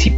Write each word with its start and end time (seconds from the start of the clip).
Et 0.00 0.10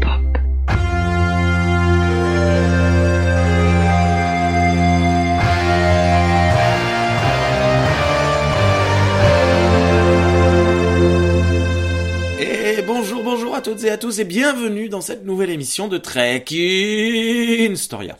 bonjour, 12.86 13.22
bonjour 13.22 13.54
à 13.54 13.62
toutes 13.62 13.82
et 13.84 13.90
à 13.90 13.96
tous 13.96 14.18
et 14.18 14.24
bienvenue 14.24 14.90
dans 14.90 15.00
cette 15.00 15.24
nouvelle 15.24 15.48
émission 15.48 15.88
de 15.88 15.96
Trek 15.96 16.44
in 16.50 17.74
Storia. 17.74 18.18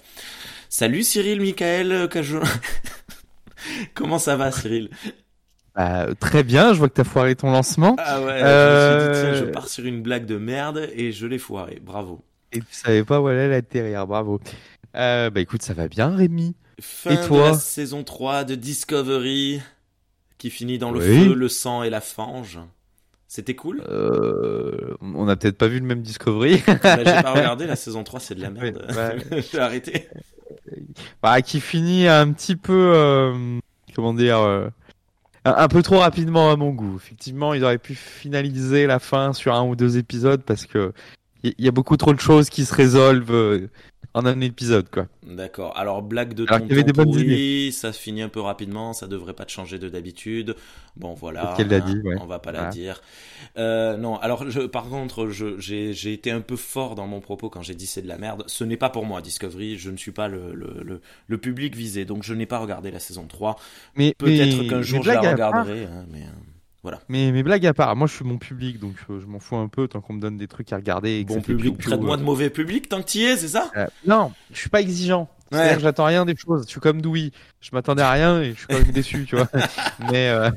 Salut 0.70 1.02
Cyril, 1.02 1.42
Michael, 1.42 2.08
Cajon. 2.08 2.40
Comment 3.95 4.18
ça 4.18 4.36
va 4.36 4.50
Cyril? 4.50 4.88
Bah, 5.77 6.07
très 6.18 6.43
bien, 6.43 6.73
je 6.75 6.79
vois 6.79 6.89
que 6.89 6.95
t'as 6.95 7.05
foiré 7.05 7.37
ton 7.37 7.50
lancement. 7.52 7.95
Ah 7.98 8.20
ouais, 8.23 8.27
je 8.27 8.27
me 8.27 8.30
suis 8.30 8.41
dit, 8.41 8.45
Euh, 8.46 9.23
tiens, 9.23 9.34
je 9.34 9.45
pars 9.52 9.69
sur 9.69 9.84
une 9.84 10.02
blague 10.02 10.27
de 10.27 10.37
merde 10.37 10.88
et 10.95 11.12
je 11.12 11.27
l'ai 11.27 11.38
foiré. 11.38 11.80
Bravo. 11.83 12.23
Et 12.52 12.59
tu 12.61 12.66
savais 12.73 13.05
pas 13.05 13.20
où 13.20 13.28
elle 13.28 13.38
allait 13.38 13.56
atterrir, 13.56 14.06
bravo. 14.06 14.41
Euh, 14.97 15.30
bah 15.30 15.41
écoute, 15.41 15.62
ça 15.62 15.73
va 15.75 15.87
bien 15.87 16.14
Rémi. 16.16 16.56
Fin 16.80 17.11
Et 17.12 17.16
de 17.19 17.27
toi 17.27 17.51
la 17.51 17.55
saison 17.55 18.02
3 18.02 18.42
de 18.45 18.56
Discovery 18.56 19.61
qui 20.38 20.51
finit 20.51 20.78
dans 20.78 20.91
le 20.91 20.98
Oui. 21.01 21.25
feu, 21.28 21.34
le 21.34 21.48
sang 21.48 21.83
et 21.84 21.91
la 21.91 22.00
fange. 22.00 22.59
C'était 23.28 23.55
cool? 23.55 23.83
Euh, 23.89 24.97
on 25.00 25.28
a 25.28 25.37
peut-être 25.37 25.56
pas 25.59 25.69
vu 25.69 25.78
le 25.78 25.87
même 25.87 26.02
Discovery. 26.02 26.61
Bah, 26.66 26.97
J'ai 26.98 27.23
pas 27.23 27.33
regardé, 27.34 27.66
la 27.69 27.77
saison 27.77 28.02
3 28.02 28.19
c'est 28.19 28.34
de 28.34 28.41
la 28.42 28.50
merde. 28.50 28.84
Ouais, 28.97 29.42
J'ai 29.52 29.59
arrêté. 29.61 30.09
bah, 31.23 31.41
qui 31.42 31.61
finit 31.61 32.09
un 32.09 32.33
petit 32.33 32.56
peu, 32.56 33.33
comment 33.95 34.14
dire, 34.14 34.70
un, 35.44 35.68
peu 35.68 35.82
trop 35.82 35.98
rapidement 35.98 36.50
à 36.50 36.56
mon 36.56 36.70
goût. 36.70 36.96
Effectivement, 36.96 37.54
ils 37.54 37.64
auraient 37.64 37.78
pu 37.78 37.94
finaliser 37.94 38.86
la 38.86 38.98
fin 38.98 39.32
sur 39.32 39.54
un 39.54 39.64
ou 39.64 39.76
deux 39.76 39.98
épisodes 39.98 40.42
parce 40.42 40.66
que 40.66 40.92
il 41.42 41.54
y, 41.58 41.64
y 41.64 41.69
a 41.69 41.72
beaucoup 41.72 41.97
trop 41.97 42.12
de 42.12 42.20
choses 42.20 42.50
qui 42.50 42.64
se 42.64 42.74
résolvent 42.74 43.32
euh, 43.32 43.70
en 44.14 44.27
un 44.27 44.41
épisode, 44.41 44.91
quoi. 44.91 45.06
D'accord. 45.27 45.77
Alors 45.77 46.03
blague 46.03 46.34
de 46.34 46.42
Alors 46.48 46.58
tonton 46.58 46.66
qu'il 46.69 46.77
y 46.77 46.80
avait 46.80 46.84
des 46.84 46.92
bonnes 46.92 47.06
pourri, 47.12 47.72
ça 47.72 47.92
se 47.92 48.00
finit 48.00 48.22
un 48.22 48.28
peu 48.28 48.41
rapidement, 48.41 48.92
ça 48.92 49.06
devrait 49.06 49.34
pas 49.34 49.44
te 49.44 49.53
changer 49.53 49.78
de 49.78 49.89
d'habitude. 49.89 50.56
Bon 50.97 51.14
voilà, 51.14 51.55
qu'elle 51.56 51.69
l'a 51.69 51.77
hein, 51.77 51.80
dit, 51.80 51.98
ouais. 52.05 52.16
on 52.20 52.27
va 52.27 52.41
pas 52.41 52.50
la 52.53 52.66
dire. 52.70 53.00
Euh, 53.56 53.97
non, 53.97 54.16
alors 54.16 54.50
je, 54.50 54.61
par 54.62 54.88
contre, 54.88 55.28
j'ai 55.31 55.92
j'ai 55.92 56.12
été 56.12 56.31
un 56.33 56.41
peu 56.41 56.56
fort 56.56 56.94
dans 56.97 57.06
mon 57.06 57.20
propos 57.20 57.48
quand 57.50 57.62
j'ai 57.62 57.75
dit 57.75 57.86
c'est 57.86 58.03
de 58.03 58.08
la 58.08 58.19
merde. 58.19 58.42
Ce 58.48 58.64
n'est 58.64 58.77
pas 58.77 58.91
pour 58.91 59.06
moi 59.06 59.22
Discovery, 59.22 59.78
je 59.78 59.91
ne 59.91 59.97
suis 59.97 60.12
pas 60.12 60.27
le, 60.28 60.53
le, 60.55 60.83
le, 60.83 61.00
le 61.28 61.38
public 61.38 61.77
visé, 61.77 62.05
donc 62.05 62.22
je 62.25 62.34
n'ai 62.34 62.47
pas 62.47 62.58
regardé 62.58 62.91
la 62.91 62.98
saison 62.98 63.27
3. 63.28 63.56
Mais 63.94 64.14
Peut-être 64.19 64.69
qu'un 64.69 64.83
jour 64.83 65.03
je 65.05 65.11
la 65.12 65.20
part- 65.20 65.33
regarderai, 65.33 65.84
hein, 65.84 66.05
mais 66.11 66.22
euh, 66.84 66.91
Mais 67.09 67.31
mes 67.33 67.42
blagues 67.42 67.67
à 67.67 67.75
part, 67.75 67.95
moi 67.97 68.06
je 68.06 68.14
suis 68.14 68.25
mon 68.25 68.39
public, 68.39 68.78
donc 68.78 68.95
euh, 69.11 69.20
je 69.20 69.27
m'en 69.27 69.39
fous 69.39 69.56
un 69.56 69.69
peu 69.69 69.89
tant 69.89 70.00
qu'on 70.00 70.14
me 70.14 70.20
donne 70.20 70.36
des 70.36 70.48
trucs 70.48 70.73
à 70.73 70.77
regarder. 70.77 71.20
Et 71.20 71.25
bon 71.25 71.41
public, 71.41 71.78
traite-moi 71.78 72.14
euh. 72.14 72.19
de 72.19 72.22
mauvais 72.22 72.50
public 72.50 72.89
tant 72.89 73.00
que 73.00 73.06
t'y 73.06 73.22
es, 73.25 73.37
c'est 73.37 73.48
ça 73.48 73.70
Euh, 73.77 73.87
non, 74.06 74.33
je 74.53 74.59
suis 74.59 74.70
pas 74.70 74.81
exigeant. 74.81 75.28
Ouais. 75.53 75.78
J'attends 75.81 76.05
rien 76.05 76.25
des 76.25 76.37
choses. 76.37 76.64
Je 76.67 76.70
suis 76.70 76.81
comme 76.81 77.03
Dewey. 77.03 77.33
Je 77.61 77.70
m'attendais 77.72 78.03
à 78.03 78.12
rien 78.12 78.41
et 78.41 78.53
je 78.53 78.59
suis 78.59 78.67
quand 78.69 78.78
même 78.78 78.92
déçu, 78.92 79.27
tu 79.27 79.37
vois. 79.37 79.48
Mais 80.12 80.28
euh, 80.31 80.50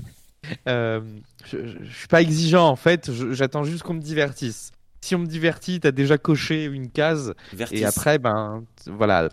euh, 0.70 1.02
je, 1.46 1.58
je, 1.66 1.78
je 1.84 1.94
suis 1.94 2.08
pas 2.08 2.22
exigeant 2.22 2.68
en 2.68 2.76
fait. 2.76 3.12
J'attends 3.32 3.64
juste 3.64 3.84
qu'on 3.84 3.96
me 3.96 4.02
divertisse. 4.02 4.72
Si 5.02 5.16
on 5.16 5.20
me 5.20 5.26
divertit, 5.26 5.80
t'as 5.80 5.92
déjà 5.92 6.18
coché 6.18 6.66
une 6.66 6.90
case 6.90 7.34
Vertis. 7.54 7.78
et 7.78 7.86
après, 7.86 8.20
ben 8.20 8.64
voilà. 8.86 9.28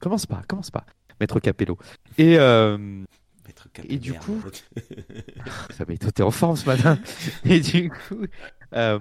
commence 0.00 0.26
pas, 0.26 0.42
commence 0.46 0.70
pas. 0.70 0.84
Maître 1.20 1.40
Capello. 1.40 1.78
Et 2.18 2.36
Maître 3.46 3.68
Cap- 3.72 3.84
et 3.88 3.98
du 3.98 4.12
merde. 4.12 4.24
coup- 4.24 4.42
Ça 5.76 5.84
mais 5.88 5.96
toi 5.98 6.10
t'es 6.12 6.22
en 6.22 6.30
forme 6.30 6.56
ce 6.56 6.66
matin. 6.66 6.98
Et 7.44 7.60
du 7.60 7.90
coup, 7.90 8.24
euh, 8.74 8.98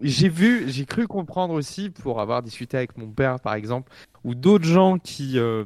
j'ai 0.00 0.28
vu, 0.28 0.64
j'ai 0.68 0.86
cru 0.86 1.06
comprendre 1.06 1.54
aussi 1.54 1.90
pour 1.90 2.20
avoir 2.20 2.42
discuté 2.42 2.76
avec 2.76 2.96
mon 2.96 3.10
père 3.10 3.40
par 3.40 3.54
exemple, 3.54 3.92
ou 4.24 4.34
d'autres 4.34 4.64
gens 4.64 4.98
qui 4.98 5.38
euh, 5.38 5.64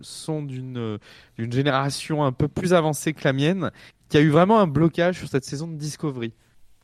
sont 0.00 0.42
d'une 0.42 0.98
d'une 1.38 1.52
génération 1.52 2.24
un 2.24 2.32
peu 2.32 2.48
plus 2.48 2.72
avancée 2.72 3.12
que 3.12 3.22
la 3.24 3.32
mienne, 3.32 3.70
qu'il 4.08 4.20
y 4.20 4.22
a 4.22 4.26
eu 4.26 4.30
vraiment 4.30 4.58
un 4.60 4.66
blocage 4.66 5.18
sur 5.18 5.28
cette 5.28 5.44
saison 5.44 5.68
de 5.68 5.76
Discovery. 5.76 6.32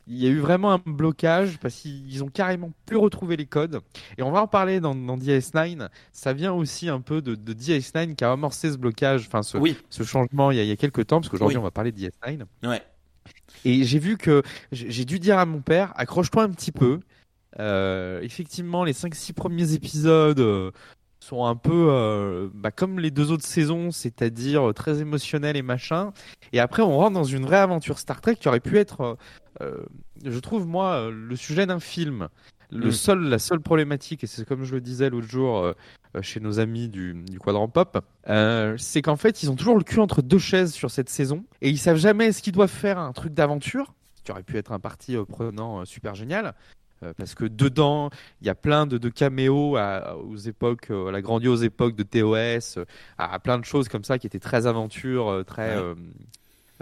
Il 0.07 0.17
y 0.17 0.25
a 0.27 0.29
eu 0.29 0.39
vraiment 0.39 0.71
un 0.73 0.81
blocage 0.85 1.57
parce 1.59 1.75
qu'ils 1.75 2.23
ont 2.23 2.27
carrément 2.29 2.71
plus 2.85 2.97
retrouvé 2.97 3.37
les 3.37 3.45
codes. 3.45 3.79
Et 4.17 4.23
on 4.23 4.31
va 4.31 4.41
en 4.41 4.47
parler 4.47 4.79
dans, 4.79 4.95
dans 4.95 5.17
DS9. 5.17 5.87
Ça 6.11 6.33
vient 6.33 6.53
aussi 6.53 6.89
un 6.89 7.01
peu 7.01 7.21
de, 7.21 7.35
de 7.35 7.53
DS9 7.53 8.15
qui 8.15 8.23
a 8.23 8.31
amorcé 8.31 8.71
ce 8.71 8.77
blocage, 8.77 9.25
enfin 9.27 9.43
ce, 9.43 9.57
Oui, 9.57 9.77
ce 9.89 10.03
changement 10.03 10.51
il 10.51 10.57
y 10.57 10.59
a, 10.59 10.63
il 10.63 10.69
y 10.69 10.71
a 10.71 10.75
quelques 10.75 11.07
temps, 11.07 11.19
parce 11.21 11.29
qu'aujourd'hui 11.29 11.57
Oui. 11.57 11.61
on 11.61 11.63
va 11.63 11.71
parler 11.71 11.91
de 11.91 11.99
DS9. 11.99 12.41
ouais. 12.63 12.81
Et 13.65 13.83
j'ai 13.83 13.99
vu 13.99 14.17
que 14.17 14.41
j'ai 14.71 14.89
j'ai 14.89 15.05
dû 15.05 15.19
dire 15.19 15.37
à 15.37 15.45
mon 15.45 15.61
père, 15.61 15.93
accroche-toi 15.95 16.43
un 16.43 16.49
petit 16.49 16.71
peu. 16.71 16.99
Euh, 17.59 18.21
effectivement, 18.21 18.83
les 18.83 18.93
5-6 18.93 19.33
premiers 19.33 19.73
épisodes 19.73 20.39
euh, 20.39 20.71
sont 21.21 21.45
un 21.45 21.55
peu 21.55 21.87
euh, 21.89 22.49
bah, 22.53 22.71
comme 22.71 22.99
les 22.99 23.11
deux 23.11 23.31
autres 23.31 23.45
saisons, 23.45 23.91
c'est-à-dire 23.91 24.73
très 24.75 24.99
émotionnels 24.99 25.55
et 25.55 25.61
machin. 25.61 26.11
Et 26.51 26.59
après, 26.59 26.81
on 26.81 26.97
rentre 26.97 27.13
dans 27.13 27.23
une 27.23 27.45
vraie 27.45 27.57
aventure 27.57 27.99
Star 27.99 28.21
Trek 28.21 28.35
qui 28.35 28.47
aurait 28.47 28.59
pu 28.59 28.77
être, 28.77 29.01
euh, 29.01 29.15
euh, 29.61 29.77
je 30.25 30.39
trouve 30.39 30.67
moi, 30.67 31.09
le 31.11 31.35
sujet 31.35 31.65
d'un 31.65 31.79
film. 31.79 32.27
Le 32.73 32.87
Mm. 32.87 32.91
seul, 32.93 33.19
la 33.23 33.37
seule 33.37 33.59
problématique, 33.59 34.23
et 34.23 34.27
c'est 34.27 34.45
comme 34.45 34.63
je 34.63 34.73
le 34.73 34.79
disais 34.79 35.09
l'autre 35.09 35.27
jour 35.27 35.57
euh, 35.59 35.73
chez 36.21 36.39
nos 36.39 36.59
amis 36.61 36.87
du, 36.87 37.13
du 37.13 37.37
Quadrant 37.37 37.67
Pop, 37.67 38.01
euh, 38.29 38.75
c'est 38.77 39.01
qu'en 39.01 39.17
fait, 39.17 39.43
ils 39.43 39.51
ont 39.51 39.55
toujours 39.57 39.77
le 39.77 39.83
cul 39.83 39.99
entre 39.99 40.21
deux 40.21 40.39
chaises 40.39 40.71
sur 40.73 40.89
cette 40.89 41.09
saison, 41.09 41.43
et 41.61 41.69
ils 41.69 41.77
savent 41.77 41.97
jamais 41.97 42.27
est-ce 42.27 42.41
qu'ils 42.41 42.53
doivent 42.53 42.69
faire 42.71 42.97
un 42.97 43.11
truc 43.11 43.33
d'aventure, 43.33 43.93
qui 44.23 44.31
aurait 44.31 44.43
pu 44.43 44.57
être 44.57 44.71
un 44.71 44.79
parti 44.79 45.17
prenant 45.27 45.83
super 45.83 46.15
génial, 46.15 46.53
euh, 47.03 47.13
parce 47.17 47.35
que 47.35 47.45
dedans, 47.45 48.09
il 48.41 48.47
y 48.47 48.49
a 48.49 48.55
plein 48.55 48.85
de, 48.87 48.97
de 48.97 49.09
caméos 49.09 49.75
à, 49.77 50.17
aux 50.17 50.35
époques, 50.37 50.91
euh, 50.91 51.07
à 51.07 51.11
la 51.11 51.21
grandiose 51.21 51.63
époque 51.63 51.95
de 51.95 52.03
TOS, 52.03 52.77
euh, 52.79 52.85
à, 53.17 53.33
à 53.33 53.39
plein 53.39 53.57
de 53.59 53.65
choses 53.65 53.87
comme 53.89 54.03
ça 54.03 54.19
qui 54.19 54.27
étaient 54.27 54.39
très 54.39 54.67
aventure, 54.67 55.29
euh, 55.29 55.43
très, 55.43 55.77
Ouais. 55.77 55.95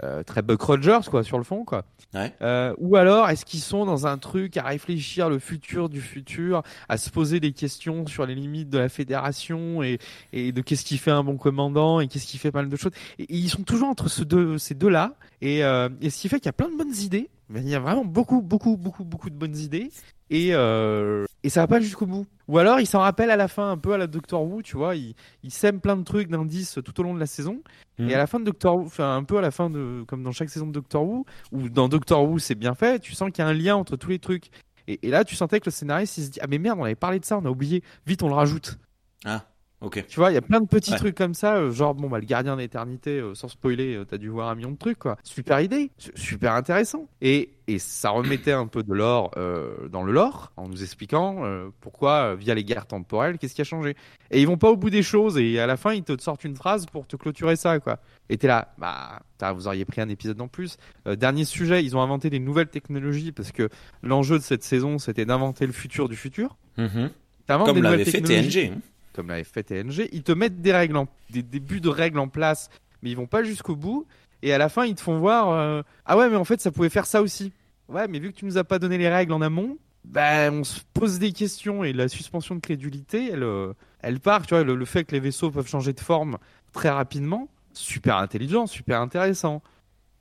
Euh, 0.02 0.22
très 0.22 0.42
Buck 0.42 0.60
Rogers, 0.62 1.00
quoi, 1.10 1.22
sur 1.22 1.38
le 1.38 1.44
fond, 1.44 1.64
quoi. 1.64 1.84
Ouais. 2.14 2.32
Euh, 2.42 2.74
ou 2.78 2.96
alors, 2.96 3.28
est-ce 3.28 3.44
qu'ils 3.44 3.60
sont 3.60 3.84
dans 3.84 4.06
un 4.06 4.18
truc 4.18 4.56
à 4.56 4.64
réfléchir 4.64 5.28
le 5.28 5.38
futur 5.38 5.88
du 5.88 6.00
futur, 6.00 6.62
à 6.88 6.96
se 6.96 7.10
poser 7.10 7.40
des 7.40 7.52
questions 7.52 8.06
sur 8.06 8.26
les 8.26 8.34
limites 8.34 8.70
de 8.70 8.78
la 8.78 8.88
fédération 8.88 9.82
et, 9.82 9.98
et 10.32 10.52
de 10.52 10.60
qu'est-ce 10.60 10.84
qui 10.84 10.98
fait 10.98 11.10
un 11.10 11.22
bon 11.22 11.36
commandant 11.36 12.00
et 12.00 12.08
qu'est-ce 12.08 12.26
qui 12.26 12.38
fait 12.38 12.50
pas 12.50 12.60
mal 12.60 12.70
de 12.70 12.76
choses. 12.76 12.92
Et, 13.18 13.24
et 13.24 13.36
ils 13.36 13.50
sont 13.50 13.62
toujours 13.62 13.88
entre 13.88 14.08
ce 14.08 14.24
deux, 14.24 14.58
ces 14.58 14.74
deux-là. 14.74 15.14
Et, 15.42 15.64
euh, 15.64 15.88
et 16.00 16.10
ce 16.10 16.20
qui 16.20 16.28
fait 16.28 16.38
qu'il 16.38 16.46
y 16.46 16.50
a 16.50 16.52
plein 16.52 16.68
de 16.68 16.76
bonnes 16.76 16.96
idées. 16.96 17.30
Mais 17.48 17.60
il 17.60 17.68
y 17.68 17.74
a 17.74 17.80
vraiment 17.80 18.04
beaucoup, 18.04 18.42
beaucoup, 18.42 18.76
beaucoup, 18.76 19.04
beaucoup 19.04 19.30
de 19.30 19.34
bonnes 19.34 19.56
idées. 19.56 19.90
Et, 20.30 20.50
euh, 20.52 21.26
et 21.42 21.48
ça 21.48 21.60
va 21.60 21.66
pas 21.66 21.80
jusqu'au 21.80 22.06
bout. 22.06 22.26
Ou 22.48 22.58
alors, 22.58 22.80
ils 22.80 22.86
s'en 22.86 23.00
rappellent 23.00 23.30
à 23.30 23.36
la 23.36 23.48
fin, 23.48 23.70
un 23.70 23.78
peu 23.78 23.92
à 23.92 23.98
la 23.98 24.06
Doctor 24.06 24.42
Who, 24.42 24.62
tu 24.62 24.76
vois. 24.76 24.94
Ils 24.96 25.14
sèment 25.48 25.80
plein 25.80 25.96
de 25.96 26.02
trucs, 26.02 26.28
d'indices 26.28 26.78
tout 26.84 27.00
au 27.00 27.02
long 27.02 27.14
de 27.14 27.20
la 27.20 27.26
saison. 27.26 27.62
Mhm. 27.98 28.10
Et 28.10 28.14
à 28.14 28.18
la 28.18 28.26
fin 28.26 28.40
de 28.40 28.44
Doctor 28.44 28.76
Who, 28.76 28.84
enfin, 28.84 29.16
un 29.16 29.24
peu 29.24 29.38
à 29.38 29.40
la 29.40 29.50
fin 29.50 29.70
de, 29.70 30.04
comme 30.06 30.22
dans 30.22 30.32
chaque 30.32 30.50
saison 30.50 30.66
de 30.66 30.72
Doctor 30.72 31.02
Who, 31.02 31.24
ou 31.52 31.68
dans 31.68 31.88
Doctor 31.88 32.22
Who, 32.28 32.38
c'est 32.38 32.54
bien 32.54 32.74
fait, 32.74 32.98
tu 33.00 33.14
sens 33.14 33.30
qu'il 33.30 33.44
y 33.44 33.46
a 33.46 33.50
un 33.50 33.54
lien 33.54 33.76
entre 33.76 33.96
tous 33.96 34.10
les 34.10 34.18
trucs. 34.18 34.50
Et, 34.88 34.98
et 35.06 35.10
là, 35.10 35.24
tu 35.24 35.36
sentais 35.36 35.60
que 35.60 35.66
le 35.66 35.70
scénariste, 35.70 36.18
il 36.18 36.24
se 36.24 36.30
dit, 36.30 36.40
ah 36.42 36.46
mais 36.48 36.58
merde, 36.58 36.78
on 36.80 36.84
avait 36.84 36.94
parlé 36.94 37.20
de 37.20 37.24
ça, 37.24 37.38
on 37.38 37.44
a 37.44 37.50
oublié, 37.50 37.82
vite, 38.06 38.22
on 38.22 38.28
le 38.28 38.34
rajoute. 38.34 38.78
Ah, 39.24 39.44
ok. 39.80 40.04
Tu 40.08 40.18
vois, 40.20 40.30
il 40.30 40.34
y 40.34 40.38
a 40.38 40.42
plein 40.42 40.60
de 40.60 40.66
petits 40.66 40.92
Ouais. 40.92 40.98
trucs 40.98 41.14
comme 41.16 41.34
ça, 41.34 41.56
euh, 41.56 41.70
genre, 41.70 41.94
bon, 41.94 42.08
bah, 42.08 42.18
le 42.18 42.26
gardien 42.26 42.56
d'éternité, 42.56 43.18
euh, 43.20 43.34
sans 43.34 43.48
spoiler, 43.48 43.94
euh, 43.96 44.04
t'as 44.04 44.18
dû 44.18 44.28
voir 44.28 44.48
un 44.48 44.54
million 44.54 44.70
de 44.72 44.76
trucs, 44.78 44.98
quoi. 44.98 45.16
Super 45.24 45.60
idée, 45.60 45.90
su- 45.98 46.12
super 46.14 46.52
intéressant. 46.54 47.08
Et, 47.22 47.50
et 47.66 47.78
ça 47.78 48.10
remettait 48.10 48.52
un 48.52 48.66
peu 48.66 48.82
de 48.82 48.92
l'or 48.92 49.30
euh, 49.36 49.88
dans 49.88 50.02
le 50.02 50.12
lore, 50.12 50.52
en 50.56 50.68
nous 50.68 50.82
expliquant 50.82 51.44
euh, 51.44 51.68
pourquoi, 51.80 52.32
euh, 52.32 52.34
via 52.36 52.54
les 52.54 52.64
guerres 52.64 52.86
temporelles, 52.86 53.38
qu'est-ce 53.38 53.54
qui 53.54 53.60
a 53.60 53.64
changé. 53.64 53.94
Et 54.30 54.40
ils 54.40 54.46
vont 54.46 54.56
pas 54.58 54.70
au 54.70 54.76
bout 54.76 54.90
des 54.90 55.02
choses, 55.02 55.38
et 55.38 55.58
à 55.60 55.66
la 55.66 55.76
fin, 55.76 55.92
ils 55.94 56.02
te 56.04 56.20
sortent 56.20 56.44
une 56.44 56.56
phrase 56.56 56.86
pour 56.86 57.06
te 57.06 57.16
clôturer 57.16 57.56
ça, 57.56 57.78
quoi. 57.80 57.98
Et 58.28 58.36
t'es 58.36 58.46
là, 58.48 58.74
bah, 58.78 59.20
vous 59.54 59.66
auriez 59.66 59.84
pris 59.84 60.00
un 60.00 60.08
épisode 60.08 60.40
en 60.40 60.48
plus. 60.48 60.76
Dernier 61.06 61.44
sujet, 61.44 61.82
ils 61.84 61.96
ont 61.96 62.02
inventé 62.02 62.28
des 62.30 62.38
nouvelles 62.38 62.68
technologies, 62.68 63.32
parce 63.32 63.50
que 63.52 63.68
l'enjeu 64.02 64.36
de 64.38 64.42
cette 64.42 64.62
saison, 64.62 64.98
c'était 64.98 65.24
d'inventer 65.24 65.66
le 65.66 65.72
futur 65.72 66.08
du 66.08 66.16
futur. 66.16 66.56
T'inventes 66.76 67.66
des 67.68 67.72
Comme 67.74 67.82
l'avait 67.82 68.04
fait 68.04 68.20
TNG. 68.20 68.72
Comme 69.12 69.28
l'avait 69.28 69.44
fait 69.44 69.62
TNG, 69.62 70.08
ils 70.12 70.22
te 70.22 70.32
mettent 70.32 70.60
des 70.60 70.72
règles, 70.72 70.98
des 71.30 71.42
débuts 71.42 71.80
de 71.80 71.88
règles 71.88 72.18
en 72.18 72.28
place, 72.28 72.70
mais 73.02 73.10
ils 73.10 73.16
vont 73.16 73.26
pas 73.26 73.42
jusqu'au 73.42 73.76
bout. 73.76 74.06
Et 74.42 74.52
à 74.52 74.58
la 74.58 74.68
fin, 74.68 74.84
ils 74.84 74.94
te 74.94 75.00
font 75.00 75.18
voir, 75.18 75.50
euh, 75.50 75.82
ah 76.06 76.16
ouais, 76.16 76.28
mais 76.28 76.36
en 76.36 76.44
fait, 76.44 76.60
ça 76.60 76.70
pouvait 76.70 76.88
faire 76.88 77.06
ça 77.06 77.20
aussi. 77.22 77.52
Ouais, 77.88 78.08
mais 78.08 78.18
vu 78.18 78.32
que 78.32 78.38
tu 78.38 78.44
nous 78.44 78.56
as 78.56 78.64
pas 78.64 78.78
donné 78.78 78.98
les 78.98 79.08
règles 79.08 79.32
en 79.32 79.42
amont, 79.42 79.76
ben 80.04 80.60
on 80.60 80.64
se 80.64 80.80
pose 80.94 81.18
des 81.18 81.32
questions 81.32 81.84
et 81.84 81.92
la 81.92 82.08
suspension 82.08 82.54
de 82.54 82.60
crédulité, 82.60 83.30
elle, 83.32 83.42
euh, 83.42 83.72
elle 84.00 84.20
part. 84.20 84.46
Tu 84.46 84.54
vois, 84.54 84.64
le, 84.64 84.84
fait 84.84 85.04
que 85.04 85.12
les 85.12 85.20
vaisseaux 85.20 85.50
peuvent 85.50 85.68
changer 85.68 85.92
de 85.92 86.00
forme 86.00 86.38
très 86.72 86.88
rapidement, 86.88 87.48
super 87.72 88.16
intelligent, 88.16 88.66
super 88.66 89.00
intéressant. 89.00 89.62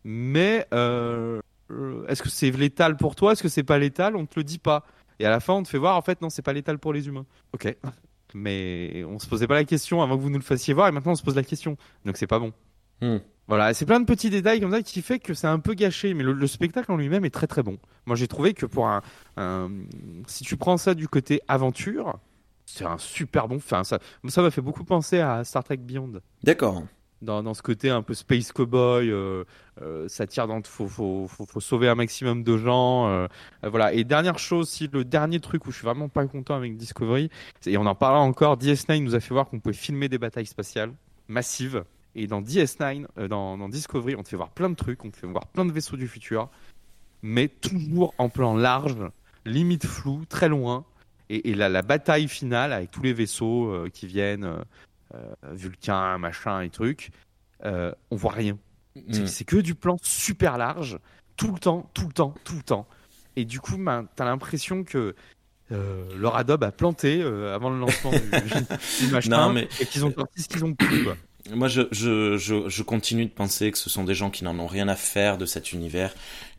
Mais 0.03 0.67
euh, 0.73 1.41
est-ce 2.07 2.23
que 2.23 2.29
c'est 2.29 2.51
létal 2.51 2.97
pour 2.97 3.15
toi? 3.15 3.33
Est-ce 3.33 3.43
que 3.43 3.49
c'est 3.49 3.63
pas 3.63 3.77
létal? 3.77 4.15
On 4.15 4.25
te 4.25 4.37
le 4.37 4.43
dit 4.43 4.59
pas. 4.59 4.85
Et 5.19 5.25
à 5.25 5.29
la 5.29 5.39
fin, 5.39 5.53
on 5.53 5.63
te 5.63 5.67
fait 5.67 5.77
voir, 5.77 5.95
en 5.97 6.01
fait, 6.01 6.21
non, 6.21 6.29
c'est 6.29 6.41
pas 6.41 6.53
létal 6.53 6.79
pour 6.79 6.93
les 6.93 7.07
humains. 7.07 7.25
Ok. 7.53 7.75
Mais 8.33 9.03
on 9.07 9.19
se 9.19 9.27
posait 9.27 9.47
pas 9.47 9.55
la 9.55 9.63
question 9.63 10.01
avant 10.01 10.17
que 10.17 10.21
vous 10.21 10.29
nous 10.29 10.37
le 10.37 10.43
fassiez 10.43 10.73
voir, 10.73 10.87
et 10.87 10.91
maintenant 10.91 11.13
on 11.13 11.15
se 11.15 11.23
pose 11.23 11.35
la 11.35 11.43
question. 11.43 11.77
Donc 12.05 12.17
c'est 12.17 12.27
pas 12.27 12.39
bon. 12.39 12.53
Hmm. 13.01 13.17
Voilà, 13.47 13.73
c'est 13.73 13.85
plein 13.85 13.99
de 13.99 14.05
petits 14.05 14.29
détails 14.29 14.61
comme 14.61 14.71
ça 14.71 14.83
qui 14.83 15.01
fait 15.01 15.17
que 15.17 15.33
c'est 15.33 15.47
un 15.47 15.57
peu 15.57 15.73
gâché, 15.73 16.13
mais 16.13 16.23
le, 16.23 16.47
spectacle 16.47 16.91
en 16.91 16.97
lui-même 16.97 17.25
est 17.25 17.31
très 17.31 17.47
très 17.47 17.63
bon. 17.63 17.79
Moi, 18.05 18.15
j'ai 18.15 18.27
trouvé 18.27 18.53
que 18.53 18.67
pour 18.67 18.87
un, 18.87 19.01
si 20.27 20.43
tu 20.43 20.55
prends 20.55 20.77
ça 20.77 20.93
du 20.93 21.07
côté 21.07 21.41
aventure, 21.47 22.19
c'est 22.67 22.85
un 22.85 22.99
super 22.99 23.47
bon. 23.47 23.55
Enfin, 23.55 23.83
ça, 23.83 23.97
ça 24.27 24.41
m'a 24.43 24.51
fait 24.51 24.61
beaucoup 24.61 24.83
penser 24.83 25.19
à 25.19 25.43
Star 25.43 25.63
Trek 25.63 25.77
Beyond. 25.77 26.21
D'accord. 26.43 26.83
Dans, 27.21 27.53
ce 27.53 27.61
côté 27.61 27.89
un 27.89 28.01
peu 28.01 28.13
space 28.13 28.53
cowboy, 28.53 29.11
euh, 29.11 29.43
euh, 29.81 30.07
ça 30.07 30.25
tire 30.25 30.47
dans, 30.47 30.61
faut, 30.63 30.87
faut, 30.87 31.59
sauver 31.59 31.89
un 31.89 31.95
maximum 31.95 32.43
de 32.43 32.57
gens, 32.57 33.09
euh, 33.09 33.27
voilà. 33.63 33.93
Et 33.93 34.05
dernière 34.05 34.39
chose, 34.39 34.69
si 34.69 34.87
le 34.87 35.03
dernier 35.03 35.41
truc 35.41 35.65
où 35.65 35.71
je 35.71 35.77
suis 35.77 35.85
vraiment 35.85 36.07
pas 36.07 36.25
content 36.27 36.55
avec 36.55 36.77
Discovery, 36.77 37.29
et 37.65 37.77
on 37.77 37.85
en 37.85 37.95
parlera 37.95 38.21
encore, 38.21 38.57
DS9 38.57 39.03
nous 39.03 39.15
a 39.15 39.19
fait 39.19 39.33
voir 39.33 39.49
qu'on 39.49 39.59
pouvait 39.59 39.75
filmer 39.75 40.07
des 40.07 40.17
batailles 40.17 40.45
spatiales 40.45 40.93
massives. 41.27 41.83
Et 42.15 42.27
dans 42.27 42.41
DS9, 42.41 43.05
euh, 43.17 43.27
dans, 43.27 43.69
Discovery, 43.69 44.15
on 44.15 44.23
te 44.23 44.29
fait 44.29 44.37
voir 44.37 44.49
plein 44.49 44.69
de 44.69 44.75
trucs, 44.75 45.03
on 45.03 45.09
te 45.09 45.17
fait 45.17 45.27
voir 45.27 45.47
plein 45.47 45.65
de 45.65 45.73
vaisseaux 45.73 45.97
du 45.97 46.07
futur, 46.07 46.49
mais 47.21 47.49
toujours 47.49 48.13
en 48.17 48.29
plan 48.29 48.55
large, 48.55 48.95
limite 49.45 49.85
flou, 49.85 50.23
très 50.27 50.47
loin. 50.47 50.85
Et, 51.29 51.53
la, 51.53 51.81
bataille 51.83 52.27
finale 52.27 52.73
avec 52.73 52.89
tous 52.89 53.03
les 53.03 53.13
vaisseaux 53.13 53.85
qui 53.93 54.07
viennent, 54.07 54.51
Vulcain, 55.51 56.17
machin 56.17 56.61
et 56.61 56.69
trucs, 56.69 57.11
euh, 57.65 57.91
on 58.11 58.15
voit 58.15 58.33
rien. 58.33 58.57
Mm. 58.95 59.25
C'est 59.25 59.45
que 59.45 59.57
du 59.57 59.75
plan 59.75 59.97
super 60.01 60.57
large, 60.57 60.99
tout 61.37 61.51
le 61.51 61.59
temps, 61.59 61.89
tout 61.93 62.07
le 62.07 62.13
temps, 62.13 62.33
tout 62.43 62.55
le 62.55 62.63
temps. 62.63 62.87
Et 63.35 63.45
du 63.45 63.59
coup, 63.59 63.77
ben, 63.77 64.07
t'as 64.15 64.25
l'impression 64.25 64.83
que 64.83 65.15
euh, 65.71 66.03
leur 66.17 66.35
Adobe 66.35 66.63
a 66.63 66.71
planté 66.71 67.21
avant 67.21 67.69
le 67.69 67.79
lancement 67.79 68.11
du, 68.11 68.19
du 69.05 69.11
machin 69.11 69.53
mais... 69.53 69.67
et 69.79 69.85
qu'ils 69.85 70.05
ont 70.05 70.13
sorti 70.13 70.41
ce 70.41 70.47
qu'ils 70.47 70.65
ont 70.65 70.73
pu. 70.73 71.03
Quoi. 71.03 71.15
Moi, 71.51 71.67
je, 71.67 71.83
je, 71.91 72.37
je, 72.37 72.67
je, 72.67 72.83
continue 72.83 73.25
de 73.25 73.31
penser 73.31 73.71
que 73.71 73.77
ce 73.77 73.89
sont 73.89 74.03
des 74.03 74.13
gens 74.13 74.29
qui 74.29 74.43
n'en 74.43 74.57
ont 74.59 74.67
rien 74.67 74.87
à 74.87 74.95
faire 74.95 75.37
de 75.37 75.45
cet 75.45 75.71
univers, 75.71 76.13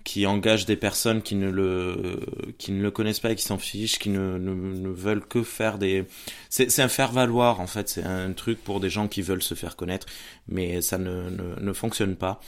qui 0.04 0.26
engagent 0.26 0.66
des 0.66 0.76
personnes 0.76 1.22
qui 1.22 1.34
ne 1.34 1.50
le, 1.50 2.20
qui 2.58 2.72
ne 2.72 2.82
le 2.82 2.90
connaissent 2.90 3.20
pas 3.20 3.32
et 3.32 3.36
qui 3.36 3.44
s'en 3.44 3.58
fichent, 3.58 3.98
qui 3.98 4.08
ne, 4.08 4.38
ne, 4.38 4.54
ne, 4.54 4.88
veulent 4.88 5.26
que 5.26 5.42
faire 5.42 5.78
des... 5.78 6.04
C'est 6.48 6.80
un 6.80 6.88
faire-valoir, 6.88 7.60
en 7.60 7.66
fait. 7.66 7.88
C'est 7.88 8.04
un 8.04 8.32
truc 8.32 8.62
pour 8.62 8.80
des 8.80 8.90
gens 8.90 9.08
qui 9.08 9.22
veulent 9.22 9.42
se 9.42 9.54
faire 9.54 9.76
connaître, 9.76 10.06
mais 10.48 10.80
ça 10.80 10.98
ne, 10.98 11.30
ne, 11.30 11.60
ne 11.60 11.72
fonctionne 11.72 12.16
pas. 12.16 12.40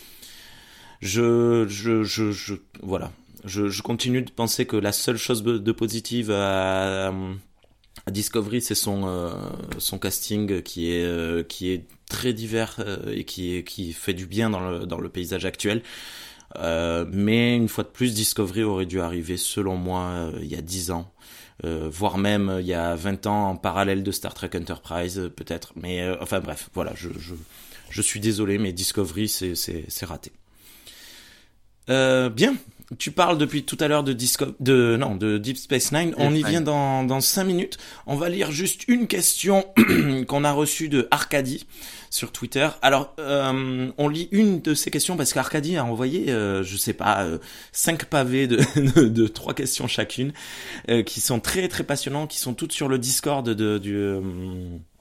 Je, 1.00 1.66
je, 1.69 2.04
je, 2.04 2.31
je 2.31 2.54
voilà. 2.82 3.12
Je, 3.44 3.69
je 3.69 3.82
continue 3.82 4.22
de 4.22 4.31
penser 4.31 4.66
que 4.66 4.76
la 4.76 4.93
seule 4.93 5.16
chose 5.16 5.43
de 5.43 5.72
positive 5.72 6.31
à, 6.31 7.12
Discovery, 8.10 8.60
c'est 8.60 8.75
son 8.75 9.06
euh, 9.06 9.31
son 9.78 9.99
casting 9.99 10.62
qui 10.62 10.90
est 10.90 11.04
euh, 11.04 11.44
qui 11.44 11.70
est 11.70 11.84
très 12.08 12.32
divers 12.32 12.76
euh, 12.81 13.14
et 13.14 13.25
qui 13.25 13.62
qui 13.62 13.93
fait 13.93 14.14
du 14.14 14.26
bien 14.26 14.50
dans 14.50 14.69
le 14.69 14.87
dans 14.87 14.99
le 14.99 15.08
paysage 15.08 15.44
actuel. 15.44 15.82
Euh, 16.58 17.04
mais 17.10 17.56
une 17.56 17.69
fois 17.69 17.84
de 17.84 17.88
plus, 17.88 18.14
Discovery 18.14 18.62
aurait 18.62 18.87
dû 18.87 19.00
arriver, 19.00 19.37
selon 19.37 19.76
moi, 19.76 20.31
il 20.40 20.46
y 20.46 20.56
a 20.56 20.62
10 20.62 20.90
ans, 20.90 21.12
voire 21.62 22.19
même 22.19 22.58
il 22.60 22.66
y 22.66 22.75
a 22.75 22.94
20 22.94 23.26
ans 23.26 23.50
en 23.50 23.56
parallèle 23.56 24.02
de 24.02 24.10
Star 24.10 24.34
Trek 24.34 24.50
Enterprise, 24.54 25.31
peut-être. 25.37 25.72
Mais 25.76 26.08
enfin 26.20 26.40
bref, 26.40 26.69
voilà, 26.75 26.93
je, 26.94 28.02
suis 28.02 28.20
désolé, 28.20 28.58
mais 28.58 28.72
Discovery 28.72 29.28
c'est 29.28 30.04
raté. 30.04 30.32
bien, 31.88 32.56
tu 32.98 33.10
parles 33.10 33.38
depuis 33.38 33.64
tout 33.64 33.76
à 33.80 33.88
l'heure 33.88 34.04
de, 34.04 34.12
Disco 34.12 34.46
de 34.60 34.96
non 34.98 35.16
de 35.16 35.38
Deep 35.38 35.56
Space 35.56 35.92
Nine. 35.92 36.14
On 36.18 36.34
y 36.34 36.42
vient 36.42 36.60
dans 36.60 37.04
dans 37.04 37.20
cinq 37.20 37.44
minutes. 37.44 37.78
On 38.06 38.16
va 38.16 38.28
lire 38.28 38.50
juste 38.50 38.84
une 38.88 39.06
question 39.06 39.66
qu'on 40.28 40.44
a 40.44 40.52
reçue 40.52 40.88
de 40.88 41.08
Arcadie 41.10 41.66
sur 42.10 42.30
Twitter. 42.30 42.68
Alors 42.82 43.14
euh, 43.18 43.90
on 43.96 44.08
lit 44.08 44.28
une 44.32 44.60
de 44.60 44.74
ces 44.74 44.90
questions 44.90 45.16
parce 45.16 45.32
qu'Arcadie 45.32 45.76
a 45.76 45.84
envoyé, 45.84 46.30
euh, 46.30 46.62
je 46.62 46.76
sais 46.76 46.92
pas, 46.92 47.22
euh, 47.24 47.38
cinq 47.72 48.04
pavés 48.04 48.46
de, 48.46 48.56
de, 48.94 49.08
de, 49.08 49.26
trois 49.26 49.54
questions 49.54 49.88
chacune, 49.88 50.32
euh, 50.90 51.02
qui 51.02 51.20
sont 51.20 51.40
très 51.40 51.68
très 51.68 51.84
passionnants, 51.84 52.26
qui 52.26 52.38
sont 52.38 52.54
toutes 52.54 52.72
sur 52.72 52.88
le 52.88 52.98
Discord 52.98 53.48
de, 53.48 53.78
du 53.78 53.96
euh, 53.96 54.20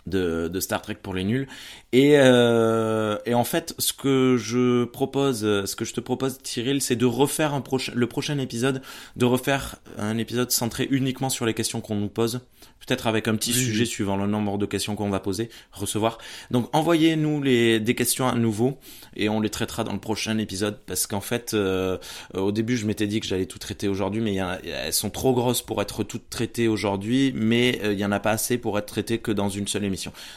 de, 0.08 0.48
de, 0.48 0.60
Star 0.60 0.82
Trek 0.82 0.98
pour 1.02 1.14
les 1.14 1.24
nuls. 1.24 1.48
Et, 1.92 2.14
euh, 2.16 3.18
et 3.26 3.34
en 3.34 3.44
fait, 3.44 3.74
ce 3.78 3.94
que 3.94 4.38
je 4.38 4.86
propose, 4.86 5.42
ce 5.42 5.76
que 5.76 5.86
je 5.86 5.94
te 5.94 6.00
propose, 6.00 6.38
Cyril, 6.44 6.82
c'est 6.82 6.96
de 6.96 7.06
refaire 7.06 7.54
un 7.54 7.64
le 7.94 8.08
prochain 8.08 8.38
épisode, 8.40 8.82
de 9.16 9.26
refaire 9.26 9.78
un 9.98 10.18
épisode 10.18 10.52
centré 10.52 10.88
uniquement 10.90 11.30
sur 11.30 11.46
les 11.46 11.54
questions 11.54 11.82
qu'on 11.82 11.96
nous 11.96 12.10
pose 12.10 12.42
peut-être 12.86 13.08
avec 13.08 13.28
un 13.28 13.36
petit 13.36 13.54
sujet 13.54 13.86
suivant 13.86 14.18
le 14.18 14.28
nombre 14.28 14.58
de 14.58 14.66
questions 14.66 14.96
qu'on 14.96 15.10
va 15.10 15.20
poser, 15.20 15.50
recevoir. 15.72 16.18
Donc 16.50 16.68
envoyez-nous 16.74 17.42
les 17.42 17.80
des 17.80 17.96
questions 17.96 18.28
à 18.28 18.36
nouveau 18.36 18.80
et 19.16 19.30
on 19.30 19.40
les 19.40 19.50
traitera 19.50 19.84
dans 19.84 19.94
le 19.94 20.00
prochain 20.00 20.38
épisode 20.38 20.80
parce 20.86 21.08
qu'en 21.08 21.22
fait 21.22 21.54
euh, 21.54 21.98
au 22.34 22.52
début 22.52 22.78
je 22.78 22.86
m'étais 22.86 23.08
dit 23.08 23.20
que 23.20 23.28
j'allais 23.28 23.46
tout 23.46 23.60
traiter 23.60 23.88
aujourd'hui 23.88 24.22
mais 24.22 24.34
y 24.34 24.40
a, 24.40 24.60
elles 24.64 24.94
sont 24.94 25.10
trop 25.10 25.34
grosses 25.34 25.62
pour 25.62 25.82
être 25.82 26.04
toutes 26.04 26.30
traitées 26.30 26.68
aujourd'hui 26.68 27.32
mais 27.36 27.80
euh, 27.84 27.94
il 27.94 28.00
y 28.00 28.06
en 28.06 28.12
a 28.12 28.20
pas 28.20 28.32
assez 28.32 28.58
pour 28.58 28.78
être 28.80 28.88
traitées 28.88 29.20
que 29.20 29.32
dans 29.32 29.50
une 29.50 29.68
seule 29.68 29.84
émission. 29.84 29.91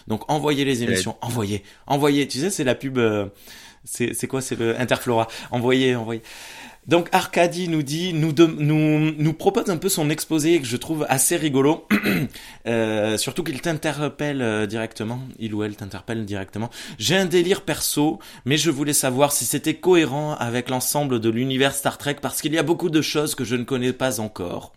Donc 0.08 0.30
envoyez 0.30 0.64
les 0.64 0.82
émissions, 0.82 1.16
envoyez, 1.20 1.62
envoyez. 1.86 2.28
Tu 2.28 2.38
sais 2.38 2.50
c'est 2.50 2.64
la 2.64 2.74
pub 2.74 2.98
euh, 2.98 3.26
c'est 3.84 4.14
c'est 4.14 4.26
quoi? 4.26 4.40
C'est 4.40 4.58
le 4.58 4.78
Interflora. 4.80 5.28
Envoyez, 5.50 5.94
envoyez. 5.94 6.22
Donc 6.86 7.08
Arcadie 7.12 7.68
nous 7.68 7.82
dit, 7.82 8.12
nous, 8.12 8.34
nous, 8.36 9.12
nous 9.16 9.32
propose 9.32 9.70
un 9.70 9.78
peu 9.78 9.88
son 9.88 10.10
exposé 10.10 10.60
que 10.60 10.66
je 10.66 10.76
trouve 10.76 11.06
assez 11.08 11.36
rigolo, 11.36 11.86
euh, 12.66 13.16
surtout 13.16 13.42
qu'il 13.42 13.60
t'interpelle 13.62 14.42
euh, 14.42 14.66
directement, 14.66 15.20
il 15.38 15.54
ou 15.54 15.62
elle 15.62 15.76
t'interpelle 15.76 16.26
directement. 16.26 16.68
J'ai 16.98 17.16
un 17.16 17.24
délire 17.24 17.62
perso, 17.62 18.18
mais 18.44 18.58
je 18.58 18.70
voulais 18.70 18.92
savoir 18.92 19.32
si 19.32 19.46
c'était 19.46 19.74
cohérent 19.74 20.34
avec 20.34 20.68
l'ensemble 20.68 21.20
de 21.20 21.30
l'univers 21.30 21.74
Star 21.74 21.96
Trek 21.96 22.16
parce 22.20 22.42
qu'il 22.42 22.52
y 22.52 22.58
a 22.58 22.62
beaucoup 22.62 22.90
de 22.90 23.00
choses 23.00 23.34
que 23.34 23.44
je 23.44 23.56
ne 23.56 23.64
connais 23.64 23.94
pas 23.94 24.20
encore. 24.20 24.74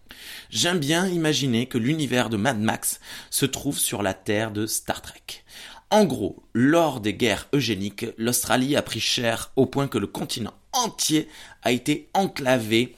J'aime 0.50 0.80
bien 0.80 1.07
imaginer 1.07 1.65
que 1.65 1.77
l'univers 1.77 2.30
de 2.30 2.38
Mad 2.38 2.60
Max 2.60 3.01
se 3.30 3.45
trouve 3.45 3.77
sur 3.77 4.01
la 4.01 4.13
Terre 4.13 4.51
de 4.51 4.65
Star 4.65 5.01
Trek. 5.01 5.44
En 5.89 6.06
gros, 6.06 6.44
lors 6.53 7.00
des 7.00 7.13
guerres 7.13 7.48
eugéniques, 7.53 8.06
l'Australie 8.18 8.75
a 8.75 8.81
pris 8.81 9.00
cher 9.00 9.51
au 9.56 9.65
point 9.65 9.88
que 9.88 9.98
le 9.98 10.07
continent 10.07 10.53
entier 10.77 11.27
a 11.63 11.71
été 11.71 12.07
enclavé 12.13 12.95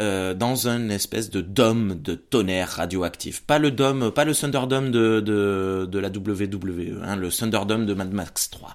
euh, 0.00 0.32
dans 0.32 0.68
une 0.68 0.90
espèce 0.90 1.28
de 1.28 1.40
dôme 1.40 2.00
de 2.00 2.14
tonnerre 2.14 2.68
radioactif. 2.68 3.42
Pas 3.42 3.58
le 3.58 3.70
dôme, 3.70 4.10
pas 4.10 4.24
le 4.24 4.34
Thunderdome 4.34 4.90
de, 4.90 5.20
de, 5.20 5.86
de 5.90 5.98
la 5.98 6.08
WWE, 6.08 7.02
hein, 7.04 7.16
le 7.16 7.30
Thunderdome 7.30 7.84
de 7.84 7.92
Mad 7.92 8.12
Max 8.12 8.48
3. 8.50 8.74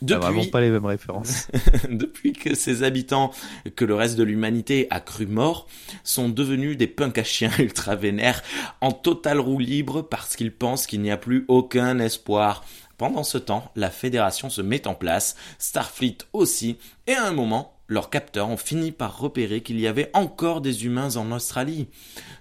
Depuis, 0.00 0.20
vraiment 0.22 0.44
pas 0.46 0.60
les 0.60 0.70
mêmes 0.70 0.86
références. 0.86 1.48
depuis 1.90 2.32
que 2.32 2.54
ses 2.54 2.82
habitants, 2.82 3.30
que 3.76 3.84
le 3.84 3.94
reste 3.94 4.16
de 4.16 4.22
l'humanité 4.22 4.86
a 4.88 5.00
cru 5.00 5.26
morts, 5.26 5.66
sont 6.02 6.28
devenus 6.28 6.78
des 6.78 6.86
punks 6.86 7.18
à 7.18 7.24
chiens 7.24 7.52
ultra 7.58 7.94
vénères 7.94 8.42
en 8.80 8.92
totale 8.92 9.40
roue 9.40 9.58
libre 9.58 10.00
parce 10.02 10.34
qu'ils 10.34 10.52
pensent 10.52 10.86
qu'il 10.86 11.02
n'y 11.02 11.10
a 11.10 11.18
plus 11.18 11.44
aucun 11.48 11.98
espoir. 11.98 12.64
Pendant 12.96 13.24
ce 13.24 13.38
temps, 13.38 13.70
la 13.76 13.90
fédération 13.90 14.48
se 14.48 14.62
met 14.62 14.86
en 14.86 14.94
place, 14.94 15.36
Starfleet 15.58 16.18
aussi, 16.32 16.78
et 17.06 17.12
à 17.12 17.26
un 17.26 17.32
moment, 17.32 17.73
leurs 17.94 18.10
capteurs 18.10 18.50
ont 18.50 18.58
fini 18.58 18.92
par 18.92 19.18
repérer 19.18 19.62
qu'il 19.62 19.80
y 19.80 19.86
avait 19.86 20.10
encore 20.12 20.60
des 20.60 20.84
humains 20.84 21.16
en 21.16 21.32
Australie. 21.32 21.86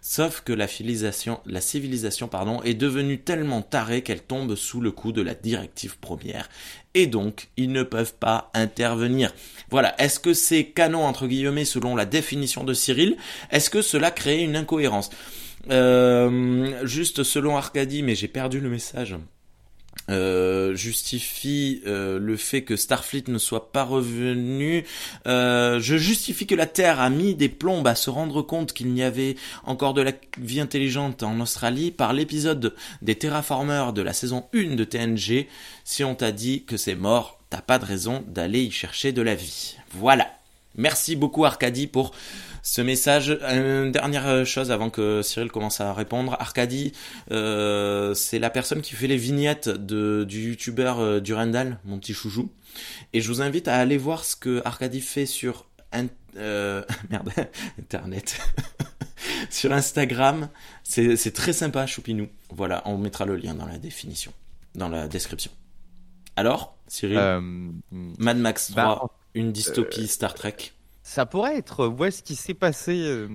Sauf 0.02 0.42
que 0.42 0.52
la 0.52 0.68
civilisation, 0.68 1.40
est 2.64 2.74
devenue 2.74 3.20
tellement 3.20 3.62
tarée 3.62 4.02
qu'elle 4.02 4.22
tombe 4.22 4.56
sous 4.56 4.82
le 4.82 4.92
coup 4.92 5.12
de 5.12 5.22
la 5.22 5.36
directive 5.36 5.98
première. 6.00 6.50
Et 6.96 7.08
donc, 7.08 7.50
ils 7.56 7.72
ne 7.72 7.84
peuvent 7.84 8.16
pas 8.16 8.52
intervenir. 8.54 9.34
Voilà. 9.70 9.96
Est-ce 10.02 10.20
que 10.20 10.34
c'est 10.34 10.66
canon, 10.66 11.06
entre 11.06 11.28
guillemets, 11.28 11.66
selon 11.66 11.96
la 11.96 12.06
définition 12.06 12.64
de 12.64 12.74
Cyril? 12.74 13.16
Est-ce 13.52 13.70
que 13.70 13.82
cela 13.82 14.12
crée 14.12 14.42
une 14.42 14.56
incohérence? 14.56 15.12
Euh, 15.70 16.86
Juste 16.86 17.24
selon 17.24 17.56
Arcadie, 17.56 18.04
mais 18.04 18.16
j'ai 18.16 18.28
perdu 18.28 18.60
le 18.60 18.70
message. 18.70 19.16
Euh, 20.10 20.76
justifie 20.76 21.82
euh, 21.88 22.20
le 22.20 22.36
fait 22.36 22.64
que 22.64 22.76
Starfleet 22.76 23.24
ne 23.30 23.38
soit 23.38 23.72
pas 23.72 23.86
revenu. 23.86 24.86
Euh, 25.28 25.80
je 25.80 25.96
justifie 25.96 26.46
que 26.46 26.56
la 26.56 26.66
Terre 26.66 27.00
a 27.00 27.10
mis 27.10 27.36
des 27.36 27.48
plombes 27.48 27.88
à 27.88 27.96
se 27.96 28.10
rendre 28.10 28.42
compte 28.42 28.74
qu'il 28.74 28.92
n'y 28.92 29.02
avait 29.02 29.38
encore 29.64 29.94
de 29.94 30.02
la 30.02 30.12
vie 30.38 30.60
intelligente 30.60 31.24
en 31.24 31.40
Australie 31.40 31.92
par 31.92 32.12
l'épisode 32.12 32.76
des 33.02 33.16
terraformeurs 33.16 33.94
de 33.94 34.02
la 34.02 34.12
saison 34.12 34.46
1 34.54 34.76
de 34.76 34.84
TNG. 34.84 35.48
Si 35.86 36.04
on 36.04 36.16
t'a 36.16 36.34
dit 36.34 36.64
que 36.66 36.76
c'est 36.76 36.96
mort, 36.96 37.40
t'as 37.50 37.62
pas 37.62 37.80
de 37.80 37.86
raison 37.86 38.26
d'aller 38.28 38.62
y 38.62 38.72
chercher 38.72 39.14
de 39.14 39.22
la 39.22 39.36
vie. 39.36 39.78
Voilà. 39.92 40.28
Merci 40.76 41.16
beaucoup 41.16 41.46
Arcadie 41.46 41.88
pour 41.88 42.12
ce 42.64 42.82
message. 42.82 43.38
Une 43.42 43.92
dernière 43.92 44.44
chose 44.46 44.72
avant 44.72 44.90
que 44.90 45.22
Cyril 45.22 45.52
commence 45.52 45.80
à 45.82 45.94
répondre. 45.94 46.36
Arcadie, 46.40 46.94
euh, 47.32 48.16
c'est 48.16 48.40
la 48.40 48.50
personne 48.50 48.82
qui 48.82 48.96
fait 48.96 49.06
les 49.06 49.18
vignettes 49.18 49.70
de, 49.70 50.26
du 50.28 50.50
youtubeur 50.50 51.00
euh, 51.00 51.20
Durandal, 51.20 51.78
mon 51.86 52.00
petit 52.00 52.16
chouchou. 52.16 52.50
Et 53.14 53.22
je 53.22 53.28
vous 53.28 53.44
invite 53.44 53.68
à 53.68 53.76
aller 53.76 53.98
voir 53.98 54.26
ce 54.26 54.36
que 54.36 54.62
Arcadie 54.66 55.02
fait 55.02 55.28
sur 55.28 55.68
euh, 56.38 56.84
merde, 57.10 57.30
internet. 57.78 58.40
sur 59.50 59.72
Instagram. 59.74 60.50
C'est 60.84 61.34
très 61.34 61.54
sympa, 61.54 61.86
Choupinou. 61.86 62.28
Voilà, 62.50 62.82
on 62.86 62.98
mettra 62.98 63.26
le 63.26 63.36
lien 63.36 63.54
dans 63.54 63.68
la 63.68 63.78
définition, 63.78 64.34
dans 64.76 64.90
la 64.90 65.08
description. 65.08 65.52
Alors, 66.36 66.78
Cyril? 66.88 67.18
Euh, 67.18 67.42
Mad 67.92 68.38
Max 68.38 68.72
3, 68.72 68.84
bah, 68.84 69.02
une 69.34 69.52
dystopie 69.52 70.08
Star 70.08 70.34
Trek. 70.34 70.73
Ça 71.04 71.26
pourrait 71.26 71.58
être. 71.58 71.88
Où 71.88 72.06
est-ce 72.06 72.24
qui 72.24 72.36
s'est 72.36 72.54
passé 72.54 73.04
euh, 73.06 73.28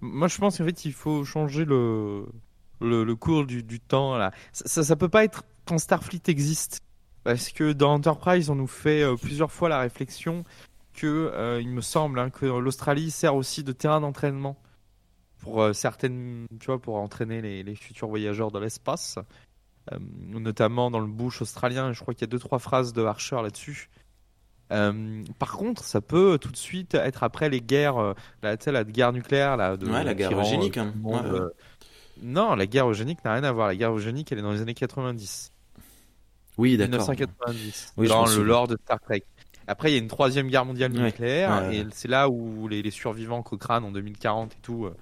Moi, 0.00 0.28
je 0.28 0.38
pense 0.38 0.58
qu'en 0.58 0.64
fait, 0.64 0.84
il 0.84 0.92
faut 0.92 1.24
changer 1.24 1.64
le 1.64 2.26
le, 2.80 3.14
cours 3.14 3.46
du, 3.46 3.62
du 3.62 3.80
temps. 3.80 4.16
Là, 4.16 4.30
ça, 4.52 4.64
ça, 4.66 4.82
ça 4.84 4.96
peut 4.96 5.08
pas 5.08 5.24
être 5.24 5.44
quand 5.66 5.78
Starfleet 5.78 6.22
existe, 6.26 6.80
parce 7.24 7.50
que 7.50 7.72
dans 7.72 7.94
Enterprise, 7.94 8.50
on 8.50 8.54
nous 8.54 8.66
fait 8.66 9.02
euh, 9.02 9.16
plusieurs 9.16 9.50
fois 9.50 9.68
la 9.68 9.80
réflexion 9.80 10.44
que 10.92 11.06
euh, 11.06 11.60
il 11.60 11.70
me 11.70 11.80
semble 11.80 12.18
hein, 12.18 12.30
que 12.30 12.46
l'Australie 12.46 13.10
sert 13.10 13.34
aussi 13.34 13.64
de 13.64 13.72
terrain 13.72 14.00
d'entraînement 14.00 14.56
pour 15.38 15.74
certaines, 15.74 16.46
tu 16.60 16.66
vois, 16.66 16.80
pour 16.80 16.96
entraîner 16.96 17.42
les, 17.62 17.74
futurs 17.74 18.08
voyageurs 18.08 18.50
dans 18.50 18.60
l'espace, 18.60 19.18
notamment 20.00 20.90
dans 20.90 21.00
le 21.00 21.06
bush 21.06 21.42
australien. 21.42 21.92
Je 21.92 22.00
crois 22.00 22.14
qu'il 22.14 22.22
y 22.22 22.24
a 22.24 22.28
deux 22.28 22.38
trois 22.38 22.58
phrases 22.58 22.94
de 22.94 23.02
Archer 23.04 23.36
là-dessus. 23.42 23.90
Euh, 24.72 25.22
par 25.38 25.52
contre, 25.52 25.84
ça 25.84 26.00
peut 26.00 26.38
tout 26.40 26.50
de 26.50 26.56
suite 26.56 26.94
être 26.94 27.22
après 27.22 27.48
les 27.48 27.60
guerres, 27.60 27.98
euh, 27.98 28.14
la, 28.42 28.84
guerre 28.84 29.12
nucléaire, 29.12 29.56
là, 29.56 29.76
de, 29.76 29.86
Ouais, 29.86 30.04
la 30.04 30.14
guerre 30.14 30.30
rend, 30.30 30.42
eugénique, 30.42 30.78
euh, 30.78 30.82
hein. 30.82 30.94
Ouais, 31.02 31.14
ouais. 31.14 31.40
euh, 31.40 31.50
Non, 32.22 32.54
la 32.54 32.66
guerre 32.66 32.88
eugénique 32.88 33.24
n'a 33.24 33.34
rien 33.34 33.44
à 33.44 33.52
voir. 33.52 33.68
La 33.68 33.76
guerre 33.76 33.94
eugénique, 33.94 34.32
elle 34.32 34.38
est 34.38 34.42
dans 34.42 34.52
les 34.52 34.62
années 34.62 34.74
90. 34.74 35.52
Oui, 36.56 36.76
d'accord. 36.76 37.00
1990. 37.00 37.94
Oui, 37.96 38.06
je 38.06 38.12
dans 38.12 38.26
le 38.26 38.42
lore 38.42 38.68
de 38.68 38.76
Star 38.84 39.00
Trek. 39.00 39.24
Après, 39.66 39.90
il 39.90 39.94
y 39.94 39.96
a 39.96 40.00
une 40.00 40.08
troisième 40.08 40.48
guerre 40.48 40.64
mondiale 40.64 40.92
nucléaire, 40.92 41.70
et 41.70 41.86
c'est 41.92 42.08
là 42.08 42.28
où 42.28 42.68
les, 42.68 42.82
les 42.82 42.90
survivants 42.90 43.42
Cochrane 43.42 43.84
en 43.84 43.92
2040 43.92 44.52
et 44.52 44.56
tout 44.62 44.86
euh, 44.86 44.94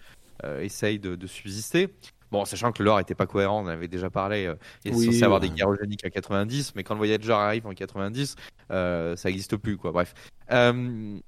euh, 0.44 0.60
essayent 0.60 1.00
de, 1.00 1.16
de 1.16 1.26
subsister. 1.26 1.88
Bon, 2.32 2.44
sachant 2.46 2.72
que 2.72 2.82
le 2.82 2.86
lore 2.86 2.98
était 2.98 3.14
pas 3.14 3.26
cohérent, 3.26 3.60
on 3.60 3.66
en 3.66 3.68
avait 3.68 3.86
déjà 3.88 4.10
parlé. 4.10 4.46
euh, 4.46 4.54
il 4.84 4.92
est 4.92 4.94
Oui, 4.96 5.04
censé 5.06 5.22
avoir 5.22 5.40
ouais. 5.40 5.48
des 5.48 5.54
guerres 5.54 5.70
eugéniques 5.70 6.04
à 6.04 6.10
90, 6.10 6.74
mais 6.74 6.82
quand 6.82 6.94
le 6.94 6.98
Voyager 6.98 7.32
arrive 7.32 7.66
en 7.66 7.74
90, 7.74 8.36
euh, 8.70 9.14
ça 9.16 9.28
n'existe 9.28 9.56
plus, 9.58 9.76
quoi. 9.76 9.92
Bref. 9.92 10.14
Euh, 10.50 11.18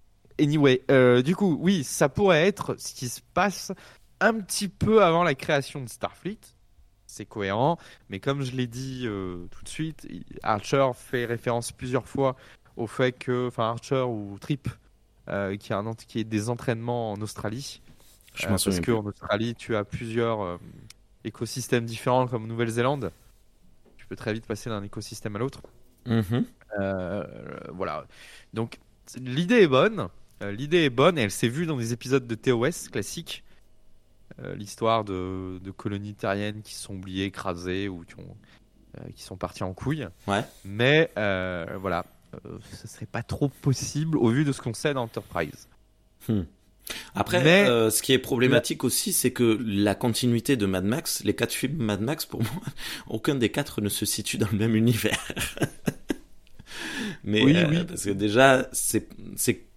anyway, 0.41 0.83
euh, 0.91 1.23
du 1.23 1.37
coup, 1.37 1.57
oui, 1.61 1.85
ça 1.85 2.09
pourrait 2.09 2.47
être 2.47 2.75
ce 2.79 2.95
qui 2.95 3.09
se 3.09 3.21
passe 3.35 3.71
un 4.21 4.35
petit 4.41 4.69
peu 4.69 5.05
avant 5.05 5.23
la 5.23 5.35
création 5.35 5.81
de 5.83 5.89
Starfleet. 5.89 6.39
C'est 7.07 7.27
cohérent, 7.27 7.79
mais 8.09 8.19
comme 8.19 8.43
je 8.43 8.53
l'ai 8.57 8.67
dit 8.67 9.03
euh, 9.05 9.47
tout 9.51 9.63
de 9.63 9.69
suite, 9.69 10.09
Archer 10.43 10.89
fait 10.97 11.27
référence 11.27 11.71
plusieurs 11.71 12.09
fois 12.09 12.35
au 12.77 12.87
fait 12.89 13.13
que, 13.13 13.47
enfin 13.47 13.69
Archer 13.69 14.01
ou 14.09 14.37
Trip, 14.41 14.69
euh, 15.29 15.57
qui 15.57 15.73
a 15.73 15.79
un 15.79 15.95
qui 15.95 16.19
est 16.19 16.25
des 16.25 16.49
entraînements 16.49 17.13
en 17.13 17.21
Australie, 17.21 17.83
Je 18.35 18.47
Euh, 18.47 18.49
m'en 18.49 18.59
parce 18.59 18.65
souviens. 18.65 18.81
que 18.81 18.91
en 18.91 19.05
Australie 19.05 19.55
tu 19.55 19.77
as 19.77 19.85
plusieurs 19.85 20.41
euh, 20.43 20.57
écosystèmes 21.25 21.85
différents 21.85 22.27
comme 22.27 22.47
Nouvelle-Zélande. 22.47 23.11
Tu 23.97 24.07
peux 24.07 24.17
très 24.17 24.33
vite 24.33 24.47
passer 24.47 24.71
d'un 24.71 24.83
écosystème 24.83 25.37
à 25.37 25.39
l'autre. 25.39 25.63
Mhm. 26.07 26.45
Euh, 26.79 27.25
voilà. 27.73 28.07
Donc 28.53 28.79
l'idée 29.17 29.63
est 29.63 29.69
bonne. 29.69 30.09
Euh, 30.43 30.53
l'idée 30.53 30.85
est 30.85 30.91
bonne 30.91 31.19
et 31.19 31.23
elle 31.23 31.31
s'est 31.31 31.49
vue 31.49 31.67
dans 31.67 31.77
des 31.77 31.93
épisodes 31.93 32.27
de 32.27 32.35
TOS 32.35 32.91
classiques. 32.91 33.45
Euh, 34.41 34.55
L'histoire 34.55 35.05
de, 35.05 35.59
de 35.63 35.71
colonies 35.71 36.15
terriennes 36.15 36.63
qui 36.63 36.75
sont 36.75 36.95
oubliées, 36.95 37.27
écrasées 37.27 37.89
ou 37.89 38.05
qui, 38.05 38.15
ont, 38.19 38.37
euh, 38.99 39.09
qui 39.15 39.23
sont 39.23 39.37
parties 39.37 39.63
en 39.63 39.73
couille. 39.73 40.09
Ouais. 40.27 40.43
Mais 40.65 41.11
voilà, 41.15 42.05
ce 42.73 42.89
serait 42.89 43.07
pas 43.07 43.23
trop 43.23 43.49
possible 43.49 44.19
au 44.19 44.29
vu 44.29 44.45
de 44.45 44.53
ce 44.53 44.61
qu'on 44.61 44.75
sait 44.75 44.93
dans 44.93 45.05
Enterprise. 45.05 45.69
Après, 47.15 47.43
Mais- 47.43 47.67
euh, 47.67 47.91
ce 47.91 48.03
qui 48.03 48.13
est 48.13 48.19
problématique 48.19 48.85
aussi, 48.85 49.13
c'est 49.13 49.31
que 49.33 49.59
la 49.65 49.95
continuité 49.95 50.57
de 50.57 50.67
Mad 50.67 50.85
Max, 50.85 51.23
les 51.25 51.35
quatre 51.35 51.53
films 51.53 51.77
Mad 51.83 52.01
Max, 52.01 52.27
pour 52.27 52.43
moi, 52.43 52.51
aucun 53.09 53.35
des 53.35 53.49
quatre 53.51 53.81
ne 53.81 53.89
se 53.89 54.05
situe 54.05 54.37
dans 54.39 54.49
le 54.53 54.59
même 54.59 54.77
univers. 54.77 55.19
Mais 57.25 57.43
Oui, 57.43 57.57
euh, 57.57 57.67
oui. 57.71 57.85
parce 57.87 58.05
que 58.05 58.11
déjà, 58.11 58.69
c'est 58.73 59.09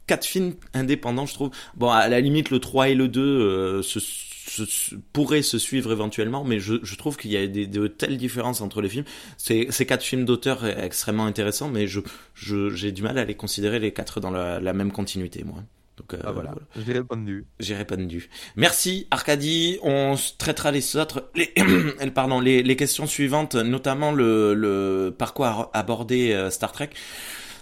quatre 0.08 0.26
films 0.26 0.54
indépendants, 0.74 1.26
je 1.26 1.34
trouve. 1.34 1.52
Bon, 1.76 1.90
à 1.90 2.08
la 2.08 2.20
limite, 2.22 2.50
le 2.50 2.60
3 2.60 2.90
et 2.90 2.96
le 2.96 3.08
2 3.08 3.22
euh, 3.22 3.82
se, 3.84 4.00
se- 4.00 4.66
se- 4.66 4.96
pourraient 5.14 5.42
se 5.42 5.58
suivre 5.60 5.92
éventuellement, 5.92 6.44
mais 6.44 6.60
je, 6.60 6.76
je 6.84 6.96
trouve 6.96 7.18
qu'il 7.18 7.32
y 7.32 7.38
a 7.38 7.46
des, 7.48 7.68
de 7.68 7.88
telles 7.88 8.18
différences 8.18 8.62
entre 8.62 8.82
les 8.82 8.90
films. 8.90 9.06
Ces 9.38 9.68
quatre 9.86 10.04
films 10.04 10.26
d'auteur 10.26 10.66
est 10.66 10.84
extrêmement 10.86 11.26
intéressants, 11.26 11.70
mais 11.70 11.88
je- 11.88 12.02
j'ai 12.36 12.92
du 12.92 13.02
mal 13.02 13.18
à 13.18 13.26
les 13.26 13.36
considérer 13.36 13.80
les 13.80 13.92
quatre 13.94 14.20
dans 14.20 14.32
la, 14.32 14.60
la 14.60 14.74
même 14.74 14.92
continuité, 14.92 15.44
moi. 15.44 15.64
Donc 15.98 16.13
euh, 16.13 16.20
Ah 16.24 16.32
voilà, 16.32 16.54
j'ai 16.75 16.94
répondu. 16.94 17.46
j'ai 17.60 17.75
répondu. 17.75 18.30
Merci 18.56 19.08
Arcadie. 19.12 19.80
On 19.82 20.16
traitera 20.38 20.72
les 20.72 20.96
autres, 20.96 21.30
les, 21.36 21.54
pardon, 22.16 22.39
les, 22.39 22.62
les 22.63 22.75
questions 22.75 23.08
suivantes, 23.08 23.56
notamment 23.56 24.12
le, 24.12 24.54
le 24.54 25.13
parcours 25.18 25.46
à 25.46 25.72
aborder 25.74 26.34
euh, 26.34 26.50
Star 26.51 26.72
Trek 26.72 26.92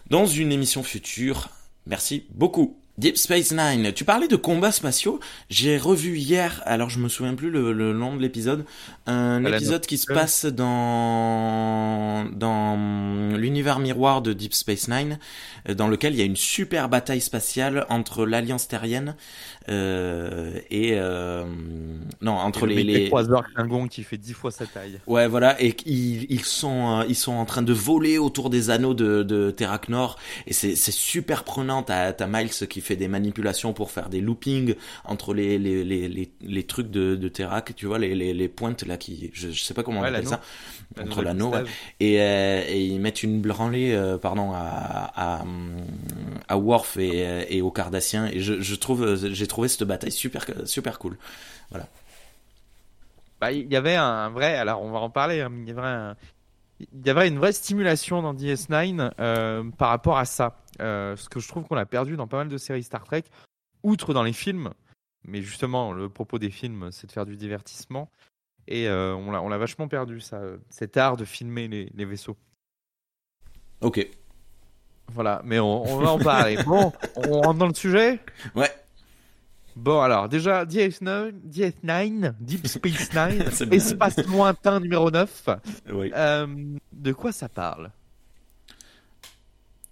dans 0.09 0.25
une 0.25 0.51
émission 0.51 0.83
future. 0.83 1.49
Merci 1.87 2.25
beaucoup. 2.31 2.77
Deep 2.97 3.17
Space 3.17 3.51
Nine. 3.51 3.91
Tu 3.91 4.05
parlais 4.05 4.27
de 4.27 4.35
combats 4.37 4.71
spatiaux. 4.71 5.19
J'ai 5.49 5.77
revu 5.77 6.17
hier, 6.17 6.61
alors 6.65 6.89
je 6.89 6.99
me 6.99 7.09
souviens 7.09 7.35
plus 7.35 7.49
le, 7.49 7.73
le 7.73 7.93
nom 7.93 8.15
de 8.15 8.21
l'épisode, 8.21 8.65
un 9.05 9.43
épisode 9.45 9.85
qui 9.85 9.97
se 9.97 10.07
passe 10.11 10.45
dans 10.45 12.25
dans 12.31 13.35
l'univers 13.35 13.79
miroir 13.79 14.21
de 14.21 14.33
Deep 14.33 14.53
Space 14.53 14.87
Nine, 14.87 15.19
dans 15.69 15.87
lequel 15.87 16.13
il 16.13 16.19
y 16.19 16.21
a 16.21 16.25
une 16.25 16.35
super 16.35 16.87
bataille 16.87 17.21
spatiale 17.21 17.85
entre 17.89 18.25
l'Alliance 18.25 18.67
terrienne 18.67 19.15
euh, 19.69 20.59
et 20.69 20.91
euh, 20.95 21.45
non 22.21 22.33
entre 22.33 22.65
les, 22.67 22.83
les 22.83 22.99
3 22.99 23.31
heures 23.31 23.43
Klingon 23.53 23.87
qui 23.87 24.03
fait 24.03 24.17
10 24.17 24.33
fois 24.33 24.51
sa 24.51 24.67
taille. 24.67 25.01
Ouais, 25.07 25.27
voilà, 25.27 25.61
et 25.63 25.75
ils, 25.85 26.25
ils 26.31 26.43
sont 26.43 27.01
euh, 27.01 27.05
ils 27.07 27.13
sont 27.15 27.33
en 27.33 27.45
train 27.45 27.61
de 27.61 27.73
voler 27.73 28.17
autour 28.17 28.49
des 28.49 28.71
anneaux 28.71 28.95
de, 28.95 29.21
de 29.21 29.51
Terrac 29.51 29.87
Nord, 29.87 30.17
et 30.47 30.53
c'est 30.53 30.75
c'est 30.75 30.91
super 30.91 31.43
prenant. 31.43 31.83
T'as 31.83 32.11
t'as 32.11 32.25
Miles 32.25 32.49
qui 32.67 32.81
fait 32.81 32.95
des 32.95 33.07
manipulations 33.07 33.71
pour 33.73 33.91
faire 33.91 34.09
des 34.09 34.19
loopings 34.19 34.73
entre 35.03 35.35
les 35.35 35.59
les 35.59 35.83
les 35.83 36.07
les, 36.09 36.31
les 36.41 36.63
trucs 36.63 36.89
de 36.89 37.15
de 37.15 37.27
Terrac, 37.29 37.75
tu 37.75 37.85
vois, 37.85 37.99
les 37.99 38.15
les 38.15 38.33
les 38.33 38.47
pointes 38.49 38.81
là 38.83 38.97
qui 38.97 39.29
je, 39.31 39.51
je 39.51 39.63
sais 39.63 39.75
pas 39.75 39.83
comment 39.83 40.01
on 40.01 40.03
Ouais, 40.03 40.09
appelle 40.09 40.25
l'anneau. 40.25 40.25
ça, 40.25 40.41
Nouvelle 41.03 41.25
l'anneau, 41.25 41.51
ouais. 41.51 41.63
et 41.99 42.21
euh, 42.21 42.63
et 42.67 42.85
ils 42.85 42.99
mettent 42.99 43.23
une 43.23 43.41
branlée 43.41 43.93
euh, 43.93 44.17
pardon 44.17 44.51
à 44.53 45.11
à 45.15 45.45
à 46.47 46.57
Worf 46.57 46.97
et 46.97 47.27
euh, 47.27 47.43
et 47.49 47.61
aux 47.61 47.71
Cardassiens, 47.71 48.27
et 48.27 48.39
je 48.39 48.61
je 48.61 48.75
trouve 48.75 49.15
j'ai 49.15 49.47
trouvé 49.47 49.67
cette 49.67 49.83
bataille 49.83 50.11
super 50.11 50.45
super 50.65 50.97
cool. 50.99 51.17
Bah, 53.41 53.51
il 53.51 53.71
y 53.71 53.75
avait 53.75 53.95
un 53.95 54.29
vrai, 54.29 54.55
alors 54.55 54.81
on 54.81 54.91
va 54.91 54.99
en 54.99 55.09
parler, 55.09 55.41
hein, 55.41 55.49
mais 55.49 55.63
il 55.63 55.67
y 55.67 55.71
avait, 55.71 55.81
un- 55.87 56.15
il 56.79 57.05
y 57.05 57.09
avait 57.09 57.27
une 57.27 57.37
vraie 57.37 57.51
stimulation 57.51 58.21
dans 58.21 58.33
DS9 58.33 59.11
euh, 59.19 59.63
par 59.77 59.89
rapport 59.89 60.17
à 60.17 60.25
ça. 60.25 60.57
Euh, 60.81 61.15
ce 61.17 61.27
que 61.29 61.39
je 61.39 61.47
trouve 61.47 61.63
qu'on 61.65 61.77
a 61.77 61.85
perdu 61.85 62.15
dans 62.15 62.27
pas 62.27 62.37
mal 62.37 62.47
de 62.49 62.57
séries 62.57 62.83
Star 62.83 63.03
Trek, 63.03 63.23
outre 63.83 64.13
dans 64.13 64.23
les 64.23 64.33
films, 64.33 64.71
mais 65.27 65.41
justement 65.41 65.91
le 65.91 66.09
propos 66.09 66.39
des 66.39 66.49
films 66.49 66.89
c'est 66.91 67.07
de 67.07 67.11
faire 67.11 67.25
du 67.25 67.35
divertissement, 67.35 68.09
et 68.67 68.87
euh, 68.87 69.13
on 69.15 69.31
l'a 69.31 69.41
on 69.41 69.49
l'a 69.49 69.57
vachement 69.57 69.87
perdu 69.87 70.19
ça, 70.19 70.37
euh, 70.37 70.57
cet 70.69 70.97
art 70.97 71.17
de 71.17 71.25
filmer 71.25 71.67
les, 71.67 71.91
les 71.95 72.05
vaisseaux. 72.05 72.37
Ok. 73.81 74.07
Voilà, 75.13 75.41
mais 75.43 75.59
on, 75.59 75.83
on 75.83 75.97
va 75.97 76.11
en 76.11 76.19
parler. 76.19 76.57
Bon, 76.65 76.91
on 77.15 77.41
rentre 77.41 77.59
dans 77.59 77.67
le 77.67 77.73
sujet? 77.75 78.19
Ouais. 78.55 78.71
Bon, 79.75 80.01
alors, 80.01 80.29
déjà, 80.29 80.65
DS9, 80.65 81.33
DS9 81.47 82.33
Deep 82.39 82.65
Space 82.65 83.13
Nine, 83.13 83.73
espace 83.73 84.17
lointain 84.25 84.79
numéro 84.79 85.11
9. 85.11 85.49
Oui. 85.91 86.11
Euh, 86.15 86.47
de 86.93 87.11
quoi 87.11 87.31
ça 87.31 87.49
parle? 87.49 87.91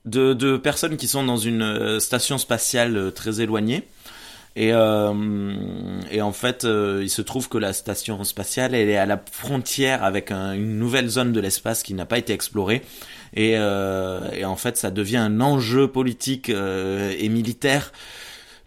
De, 0.06 0.34
de 0.34 0.58
personnes 0.58 0.98
qui 0.98 1.08
sont 1.08 1.24
dans 1.24 1.38
une 1.38 2.00
station 2.00 2.38
spatiale 2.38 3.14
très 3.14 3.42
éloignée. 3.42 3.88
Et, 4.56 4.72
euh, 4.72 5.12
et 6.12 6.22
en 6.22 6.32
fait, 6.32 6.64
euh, 6.64 7.00
il 7.02 7.10
se 7.10 7.22
trouve 7.24 7.50
que 7.50 7.58
la 7.58 7.74
station 7.74 8.24
spatiale, 8.24 8.76
elle 8.76 8.90
est 8.90 8.98
à 8.98 9.08
la 9.08 9.20
frontière 9.32 10.04
avec 10.04 10.32
un- 10.32 10.54
une 10.54 10.78
nouvelle 10.78 11.08
zone 11.08 11.32
de 11.32 11.40
l'espace 11.40 11.82
qui 11.82 11.94
n'a 11.96 12.06
pas 12.06 12.20
été 12.20 12.34
explorée. 12.34 12.84
Et, 13.36 13.54
euh, 13.58 14.20
et 14.32 14.46
en 14.46 14.56
fait, 14.56 14.78
ça 14.78 14.92
devient 14.92 15.18
un 15.18 15.42
enjeu 15.42 15.88
politique 15.88 16.50
euh, 16.52 17.16
et 17.18 17.30
militaire 17.30 17.92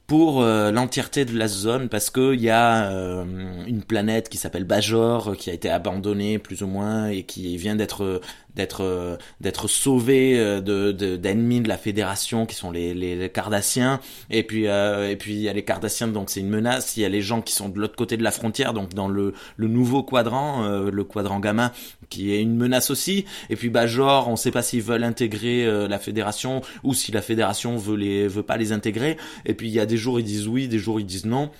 pour 0.06 0.42
euh, 0.42 0.70
l'entièreté 0.70 1.24
de 1.24 1.36
la 1.36 1.48
zone 1.48 1.88
parce 1.88 2.10
que 2.10 2.32
il 2.34 2.40
y 2.40 2.50
a 2.50 2.90
euh, 2.92 3.24
une 3.66 3.82
planète 3.82 4.28
qui 4.28 4.38
s'appelle 4.38 4.64
Bajor 4.64 5.36
qui 5.36 5.50
a 5.50 5.52
été 5.52 5.68
abandonnée 5.68 6.38
plus 6.38 6.62
ou 6.62 6.68
moins 6.68 7.08
et 7.08 7.24
qui 7.24 7.56
vient 7.56 7.74
d'être 7.74 8.20
d'être 8.56 8.82
euh, 8.82 9.16
d'être 9.40 9.68
sauvée 9.68 10.38
euh, 10.38 10.60
de 10.60 10.92
de- 10.92 11.16
d'ennemis 11.16 11.60
de, 11.60 11.68
la 11.68 11.76
Fédération 11.78 12.46
qui 12.46 12.56
sont 12.56 12.70
les 12.70 12.94
les, 12.94 13.28
Cardassiens. 13.28 14.00
Et 14.30 14.42
puis 14.42 14.66
euh, 14.66 15.10
et 15.10 15.16
puis 15.16 15.34
il 15.34 15.40
y 15.40 15.48
a 15.48 15.52
les 15.52 15.64
Cardassiens 15.64 16.08
donc 16.08 16.30
c'est 16.30 16.40
une 16.40 16.48
menace. 16.48 16.96
Il 16.96 17.02
y 17.02 17.04
a 17.04 17.08
les 17.08 17.22
gens 17.22 17.42
qui 17.42 17.52
sont 17.52 17.68
de 17.68 17.78
l'autre 17.78 17.96
côté 17.96 18.16
de 18.16 18.22
la 18.24 18.30
frontière 18.30 18.72
donc 18.72 18.94
dans 18.94 19.08
le 19.08 19.34
le 19.56 19.68
nouveau 19.68 20.02
quadrant 20.02 20.64
euh, 20.64 20.90
le 20.90 21.04
quadrant 21.04 21.38
gamma 21.38 21.72
qui 22.08 22.32
est 22.32 22.40
une 22.40 22.56
menace 22.56 22.90
aussi. 22.90 23.26
Et 23.50 23.56
puis 23.56 23.68
Bajor 23.68 24.28
on 24.28 24.36
sait 24.36 24.50
pas 24.50 24.62
s'ils 24.62 24.82
veulent 24.82 25.04
intégrer 25.04 25.66
euh, 25.66 25.86
la 25.86 25.98
Fédération 25.98 26.62
ou 26.82 26.94
si 26.94 27.12
la 27.12 27.22
Fédération 27.22 27.76
veut 27.76 27.96
les 27.96 28.26
veut 28.26 28.42
pas 28.42 28.56
les 28.56 28.72
intégrer. 28.72 29.16
Et 29.44 29.54
puis 29.54 29.68
il 29.68 29.74
y 29.74 29.80
a 29.80 29.86
des 29.86 29.96
jours 29.96 30.18
ils 30.18 30.24
disent 30.24 30.48
oui, 30.48 30.66
des 30.68 30.78
jours 30.78 30.98
ils 30.98 31.06
disent 31.06 31.26
non. 31.26 31.50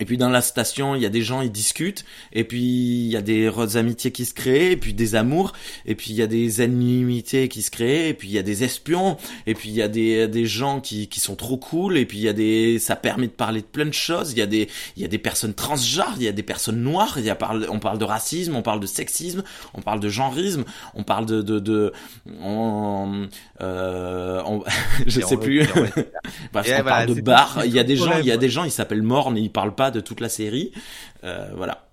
Et 0.00 0.04
puis 0.04 0.16
dans 0.16 0.30
la 0.30 0.42
station, 0.42 0.94
il 0.94 1.02
y 1.02 1.06
a 1.06 1.10
des 1.10 1.22
gens, 1.22 1.40
ils 1.40 1.52
discutent, 1.52 2.04
et 2.32 2.44
puis 2.44 2.60
il 2.62 3.10
y 3.10 3.16
a 3.16 3.22
des 3.22 3.50
amitiés 3.76 4.12
qui 4.12 4.24
se 4.24 4.34
créent, 4.34 4.72
et 4.72 4.76
puis 4.76 4.94
des 4.94 5.14
amours, 5.14 5.52
et 5.86 5.94
puis 5.94 6.10
il 6.10 6.16
y 6.16 6.22
a 6.22 6.26
des 6.26 6.62
ennemis 6.62 7.22
qui 7.22 7.62
se 7.62 7.70
créent, 7.70 8.08
et 8.08 8.14
puis 8.14 8.28
il 8.28 8.34
y 8.34 8.38
a 8.38 8.42
des 8.42 8.64
espions, 8.64 9.16
et 9.46 9.54
puis 9.54 9.68
il 9.70 9.74
y 9.74 9.82
a 9.82 9.88
des, 9.88 10.28
des 10.28 10.46
gens 10.46 10.80
qui, 10.80 11.08
qui 11.08 11.20
sont 11.20 11.36
trop 11.36 11.56
cool, 11.56 11.96
et 11.96 12.06
puis 12.06 12.18
il 12.18 12.24
y 12.24 12.28
a 12.28 12.32
des, 12.32 12.78
ça 12.78 12.96
permet 12.96 13.26
de 13.26 13.32
parler 13.32 13.60
de 13.60 13.66
plein 13.66 13.86
de 13.86 13.92
choses. 13.92 14.32
Il 14.32 14.38
y 14.38 14.42
a 14.42 14.46
des, 14.46 14.68
il 14.96 15.02
y 15.02 15.04
a 15.04 15.08
des 15.08 15.18
personnes 15.18 15.54
transgenres, 15.54 16.14
il 16.16 16.24
y 16.24 16.28
a 16.28 16.32
des 16.32 16.42
personnes 16.42 16.80
noires, 16.80 17.14
il 17.18 17.24
y 17.24 17.30
a 17.30 17.38
on 17.68 17.78
parle 17.78 17.98
de 17.98 18.04
racisme, 18.04 18.56
on 18.56 18.62
parle 18.62 18.80
de 18.80 18.86
sexisme, 18.86 19.42
on 19.74 19.82
parle 19.82 20.00
de 20.00 20.08
genrisme, 20.08 20.64
on 20.94 21.02
parle 21.02 21.26
de, 21.26 21.42
de, 21.42 21.58
de, 21.58 21.92
on, 22.40 23.28
euh, 23.60 24.42
on, 24.46 24.62
je 25.06 25.20
sais 25.20 25.36
plus. 25.36 25.66
Bref, 26.52 26.72
on 26.80 26.84
parle 26.84 27.14
de 27.14 27.20
bar. 27.20 27.62
Il 27.64 27.72
y 27.72 27.78
a 27.78 27.84
des 27.84 27.96
gens, 27.96 28.18
il 28.18 28.26
y 28.26 28.32
a 28.32 28.36
des 28.36 28.48
gens, 28.48 28.64
ils 28.64 28.70
s'appellent 28.70 29.02
Morne 29.02 29.36
et 29.36 29.40
ils 29.40 29.50
parlent 29.50 29.74
pas 29.74 29.83
de 29.90 30.00
toute 30.00 30.20
la 30.20 30.28
série. 30.28 30.72
Euh, 31.24 31.50
voilà. 31.54 31.88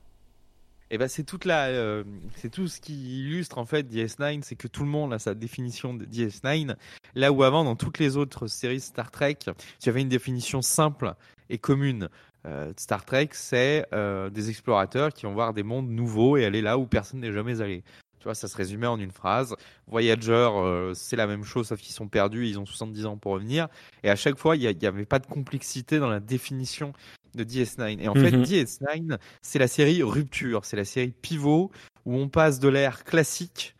Et 0.89 0.95
eh 0.95 0.97
ben 0.97 1.07
c'est 1.07 1.23
toute 1.23 1.45
la, 1.45 1.67
euh, 1.67 2.03
c'est 2.35 2.49
tout 2.49 2.67
ce 2.67 2.81
qui 2.81 3.21
illustre 3.21 3.57
en 3.57 3.65
fait 3.65 3.83
DS9, 3.83 4.41
c'est 4.41 4.57
que 4.57 4.67
tout 4.67 4.83
le 4.83 4.89
monde 4.89 5.13
a 5.13 5.19
sa 5.19 5.33
définition 5.33 5.93
de 5.93 6.03
DS9. 6.03 6.75
Là 7.15 7.31
où 7.31 7.43
avant 7.43 7.63
dans 7.63 7.77
toutes 7.77 7.97
les 7.97 8.17
autres 8.17 8.47
séries 8.47 8.81
Star 8.81 9.09
Trek, 9.09 9.37
tu 9.79 9.89
avais 9.89 10.01
une 10.01 10.09
définition 10.09 10.61
simple 10.61 11.13
et 11.49 11.59
commune. 11.59 12.09
Euh, 12.45 12.73
Star 12.75 13.05
Trek, 13.05 13.29
c'est 13.31 13.85
des 14.33 14.49
explorateurs 14.49 15.13
qui 15.13 15.25
vont 15.25 15.33
voir 15.33 15.53
des 15.53 15.63
mondes 15.63 15.89
nouveaux 15.89 16.35
et 16.35 16.43
aller 16.43 16.61
là 16.61 16.77
où 16.77 16.85
personne 16.85 17.21
n'est 17.21 17.31
jamais 17.31 17.61
allé. 17.61 17.85
Tu 18.19 18.25
vois, 18.25 18.35
ça 18.35 18.49
se 18.49 18.57
résumait 18.57 18.87
en 18.87 18.99
une 18.99 19.11
phrase. 19.11 19.55
Voyager, 19.87 20.49
c'est 20.93 21.15
la 21.15 21.25
même 21.25 21.45
chose, 21.45 21.69
sauf 21.69 21.79
qu'ils 21.79 21.95
sont 21.95 22.09
perdus, 22.09 22.49
ils 22.49 22.59
ont 22.59 22.65
70 22.65 23.05
ans 23.05 23.15
pour 23.15 23.31
revenir. 23.31 23.69
Et 24.03 24.09
à 24.09 24.17
chaque 24.17 24.37
fois, 24.37 24.57
il 24.57 24.77
n'y 24.77 24.85
avait 24.85 25.05
pas 25.05 25.19
de 25.19 25.25
complexité 25.25 25.99
dans 25.99 26.09
la 26.09 26.19
définition 26.19 26.91
de 27.35 27.43
DS9. 27.43 27.99
Et 28.01 28.07
en 28.07 28.13
fait, 28.13 28.31
mhm. 28.31 28.43
DS9, 28.43 29.17
c'est 29.41 29.59
la 29.59 29.67
série 29.67 30.03
rupture, 30.03 30.65
c'est 30.65 30.77
la 30.77 30.85
série 30.85 31.11
pivot 31.11 31.71
où 32.05 32.15
on 32.15 32.29
passe 32.29 32.59
de 32.59 32.67
l'ère 32.67 33.03
classique 33.03 33.75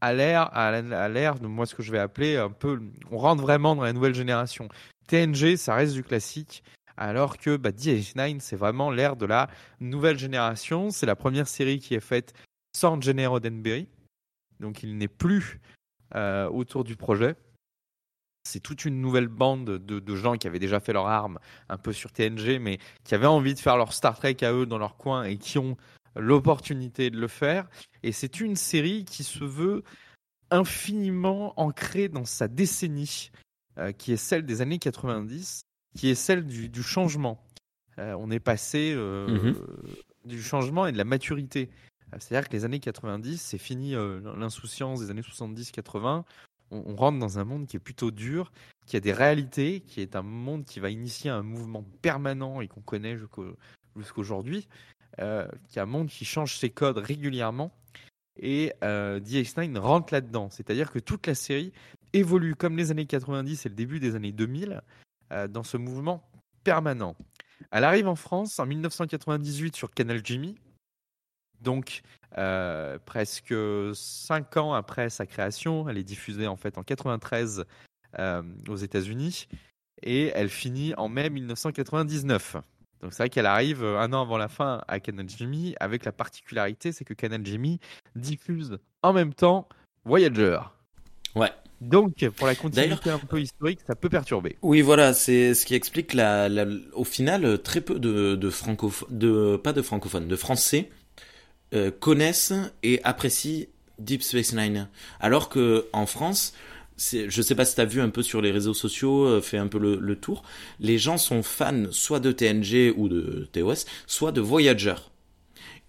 à 0.00 0.12
l'ère 0.12 0.54
à 0.54 1.08
l'ère 1.08 1.38
de 1.38 1.46
moi 1.46 1.64
ce 1.64 1.74
que 1.74 1.82
je 1.82 1.90
vais 1.90 1.98
appeler 1.98 2.36
un 2.36 2.50
peu 2.50 2.80
on 3.10 3.16
rentre 3.16 3.42
vraiment 3.42 3.74
dans 3.74 3.82
la 3.82 3.92
nouvelle 3.92 4.14
génération. 4.14 4.68
TNG, 5.08 5.56
ça 5.56 5.74
reste 5.74 5.94
du 5.94 6.02
classique 6.02 6.62
alors 6.96 7.38
que 7.38 7.56
bah, 7.56 7.70
DS9, 7.70 8.40
c'est 8.40 8.56
vraiment 8.56 8.90
l'ère 8.90 9.16
de 9.16 9.26
la 9.26 9.48
nouvelle 9.80 10.18
génération, 10.18 10.90
c'est 10.90 11.06
la 11.06 11.16
première 11.16 11.48
série 11.48 11.78
qui 11.78 11.94
est 11.94 12.00
faite 12.00 12.32
sans 12.74 13.00
Jenner 13.00 13.26
Roddenberry. 13.26 13.88
Donc 14.60 14.82
il 14.82 14.96
n'est 14.96 15.08
plus 15.08 15.60
euh, 16.14 16.48
autour 16.48 16.84
du 16.84 16.96
projet 16.96 17.36
c'est 18.46 18.60
toute 18.60 18.84
une 18.84 19.00
nouvelle 19.00 19.28
bande 19.28 19.64
de, 19.64 20.16
gens 20.16 20.36
qui 20.36 20.46
avaient 20.46 20.60
déjà 20.60 20.80
fait 20.80 20.92
leur 20.92 21.08
arme 21.08 21.38
un 21.68 21.76
peu 21.76 21.92
sur 21.92 22.12
TNG, 22.12 22.58
mais 22.60 22.78
qui 23.04 23.14
avaient 23.14 23.26
envie 23.26 23.54
de 23.54 23.58
faire 23.58 23.76
leur 23.76 23.92
Star 23.92 24.16
Trek 24.16 24.36
à 24.42 24.52
eux 24.52 24.66
dans 24.66 24.78
leur 24.78 24.96
coin 24.96 25.24
et 25.24 25.36
qui 25.36 25.58
ont 25.58 25.76
l'opportunité 26.14 27.10
de 27.10 27.18
le 27.18 27.28
faire. 27.28 27.68
Et 28.02 28.12
c'est 28.12 28.40
une 28.40 28.56
série 28.56 29.04
qui 29.04 29.24
se 29.24 29.44
veut 29.44 29.82
infiniment 30.50 31.52
ancrée 31.60 32.08
dans 32.08 32.24
sa 32.24 32.46
décennie, 32.46 33.30
euh, 33.78 33.92
qui 33.92 34.12
est 34.12 34.16
celle 34.16 34.46
des 34.46 34.62
années 34.62 34.78
90, 34.78 35.62
qui 35.96 36.08
est 36.08 36.14
celle 36.14 36.46
du, 36.46 36.82
changement. 36.82 37.42
Euh, 37.98 38.14
on 38.18 38.30
est 38.30 38.40
passé 38.40 38.92
euh, 38.94 39.26
mm-hmm. 39.26 40.28
du 40.28 40.40
changement 40.40 40.86
et 40.86 40.92
de 40.92 40.98
la 40.98 41.04
maturité. 41.04 41.68
C'est-à-dire 42.18 42.48
que 42.48 42.52
les 42.54 42.64
années 42.64 42.78
90, 42.78 43.42
c'est 43.42 43.58
fini 43.58 43.94
l'insouciance 44.36 45.00
des 45.00 45.10
années 45.10 45.22
70-80 45.22 46.22
on, 46.70 46.96
rentre 46.96 47.18
dans 47.18 47.38
un 47.38 47.44
monde 47.44 47.66
qui 47.66 47.76
est 47.76 47.80
plutôt 47.80 48.10
dur, 48.10 48.52
qui 48.86 48.96
a 48.96 49.00
des 49.00 49.12
réalités, 49.12 49.80
qui 49.80 50.00
est 50.00 50.16
un 50.16 50.22
monde 50.22 50.64
qui 50.64 50.80
va 50.80 50.90
initier 50.90 51.30
un 51.30 51.42
mouvement 51.42 51.84
permanent 52.02 52.60
et 52.60 52.68
qu'on 52.68 52.80
connaît 52.80 53.16
jusqu'aujourd'hui, 53.96 54.68
euh, 55.20 55.46
qui 55.68 55.78
est 55.78 55.82
un 55.82 55.86
monde 55.86 56.08
qui 56.08 56.24
change 56.24 56.56
ses 56.56 56.70
codes 56.70 56.98
régulièrement. 56.98 57.72
Et 58.38 58.72
euh, 58.84 59.18
DX9 59.20 59.78
rentre 59.78 60.12
là-dedans. 60.12 60.50
C'est-à-dire 60.50 60.90
que 60.90 60.98
toute 60.98 61.26
la 61.26 61.34
série 61.34 61.72
évolue 62.12 62.54
comme 62.54 62.76
les 62.76 62.90
années 62.90 63.06
90 63.06 63.64
et 63.64 63.68
le 63.68 63.74
début 63.74 63.98
des 63.98 64.14
années 64.14 64.32
2000 64.32 64.82
euh, 65.32 65.48
dans 65.48 65.62
ce 65.62 65.76
mouvement 65.76 66.28
permanent. 66.64 67.16
Elle 67.70 67.84
arrive 67.84 68.08
en 68.08 68.16
France 68.16 68.58
en 68.58 68.66
1998 68.66 69.76
sur 69.76 69.90
Canal 69.90 70.20
Jimmy. 70.22 70.56
Donc, 71.62 72.02
euh, 72.38 72.98
presque 73.04 73.54
cinq 73.94 74.56
ans 74.56 74.74
après 74.74 75.10
sa 75.10 75.26
création, 75.26 75.88
elle 75.88 75.98
est 75.98 76.04
diffusée 76.04 76.46
en 76.46 76.56
fait 76.56 76.78
en 76.78 76.82
93 76.82 77.64
euh, 78.18 78.42
aux 78.68 78.76
États-Unis 78.76 79.48
et 80.02 80.32
elle 80.34 80.48
finit 80.48 80.94
en 80.96 81.08
mai 81.08 81.30
1999. 81.30 82.56
Donc 83.02 83.12
c'est 83.12 83.22
vrai 83.22 83.30
qu'elle 83.30 83.46
arrive 83.46 83.84
un 83.84 84.12
an 84.12 84.22
avant 84.22 84.38
la 84.38 84.48
fin 84.48 84.82
à 84.88 85.00
Canal 85.00 85.28
Jimmy 85.28 85.74
avec 85.80 86.04
la 86.04 86.12
particularité, 86.12 86.92
c'est 86.92 87.04
que 87.04 87.14
Canal 87.14 87.44
Jimmy 87.44 87.78
diffuse 88.14 88.78
en 89.02 89.12
même 89.12 89.34
temps 89.34 89.68
Voyager. 90.04 90.58
Ouais. 91.34 91.50
Donc, 91.80 92.26
pour 92.36 92.46
la 92.46 92.54
continuité 92.54 93.10
un 93.10 93.18
peu 93.18 93.40
historique, 93.40 93.80
ça 93.86 93.94
peut 93.94 94.08
perturber. 94.08 94.56
Oui, 94.62 94.80
voilà, 94.80 95.12
c'est 95.12 95.52
ce 95.52 95.66
qui 95.66 95.74
explique 95.74 96.14
la, 96.14 96.48
au 96.94 97.04
final 97.04 97.60
très 97.62 97.82
peu 97.82 97.98
de, 97.98 98.34
de 98.34 98.50
francophones, 98.50 99.08
de 99.10 99.56
pas 99.56 99.74
de 99.74 99.82
francophones, 99.82 100.26
de 100.26 100.36
français 100.36 100.88
euh, 101.76 101.90
connaissent 101.90 102.54
et 102.82 103.00
apprécient 103.04 103.66
Deep 103.98 104.22
Space 104.22 104.54
Nine. 104.54 104.88
Alors 105.20 105.48
que 105.50 105.86
en 105.92 106.06
France, 106.06 106.54
je 106.96 107.42
sais 107.42 107.54
pas 107.54 107.66
si 107.66 107.74
tu 107.74 107.80
as 107.82 107.84
vu 107.84 108.00
un 108.00 108.08
peu 108.08 108.22
sur 108.22 108.40
les 108.40 108.50
réseaux 108.50 108.74
sociaux, 108.74 109.24
euh, 109.26 109.40
fait 109.42 109.58
un 109.58 109.66
peu 109.66 109.78
le, 109.78 110.16
tour, 110.16 110.42
les 110.80 110.96
gens 110.96 111.18
sont 111.18 111.42
fans 111.42 111.84
soit 111.90 112.20
de 112.20 112.32
TNG 112.32 112.94
ou 112.96 113.08
de 113.08 113.48
TOS, 113.52 113.84
soit 114.06 114.32
de 114.32 114.40
Voyager. 114.40 114.94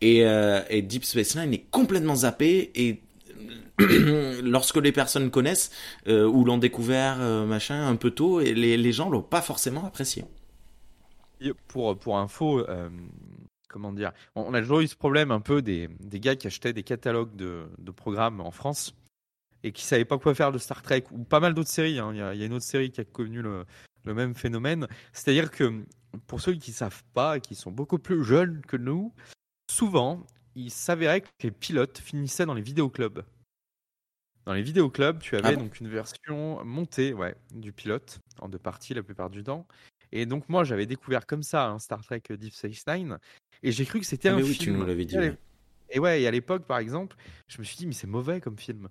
Et, 0.02 0.26
euh, 0.26 0.62
et 0.70 0.82
Deep 0.82 1.06
Space 1.06 1.36
Nine 1.38 1.54
est 1.54 1.66
complètement 1.72 2.16
zappé 2.16 2.72
et 2.76 3.02
lorsque 4.44 4.78
les 4.78 4.92
personnes 4.92 5.32
connaissent 5.32 5.72
ou 6.08 6.44
l'ont 6.44 6.58
découvert 6.58 7.18
machin 7.46 7.88
un 7.88 7.96
peu 7.96 8.12
tôt, 8.12 8.40
les, 8.40 8.76
les 8.76 8.92
gens 8.92 9.10
l'ont 9.10 9.22
pas 9.22 9.42
forcément 9.42 9.86
apprécié. 9.86 10.26
Pour, 11.68 11.98
pour 11.98 12.18
info, 12.18 12.66
comment 13.78 13.94
dire 13.94 14.12
on, 14.34 14.56
a 14.56 14.62
toujours 14.62 14.80
eu 14.80 14.88
ce 14.88 14.96
problème 14.96 15.30
un 15.30 15.40
peu 15.40 15.62
des, 15.62 15.88
des 16.00 16.20
gars 16.20 16.36
qui 16.36 16.48
achetaient 16.48 16.74
des 16.74 16.82
catalogues 16.82 17.36
de, 17.36 17.68
de, 17.78 17.92
programmes 17.92 18.42
en 18.42 18.50
France 18.50 18.96
et 19.62 19.72
qui 19.72 19.84
savaient 19.84 20.04
pas 20.04 20.18
quoi 20.18 20.34
faire 20.34 20.52
de 20.52 20.58
Star 20.58 20.82
Trek 20.82 21.04
ou 21.12 21.24
pas 21.24 21.40
mal 21.40 21.54
d'autres 21.54 21.70
séries. 21.70 22.00
Hein. 22.00 22.10
Il, 22.12 22.18
y 22.18 22.22
a, 22.22 22.34
il, 22.34 22.40
y 22.40 22.44
a, 22.44 22.48
une 22.48 22.54
autre 22.54 22.66
série 22.66 22.90
qui 22.90 23.02
a 23.02 23.06
connu 23.06 23.44
le, 23.44 23.66
le 24.04 24.14
même 24.16 24.34
phénomène. 24.34 24.88
C'est-à-dire 25.14 25.52
que 25.52 25.86
pour 26.26 26.42
ceux 26.42 26.54
qui 26.54 26.72
savent 26.72 27.04
pas 27.14 27.38
et 27.38 27.42
qui 27.42 27.54
sont 27.54 27.72
beaucoup 27.72 28.00
plus 28.00 28.24
jeunes 28.24 28.62
que 28.62 28.78
nous, 28.78 29.14
souvent 29.70 30.26
il 30.56 30.72
s'avérait 30.72 31.22
que 31.22 31.28
les 31.44 31.52
pilotes 31.52 32.00
finissaient 32.00 32.48
dans 32.48 32.56
les 32.56 32.64
vidéoclubs. 32.64 33.22
Dans 34.46 34.54
les 34.54 34.64
vidéoclubs, 34.64 35.20
tu 35.20 35.36
avais 35.36 35.50
ah 35.50 35.56
donc 35.56 35.80
une 35.80 35.90
version 35.90 36.66
montée 36.66 37.14
ouais, 37.14 37.36
du 37.54 37.74
pilote 37.74 38.22
en 38.40 38.50
deux 38.50 38.58
parties 38.58 38.96
la 38.96 39.04
plupart 39.04 39.30
du 39.30 39.44
temps. 39.44 39.68
Et 40.12 40.26
donc 40.26 40.48
moi 40.50 40.64
j'avais 40.64 40.86
découvert 40.86 41.26
comme 41.26 41.44
ça 41.44 41.68
un 41.70 41.80
Star 41.80 42.04
Trek 42.04 42.24
Deep 42.30 42.54
Space 42.54 42.86
Nine 42.88 43.20
et 43.64 43.72
j'ai 43.72 43.86
cru 43.86 44.00
que 44.00 44.06
c'était 44.06 44.30
ah, 44.30 44.34
un 44.34 44.38
mais 44.38 44.44
oui, 44.44 44.58
Tu 44.58 44.72
nous 44.72 44.86
l'avais 44.86 45.06
dit. 45.06 45.18
Et 45.90 46.00
ouais, 46.00 46.22
et 46.22 46.28
à 46.28 46.32
l'époque 46.32 46.66
par 46.66 46.80
exemple, 46.80 47.16
je 47.48 47.60
me 47.60 47.64
suis 47.64 47.78
dit 47.78 47.88
mais 47.88 47.94
c'est 47.94 48.08
mauvais 48.08 48.42
comme 48.42 48.58
film. 48.58 48.90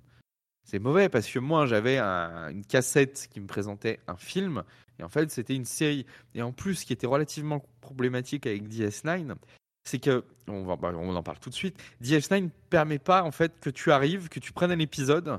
C'est 0.64 0.78
mauvais 0.78 1.08
parce 1.08 1.28
que 1.28 1.38
moi 1.38 1.66
j'avais 1.66 1.98
une 1.98 2.64
cassette 2.64 3.28
qui 3.30 3.40
me 3.40 3.46
présentait 3.46 4.00
un 4.08 4.16
film 4.16 4.64
et 4.98 5.02
en 5.02 5.08
fait 5.08 5.30
c'était 5.30 5.54
une 5.54 5.64
série. 5.64 6.06
Et 6.34 6.42
en 6.42 6.52
plus 6.52 6.76
ce 6.76 6.86
qui 6.86 6.92
était 6.92 7.06
relativement 7.06 7.64
problématique 7.80 8.46
avec 8.46 8.68
DS9, 8.68 9.36
c'est 9.84 10.00
que 10.00 10.24
on, 10.48 10.64
va, 10.64 10.76
bah, 10.76 10.92
on 10.96 11.14
en 11.14 11.22
parle 11.22 11.38
tout 11.38 11.50
de 11.50 11.54
suite. 11.54 11.80
DS9 12.02 12.44
ne 12.44 12.48
permet 12.70 12.98
pas 12.98 13.22
en 13.22 13.30
fait 13.30 13.52
que 13.60 13.70
tu 13.70 13.92
arrives, 13.92 14.28
que 14.28 14.40
tu 14.40 14.52
prennes 14.52 14.72
un 14.72 14.78
épisode 14.78 15.38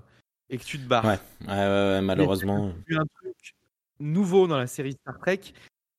et 0.50 0.58
que 0.58 0.64
tu 0.64 0.80
te 0.80 0.88
barres. 0.88 1.06
Ouais, 1.06 1.20
ouais, 1.48 1.54
ouais, 1.54 2.02
malheureusement. 2.02 2.74
un 2.90 3.06
truc 3.22 3.56
nouveau 4.00 4.48
dans 4.48 4.58
la 4.58 4.68
série 4.68 4.94
Star 4.94 5.20
Trek, 5.20 5.42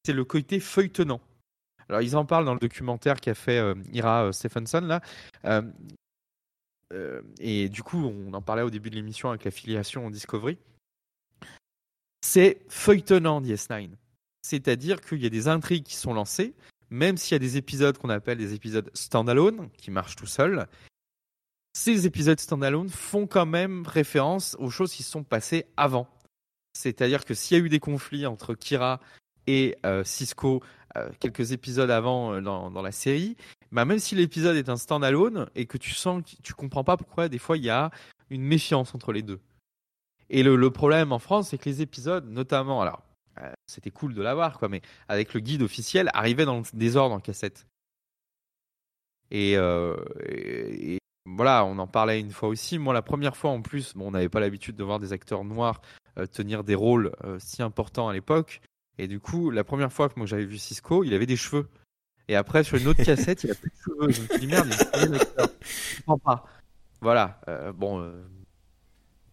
c'est 0.05 0.13
le 0.13 0.25
côté 0.25 0.61
feuilletonnant. 0.61 1.21
Alors 1.89 2.03
ils 2.03 2.17
en 2.17 2.25
parlent 2.25 2.45
dans 2.45 2.55
le 2.55 2.61
documentaire 2.61 3.21
qu'a 3.21 3.35
fait 3.35 3.59
euh, 3.59 3.75
Ira 3.93 4.27
euh, 4.27 4.33
Stephenson 4.33 4.81
là. 4.81 5.01
Euh, 6.93 7.21
et 7.39 7.69
du 7.69 7.83
coup, 7.83 8.03
on 8.07 8.33
en 8.33 8.41
parlait 8.41 8.63
au 8.63 8.71
début 8.71 8.89
de 8.89 8.95
l'émission 8.95 9.29
avec 9.29 9.45
l'affiliation 9.45 10.09
Discovery. 10.09 10.57
C'est 12.23 12.63
feuilletonnant 12.69 13.43
DS9. 13.43 13.91
C'est-à-dire 14.41 15.03
qu'il 15.03 15.23
y 15.23 15.27
a 15.27 15.31
des 15.31 15.49
intrigues 15.49 15.85
qui 15.85 15.97
sont 15.97 16.15
lancées, 16.15 16.55
même 16.89 17.19
s'il 17.19 17.35
y 17.35 17.37
a 17.37 17.41
des 17.41 17.59
épisodes 17.59 17.99
qu'on 17.99 18.09
appelle 18.09 18.39
des 18.39 18.55
épisodes 18.55 18.91
standalone, 18.95 19.69
qui 19.77 19.91
marchent 19.91 20.17
tout 20.17 20.27
seuls. 20.27 20.67
Ces 21.75 22.07
épisodes 22.07 22.41
standalone 22.41 22.89
font 22.89 23.27
quand 23.27 23.47
même 23.47 23.87
référence 23.87 24.57
aux 24.59 24.71
choses 24.71 24.95
qui 24.95 25.03
se 25.03 25.11
sont 25.11 25.25
passées 25.25 25.67
avant. 25.77 26.09
C'est-à-dire 26.73 27.27
que 27.27 27.35
s'il 27.35 27.59
y 27.59 27.61
a 27.61 27.65
eu 27.65 27.69
des 27.69 27.81
conflits 27.81 28.25
entre 28.25 28.55
Kira 28.55 29.01
et 29.47 29.77
Cisco 30.05 30.63
quelques 31.21 31.53
épisodes 31.53 31.91
avant 31.91 32.35
euh, 32.35 32.41
dans, 32.41 32.83
la 32.83 32.93
série, 32.93 33.37
bah, 33.73 33.85
même 33.85 33.99
si 33.99 34.15
l'épisode 34.15 34.57
est 34.57 34.69
un 34.69 34.77
standalone 34.77 35.49
et 35.55 35.67
que 35.67 35.79
tu 35.79 35.93
sens 35.93 36.23
que 36.23 36.43
tu 36.43 36.55
comprends 36.55 36.85
pas 36.85 36.97
pourquoi 36.97 37.29
des 37.29 37.39
fois 37.39 37.57
il 37.57 37.65
y 37.65 37.71
a 37.71 37.91
une 38.31 38.43
méfiance 38.43 38.95
entre 38.95 39.13
les 39.13 39.23
deux. 39.23 39.41
Et 40.31 40.43
le, 40.43 40.71
problème 40.71 41.13
en 41.13 41.19
France, 41.19 41.49
c'est 41.49 41.59
que 41.59 41.69
les 41.69 41.81
épisodes, 41.81 42.29
notamment, 42.29 42.83
alors 42.83 43.03
c'était 43.67 43.91
cool 43.91 44.15
de 44.15 44.21
l'avoir, 44.21 44.59
quoi. 44.59 44.69
Mais 44.69 44.83
avec 45.07 45.33
le 45.33 45.41
guide 45.41 45.63
officiel, 45.63 46.11
arrivait 46.13 46.45
dans 46.45 46.59
le 46.59 46.65
désordre 46.75 47.15
en 47.15 47.21
cassette. 47.21 47.67
Et, 49.31 49.53
et, 49.53 50.99
voilà, 51.25 51.65
on 51.65 51.79
en 51.79 51.87
parlait 51.87 52.21
une 52.21 52.33
fois 52.33 52.51
aussi. 52.51 52.79
Moi, 52.79 52.93
la 52.93 53.01
première 53.01 53.37
fois 53.37 53.51
en 53.51 53.63
plus, 53.63 53.95
bon, 53.95 54.09
on 54.09 54.11
n'avait 54.11 54.29
pas 54.29 54.41
l'habitude 54.41 54.77
de 54.77 54.85
voir 54.85 54.99
des 54.99 55.15
acteurs 55.15 55.45
noirs 55.45 55.81
tenir 56.33 56.63
des 56.63 56.75
rôles 56.75 57.13
si 57.39 57.63
importants 57.63 58.09
à 58.09 58.13
l'époque. 58.13 58.61
Et 58.99 59.07
du 59.07 59.21
coup, 59.21 59.51
la 59.51 59.65
première 59.65 59.93
fois 59.93 60.09
que 60.09 60.15
moi 60.17 60.27
j'avais 60.27 60.45
vu 60.45 60.59
Cisco, 60.59 61.05
il 61.05 61.15
avait 61.15 61.27
des 61.27 61.37
cheveux. 61.37 61.69
Et 62.29 62.37
après, 62.37 62.63
sur 62.63 62.77
une 62.77 62.89
autre 62.89 63.03
cassette, 63.03 63.45
il 63.45 63.51
a 63.51 63.55
plus 63.55 63.71
de 63.71 63.77
cheveux. 63.77 64.13
Je 64.13 64.21
me 64.21 64.27
suis 64.27 64.39
dit, 64.41 64.47
merde, 64.47 64.69
il 64.69 65.15
est 65.15 66.19
pas. 66.25 66.45
Voilà. 67.01 67.41
Euh, 67.49 67.73
bon, 67.73 68.01
euh, 68.01 68.13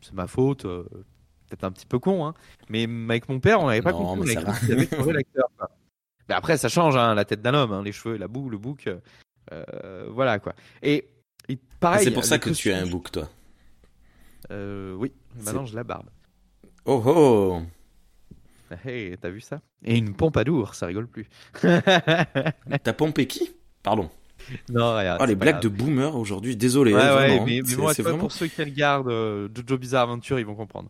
c'est 0.01 0.13
ma 0.13 0.27
faute. 0.27 0.65
Euh, 0.65 0.83
peut-être 1.47 1.65
un 1.65 1.71
petit 1.71 1.85
peu 1.85 1.99
con, 1.99 2.25
hein. 2.25 2.33
Mais 2.69 2.87
avec 3.09 3.27
mon 3.27 3.39
père, 3.39 3.59
on 3.59 3.67
n'avait 3.67 3.81
pas 3.81 3.91
compris. 3.91 4.31
Il 4.31 4.37
avait 4.37 5.13
l'acteur. 5.13 5.49
Mais 6.29 6.35
après, 6.35 6.57
ça 6.57 6.69
change, 6.69 6.95
hein, 6.95 7.13
la 7.13 7.25
tête 7.25 7.41
d'un 7.41 7.53
homme, 7.53 7.71
hein, 7.71 7.83
les 7.83 7.91
cheveux, 7.91 8.17
la 8.17 8.27
boue, 8.27 8.49
le 8.49 8.57
bouc. 8.57 8.89
voilà, 10.09 10.39
quoi. 10.39 10.53
Et, 10.81 11.09
pareil. 11.79 12.05
C'est 12.05 12.11
pour 12.11 12.23
ça 12.25 12.39
que 12.39 12.49
tu 12.51 12.71
as 12.71 12.77
un 12.77 12.87
bouc, 12.87 13.11
toi. 13.11 13.29
oui. 14.51 15.11
Maintenant, 15.43 15.65
je 15.65 15.75
la 15.75 15.83
barbe. 15.83 16.09
Oh 16.85 17.01
oh 17.03 17.61
Hey, 18.85 19.17
t'as 19.17 19.29
vu 19.29 19.41
ça? 19.41 19.61
Et 19.83 19.97
une 19.97 20.15
pompadour, 20.15 20.75
ça 20.75 20.87
rigole 20.87 21.07
plus. 21.07 21.27
T'as 21.61 22.93
pompé 22.93 23.27
qui? 23.27 23.51
Pardon. 23.83 24.09
Non, 24.69 24.95
regarde. 24.95 25.19
Oh, 25.21 25.25
les 25.25 25.35
blagues 25.35 25.61
de 25.61 25.69
boomer 25.69 26.15
aujourd'hui, 26.15 26.55
désolé. 26.55 26.93
Ouais, 26.93 27.01
hein, 27.01 27.15
ouais, 27.15 27.39
mais, 27.45 27.61
mais 27.67 27.75
moi, 27.75 27.93
vraiment... 27.93 28.17
pour 28.17 28.31
ceux 28.31 28.47
qui 28.47 28.63
regardent 28.63 29.09
euh, 29.09 29.47
Jojo 29.55 29.77
Bizarre 29.77 30.03
Adventure, 30.03 30.39
ils 30.39 30.45
vont 30.45 30.55
comprendre. 30.55 30.89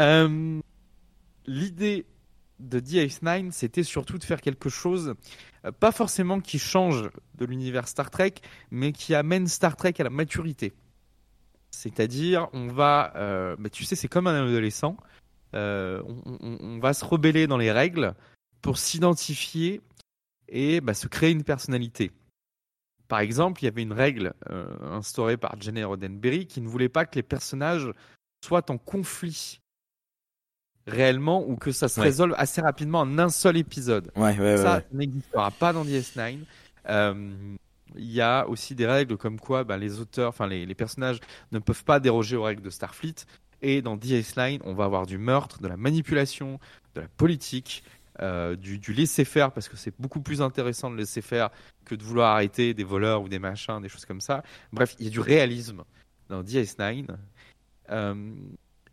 Euh, 0.00 0.60
L'idée 1.46 2.06
de 2.60 2.78
DS9, 2.78 3.50
c'était 3.50 3.82
surtout 3.82 4.18
de 4.18 4.24
faire 4.24 4.40
quelque 4.40 4.68
chose, 4.68 5.14
euh, 5.64 5.72
pas 5.72 5.92
forcément 5.92 6.40
qui 6.40 6.58
change 6.58 7.10
de 7.36 7.44
l'univers 7.44 7.88
Star 7.88 8.10
Trek, 8.10 8.34
mais 8.70 8.92
qui 8.92 9.14
amène 9.14 9.48
Star 9.48 9.76
Trek 9.76 9.94
à 9.98 10.04
la 10.04 10.10
maturité. 10.10 10.72
C'est-à-dire, 11.70 12.48
on 12.52 12.68
va, 12.68 13.12
euh, 13.16 13.56
bah, 13.58 13.70
tu 13.70 13.84
sais, 13.84 13.96
c'est 13.96 14.08
comme 14.08 14.26
un 14.26 14.46
adolescent. 14.46 14.96
Euh, 15.54 16.02
on, 16.04 16.78
va 16.78 16.94
se 16.94 17.04
rebeller 17.04 17.46
dans 17.46 17.58
les 17.58 17.70
règles 17.70 18.14
pour 18.62 18.78
s'identifier 18.78 19.82
et 20.48 20.80
bah, 20.80 20.94
se 20.94 21.08
créer 21.08 21.30
une 21.30 21.44
personnalité. 21.44 22.10
Par 23.08 23.20
exemple, 23.20 23.62
il 23.62 23.66
y 23.66 23.68
avait 23.68 23.82
une 23.82 23.92
règle 23.92 24.32
euh, 24.50 24.66
instaurée 24.90 25.36
par 25.36 25.60
Jenny 25.60 25.84
Roddenberry 25.84 26.46
qui 26.46 26.62
ne 26.62 26.68
voulait 26.68 26.88
pas 26.88 27.04
que 27.04 27.16
les 27.16 27.22
personnages 27.22 27.92
soient 28.42 28.70
en 28.70 28.78
conflit 28.78 29.60
réellement 30.86 31.46
ou 31.46 31.56
que 31.56 31.70
ça 31.70 31.88
se 31.88 32.00
résolve 32.00 32.34
assez 32.38 32.60
rapidement 32.60 33.00
en 33.00 33.18
un 33.18 33.28
seul 33.28 33.56
épisode. 33.56 34.10
ça 34.16 34.82
n'existera 34.92 35.50
pas 35.50 35.72
dans 35.72 35.84
DS9. 35.84 36.38
Euh, 36.88 37.56
il 37.94 38.10
y 38.10 38.20
a 38.20 38.48
aussi 38.48 38.74
des 38.74 38.86
règles 38.86 39.16
comme 39.16 39.38
quoi 39.38 39.64
bah, 39.64 39.76
les 39.76 40.00
auteurs, 40.00 40.30
enfin 40.30 40.46
les, 40.46 40.64
les, 40.66 40.74
personnages 40.74 41.20
ne 41.52 41.58
peuvent 41.58 41.84
pas 41.84 42.00
déroger 42.00 42.36
aux 42.36 42.42
règles 42.42 42.62
de 42.62 42.70
Starfleet. 42.70 43.26
Et 43.62 43.80
dans 43.80 43.96
DS9, 43.96 44.60
on 44.64 44.74
va 44.74 44.84
avoir 44.84 45.06
du 45.06 45.18
meurtre, 45.18 45.62
de 45.62 45.68
la 45.68 45.76
manipulation, 45.76 46.58
de 46.94 47.00
la 47.00 47.08
politique, 47.08 47.84
euh, 48.20 48.56
du, 48.56 48.92
laisser-faire, 48.92 49.52
parce 49.52 49.68
que 49.68 49.76
c'est 49.76 49.94
beaucoup 49.98 50.20
plus 50.20 50.42
intéressant 50.42 50.90
de 50.90 50.96
laisser 50.96 51.22
faire 51.22 51.50
que 51.84 51.94
de 51.94 52.02
vouloir 52.02 52.32
arrêter 52.32 52.74
des 52.74 52.84
voleurs 52.84 53.22
ou 53.22 53.28
des 53.28 53.38
machins, 53.38 53.80
des 53.80 53.88
choses 53.88 54.04
comme 54.04 54.20
ça. 54.20 54.42
Bref, 54.72 54.94
il 54.98 55.06
y 55.06 55.08
a 55.08 55.10
du 55.10 55.20
réalisme 55.20 55.84
dans 56.28 56.42
DS9. 56.42 57.06
Euh, 57.90 58.34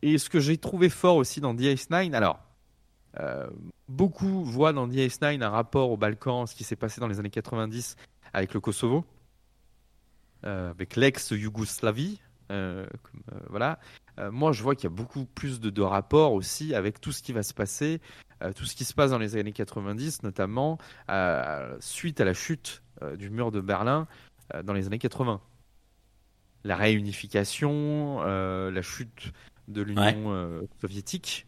et 0.02 0.18
ce 0.18 0.30
que 0.30 0.40
j'ai 0.40 0.58
trouvé 0.58 0.90
fort 0.90 1.18
aussi 1.18 1.42
dans 1.42 1.54
DS9, 1.54 2.14
alors, 2.14 2.40
euh, 3.20 3.50
beaucoup 3.88 4.46
voient 4.46 4.72
dans 4.72 4.88
DS9 4.88 5.42
un 5.42 5.50
rapport 5.50 5.92
au 5.92 5.98
Balkan, 5.98 6.46
ce 6.46 6.56
qui 6.56 6.64
s'est 6.64 6.76
passé 6.76 7.02
dans 7.02 7.08
les 7.08 7.20
années 7.20 7.30
90 7.30 7.98
avec 8.34 8.54
le 8.54 8.60
Kosovo, 8.60 9.04
avec 10.44 10.96
l'ex-Yougoslavie, 10.96 12.22
voilà. 13.50 13.80
Euh, 14.20 14.32
moi, 14.32 14.52
je 14.52 14.62
vois 14.62 14.76
qu'il 14.76 14.86
y 14.86 14.94
a 14.94 14.96
beaucoup 14.96 15.26
plus 15.26 15.60
de, 15.60 15.70
de, 15.70 15.82
rapports 15.82 16.34
aussi 16.34 16.76
avec 16.76 17.00
tout 17.00 17.12
ce 17.12 17.24
qui 17.24 17.34
va 17.34 17.44
se 17.44 17.54
passer, 17.54 18.02
euh, 18.44 18.52
tout 18.54 18.66
ce 18.66 18.76
qui 18.76 18.84
se 18.84 18.94
passe 18.94 19.12
dans 19.12 19.18
les 19.18 19.36
années 19.38 19.54
90, 19.54 20.24
notamment 20.24 20.78
euh, 21.10 21.76
suite 21.80 22.20
à 22.22 22.26
la 22.26 22.34
chute 22.34 22.84
du 23.18 23.30
mur 23.30 23.50
de 23.50 23.62
Berlin 23.62 24.08
dans 24.66 24.74
les 24.74 24.88
années 24.88 25.00
80. 25.00 25.40
La 26.66 26.76
réunification, 26.76 28.22
la 28.22 28.82
chute 28.82 29.32
de 29.70 29.82
l'Union 29.82 30.68
soviétique, 30.82 31.48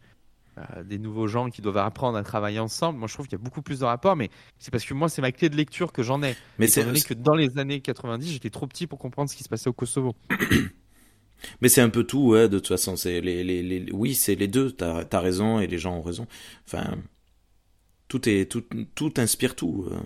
des 0.85 0.97
nouveaux 0.97 1.27
gens 1.27 1.49
qui 1.49 1.61
doivent 1.61 1.79
apprendre 1.79 2.17
à 2.17 2.23
travailler 2.23 2.59
ensemble. 2.59 2.99
Moi, 2.99 3.09
je 3.09 3.15
trouve 3.15 3.27
qu'il 3.27 3.37
y 3.37 3.41
a 3.41 3.43
beaucoup 3.43 3.61
plus 3.61 3.79
de 3.79 3.83
rapports, 3.83 4.15
mais 4.15 4.29
c'est 4.59 4.71
parce 4.71 4.85
que 4.85 4.93
moi, 4.93 5.09
c'est 5.09 5.21
ma 5.21 5.33
clé 5.33 5.49
de 5.49 5.57
lecture 5.57 5.91
que 5.91 6.03
j'en 6.03 6.23
ai. 6.23 6.37
Mais 6.57 6.67
c'est 6.67 6.85
donné 6.85 7.01
que 7.01 7.13
dans 7.13 7.35
les 7.35 7.57
années 7.57 7.81
90, 7.81 8.31
j'étais 8.31 8.49
trop 8.49 8.65
petit 8.65 8.87
pour 8.87 8.97
comprendre 8.97 9.29
ce 9.29 9.35
qui 9.35 9.43
se 9.43 9.49
passait 9.49 9.67
au 9.67 9.73
Kosovo. 9.73 10.15
Mais 11.61 11.69
c'est 11.69 11.81
un 11.81 11.89
peu 11.89 12.03
tout, 12.03 12.29
ouais, 12.29 12.49
de 12.49 12.59
toute 12.59 12.67
façon. 12.67 12.95
C'est 12.95 13.21
les, 13.21 13.43
les, 13.43 13.91
oui, 13.91 14.15
c'est 14.15 14.35
les 14.35 14.47
deux. 14.47 14.71
T'as 14.71 15.03
as 15.11 15.19
raison 15.19 15.59
et 15.59 15.67
les 15.67 15.77
gens 15.77 15.95
ont 15.95 16.01
raison. 16.01 16.27
Enfin, 16.67 16.97
tout 18.07 18.27
est, 18.27 18.45
tout, 18.49 18.63
tout 18.95 19.13
inspire 19.17 19.55
tout. 19.55 19.87
Euh. 19.91 19.99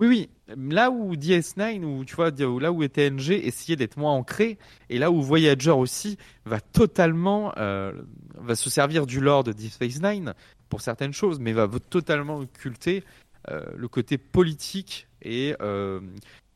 Oui, 0.00 0.08
oui. 0.08 0.30
Là 0.56 0.90
où 0.90 1.14
DS9, 1.14 1.84
ou 1.84 2.04
tu 2.04 2.14
vois, 2.14 2.30
là 2.30 2.72
où 2.72 2.86
TNG 2.86 3.30
essayait 3.46 3.76
d'être 3.76 3.96
moins 3.96 4.12
ancré, 4.12 4.58
et 4.90 4.98
là 4.98 5.10
où 5.10 5.22
Voyager 5.22 5.70
aussi 5.70 6.18
va 6.44 6.60
totalement, 6.60 7.52
euh, 7.56 7.92
va 8.36 8.54
se 8.54 8.68
servir 8.68 9.06
du 9.06 9.20
lore 9.20 9.44
de 9.44 9.52
Deep 9.52 9.72
Space 9.72 10.02
Nine 10.02 10.34
pour 10.68 10.80
certaines 10.80 11.12
choses, 11.12 11.38
mais 11.38 11.52
va 11.52 11.68
totalement 11.90 12.38
occulter 12.38 13.04
euh, 13.50 13.64
le 13.76 13.88
côté 13.88 14.18
politique 14.18 15.06
et 15.22 15.54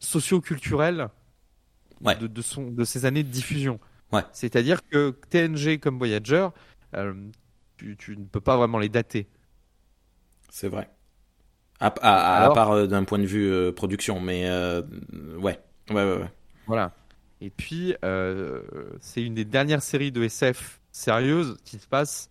socio-culturel 0.00 1.08
de, 2.00 2.26
de, 2.26 2.42
son, 2.42 2.70
de 2.70 2.84
ces 2.84 3.04
années 3.04 3.22
de 3.22 3.30
diffusion. 3.30 3.80
Ouais. 4.12 4.22
C'est-à-dire 4.32 4.86
que 4.88 5.10
TNG 5.30 5.78
comme 5.80 5.98
Voyager, 5.98 6.48
euh, 6.94 7.14
tu, 7.76 7.96
tu, 7.96 8.16
ne 8.16 8.24
peux 8.24 8.40
pas 8.40 8.56
vraiment 8.56 8.78
les 8.78 8.88
dater. 8.88 9.28
C'est 10.50 10.68
vrai. 10.68 10.90
À, 11.80 11.88
à, 12.00 12.44
à 12.46 12.54
part 12.54 12.70
euh, 12.72 12.86
d'un 12.86 13.04
point 13.04 13.18
de 13.18 13.26
vue 13.26 13.50
euh, 13.50 13.72
production, 13.72 14.20
mais 14.20 14.48
ouais. 14.50 15.38
ouais. 15.38 15.58
Ouais, 15.90 16.04
ouais, 16.04 16.30
Voilà. 16.66 16.92
Et 17.40 17.50
puis, 17.50 17.94
c'est 19.00 19.22
une 19.22 19.34
des 19.34 19.44
dernières 19.44 19.82
séries 19.82 20.12
de 20.12 20.22
SF 20.22 20.80
sérieuses 20.90 21.56
qui 21.64 21.78
se 21.78 21.86
passe 21.86 22.30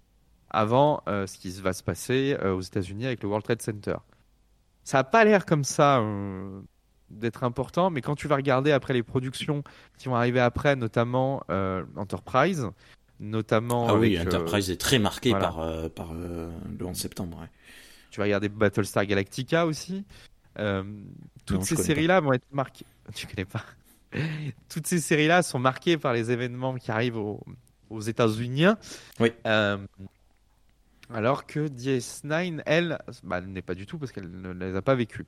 avant 0.49 1.03
ce 1.05 1.37
qui 1.37 1.51
va 1.61 1.73
se 1.73 1.83
passer 1.83 2.35
aux 2.43 2.61
États-Unis 2.61 3.05
avec 3.05 3.21
le 3.21 3.29
World 3.29 3.45
Trade 3.45 3.61
Center. 3.61 3.97
Ça 4.83 4.97
n'a 4.99 5.03
pas 5.03 5.23
l'air 5.23 5.45
comme 5.45 5.63
ça 5.63 6.03
d'être 7.09 7.43
important, 7.43 7.89
mais 7.89 8.01
quand 8.01 8.15
tu 8.15 8.27
vas 8.27 8.35
regarder 8.35 8.71
après 8.71 8.93
les 8.93 9.03
productions 9.03 9.63
qui 9.97 10.07
vont 10.07 10.15
arriver 10.15 10.39
après, 10.39 10.75
notamment 10.75 11.43
euh, 11.49 11.83
Enterprise, 11.95 12.67
notamment. 13.19 13.87
Ah 13.87 13.95
oui, 13.95 14.17
euh, 14.17 14.23
Enterprise 14.23 14.69
est 14.71 14.79
très 14.79 14.99
marqué 14.99 15.31
par, 15.31 15.59
euh, 15.59 15.89
par 15.89 16.13
le 16.13 16.51
11 16.81 16.95
septembre. 16.95 17.47
Tu 18.11 18.19
vas 18.19 18.25
regarder 18.25 18.49
Battlestar 18.49 19.05
Galactica 19.05 19.65
aussi. 19.65 20.05
toutes 21.45 21.63
ces 21.63 21.75
séries-là 21.75 22.19
vont 22.19 22.33
être 22.33 22.51
marquées. 22.51 22.85
Tu 23.13 23.27
connais 23.27 23.45
pas 23.45 23.63
Toutes 24.69 24.87
ces 24.87 24.99
séries-là 24.99 25.43
sont 25.43 25.59
marquées 25.59 25.97
par 25.97 26.11
les 26.11 26.31
événements 26.31 26.73
qui 26.75 26.89
arrivent 26.89 27.17
aux, 27.17 27.43
aux 27.91 28.01
États-Unis. 28.01 28.65
Oui. 29.19 29.31
alors 31.13 31.45
que 31.45 31.67
DS9, 31.67 32.63
elle, 32.65 32.97
bah, 33.23 33.37
elle 33.37 33.51
n'est 33.51 33.61
pas 33.61 33.75
du 33.75 33.85
tout 33.85 33.99
parce 33.99 34.11
qu'elle 34.11 34.31
ne 34.31 34.53
les 34.53 34.75
a 34.75 34.81
pas 34.81 34.95
vécues. 34.95 35.25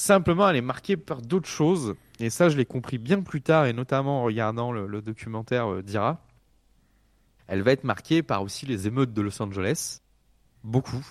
Simplement, 0.00 0.48
elle 0.48 0.56
est 0.56 0.62
marquée 0.62 0.96
par 0.96 1.20
d'autres 1.20 1.46
choses. 1.46 1.94
Et 2.20 2.30
ça, 2.30 2.48
je 2.48 2.56
l'ai 2.56 2.64
compris 2.64 2.96
bien 2.96 3.20
plus 3.20 3.42
tard, 3.42 3.66
et 3.66 3.74
notamment 3.74 4.22
en 4.22 4.24
regardant 4.24 4.72
le, 4.72 5.02
documentaire 5.02 5.70
euh, 5.70 5.82
d'Ira. 5.82 6.24
Elle 7.48 7.60
va 7.60 7.72
être 7.72 7.84
marquée 7.84 8.22
par 8.22 8.42
aussi 8.42 8.64
les 8.64 8.86
émeutes 8.86 9.12
de 9.12 9.20
Los 9.20 9.42
Angeles. 9.42 10.00
Beaucoup. 10.64 11.06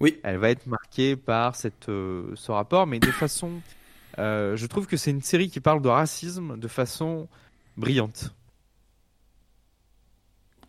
Oui. 0.00 0.18
Elle 0.22 0.38
va 0.38 0.48
être 0.48 0.66
marquée 0.66 1.16
par 1.16 1.54
cette, 1.54 1.90
euh, 1.90 2.32
ce 2.34 2.50
rapport, 2.50 2.86
mais 2.86 2.98
de 2.98 3.10
façon. 3.10 3.60
Euh, 4.18 4.56
je 4.56 4.64
trouve 4.64 4.86
que 4.86 4.96
c'est 4.96 5.10
une 5.10 5.20
série 5.20 5.50
qui 5.50 5.60
parle 5.60 5.82
de 5.82 5.88
racisme 5.90 6.58
de 6.58 6.66
façon 6.66 7.28
brillante. 7.76 8.34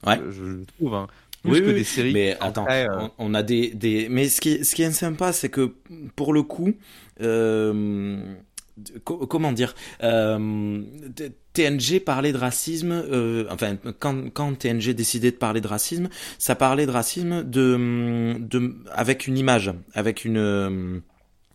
Ouais. 0.05 0.19
Je, 0.29 0.65
trouve. 0.65 0.93
Hein 0.93 1.07
oui, 1.45 1.61
des 1.61 1.83
séries. 1.83 2.13
Mais 2.13 2.37
attends, 2.39 2.65
euh, 2.69 3.07
on, 3.17 3.33
a 3.33 3.43
des, 3.43 3.69
des. 3.69 4.07
Mais 4.09 4.29
ce 4.29 4.41
qui, 4.41 4.65
ce 4.65 4.75
qui 4.75 4.83
est 4.83 4.91
sympa, 4.91 5.33
c'est 5.33 5.49
que 5.49 5.73
pour 6.15 6.33
le 6.33 6.43
coup, 6.43 6.73
euh, 7.21 8.21
comment 9.03 9.51
dire, 9.51 9.75
euh, 10.03 10.81
TNG 11.53 11.99
parlait 11.99 12.31
de 12.31 12.37
racisme. 12.37 12.91
Euh, 12.91 13.45
enfin, 13.49 13.77
quand, 13.99 14.29
quand 14.33 14.57
TNG 14.57 14.93
décidait 14.93 15.31
de 15.31 15.37
parler 15.37 15.61
de 15.61 15.67
racisme, 15.67 16.09
ça 16.37 16.55
parlait 16.55 16.85
de 16.85 16.91
racisme 16.91 17.43
de, 17.43 18.37
de 18.39 18.75
avec 18.91 19.27
une 19.27 19.37
image, 19.37 19.71
avec 19.93 20.25
une 20.25 21.01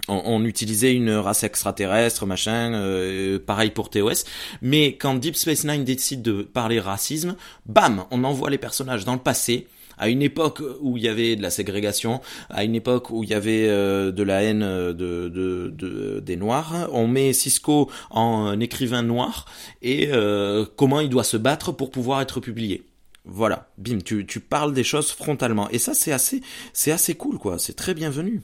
on, 0.09 0.45
utilisait 0.45 0.95
une 0.95 1.11
race 1.11 1.45
extraterrestre, 1.45 2.27
machin, 2.27 2.75
euh, 2.75 3.39
pareil 3.39 3.71
pour 3.71 3.91
TOS. 3.91 4.25
Mais 4.63 4.97
quand 4.97 5.15
Deep 5.15 5.37
Space 5.37 5.65
Nine 5.65 5.85
décide 5.85 6.23
de 6.23 6.43
parler 6.43 6.81
racisme, 6.81 7.37
bam, 7.67 8.05
on 8.11 8.25
envoie 8.25 8.51
les 8.51 8.59
personnages 8.59 9.05
dans 9.05 9.15
le 9.15 9.21
passé 9.21 9.67
À 9.99 10.09
une 10.09 10.23
époque 10.23 10.63
où 10.81 10.97
il 10.97 11.03
y 11.03 11.09
avait 11.09 11.37
de 11.37 11.43
la 11.43 11.51
ségrégation, 11.51 12.21
à 12.51 12.65
une 12.65 12.75
époque 12.75 13.11
où 13.11 13.25
il 13.25 13.31
y 13.31 13.35
avait 13.35 13.69
euh, 13.69 14.13
de 14.13 14.23
la 14.23 14.43
haine 14.43 14.61
de, 14.61 16.21
des 16.21 16.37
Noirs, 16.37 16.89
on 16.93 17.07
met 17.07 17.33
Cisco 17.33 17.91
en 18.11 18.59
écrivain 18.61 19.03
noir 19.03 19.47
et 19.83 20.09
euh, 20.13 20.65
comment 20.77 21.01
il 21.01 21.09
doit 21.09 21.25
se 21.25 21.37
battre 21.37 21.73
pour 21.73 21.91
pouvoir 21.91 22.21
être 22.21 22.41
publié. 22.41 22.87
Voilà, 23.25 23.71
bim, 23.79 23.99
tu, 23.99 24.27
tu 24.27 24.41
parles 24.41 24.75
des 24.75 24.85
choses 24.85 25.11
frontalement. 25.11 25.71
Et 25.71 25.79
ça, 25.79 25.95
c'est 25.95 26.13
assez, 26.13 26.43
c'est 26.73 26.93
assez 26.93 27.15
cool, 27.15 27.39
quoi. 27.39 27.59
C'est 27.59 27.73
très 27.73 27.95
bienvenu. 27.95 28.43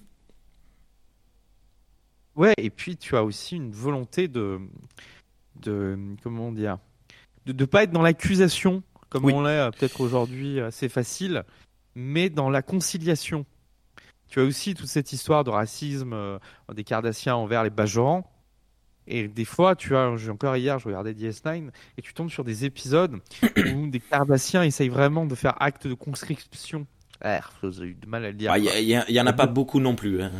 Ouais, 2.35 2.55
et 2.57 2.71
puis 2.71 2.97
tu 2.97 3.17
as 3.17 3.25
aussi 3.25 3.57
une 3.57 3.73
volonté 3.73 4.27
de, 4.27 4.59
de 5.61 5.99
comment 6.23 6.53
dire, 6.53 6.79
de 7.45 7.53
ne 7.53 7.65
pas 7.67 7.83
être 7.83 7.91
dans 7.91 8.03
l'accusation, 8.03 8.83
comme 9.11 9.27
on 9.27 9.43
l'est 9.43 9.51
euh, 9.51 9.71
peut-être 9.71 10.01
aujourd'hui 10.01 10.61
assez 10.61 10.89
facile, 10.89 11.45
mais 11.95 12.31
dans 12.31 12.49
la 12.49 12.63
conciliation. 12.63 13.45
Tu 14.29 14.41
as 14.41 14.45
aussi 14.45 14.75
toute 14.75 14.87
cette 14.87 15.13
histoire 15.13 15.43
de 15.45 15.51
racisme 15.51 16.13
euh, 16.13 16.39
des 16.73 16.85
Cardassiens 16.85 17.35
envers 17.35 17.65
les 17.65 17.71
Bajorans. 17.71 18.31
Et 19.09 19.27
des 19.27 19.45
fois, 19.45 19.75
tu 19.75 19.97
as, 19.97 20.09
encore 20.31 20.57
hier, 20.57 20.79
je 20.79 20.87
regardais 20.87 21.13
DS9, 21.13 21.71
et 21.99 22.03
tu 22.03 22.15
tombes 22.15 22.31
sur 22.31 22.45
des 22.45 22.65
épisodes 22.65 23.19
où 23.75 23.89
des 23.89 23.99
Cardassiens 23.99 24.63
essayent 24.63 24.89
vraiment 24.89 25.27
de 25.27 25.35
faire 25.35 25.61
acte 25.61 25.89
de 25.89 25.95
conscription 25.95 26.87
j'ai 27.23 27.85
eu 27.85 27.95
du 27.95 28.07
mal 28.07 28.25
à 28.25 28.29
le 28.29 28.35
dire. 28.35 28.57
Il 28.57 28.95
ah, 28.97 29.11
y, 29.11 29.21
en 29.21 29.27
a 29.27 29.33
pas 29.33 29.47
beaucoup 29.47 29.81
non 29.81 29.95
plus. 29.95 30.23
Hein. 30.23 30.33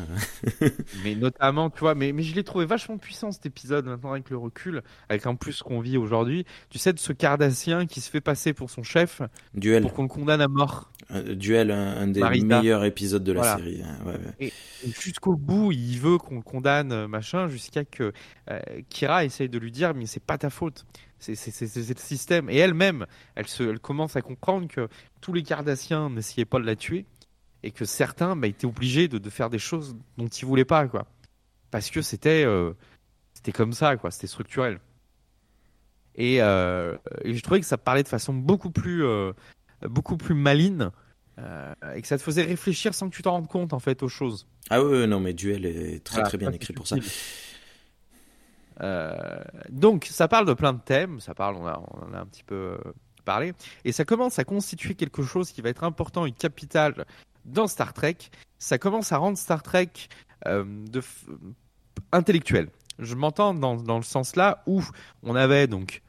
mais 1.05 1.15
notamment, 1.15 1.71
tu 1.71 1.81
vois, 1.81 1.95
mais, 1.95 2.13
mais 2.13 2.23
je 2.23 2.35
l'ai 2.35 2.45
trouvé 2.45 2.65
vachement 2.65 2.97
puissant 2.97 3.31
cet 3.33 3.45
épisode 3.47 3.87
maintenant 3.87 4.13
avec 4.13 4.31
le 4.31 4.37
recul, 4.37 4.83
avec 5.09 5.27
en 5.27 5.37
plus 5.37 5.55
ce 5.55 5.63
qu'on 5.63 5.81
vit 5.81 5.99
aujourd'hui. 5.99 6.47
Tu 6.71 6.79
sais, 6.79 6.93
de 6.93 6.99
ce 6.99 7.13
Cardassien 7.13 7.87
qui 7.87 8.01
se 8.01 8.11
fait 8.11 8.21
passer 8.21 8.53
pour 8.53 8.71
son 8.71 8.83
chef 8.83 9.21
Duel. 9.55 9.83
pour 9.83 9.93
qu'on 9.93 10.03
le 10.03 10.09
condamne 10.09 10.41
à 10.41 10.49
mort. 10.49 10.91
duel, 11.11 11.71
un, 11.71 12.07
des 12.07 12.23
meilleurs 12.23 12.85
épisodes 12.85 13.25
de 13.25 13.33
la 13.33 13.57
série. 13.57 13.83
Hein. 13.83 14.15
Et, 14.39 14.53
jusqu'au 15.01 15.37
bout, 15.37 15.73
il 15.73 15.99
veut 15.99 16.19
qu'on 16.19 16.37
le 16.37 16.43
condamne, 16.43 17.07
machin, 17.07 17.49
jusqu'à 17.49 17.85
que 17.85 18.13
euh, 18.51 18.59
Kira 18.89 19.25
essaye 19.25 19.49
de 19.49 19.59
lui 19.59 19.71
dire, 19.71 19.95
mais 19.95 20.07
c'est 20.07 20.25
pas 20.25 20.39
ta 20.39 20.51
faute. 20.51 20.85
C'est 21.21 21.35
le 21.35 21.95
système. 21.97 22.51
Et 22.51 22.57
elle-même, 22.57 23.07
elle, 23.35 23.47
se, 23.47 23.63
elle 23.63 23.79
commence 23.79 24.17
à 24.17 24.23
comprendre 24.23 24.69
que 24.69 24.89
tous 25.21 25.33
les 25.33 25.43
Cardassiens 25.43 26.11
n'essayaient 26.11 26.45
pas 26.45 26.59
de 26.59 26.67
la 26.67 26.77
tuer 26.77 27.05
et 27.63 27.71
que 27.71 27.85
certains 27.85 28.37
bah, 28.37 28.47
étaient 28.47 28.67
obligés 28.67 29.07
de, 29.07 29.19
de, 29.19 29.31
faire 29.31 29.51
des 29.51 29.59
choses 29.59 29.97
dont 30.17 30.29
ils 30.29 30.47
voulaient 30.47 30.65
pas, 30.65 30.87
quoi. 30.89 31.07
Parce 31.71 31.91
que 31.91 32.03
c'était 32.03 32.45
euh, 32.45 32.73
c'était 33.35 33.53
comme 33.53 33.73
ça, 33.73 33.97
quoi. 33.97 34.11
C'était 34.11 34.27
structurel. 34.27 34.81
Et, 36.15 36.43
euh, 36.43 36.97
et, 37.25 37.35
je 37.35 37.43
trouvais 37.43 37.61
que 37.61 37.67
ça 37.67 37.79
parlait 37.79 38.03
de 38.03 38.09
façon 38.09 38.35
beaucoup 38.35 38.71
plus 38.71 39.05
euh, 39.05 39.33
beaucoup 39.83 40.17
plus 40.17 40.35
maligne 40.35 40.91
euh, 41.39 41.73
et 41.95 42.03
que 42.03 42.09
ça 42.09 42.19
te 42.19 42.23
faisait 42.23 42.43
réfléchir 42.43 42.95
sans 42.95 43.09
que 43.09 43.15
tu 43.15 43.23
t'en 43.23 43.33
rendes 43.33 43.49
compte 43.49 43.73
en 43.73 43.79
fait 43.79 44.03
aux 44.03 44.09
choses. 44.09 44.47
Ah 44.69 44.83
oui, 44.83 45.07
non, 45.07 45.21
mais 45.21 45.33
Duel 45.33 45.65
est 45.65 46.05
très 46.05 46.23
très 46.23 46.37
bien 46.37 46.53
écrit 46.53 46.73
pour 46.73 46.87
ça. 46.87 46.97
Euh, 48.81 49.43
donc, 49.69 50.07
ça 50.11 50.29
parle 50.29 50.47
de 50.47 50.55
plein 50.55 50.73
de 50.73 50.81
thèmes, 50.81 51.21
ça 51.21 51.35
parle, 51.35 51.57
on, 51.57 51.67
a, 51.67 51.79
en 51.79 52.13
a 52.15 52.19
un 52.19 52.27
petit 52.27 52.45
peu 52.45 52.79
euh, 52.85 52.93
parlé, 53.25 53.53
et 53.85 53.93
ça 53.93 54.05
commence 54.05 54.39
à 54.39 54.45
constituer 54.45 54.95
quelque 54.95 55.23
chose 55.23 55.53
qui 55.53 55.61
va 55.61 55.69
être 55.69 55.85
important 55.85 56.27
et 56.27 56.33
capital 56.33 57.05
dans 57.45 57.67
Star 57.67 57.93
Trek. 57.93 58.17
Ça 58.59 58.79
commence 58.79 59.13
à 59.13 59.19
rendre 59.19 59.39
Star 59.39 59.63
Trek 59.63 59.91
euh, 60.47 60.65
intellectuel. 62.13 62.69
Je 62.99 63.15
m'entends 63.15 63.55
dans, 63.55 63.77
dans, 63.77 63.97
le 63.97 64.05
sens 64.05 64.37
là 64.37 64.63
où 64.67 64.83
on 65.23 65.35
avait 65.35 65.67
donc 65.67 66.03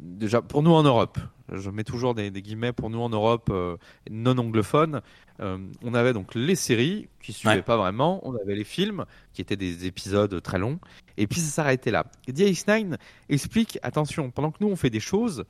déjà 0.00 0.42
pour 0.42 0.62
nous 0.62 0.72
en 0.72 0.82
Europe, 0.82 1.18
je 1.52 1.70
mets 1.70 1.84
toujours 1.84 2.14
des, 2.14 2.30
guillemets 2.30 2.72
pour 2.72 2.90
nous 2.90 3.00
en 3.00 3.08
Europe 3.08 3.48
euh, 3.50 3.76
non 4.10 4.36
anglophones, 4.36 5.00
euh, 5.40 5.58
on 5.82 5.94
avait 5.94 6.12
donc 6.12 6.34
les 6.34 6.54
séries 6.54 7.08
qui 7.22 7.32
suivaient 7.32 7.62
pas 7.62 7.76
vraiment, 7.76 8.26
on 8.26 8.36
avait 8.36 8.54
les 8.54 8.64
films 8.64 9.04
qui 9.32 9.40
étaient 9.40 9.56
des 9.56 9.86
épisodes 9.86 10.42
très 10.42 10.58
longs, 10.58 10.78
et 11.16 11.26
puis 11.26 11.40
ça 11.40 11.50
s'arrêtait 11.50 11.90
là. 11.90 12.04
DS9 12.28 12.96
explique, 13.28 13.78
attention, 13.82 14.30
pendant 14.30 14.50
que 14.50 14.58
nous 14.60 14.68
on 14.68 14.76
fait 14.76 14.90
des 14.90 15.00
choses, 15.00 15.44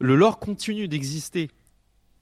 le 0.00 0.16
lore 0.16 0.38
continue 0.38 0.88
d'exister. 0.88 1.50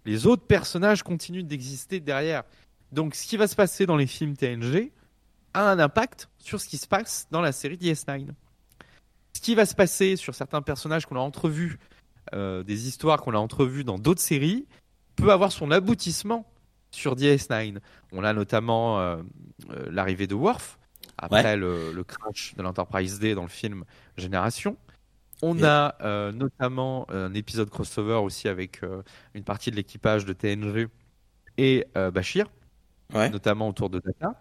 Les 0.04 0.26
autres 0.26 0.46
personnages 0.46 1.02
continuent 1.02 1.44
d'exister 1.44 2.00
derrière. 2.00 2.42
Donc 2.90 3.14
ce 3.14 3.26
qui 3.26 3.36
va 3.36 3.46
se 3.46 3.56
passer 3.56 3.86
dans 3.86 3.96
les 3.96 4.06
films 4.06 4.36
TNG 4.36 4.92
a 5.54 5.70
un 5.70 5.78
impact 5.78 6.28
sur 6.38 6.60
ce 6.60 6.68
qui 6.68 6.76
se 6.76 6.86
passe 6.86 7.28
dans 7.30 7.40
la 7.40 7.52
série 7.52 7.76
DS9 7.76 8.26
ce 9.32 9.40
qui 9.40 9.54
va 9.54 9.66
se 9.66 9.74
passer 9.74 10.16
sur 10.16 10.34
certains 10.34 10.62
personnages 10.62 11.06
qu'on 11.06 11.16
a 11.16 11.20
entrevus, 11.20 11.78
euh, 12.34 12.62
des 12.62 12.86
histoires 12.86 13.20
qu'on 13.20 13.34
a 13.34 13.38
entrevues 13.38 13.84
dans 13.84 13.98
d'autres 13.98 14.20
séries, 14.20 14.66
peut 15.16 15.32
avoir 15.32 15.52
son 15.52 15.70
aboutissement 15.70 16.46
sur 16.90 17.16
DS9. 17.16 17.78
On 18.12 18.24
a 18.24 18.32
notamment 18.32 19.00
euh, 19.00 19.16
euh, 19.70 19.88
l'arrivée 19.90 20.26
de 20.26 20.34
Worf, 20.34 20.78
après 21.18 21.56
le, 21.56 22.02
crash 22.06 22.54
de 22.56 22.62
l'Enterprise 22.62 23.18
D 23.18 23.34
dans 23.34 23.42
le 23.42 23.48
film 23.48 23.84
Génération. 24.16 24.76
On 25.44 25.64
a 25.64 25.96
notamment 26.32 27.10
un 27.10 27.34
épisode 27.34 27.68
crossover 27.68 28.14
aussi 28.14 28.46
avec 28.46 28.80
une 29.34 29.42
partie 29.42 29.72
de 29.72 29.76
l'équipage 29.76 30.24
de 30.24 30.32
TNG 30.32 30.86
et 31.58 31.84
Bashir, 31.94 32.46
notamment 33.12 33.68
autour 33.68 33.90
de 33.90 34.00
Data, 34.00 34.40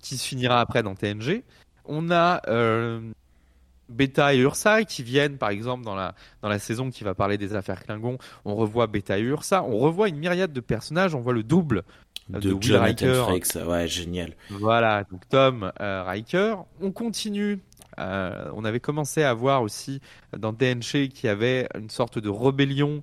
qui 0.00 0.16
se 0.16 0.26
finira 0.26 0.60
après 0.60 0.84
dans 0.84 0.94
TNG. 0.94 1.42
On 1.84 2.12
a 2.12 2.40
Beta 3.88 4.34
et 4.34 4.38
Ursa 4.38 4.84
qui 4.84 5.02
viennent 5.02 5.38
par 5.38 5.50
exemple 5.50 5.84
dans 5.84 5.94
la 5.94 6.14
dans 6.42 6.48
la 6.48 6.58
saison 6.58 6.90
qui 6.90 7.04
va 7.04 7.14
parler 7.14 7.38
des 7.38 7.54
affaires 7.54 7.84
Klingon, 7.84 8.18
on 8.44 8.54
revoit 8.54 8.86
Beta 8.86 9.18
et 9.18 9.22
Ursa, 9.22 9.62
on 9.62 9.78
revoit 9.78 10.08
une 10.08 10.18
myriade 10.18 10.52
de 10.52 10.60
personnages, 10.60 11.14
on 11.14 11.20
voit 11.20 11.32
le 11.32 11.42
double 11.42 11.82
de, 12.28 12.40
de 12.40 12.52
Will 12.52 12.76
Riker. 12.76 13.24
ouais, 13.66 13.86
génial. 13.86 14.34
Voilà, 14.50 15.04
donc 15.04 15.28
Tom 15.28 15.72
euh, 15.80 16.02
Riker, 16.02 16.56
on 16.80 16.90
continue 16.90 17.60
euh, 17.98 18.50
on 18.54 18.66
avait 18.66 18.80
commencé 18.80 19.22
à 19.22 19.32
voir 19.32 19.62
aussi 19.62 20.02
dans 20.36 20.52
DNC 20.52 21.08
qu'il 21.08 21.24
y 21.24 21.28
avait 21.28 21.66
une 21.74 21.88
sorte 21.88 22.18
de 22.18 22.28
rébellion 22.28 23.00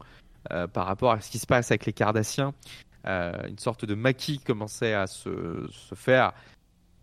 euh, 0.51 0.67
par 0.67 0.85
rapport 0.85 1.11
à 1.13 1.19
ce 1.19 1.31
qui 1.31 1.39
se 1.39 1.47
passe 1.47 1.71
avec 1.71 1.87
les 1.87 1.93
Cardassiens. 1.93 2.53
une 3.05 3.57
sorte 3.57 3.85
de 3.85 3.95
maquis 3.95 4.37
commençait 4.37 4.93
à 4.93 5.07
se, 5.07 5.67
se 5.71 5.95
faire. 5.95 6.33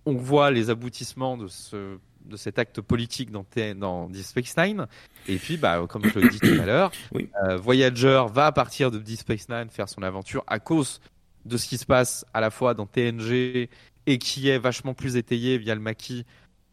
On 0.07 0.15
voit 0.15 0.53
les 0.53 0.71
aboutissements 0.71 1.37
de 1.37 1.49
ce 1.49 1.99
de 2.25 2.37
cet 2.37 2.59
acte 2.59 2.81
politique 2.81 3.31
dans, 3.31 3.45
dans 3.77 4.09
Deep 4.09 4.25
Space 4.25 4.57
Nine. 4.57 4.87
Et 5.29 5.37
puis, 5.37 5.57
bah, 5.57 5.85
comme 5.89 6.05
je 6.05 6.19
l'ai 6.19 6.29
dit 6.29 6.39
tout 6.39 6.61
à 6.61 6.67
l'heure, 6.67 6.93
euh, 7.45 7.57
Voyager 7.57 8.25
va 8.33 8.53
partir 8.53 8.91
de 8.91 8.99
Deep 8.99 9.21
Space 9.21 9.49
Nine 9.49 9.69
faire 9.71 9.89
son 9.89 10.03
aventure 10.03 10.45
à 10.47 10.59
cause 10.59 11.01
de 11.45 11.57
ce 11.57 11.69
qui 11.69 11.79
se 11.79 11.87
passe 11.87 12.25
à 12.35 12.41
la 12.41 12.51
fois 12.51 12.75
dans 12.75 12.87
TNG 12.87 13.69
et 14.07 14.19
qui 14.19 14.49
est 14.49 14.59
vachement 14.59 14.95
plus 14.95 15.17
étayé 15.17 15.59
via 15.59 15.75
le 15.75 15.81
maquis 15.81 16.25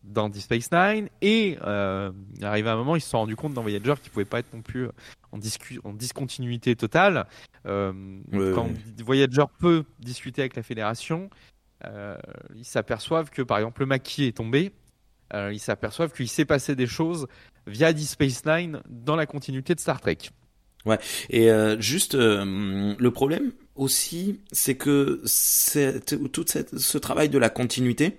dans 0.03 0.29
Deep 0.29 0.41
Space 0.41 0.71
Nine. 0.71 1.09
Et 1.21 1.57
euh, 1.63 2.11
arrivé 2.41 2.69
à 2.69 2.73
un 2.73 2.77
moment, 2.77 2.95
ils 2.95 3.01
se 3.01 3.09
sont 3.09 3.19
rendus 3.19 3.35
compte 3.35 3.53
dans 3.53 3.61
Voyager 3.61 3.93
qu'ils 4.01 4.11
pouvaient 4.11 4.25
pas 4.25 4.39
être 4.39 4.53
non 4.53 4.61
plus 4.61 4.87
en, 5.31 5.39
en 5.83 5.93
discontinuité 5.93 6.75
totale. 6.75 7.27
Euh, 7.65 7.93
quand 8.53 8.69
Voyager 9.03 9.43
peut 9.59 9.83
discuter 9.99 10.41
avec 10.41 10.55
la 10.55 10.63
Fédération, 10.63 11.29
euh, 11.85 12.17
ils 12.55 12.65
s'aperçoivent 12.65 13.29
que 13.29 13.41
par 13.41 13.57
exemple 13.57 13.81
le 13.81 13.87
maquis 13.87 14.25
est 14.25 14.37
tombé 14.37 14.71
euh, 15.33 15.51
ils 15.53 15.59
s'aperçoivent 15.59 16.13
qu'il 16.13 16.29
s'est 16.29 16.45
passé 16.45 16.75
des 16.75 16.87
choses 16.87 17.27
via 17.65 17.93
Deep 17.93 18.07
Space 18.07 18.45
Nine 18.45 18.81
dans 18.89 19.15
la 19.15 19.25
continuité 19.25 19.75
de 19.75 19.79
Star 19.79 19.99
Trek. 20.01 20.17
Ouais, 20.85 20.99
et 21.29 21.51
euh, 21.51 21.79
juste 21.81 22.15
euh, 22.15 22.95
le 22.97 23.11
problème 23.11 23.51
aussi, 23.75 24.39
c'est 24.51 24.75
que 24.75 25.21
tout 26.27 26.45
ce 26.47 26.97
travail 26.97 27.29
de 27.29 27.37
la 27.37 27.49
continuité, 27.49 28.17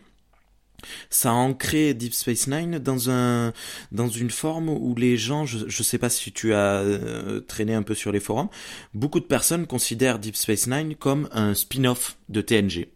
ça 1.11 1.31
a 1.31 1.33
ancré 1.33 1.94
Deep 1.94 2.14
Space 2.14 2.47
Nine 2.47 2.79
dans 2.79 3.11
un 3.11 3.53
dans 3.90 4.09
une 4.09 4.31
forme 4.31 4.68
où 4.68 4.94
les 4.94 5.16
gens, 5.16 5.47
je 5.47 5.66
je 5.66 5.83
sais 5.83 5.99
pas 5.99 6.11
si 6.11 6.31
tu 6.33 6.53
as 6.53 6.81
euh, 6.81 7.40
traîné 7.40 7.75
un 7.75 7.83
peu 7.83 7.94
sur 7.94 8.12
les 8.12 8.21
forums, 8.21 8.49
beaucoup 8.94 9.21
de 9.21 9.25
personnes 9.25 9.66
considèrent 9.66 10.18
Deep 10.18 10.37
Space 10.37 10.66
Nine 10.66 10.94
comme 10.94 11.29
un 11.33 11.55
spin-off 11.55 12.18
de 12.29 12.40
TNG. 12.40 12.88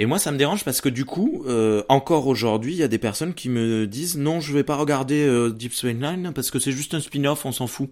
Et 0.00 0.06
moi, 0.06 0.20
ça 0.20 0.30
me 0.30 0.38
dérange 0.38 0.64
parce 0.64 0.80
que 0.80 0.88
du 0.88 1.04
coup, 1.04 1.42
euh, 1.48 1.82
encore 1.88 2.28
aujourd'hui, 2.28 2.72
il 2.72 2.78
y 2.78 2.84
a 2.84 2.88
des 2.88 2.98
personnes 2.98 3.34
qui 3.34 3.48
me 3.48 3.84
disent 3.88 4.16
non, 4.16 4.40
je 4.40 4.52
vais 4.52 4.62
pas 4.62 4.76
regarder 4.76 5.26
euh, 5.26 5.50
Deep 5.50 5.74
Space 5.74 5.96
Nine 5.96 6.30
parce 6.32 6.52
que 6.52 6.60
c'est 6.60 6.70
juste 6.70 6.94
un 6.94 7.00
spin-off, 7.00 7.44
on 7.44 7.50
s'en 7.50 7.66
fout. 7.66 7.90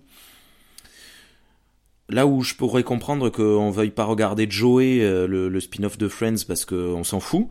Là 2.09 2.29
où 2.29 2.43
je 2.43 2.55
pourrais 2.55 2.85
comprendre 2.85 3.29
qu'on 3.29 3.73
veuille 3.73 3.91
pas 3.91 4.05
regarder 4.05 4.47
Joey, 4.49 5.01
euh, 5.01 5.27
le, 5.27 5.49
le 5.49 5.61
spin-off 5.61 5.99
de 5.99 6.07
Friends, 6.07 6.45
parce 6.47 6.65
qu'on 6.65 7.03
s'en 7.03 7.19
fout, 7.19 7.49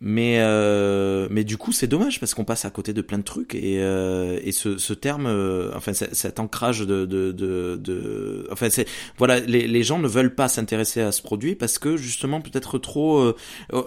mais 0.00 0.38
euh, 0.38 1.28
mais 1.30 1.44
du 1.44 1.58
coup 1.58 1.72
c'est 1.72 1.86
dommage 1.86 2.20
parce 2.20 2.32
qu'on 2.32 2.44
passe 2.44 2.64
à 2.64 2.70
côté 2.70 2.94
de 2.94 3.02
plein 3.02 3.18
de 3.18 3.22
trucs 3.22 3.54
et 3.54 3.82
euh, 3.82 4.40
et 4.42 4.50
ce, 4.50 4.78
ce 4.78 4.94
terme 4.94 5.26
euh, 5.26 5.70
enfin 5.76 5.92
cet 5.92 6.40
ancrage 6.40 6.80
de 6.80 7.04
de 7.04 7.32
de, 7.32 7.76
de 7.76 8.48
enfin 8.50 8.70
c'est 8.70 8.88
voilà 9.18 9.40
les 9.40 9.68
les 9.68 9.82
gens 9.82 9.98
ne 9.98 10.08
veulent 10.08 10.34
pas 10.34 10.48
s'intéresser 10.48 11.02
à 11.02 11.12
ce 11.12 11.20
produit 11.20 11.54
parce 11.54 11.78
que 11.78 11.98
justement 11.98 12.40
peut-être 12.40 12.78
trop 12.78 13.34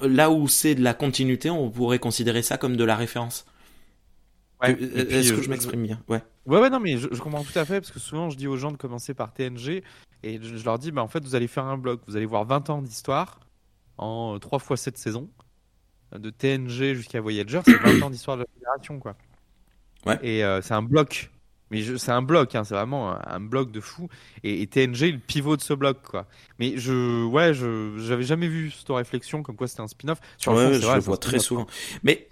là 0.04 0.30
où 0.30 0.48
c'est 0.48 0.76
de 0.76 0.84
la 0.84 0.94
continuité 0.94 1.50
on 1.50 1.72
pourrait 1.72 2.00
considérer 2.00 2.44
ça 2.44 2.58
comme 2.58 2.78
de 2.78 2.84
la 2.84 2.96
référence. 2.96 3.46
Est-ce 4.62 5.34
que 5.34 5.42
je 5.42 5.50
m'exprime 5.50 5.84
bien? 5.84 6.00
Ouais. 6.08 6.22
Ouais, 6.46 6.60
ouais, 6.62 6.70
non, 6.70 6.80
mais 6.80 6.98
je, 6.98 7.08
comprends 7.20 7.44
tout 7.44 7.60
à 7.60 7.66
fait 7.66 7.82
parce 7.82 7.92
que 7.92 8.00
souvent 8.00 8.30
je 8.30 8.38
dis 8.38 8.48
aux 8.48 8.56
gens 8.56 8.72
de 8.72 8.78
commencer 8.78 9.14
par 9.14 9.34
TNG 9.34 9.84
et 10.24 10.40
je, 10.42 10.64
leur 10.64 10.80
dis, 10.80 10.92
bah, 10.92 11.04
en 11.04 11.10
fait, 11.10 11.22
vous 11.22 11.36
allez 11.36 11.48
faire 11.48 11.66
un 11.66 11.78
bloc, 11.78 12.00
vous 12.08 12.16
allez 12.16 12.26
voir 12.26 12.46
20 12.46 12.70
ans 12.70 12.82
d'histoire 12.82 13.42
en 13.98 14.40
3 14.40 14.60
fois 14.60 14.78
7 14.78 14.98
saisons 14.98 15.30
de 16.18 16.30
TNG 16.30 16.94
jusqu'à 16.94 17.22
Voyager, 17.22 17.62
c'est 17.66 17.78
20 17.78 18.04
ans 18.04 18.10
d'histoire 18.10 18.38
de 18.38 18.42
la 18.44 18.48
Fédération, 18.54 19.00
quoi. 19.00 19.16
Ouais. 20.06 20.20
Et 20.22 20.44
euh, 20.44 20.62
c'est 20.62 20.74
un 20.74 20.82
bloc. 20.82 21.30
Mais 21.72 21.82
c'est 21.98 22.12
un 22.12 22.22
bloc, 22.22 22.54
hein, 22.54 22.64
c'est 22.64 22.76
vraiment 22.76 23.18
un, 23.26 23.40
bloc 23.40 23.72
de 23.72 23.80
fou. 23.80 24.08
Et, 24.44 24.68
TNG 24.68 25.12
le 25.12 25.18
pivot 25.18 25.58
de 25.58 25.62
ce 25.62 25.74
bloc, 25.74 26.04
quoi. 26.04 26.28
Mais 26.60 26.78
je, 26.78 27.26
ouais, 27.26 27.56
je, 27.56 27.98
j'avais 27.98 28.22
jamais 28.22 28.48
vu 28.48 28.70
cette 28.70 28.90
réflexion 28.90 29.42
comme 29.42 29.56
quoi 29.56 29.68
c'était 29.68 29.82
un 29.82 29.88
spin-off. 29.88 30.20
Sur 30.38 30.54
le 30.54 30.74
fond, 30.74 30.80
je 30.80 30.94
le 30.94 31.00
vois 31.00 31.18
très 31.18 31.40
souvent. 31.40 31.66
Mais 32.04 32.28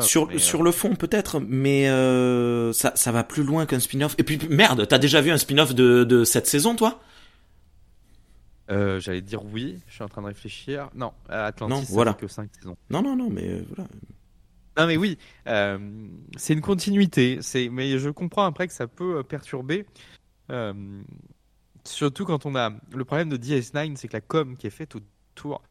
sur 0.00 0.30
sur 0.40 0.60
euh, 0.60 0.64
le 0.64 0.70
fond 0.70 0.94
peut-être, 0.94 1.40
mais 1.40 1.90
euh, 1.90 2.72
ça 2.72 2.92
ça 2.94 3.12
va 3.12 3.22
plus 3.22 3.42
loin 3.42 3.66
qu'un 3.66 3.80
spin-off. 3.80 4.14
Et 4.16 4.22
puis 4.22 4.38
merde, 4.48 4.86
t'as 4.88 4.98
déjà 4.98 5.20
vu 5.20 5.30
un 5.30 5.38
spin-off 5.38 5.74
de 5.74 6.04
de 6.04 6.24
cette 6.24 6.46
saison, 6.46 6.74
toi? 6.74 7.00
Euh, 8.70 9.00
J'allais 9.00 9.22
dire 9.22 9.44
oui, 9.44 9.80
je 9.86 9.94
suis 9.94 10.02
en 10.02 10.08
train 10.08 10.22
de 10.22 10.26
réfléchir. 10.26 10.90
Non, 10.94 11.12
Atlantis, 11.28 11.72
non, 11.72 11.80
voilà. 11.88 12.14
que 12.14 12.26
5 12.28 12.50
saisons. 12.54 12.76
Non, 12.90 13.02
non, 13.02 13.16
non, 13.16 13.30
mais 13.30 13.60
voilà. 13.62 13.88
Non 14.78 14.86
mais 14.86 14.96
oui, 14.96 15.16
euh, 15.48 15.78
c'est 16.36 16.52
une 16.52 16.60
continuité. 16.60 17.40
Mais 17.70 17.98
je 17.98 18.10
comprends 18.10 18.44
après 18.44 18.66
que 18.66 18.74
ça 18.74 18.86
peut 18.86 19.18
euh, 19.18 19.22
perturber. 19.22 19.86
Euh, 20.50 21.02
surtout 21.84 22.24
quand 22.24 22.44
on 22.44 22.54
a 22.54 22.72
le 22.92 23.04
problème 23.04 23.30
de 23.30 23.38
DS9, 23.38 23.96
c'est 23.96 24.08
que 24.08 24.12
la 24.12 24.20
com 24.20 24.56
qui 24.56 24.66
est 24.66 24.70
faite 24.70 24.94
autour 24.94 25.62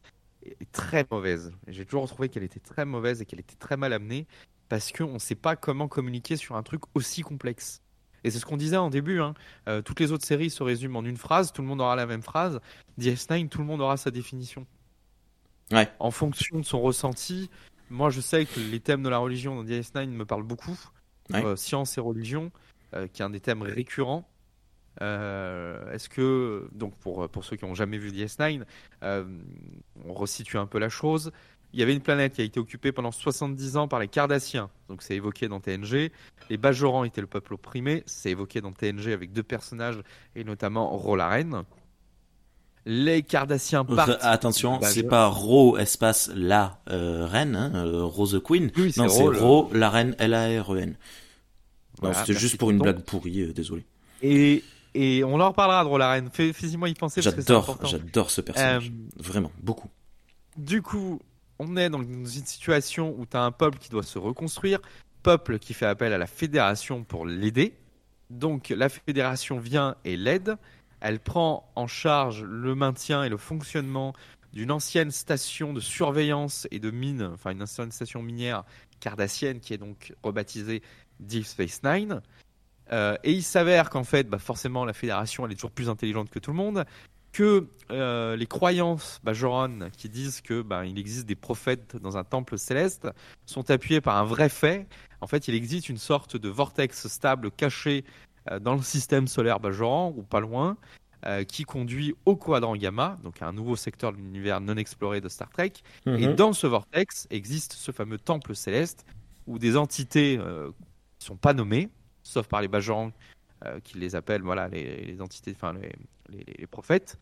est 0.42 0.70
très 0.72 1.06
mauvaise. 1.10 1.52
J'ai 1.68 1.84
toujours 1.84 2.08
trouvé 2.08 2.28
qu'elle 2.28 2.42
était 2.42 2.60
très 2.60 2.84
mauvaise 2.84 3.22
et 3.22 3.26
qu'elle 3.26 3.40
était 3.40 3.56
très 3.56 3.76
mal 3.76 3.92
amenée 3.92 4.26
parce 4.68 4.90
qu'on 4.90 5.14
ne 5.14 5.18
sait 5.18 5.36
pas 5.36 5.54
comment 5.54 5.86
communiquer 5.86 6.36
sur 6.36 6.56
un 6.56 6.62
truc 6.64 6.82
aussi 6.94 7.22
complexe. 7.22 7.82
Et 8.24 8.30
c'est 8.30 8.38
ce 8.38 8.46
qu'on 8.46 8.56
disait 8.56 8.76
en 8.76 8.90
début. 8.90 9.20
Hein. 9.20 9.34
toutes 9.84 10.00
les 10.00 10.12
autres 10.12 10.24
séries 10.24 10.50
se 10.50 10.62
résument 10.62 10.98
en 10.98 11.04
une 11.04 11.16
phrase, 11.16 11.52
tout 11.52 11.62
le 11.62 11.68
monde 11.68 11.80
aura 11.80 11.96
la 11.96 12.06
même 12.06 12.22
phrase. 12.22 12.60
DS9, 12.98 13.48
tout 13.48 13.58
le 13.58 13.64
monde 13.64 13.80
aura 13.80 13.96
sa 13.96 14.10
définition. 14.10 14.66
Ouais. 15.72 15.88
En 15.98 16.10
fonction 16.10 16.58
de 16.58 16.64
son 16.64 16.80
ressenti, 16.80 17.50
moi, 17.90 18.10
je 18.10 18.20
sais 18.20 18.46
que 18.46 18.58
les 18.58 18.80
thèmes 18.80 19.02
de 19.02 19.08
la 19.08 19.18
religion 19.18 19.56
dans 19.56 19.64
DS9 19.64 20.08
me 20.08 20.24
parlent 20.24 20.42
beaucoup. 20.42 20.78
Euh, 21.34 21.56
science 21.56 21.98
et 21.98 22.00
religion, 22.00 22.52
euh, 22.94 23.08
qui 23.08 23.22
est 23.22 23.24
un 23.24 23.30
des 23.30 23.40
thèmes 23.40 23.62
récurrents. 23.62 24.28
Euh, 25.02 25.92
est-ce 25.92 26.08
que, 26.08 26.68
donc 26.72 26.96
pour, 26.96 27.28
pour 27.28 27.44
ceux 27.44 27.56
qui 27.56 27.64
n'ont 27.64 27.74
jamais 27.74 27.98
vu 27.98 28.10
DS9, 28.10 28.64
on 29.02 30.14
resitue 30.14 30.58
un 30.58 30.66
peu 30.66 30.78
la 30.78 30.88
chose. 30.88 31.32
Il 31.76 31.80
y 31.80 31.82
avait 31.82 31.92
une 31.92 32.00
planète 32.00 32.32
qui 32.32 32.40
a 32.40 32.44
été 32.44 32.58
occupée 32.58 32.90
pendant 32.90 33.12
70 33.12 33.76
ans 33.76 33.86
par 33.86 34.00
les 34.00 34.08
Cardassiens, 34.08 34.70
donc 34.88 35.02
c'est 35.02 35.14
évoqué 35.14 35.46
dans 35.46 35.60
TNG. 35.60 36.10
Les 36.48 36.56
Bajorans 36.56 37.04
étaient 37.04 37.20
le 37.20 37.26
peuple 37.26 37.52
opprimé, 37.52 38.02
c'est 38.06 38.30
évoqué 38.30 38.62
dans 38.62 38.72
TNG 38.72 39.08
avec 39.12 39.34
deux 39.34 39.42
personnages, 39.42 40.00
et 40.34 40.42
notamment 40.42 40.96
Rolaren 40.96 41.64
les 42.86 43.22
Cardassiens 43.22 43.84
partent. 43.84 44.16
Attention, 44.22 44.80
c'est 44.80 45.02
pas 45.02 45.26
Ro 45.26 45.76
espace 45.76 46.30
la 46.34 46.78
euh, 46.88 47.26
reine, 47.26 47.56
hein, 47.56 47.72
euh, 47.74 48.04
Rose 48.04 48.40
Queen. 48.42 48.70
non, 48.96 49.08
c'est 49.08 49.22
Ro, 49.22 49.68
la 49.74 49.90
reine 49.90 50.16
L-A-R-E-N. 50.18 50.96
C'était 52.14 52.38
juste 52.38 52.56
pour 52.56 52.70
une 52.70 52.78
blague 52.78 53.00
pourrie, 53.00 53.42
euh, 53.42 53.52
désolé. 53.52 53.84
Et, 54.22 54.64
et 54.94 55.24
on 55.24 55.36
leur 55.36 55.52
parlera 55.52 55.84
de 55.84 55.98
la 55.98 56.10
reine. 56.10 56.30
Fais-moi 56.32 56.88
y 56.88 56.94
penser 56.94 57.20
important. 57.26 57.86
J'adore 57.86 58.30
ce 58.30 58.40
personnage. 58.40 58.90
Vraiment, 59.18 59.52
beaucoup. 59.60 59.90
Du 60.56 60.80
coup, 60.80 61.20
on 61.58 61.76
est 61.76 61.90
dans 61.90 62.02
une 62.02 62.26
situation 62.26 63.14
où 63.18 63.26
tu 63.26 63.36
as 63.36 63.42
un 63.42 63.52
peuple 63.52 63.78
qui 63.78 63.88
doit 63.88 64.02
se 64.02 64.18
reconstruire, 64.18 64.80
peuple 65.22 65.58
qui 65.58 65.74
fait 65.74 65.86
appel 65.86 66.12
à 66.12 66.18
la 66.18 66.26
fédération 66.26 67.04
pour 67.04 67.26
l'aider. 67.26 67.74
Donc 68.30 68.70
la 68.70 68.88
fédération 68.88 69.58
vient 69.58 69.96
et 70.04 70.16
l'aide. 70.16 70.56
Elle 71.00 71.20
prend 71.20 71.70
en 71.76 71.86
charge 71.86 72.42
le 72.42 72.74
maintien 72.74 73.24
et 73.24 73.28
le 73.28 73.36
fonctionnement 73.36 74.14
d'une 74.52 74.70
ancienne 74.70 75.10
station 75.10 75.72
de 75.72 75.80
surveillance 75.80 76.66
et 76.70 76.78
de 76.78 76.90
mine, 76.90 77.30
enfin 77.34 77.50
une 77.50 77.62
ancienne 77.62 77.92
station 77.92 78.22
minière 78.22 78.64
cardassienne 79.00 79.60
qui 79.60 79.74
est 79.74 79.78
donc 79.78 80.14
rebaptisée 80.22 80.82
Deep 81.20 81.44
Space 81.44 81.82
Nine. 81.82 82.22
Euh, 82.92 83.16
et 83.24 83.32
il 83.32 83.42
s'avère 83.42 83.90
qu'en 83.90 84.04
fait, 84.04 84.28
bah 84.28 84.38
forcément, 84.38 84.84
la 84.84 84.92
fédération, 84.92 85.44
elle 85.44 85.52
est 85.52 85.56
toujours 85.56 85.72
plus 85.72 85.88
intelligente 85.88 86.30
que 86.30 86.38
tout 86.38 86.52
le 86.52 86.56
monde, 86.56 86.84
que 87.36 87.68
euh, 87.90 88.34
les 88.34 88.46
croyances 88.46 89.20
Bajoran 89.22 89.90
qui 89.94 90.08
disent 90.08 90.40
que 90.40 90.62
bah, 90.62 90.86
il 90.86 90.98
existe 90.98 91.26
des 91.26 91.34
prophètes 91.34 91.94
dans 91.96 92.16
un 92.16 92.24
temple 92.24 92.56
céleste 92.56 93.08
sont 93.44 93.70
appuyées 93.70 94.00
par 94.00 94.16
un 94.16 94.24
vrai 94.24 94.48
fait. 94.48 94.86
En 95.20 95.26
fait, 95.26 95.46
il 95.46 95.54
existe 95.54 95.90
une 95.90 95.98
sorte 95.98 96.38
de 96.38 96.48
vortex 96.48 97.08
stable 97.08 97.50
caché 97.50 98.06
euh, 98.50 98.58
dans 98.58 98.74
le 98.74 98.80
système 98.80 99.28
solaire 99.28 99.60
Bajoran, 99.60 100.14
ou 100.16 100.22
pas 100.22 100.40
loin, 100.40 100.78
euh, 101.26 101.44
qui 101.44 101.64
conduit 101.64 102.14
au 102.24 102.36
quadrant 102.36 102.74
gamma, 102.74 103.18
donc 103.22 103.42
un 103.42 103.52
nouveau 103.52 103.76
secteur 103.76 104.12
de 104.12 104.16
l'univers 104.16 104.62
non 104.62 104.76
exploré 104.78 105.20
de 105.20 105.28
Star 105.28 105.50
Trek. 105.50 105.72
Et 106.06 106.28
mhm. 106.28 106.36
dans 106.36 106.54
ce 106.54 106.66
vortex 106.66 107.26
existe 107.28 107.74
ce 107.74 107.92
fameux 107.92 108.18
temple 108.18 108.54
céleste 108.54 109.04
où 109.46 109.58
des 109.58 109.76
entités 109.76 110.38
ne 110.38 110.72
sont 111.18 111.36
pas 111.36 111.52
nommées, 111.52 111.90
sauf 112.22 112.46
par 112.48 112.62
les 112.62 112.68
Bajorans 112.68 113.12
qui 113.84 113.98
les 113.98 114.14
appellent 114.14 114.42
voilà, 114.42 114.68
les, 114.68 115.18
entités, 115.20 115.52
enfin 115.54 115.74
les, 115.74 116.44
les, 116.58 116.66
prophètes, 116.66 117.18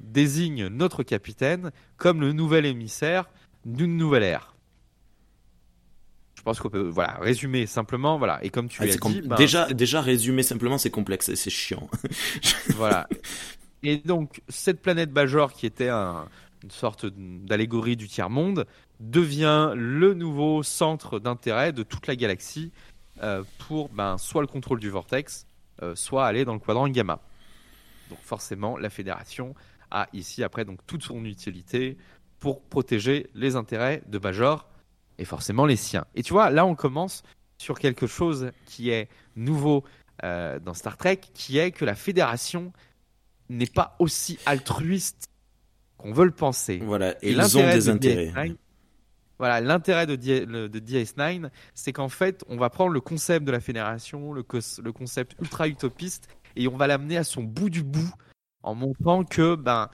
désignent 0.00 0.68
notre 0.68 1.02
capitaine 1.02 1.70
comme 1.96 2.20
le 2.20 2.32
nouvel 2.32 2.66
émissaire 2.66 3.30
d'une 3.64 3.96
nouvelle 3.96 4.22
ère. 4.22 4.54
Je 6.40 6.42
pense 6.42 6.58
qu'on 6.58 6.70
peut 6.70 6.88
voilà 6.88 7.18
résumer 7.20 7.66
simplement 7.66 8.16
voilà. 8.16 8.42
Et 8.42 8.48
comme 8.48 8.66
tu 8.66 8.80
ah, 8.82 8.86
l'as 8.86 8.96
dit 8.96 9.20
ben, 9.20 9.36
déjà 9.36 9.70
déjà 9.74 10.00
résumer 10.00 10.42
simplement 10.42 10.78
c'est 10.78 10.88
complexe 10.88 11.28
et 11.28 11.36
c'est 11.36 11.50
chiant. 11.50 11.86
Voilà. 12.76 13.06
Et 13.82 13.98
donc 13.98 14.40
cette 14.48 14.80
planète 14.80 15.10
Bajor 15.12 15.52
qui 15.52 15.66
était 15.66 15.90
une 15.90 16.70
sorte 16.70 17.04
d'allégorie 17.04 17.94
du 17.94 18.08
tiers 18.08 18.30
monde 18.30 18.66
devient 19.00 19.72
le 19.76 20.14
nouveau 20.14 20.62
centre 20.62 21.18
d'intérêt 21.18 21.74
de 21.74 21.82
toute 21.82 22.06
la 22.06 22.16
galaxie 22.16 22.72
euh, 23.22 23.42
pour 23.58 23.90
ben, 23.90 24.16
soit 24.16 24.40
le 24.40 24.46
contrôle 24.46 24.80
du 24.80 24.88
vortex 24.88 25.46
euh, 25.82 25.94
soit 25.94 26.26
aller 26.26 26.46
dans 26.46 26.54
le 26.54 26.58
quadrant 26.58 26.88
gamma 26.88 27.20
donc 28.10 28.18
forcément 28.22 28.76
la 28.76 28.90
fédération 28.90 29.54
a 29.90 30.08
ici 30.12 30.44
après 30.44 30.64
donc 30.64 30.78
toute 30.86 31.02
son 31.02 31.24
utilité 31.24 31.96
pour 32.40 32.62
protéger 32.62 33.28
les 33.34 33.56
intérêts 33.56 34.02
de 34.08 34.18
Bajor 34.18 34.66
et 35.18 35.24
forcément 35.24 35.66
les 35.66 35.76
siens. 35.76 36.06
Et 36.14 36.22
tu 36.22 36.32
vois, 36.32 36.50
là, 36.50 36.64
on 36.64 36.74
commence 36.74 37.22
sur 37.58 37.78
quelque 37.78 38.06
chose 38.06 38.50
qui 38.64 38.90
est 38.90 39.08
nouveau 39.36 39.84
euh, 40.24 40.58
dans 40.58 40.74
Star 40.74 40.96
Trek, 40.96 41.20
qui 41.34 41.58
est 41.58 41.70
que 41.70 41.84
la 41.84 41.94
Fédération 41.94 42.72
n'est 43.50 43.66
pas 43.66 43.96
aussi 43.98 44.38
altruiste 44.46 45.26
qu'on 45.98 46.12
veut 46.12 46.24
le 46.24 46.30
penser. 46.30 46.80
Voilà, 46.82 47.14
et 47.22 47.32
ils 47.32 47.58
ont 47.58 47.70
des 47.70 47.90
intérêts. 47.90 48.54
voilà, 49.38 49.60
l'intérêt 49.60 50.06
de, 50.06 50.16
de 50.16 50.78
DS9, 50.78 51.50
c'est 51.74 51.92
qu'en 51.92 52.08
fait, 52.08 52.42
on 52.48 52.56
va 52.56 52.70
prendre 52.70 52.92
le 52.92 53.00
concept 53.02 53.44
de 53.44 53.52
la 53.52 53.60
Fédération, 53.60 54.32
le, 54.32 54.44
le 54.82 54.92
concept 54.92 55.36
ultra 55.40 55.68
utopiste, 55.68 56.28
et 56.56 56.68
on 56.68 56.76
va 56.76 56.86
l'amener 56.86 57.16
à 57.16 57.24
son 57.24 57.42
bout 57.42 57.70
du 57.70 57.82
bout 57.82 58.12
en 58.62 58.74
montrant 58.74 59.24
que 59.24 59.54
ben, 59.54 59.88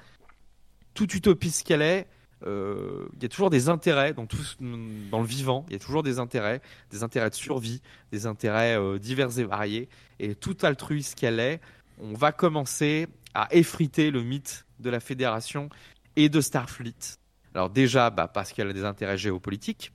toute 0.94 1.14
utopiste 1.14 1.66
qu'elle 1.66 1.82
est, 1.82 2.08
euh, 2.44 3.08
il 3.14 3.22
y 3.22 3.26
a 3.26 3.28
toujours 3.28 3.50
des 3.50 3.68
intérêts 3.68 4.12
dans, 4.12 4.26
tout, 4.26 4.42
dans 4.60 5.20
le 5.20 5.26
vivant, 5.26 5.64
il 5.68 5.72
y 5.72 5.76
a 5.76 5.78
toujours 5.78 6.02
des 6.02 6.18
intérêts, 6.18 6.60
des 6.90 7.02
intérêts 7.02 7.30
de 7.30 7.34
survie, 7.34 7.80
des 8.12 8.26
intérêts 8.26 8.78
euh, 8.78 8.98
divers 8.98 9.38
et 9.38 9.44
variés. 9.44 9.88
Et 10.18 10.34
tout 10.34 10.56
altruiste 10.62 11.14
qu'elle 11.14 11.40
est, 11.40 11.60
on 11.98 12.12
va 12.14 12.32
commencer 12.32 13.06
à 13.34 13.48
effriter 13.52 14.10
le 14.10 14.22
mythe 14.22 14.66
de 14.80 14.90
la 14.90 15.00
Fédération 15.00 15.70
et 16.16 16.28
de 16.28 16.40
Starfleet. 16.40 17.16
Alors 17.54 17.70
déjà, 17.70 18.10
bah, 18.10 18.28
parce 18.28 18.52
qu'elle 18.52 18.68
a 18.68 18.72
des 18.74 18.84
intérêts 18.84 19.18
géopolitiques, 19.18 19.92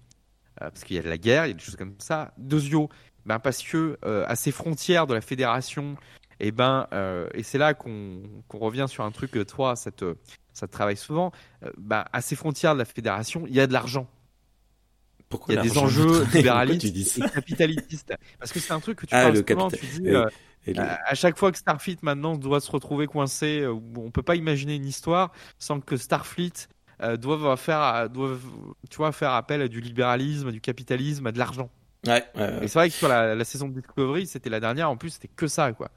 euh, 0.62 0.70
parce 0.72 0.84
qu'il 0.84 0.96
y 0.96 1.00
a 1.00 1.04
de 1.04 1.10
la 1.10 1.18
guerre, 1.18 1.46
il 1.46 1.50
y 1.50 1.52
a 1.52 1.56
des 1.56 1.64
choses 1.64 1.76
comme 1.76 1.96
ça. 2.00 2.34
Deuxio, 2.38 2.90
bah, 3.26 3.38
parce 3.38 3.62
que 3.62 4.00
à 4.04 4.36
ces 4.36 4.52
frontières 4.52 5.06
de 5.06 5.14
la 5.14 5.22
Fédération, 5.22 5.96
et 6.44 6.48
eh 6.48 6.52
ben, 6.52 6.88
et 7.36 7.44
c'est 7.44 7.60
là 7.60 7.76
qu'on 7.76 8.24
revient 8.50 8.88
sur 8.90 9.04
un 9.04 9.12
truc, 9.12 9.46
toi, 9.46 9.76
cette 9.76 10.04
ça 10.54 10.68
travaille 10.68 10.98
souvent, 10.98 11.32
euh, 11.64 11.72
bah, 11.78 12.06
à 12.12 12.22
ces 12.22 12.36
frontières 12.36 12.74
de 12.74 12.80
la 12.80 12.86
fédération, 12.86 13.46
il 13.48 13.56
y 13.56 13.60
a 13.60 13.68
de 13.68 13.74
l'argent. 13.74 14.08
Pourquoi 15.30 15.54
il 15.54 15.58
y 15.58 15.60
a 15.60 15.64
des 15.64 15.78
enjeux 15.78 16.26
libéralistes 16.34 17.18
et 17.18 17.30
capitalistes. 17.30 18.14
Parce 18.38 18.52
que 18.52 18.60
c'est 18.60 18.74
un 18.74 18.82
truc 18.82 19.00
que 19.00 19.06
tu 19.06 19.16
ah, 19.16 19.24
parles 19.24 19.38
souvent, 19.38 19.72
tu 19.72 19.86
dis, 19.86 20.10
euh, 20.10 20.28
à 20.76 21.16
chaque 21.16 21.38
fois 21.38 21.52
que 21.52 21.58
Starfleet 21.58 21.98
maintenant 22.02 22.36
doit 22.36 22.60
se 22.60 22.70
retrouver 22.70 23.08
coincé, 23.08 23.62
euh, 23.62 23.74
on 23.96 24.12
peut 24.12 24.24
pas 24.24 24.36
imaginer 24.36 24.76
une 24.76 24.86
histoire 24.86 25.32
sans 25.58 25.80
que 25.80 25.98
Starfleet 25.98 26.68
doive 27.18 27.58
faire, 27.58 28.12
doive, 28.12 28.40
tu 28.92 28.98
vois, 28.98 29.12
faire 29.12 29.32
appel 29.32 29.60
à 29.62 29.68
du 29.68 29.82
libéralisme, 29.82 30.50
à 30.50 30.52
du 30.52 30.62
capitalisme, 30.62 31.26
à 31.26 31.32
de 31.32 31.40
l'argent. 31.40 31.72
Ouais, 32.06 32.24
Et 32.62 32.68
c'est 32.68 32.78
vrai 32.78 32.90
que 32.90 32.96
sur 32.96 33.08
la, 33.08 33.34
la 33.34 33.44
saison 33.44 33.70
de 33.70 33.74
Discovery, 33.74 34.28
c'était 34.28 34.52
la 34.52 34.60
dernière, 34.60 34.88
en 34.88 34.98
plus, 34.98 35.12
c'était 35.12 35.28
que 35.28 35.48
ça, 35.48 35.72
quoi. 35.74 35.90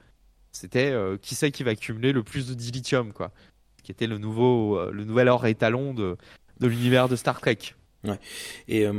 C'était 0.57 0.95
qui 1.21 1.35
sait 1.35 1.51
qui 1.51 1.65
va 1.65 1.73
accumuler 1.73 2.13
le 2.13 2.23
plus 2.23 2.47
de 2.47 2.55
dilithium, 2.55 3.13
quoi 3.13 3.33
qui 3.85 3.93
était 3.93 4.09
le 4.09 4.19
nouveau, 4.19 4.79
euh, 4.79 4.91
nouvel 4.93 5.29
or 5.29 5.47
étalon 5.47 5.95
de, 5.95 6.17
l'univers 6.61 7.09
de 7.09 7.15
Star 7.15 7.41
Trek. 7.41 7.59
Ouais. 8.03 8.19
Et 8.67 8.87
euh, 8.87 8.93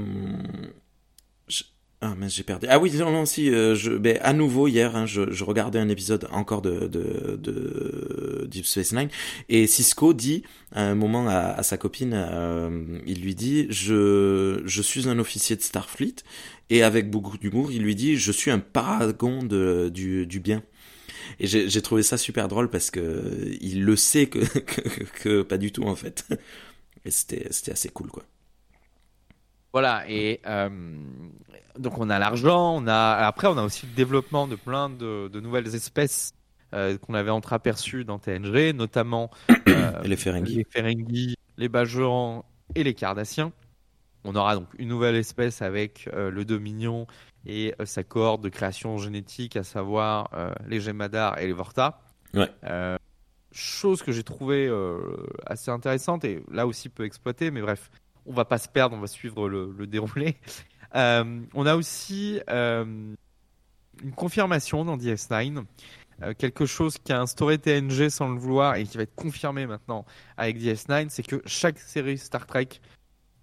Ah 2.02 2.14
mais 2.18 2.30
j'ai 2.30 2.44
perdu. 2.44 2.68
Ah 2.70 2.80
oui, 2.80 2.92
non, 2.94 3.12
non, 3.12 3.26
si, 3.26 3.50
euh, 3.50 3.76
je, 3.76 3.92
ben, 3.92 4.20
à 4.22 4.34
nouveau 4.34 4.68
hier, 4.68 4.96
hein, 4.96 5.06
je, 5.06 5.44
regardais 5.44 5.80
un 5.80 5.90
épisode 5.90 6.28
encore 6.32 6.62
de, 6.62 6.88
de, 6.88 7.36
de 7.42 8.48
Deep 8.50 8.66
Space 8.66 8.94
Nine 8.94 9.10
et 9.50 9.66
Cisco 9.66 10.14
dit 10.14 10.44
à 10.72 10.84
un 10.84 10.96
moment 10.96 11.28
à, 11.28 11.62
sa 11.64 11.78
copine, 11.78 12.14
euh, 12.14 13.00
il 13.08 13.22
lui 13.22 13.34
dit, 13.34 13.66
je, 13.70 14.62
suis 14.82 15.10
un 15.10 15.18
officier 15.18 15.56
de 15.56 15.62
Starfleet 15.62 16.18
et 16.70 16.84
avec 16.84 17.10
beaucoup 17.10 17.38
d'humour, 17.38 17.72
il 17.72 17.82
lui 17.82 17.96
dit, 17.96 18.18
je 18.18 18.32
suis 18.32 18.52
un 18.52 18.60
paragon 18.60 19.42
de, 19.42 19.90
du 19.90 20.40
bien. 20.40 20.62
Et 21.40 21.48
j'ai 21.48 21.82
trouvé 21.82 22.04
ça 22.04 22.18
super 22.18 22.48
drôle 22.48 22.70
parce 22.70 22.92
que 22.92 23.56
il 23.62 23.84
le 23.84 23.96
sait 23.96 24.28
que, 24.28 24.40
que, 24.60 25.04
que 25.22 25.42
pas 25.42 25.58
du 25.58 25.72
tout 25.72 25.84
en 25.84 25.96
fait. 25.96 26.26
Et 27.06 27.12
c'était 27.12 27.72
assez 27.72 27.90
cool 27.90 28.10
quoi. 28.10 28.24
Voilà, 29.74 30.06
et 30.10 30.40
euh, 30.46 30.70
donc 31.78 31.98
on 32.00 32.10
a 32.10 32.18
l'argent, 32.18 32.78
on 32.78 32.88
a 32.88 33.26
après 33.26 33.48
on 33.48 33.58
a 33.58 33.64
aussi 33.64 33.86
le 33.86 33.92
développement 33.94 34.48
de 34.48 34.56
plein 34.56 34.90
de, 34.90 35.28
de 35.28 35.40
nouvelles 35.42 35.76
espèces 35.76 36.34
euh, 36.74 36.98
qu'on 36.98 37.14
avait 37.14 37.32
entreaperçues 37.32 38.04
dans 38.04 38.20
TNG, 38.20 38.74
notamment 38.74 39.30
euh, 39.70 40.02
les 40.04 40.16
Ferengi, 40.16 40.56
les, 40.56 40.66
Ferengi, 40.70 41.36
les 41.58 41.70
Bajorans 41.70 42.44
et 42.74 42.84
les 42.84 42.94
Cardassiens. 42.94 43.54
On 44.26 44.36
aura 44.36 44.56
donc 44.56 44.68
une 44.80 44.90
nouvelle 44.90 45.16
espèce 45.16 45.62
avec 45.62 46.10
euh, 46.14 46.32
le 46.32 46.44
Dominion 46.44 47.06
et 47.46 47.74
euh, 47.80 47.86
sa 47.86 48.04
cohorte 48.04 48.42
de 48.42 48.50
création 48.50 48.98
génétique, 48.98 49.56
à 49.56 49.64
savoir 49.64 50.30
euh, 50.34 50.54
les 50.68 50.80
Gemadar 50.80 51.40
et 51.40 51.48
les 51.48 51.54
Vorta. 51.54 52.02
Ouais. 52.34 52.50
chose 53.54 54.04
que 54.04 54.12
j'ai 54.12 54.24
trouvé 54.24 54.70
assez 55.46 55.72
intéressante 55.72 56.26
et 56.26 56.44
là 56.52 56.68
aussi 56.68 56.90
peu 56.90 57.06
exploitée, 57.06 57.50
mais 57.50 57.62
bref, 57.62 57.90
on 58.26 58.34
va 58.34 58.44
pas 58.44 58.58
se 58.58 58.68
perdre, 58.68 58.96
on 58.96 59.00
va 59.00 59.08
suivre 59.08 59.48
le, 59.48 59.74
le 59.78 59.88
déroulé. 59.88 60.36
Euh, 60.94 61.42
on 61.54 61.66
a 61.66 61.76
aussi 61.76 62.40
euh, 62.50 62.86
une 64.02 64.12
confirmation 64.16 64.86
dans 64.86 64.96
DS9, 64.96 65.66
euh, 66.22 66.34
quelque 66.38 66.66
chose 66.66 66.98
qui 66.98 67.12
a 67.12 67.20
instauré 67.20 67.58
TNG 67.58 68.08
sans 68.10 68.30
le 68.30 68.40
vouloir 68.40 68.76
et 68.76 68.86
qui 68.86 68.96
va 68.96 69.04
être 69.04 69.16
confirmé 69.16 69.66
maintenant 69.68 70.06
avec 70.38 70.58
DS9, 70.58 71.08
c'est 71.10 71.24
que 71.24 71.42
chaque 71.46 71.80
série 71.80 72.18
Star 72.18 72.48
Trek 72.48 72.70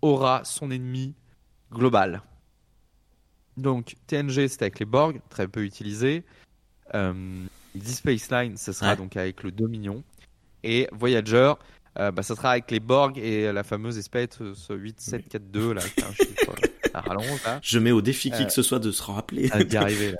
aura 0.00 0.44
son 0.44 0.70
ennemi 0.70 1.14
global. 1.70 2.22
Donc 3.56 3.94
TNG 4.06 4.48
c'était 4.48 4.64
avec 4.64 4.78
les 4.78 4.86
Borg, 4.86 5.20
très 5.28 5.46
peu 5.48 5.62
utilisé. 5.64 6.24
Euh, 6.94 7.12
Deep 7.74 8.16
Space 8.18 8.30
Nine, 8.30 8.56
ce 8.56 8.72
sera 8.72 8.90
Ouais. 8.90 8.96
donc 8.96 9.16
avec 9.16 9.42
le 9.42 9.50
Dominion. 9.50 10.02
Et 10.64 10.88
Voyager, 10.92 11.54
euh, 11.98 12.10
bah, 12.12 12.22
ça 12.22 12.34
sera 12.36 12.52
avec 12.52 12.70
les 12.70 12.80
Borg 12.80 13.18
et 13.18 13.50
la 13.52 13.62
fameuse 13.64 13.98
espèce, 13.98 14.40
euh, 14.40 14.54
ce 14.54 14.72
8742 14.72 15.72
là, 15.74 15.82
qui 15.82 16.00
est 16.00 16.04
un 16.04 16.12
chiffre 16.12 16.52
euh, 16.94 16.98
rallonge 17.00 17.44
là. 17.44 17.58
Je 17.62 17.78
mets 17.78 17.90
au 17.92 18.00
défi 18.02 18.30
qui 18.30 18.42
Euh, 18.42 18.46
que 18.46 18.52
ce 18.52 18.62
soit 18.62 18.78
de 18.78 18.90
se 18.90 19.02
rappeler. 19.02 19.50
à 19.52 19.62
d'y 19.64 19.76
arriver 19.76 20.12
là. 20.12 20.18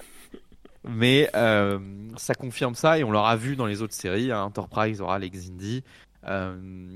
Mais 0.84 1.30
euh, 1.36 1.78
ça 2.16 2.34
confirme 2.34 2.74
ça 2.74 2.98
et 2.98 3.04
on 3.04 3.10
l'aura 3.12 3.36
vu 3.36 3.54
dans 3.54 3.66
les 3.66 3.82
autres 3.82 3.94
séries. 3.94 4.32
hein. 4.32 4.42
Enterprise 4.42 5.00
aura 5.00 5.18
les 5.20 5.30
Xindi 5.30 5.84
euh, 6.26 6.94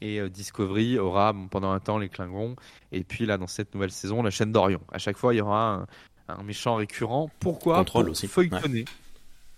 et 0.00 0.20
euh, 0.20 0.28
Discovery 0.28 0.98
aura 0.98 1.34
pendant 1.50 1.70
un 1.72 1.80
temps 1.80 1.98
les 1.98 2.08
Klingons. 2.08 2.56
Et 2.92 3.04
puis 3.04 3.26
là, 3.26 3.38
dans 3.38 3.46
cette 3.46 3.74
nouvelle 3.74 3.90
saison, 3.92 4.22
la 4.22 4.30
chaîne 4.30 4.52
d'Orion. 4.52 4.80
À 4.92 4.98
chaque 4.98 5.16
fois, 5.16 5.34
il 5.34 5.38
y 5.38 5.40
aura 5.40 5.74
un, 5.74 5.86
un 6.28 6.42
méchant 6.42 6.76
récurrent. 6.76 7.30
Pourquoi? 7.40 7.78
Contrôle 7.78 8.04
Pour 8.04 8.12
aussi. 8.12 8.28
Feuilletonner. 8.28 8.84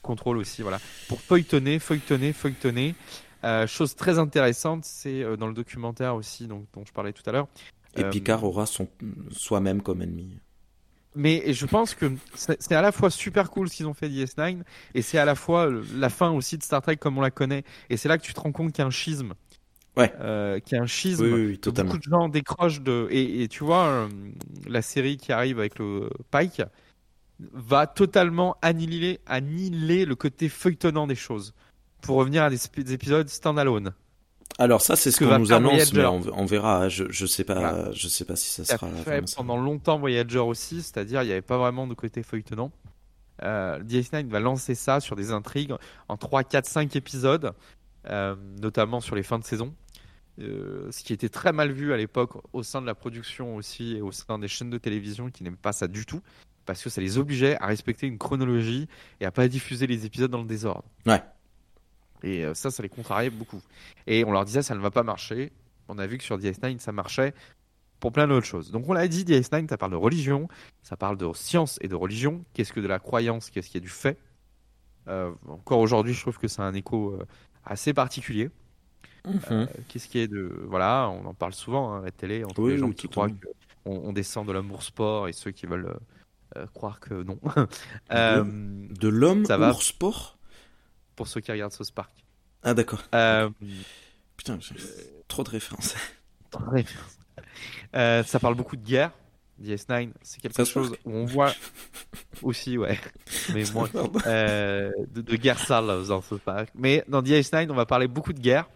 Contrôle 0.02 0.38
aussi, 0.38 0.62
voilà. 0.62 0.78
Pour 1.08 1.20
feuilletonner, 1.20 1.78
feuilletonner, 1.78 2.32
feuilletonner. 2.32 2.94
Euh, 3.44 3.66
chose 3.66 3.94
très 3.94 4.18
intéressante, 4.18 4.84
c'est 4.84 5.22
euh, 5.22 5.36
dans 5.36 5.46
le 5.46 5.54
documentaire 5.54 6.14
aussi, 6.14 6.46
donc, 6.46 6.66
dont 6.74 6.84
je 6.84 6.92
parlais 6.92 7.12
tout 7.12 7.22
à 7.26 7.32
l'heure. 7.32 7.48
Et 7.96 8.02
Euh, 8.02 8.10
Picard 8.10 8.42
aura 8.44 8.66
son 8.66 8.88
soi-même 9.30 9.82
comme 9.82 10.02
ennemi. 10.02 10.38
Mais 11.14 11.52
je 11.52 11.66
pense 11.66 11.94
que 11.94 12.12
c'est 12.36 12.74
à 12.74 12.82
la 12.82 12.92
fois 12.92 13.10
super 13.10 13.50
cool 13.50 13.68
ce 13.68 13.76
qu'ils 13.76 13.86
ont 13.86 13.94
fait 13.94 14.08
DS9 14.08 14.62
et 14.94 15.02
c'est 15.02 15.18
à 15.18 15.24
la 15.24 15.34
fois 15.34 15.68
la 15.94 16.10
fin 16.10 16.30
aussi 16.30 16.58
de 16.58 16.62
Star 16.62 16.80
Trek 16.80 16.96
comme 16.96 17.18
on 17.18 17.20
la 17.20 17.30
connaît. 17.30 17.64
Et 17.90 17.96
c'est 17.96 18.08
là 18.08 18.18
que 18.18 18.22
tu 18.22 18.34
te 18.34 18.40
rends 18.40 18.52
compte 18.52 18.72
qu'il 18.72 18.82
y 18.82 18.84
a 18.84 18.86
un 18.86 18.90
schisme. 18.90 19.34
Ouais. 19.96 20.12
Euh, 20.20 20.60
qu'il 20.60 20.76
y 20.76 20.80
a 20.80 20.84
un 20.84 20.86
schisme. 20.86 21.24
Oui, 21.24 21.32
oui, 21.32 21.46
oui, 21.46 21.54
que 21.56 21.60
totalement. 21.62 21.92
Beaucoup 21.92 22.04
de 22.04 22.10
gens 22.10 22.28
décrochent 22.28 22.80
de. 22.82 23.08
Et, 23.10 23.42
et 23.42 23.48
tu 23.48 23.64
vois, 23.64 23.84
euh, 23.86 24.08
la 24.66 24.82
série 24.82 25.16
qui 25.16 25.32
arrive 25.32 25.58
avec 25.58 25.78
le 25.78 26.08
Pike 26.30 26.62
va 27.52 27.86
totalement 27.86 28.56
annihiler, 28.62 29.20
annihiler 29.26 30.04
le 30.04 30.14
côté 30.14 30.48
feuilletonnant 30.48 31.06
des 31.06 31.14
choses 31.14 31.52
pour 32.00 32.16
revenir 32.16 32.44
à 32.44 32.50
des, 32.50 32.58
épisodes 32.92 33.28
standalone. 33.28 33.92
Alors 34.60 34.82
ça, 34.82 34.96
c'est 34.96 35.10
ce 35.10 35.18
que 35.18 35.24
qu'on 35.24 35.30
va 35.30 35.38
nous 35.38 35.52
annonce, 35.52 35.92
mais 35.92 36.04
on, 36.04 36.20
on 36.32 36.44
verra. 36.46 36.84
hein. 36.84 36.88
Je, 36.88 37.04
je 37.10 37.26
sais 37.26 37.44
pas, 37.44 37.54
Voilà. 37.54 37.92
je 37.92 38.08
sais 38.08 38.24
pas 38.24 38.34
si 38.34 38.50
ça 38.50 38.62
qui 38.62 38.68
sera. 38.86 38.88
fait 39.04 39.22
pendant 39.36 39.56
longtemps 39.56 39.98
Voyager 39.98 40.38
aussi, 40.38 40.82
c'est-à-dire 40.82 41.22
il 41.22 41.26
n'y 41.26 41.32
avait 41.32 41.42
pas 41.42 41.58
vraiment 41.58 41.86
de 41.86 41.94
côté 41.94 42.22
feuilletonnant. 42.22 42.72
Euh, 43.44 43.78
DS9 43.84 44.26
va 44.28 44.40
lancer 44.40 44.74
ça 44.74 44.98
sur 44.98 45.14
des 45.14 45.30
intrigues 45.30 45.72
en 46.08 46.16
3, 46.16 46.42
4, 46.42 46.66
5 46.66 46.96
épisodes, 46.96 47.52
notamment 48.04 49.00
sur 49.00 49.16
les 49.16 49.22
fins 49.22 49.38
de 49.38 49.44
saison. 49.44 49.74
Euh, 50.40 50.88
ce 50.92 51.02
qui 51.02 51.12
était 51.12 51.28
très 51.28 51.52
mal 51.52 51.72
vu 51.72 51.92
à 51.92 51.96
l'époque 51.96 52.34
au 52.52 52.62
sein 52.62 52.80
de 52.80 52.86
la 52.86 52.94
production 52.94 53.56
aussi 53.56 53.96
et 53.96 54.02
au 54.02 54.12
sein 54.12 54.38
des 54.38 54.46
chaînes 54.46 54.70
de 54.70 54.78
télévision 54.78 55.30
qui 55.30 55.42
n'aiment 55.42 55.56
pas 55.56 55.72
ça 55.72 55.88
du 55.88 56.06
tout 56.06 56.20
parce 56.64 56.82
que 56.82 56.90
ça 56.90 57.00
les 57.00 57.18
obligeait 57.18 57.56
à 57.60 57.66
respecter 57.66 58.06
une 58.06 58.18
chronologie 58.18 58.88
et 59.20 59.24
à 59.24 59.32
pas 59.32 59.48
diffuser 59.48 59.88
les 59.88 60.06
épisodes 60.06 60.30
dans 60.30 60.42
le 60.42 60.46
désordre. 60.46 60.84
Ouais. 61.06 61.22
Et 62.22 62.44
euh, 62.44 62.54
ça, 62.54 62.70
ça 62.70 62.82
les 62.84 62.88
contrariait 62.88 63.30
beaucoup. 63.30 63.60
Et 64.06 64.24
on 64.24 64.30
leur 64.30 64.44
disait 64.44 64.62
ça 64.62 64.76
ne 64.76 64.80
va 64.80 64.92
pas 64.92 65.02
marcher. 65.02 65.50
On 65.88 65.98
a 65.98 66.06
vu 66.06 66.18
que 66.18 66.24
sur 66.24 66.38
DS9 66.38 66.78
ça 66.78 66.92
marchait 66.92 67.34
pour 67.98 68.12
plein 68.12 68.28
d'autres 68.28 68.46
choses. 68.46 68.70
Donc 68.70 68.88
on 68.88 68.92
l'a 68.92 69.08
dit, 69.08 69.24
DS9 69.24 69.68
ça 69.68 69.76
parle 69.76 69.90
de 69.90 69.96
religion, 69.96 70.46
ça 70.84 70.96
parle 70.96 71.16
de 71.16 71.28
science 71.34 71.78
et 71.80 71.88
de 71.88 71.96
religion. 71.96 72.44
Qu'est-ce 72.52 72.72
que 72.72 72.80
de 72.80 72.86
la 72.86 73.00
croyance, 73.00 73.50
qu'est-ce 73.50 73.70
qui 73.70 73.78
est 73.78 73.80
du 73.80 73.88
fait? 73.88 74.18
Euh, 75.08 75.32
encore 75.48 75.80
aujourd'hui, 75.80 76.12
je 76.12 76.20
trouve 76.20 76.38
que 76.38 76.48
c'est 76.48 76.62
un 76.62 76.74
écho 76.74 77.12
euh, 77.12 77.26
assez 77.68 77.94
particulier. 77.94 78.50
Mhm. 79.26 79.40
Euh, 79.50 79.66
Qu'est-ce 79.88 80.08
qui 80.08 80.18
est 80.18 80.28
de 80.28 80.64
voilà, 80.66 81.08
on 81.10 81.26
en 81.26 81.34
parle 81.34 81.52
souvent 81.52 81.92
hein, 81.92 82.00
à 82.00 82.04
la 82.06 82.10
télé 82.10 82.44
entre 82.44 82.60
Oui, 82.62 82.72
les 82.72 82.78
gens 82.78 82.88
oui, 82.88 82.94
qui 82.94 83.08
croient 83.08 83.28
qu'on 83.84 83.96
on 84.04 84.12
descend 84.12 84.46
de 84.46 84.52
l'amour 84.52 84.82
sport 84.82 85.28
et 85.28 85.32
ceux 85.32 85.50
qui 85.50 85.66
veulent 85.66 85.86
euh, 85.86 86.60
euh, 86.60 86.66
croire 86.74 87.00
que 87.00 87.22
non. 87.22 87.38
Euh, 88.12 88.44
De 88.44 89.08
l'homme 89.08 89.44
ça 89.44 89.58
va. 89.58 89.72
sport? 89.74 90.38
Pour 91.16 91.26
ceux 91.28 91.40
qui 91.40 91.50
regardent 91.52 91.72
South 91.72 91.92
Park. 91.92 92.12
Ah 92.62 92.74
d'accord. 92.74 93.02
Putain, 94.36 94.58
trop 95.26 95.42
de 95.44 95.50
références. 95.50 95.94
Ça 97.92 98.38
parle 98.40 98.54
beaucoup 98.54 98.76
de 98.76 98.84
guerre. 98.84 99.12
DS9, 99.62 100.10
c'est 100.22 100.40
quelque 100.40 100.64
chose 100.64 100.94
où 101.04 101.10
on 101.12 101.24
voit 101.24 101.52
aussi, 102.42 102.78
ouais, 102.78 102.98
mais 103.54 103.64
moins 103.72 103.88
euh, 104.26 104.90
de, 105.14 105.20
de 105.20 105.36
guerre 105.36 105.58
sale 105.58 106.06
dans 106.06 106.22
ce 106.22 106.34
parc. 106.36 106.70
Mais 106.74 107.04
dans 107.08 107.22
DS9, 107.22 107.68
on 107.70 107.74
va 107.74 107.86
parler 107.86 108.08
beaucoup 108.08 108.32
de 108.32 108.40
guerre 108.40 108.68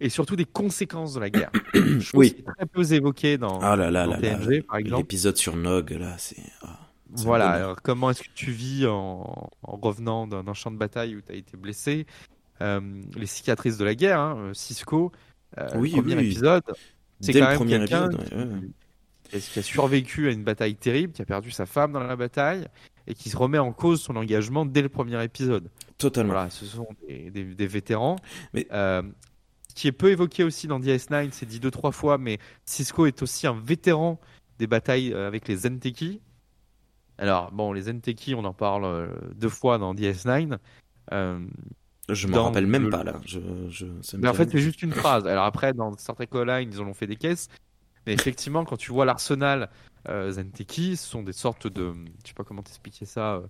et 0.00 0.08
surtout 0.10 0.36
des 0.36 0.44
conséquences 0.44 1.14
de 1.14 1.20
la 1.20 1.30
guerre. 1.30 1.50
Chose 1.74 2.10
Oui. 2.14 2.44
très 2.56 2.66
peu 2.66 2.92
évoquée 2.92 3.38
dans, 3.38 3.58
Ah 3.60 3.76
là 3.76 3.90
là 3.90 4.04
dans 4.06 4.12
là 4.12 4.20
là. 4.20 4.38
TNG, 4.38 4.62
par 4.62 4.76
exemple. 4.76 5.02
L'épisode 5.02 5.36
sur 5.36 5.56
Nog 5.56 5.90
là, 5.92 6.14
c'est. 6.18 6.36
ah, 6.62 6.78
Voilà, 7.10 7.48
alors 7.50 7.80
comment 7.82 8.10
est-ce 8.10 8.22
que 8.22 8.28
tu 8.34 8.50
vis 8.50 8.86
en, 8.86 9.48
en 9.62 9.76
revenant 9.76 10.26
d'un 10.26 10.52
champ 10.54 10.70
de 10.70 10.76
bataille 10.76 11.16
où 11.16 11.20
tu 11.22 11.32
as 11.32 11.36
été 11.36 11.56
blessé? 11.56 12.06
Euh, 12.62 12.80
Les 13.16 13.26
cicatrices 13.26 13.76
de 13.78 13.84
la 13.84 13.94
guerre, 13.94 14.18
hein, 14.20 14.36
euh, 14.38 14.54
Cisco, 14.54 15.12
euh, 15.58 15.68
Oui, 15.76 15.92
le 15.92 16.02
premier 16.02 16.16
oui. 16.16 16.26
épisode, 16.26 16.62
c'est 17.20 17.32
quand 17.32 17.40
le 17.40 17.46
même 17.46 17.56
premier 17.56 17.78
quelqu'un 17.78 18.08
ouais, 18.10 18.34
ouais. 18.34 18.60
Qui, 19.28 19.58
a 19.58 19.62
survécu 19.62 20.28
à 20.28 20.32
une 20.32 20.44
bataille 20.44 20.74
terrible, 20.76 21.12
qui 21.12 21.22
a 21.22 21.24
perdu 21.24 21.50
sa 21.50 21.66
femme 21.66 21.92
dans 21.92 22.00
la 22.00 22.16
bataille 22.16 22.66
et 23.06 23.14
qui 23.14 23.30
se 23.30 23.36
remet 23.36 23.58
en 23.58 23.72
cause 23.72 24.00
son 24.02 24.16
engagement 24.16 24.66
dès 24.66 24.82
le 24.82 24.88
premier 24.88 25.22
épisode. 25.22 25.70
Totalement. 25.98 26.32
Voilà, 26.32 26.50
ce 26.50 26.64
sont 26.66 26.88
des, 27.08 27.30
des- 27.30 27.44
des 27.54 27.66
vétérans. 27.66 28.16
Mais- 28.52 28.66
Euh, 28.72 29.02
ce 29.68 29.74
qui 29.82 29.88
est 29.88 29.92
peu 29.92 30.10
évoqué 30.10 30.42
aussi 30.42 30.66
dans 30.68 30.80
DS9, 30.80 31.28
c'est 31.32 31.44
dit 31.46 31.60
deux 31.60 31.70
trois 31.70 31.92
fois, 31.92 32.16
mais 32.18 32.38
Cisco 32.64 33.04
est 33.06 33.20
aussi 33.22 33.46
un 33.46 33.60
vétéran 33.60 34.18
des 34.58 34.66
batailles 34.66 35.12
euh, 35.12 35.26
avec 35.26 35.46
les 35.48 35.56
Zenteki. 35.56 36.20
Alors 37.18 37.50
bon, 37.52 37.72
les 37.72 37.82
Zenteki, 37.82 38.34
on 38.34 38.44
en 38.44 38.52
parle 38.54 38.84
euh, 38.84 39.08
deux 39.34 39.48
fois 39.50 39.78
dans 39.78 39.94
DS9. 39.94 40.58
Euh, 41.12 41.40
Je 42.08 42.26
me 42.26 42.32
Dans 42.32 42.44
rappelle 42.44 42.66
même 42.66 42.84
le- 42.84 42.90
pas 42.90 43.04
là. 43.04 43.20
Je, 43.26 43.38
je, 43.68 43.86
ça 44.02 44.16
me 44.16 44.22
mais 44.22 44.28
en 44.28 44.34
fait, 44.34 44.50
c'est 44.50 44.58
juste 44.58 44.82
une 44.82 44.92
phrase. 44.92 45.26
Alors 45.26 45.44
après, 45.44 45.72
dans 45.72 45.96
Star 45.96 46.14
Trek 46.16 46.28
Online, 46.32 46.70
ils 46.72 46.80
en 46.80 46.86
ont 46.86 46.94
fait 46.94 47.06
des 47.06 47.16
caisses. 47.16 47.48
Mais 48.06 48.12
effectivement, 48.14 48.64
quand 48.64 48.76
tu 48.76 48.92
vois 48.92 49.04
l'arsenal 49.04 49.68
euh, 50.08 50.30
Zenteki, 50.30 50.96
ce 50.96 51.06
sont 51.08 51.22
des 51.22 51.32
sortes 51.32 51.66
de... 51.66 51.92
Je 52.22 52.28
sais 52.28 52.34
pas 52.34 52.44
comment 52.44 52.62
t'expliquer 52.62 53.04
ça. 53.06 53.34
euh, 53.36 53.46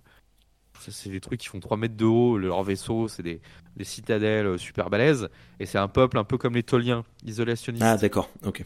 C'est 0.79 1.09
des 1.09 1.21
trucs 1.21 1.39
qui 1.41 1.47
font 1.47 1.59
3 1.59 1.77
mètres 1.77 1.95
de 1.95 2.05
haut. 2.05 2.37
Leur 2.37 2.63
vaisseau, 2.63 3.07
c'est 3.07 3.23
des, 3.23 3.41
des 3.75 3.83
citadelles 3.83 4.47
euh, 4.47 4.57
super 4.57 4.89
balèzes. 4.89 5.29
Et 5.59 5.65
c'est 5.65 5.77
un 5.77 5.87
peuple 5.87 6.17
un 6.17 6.23
peu 6.23 6.37
comme 6.37 6.55
les 6.55 6.63
Toliens, 6.63 7.03
isolationnistes. 7.25 7.83
Ah 7.85 7.97
d'accord. 7.97 8.29
Ok. 8.45 8.63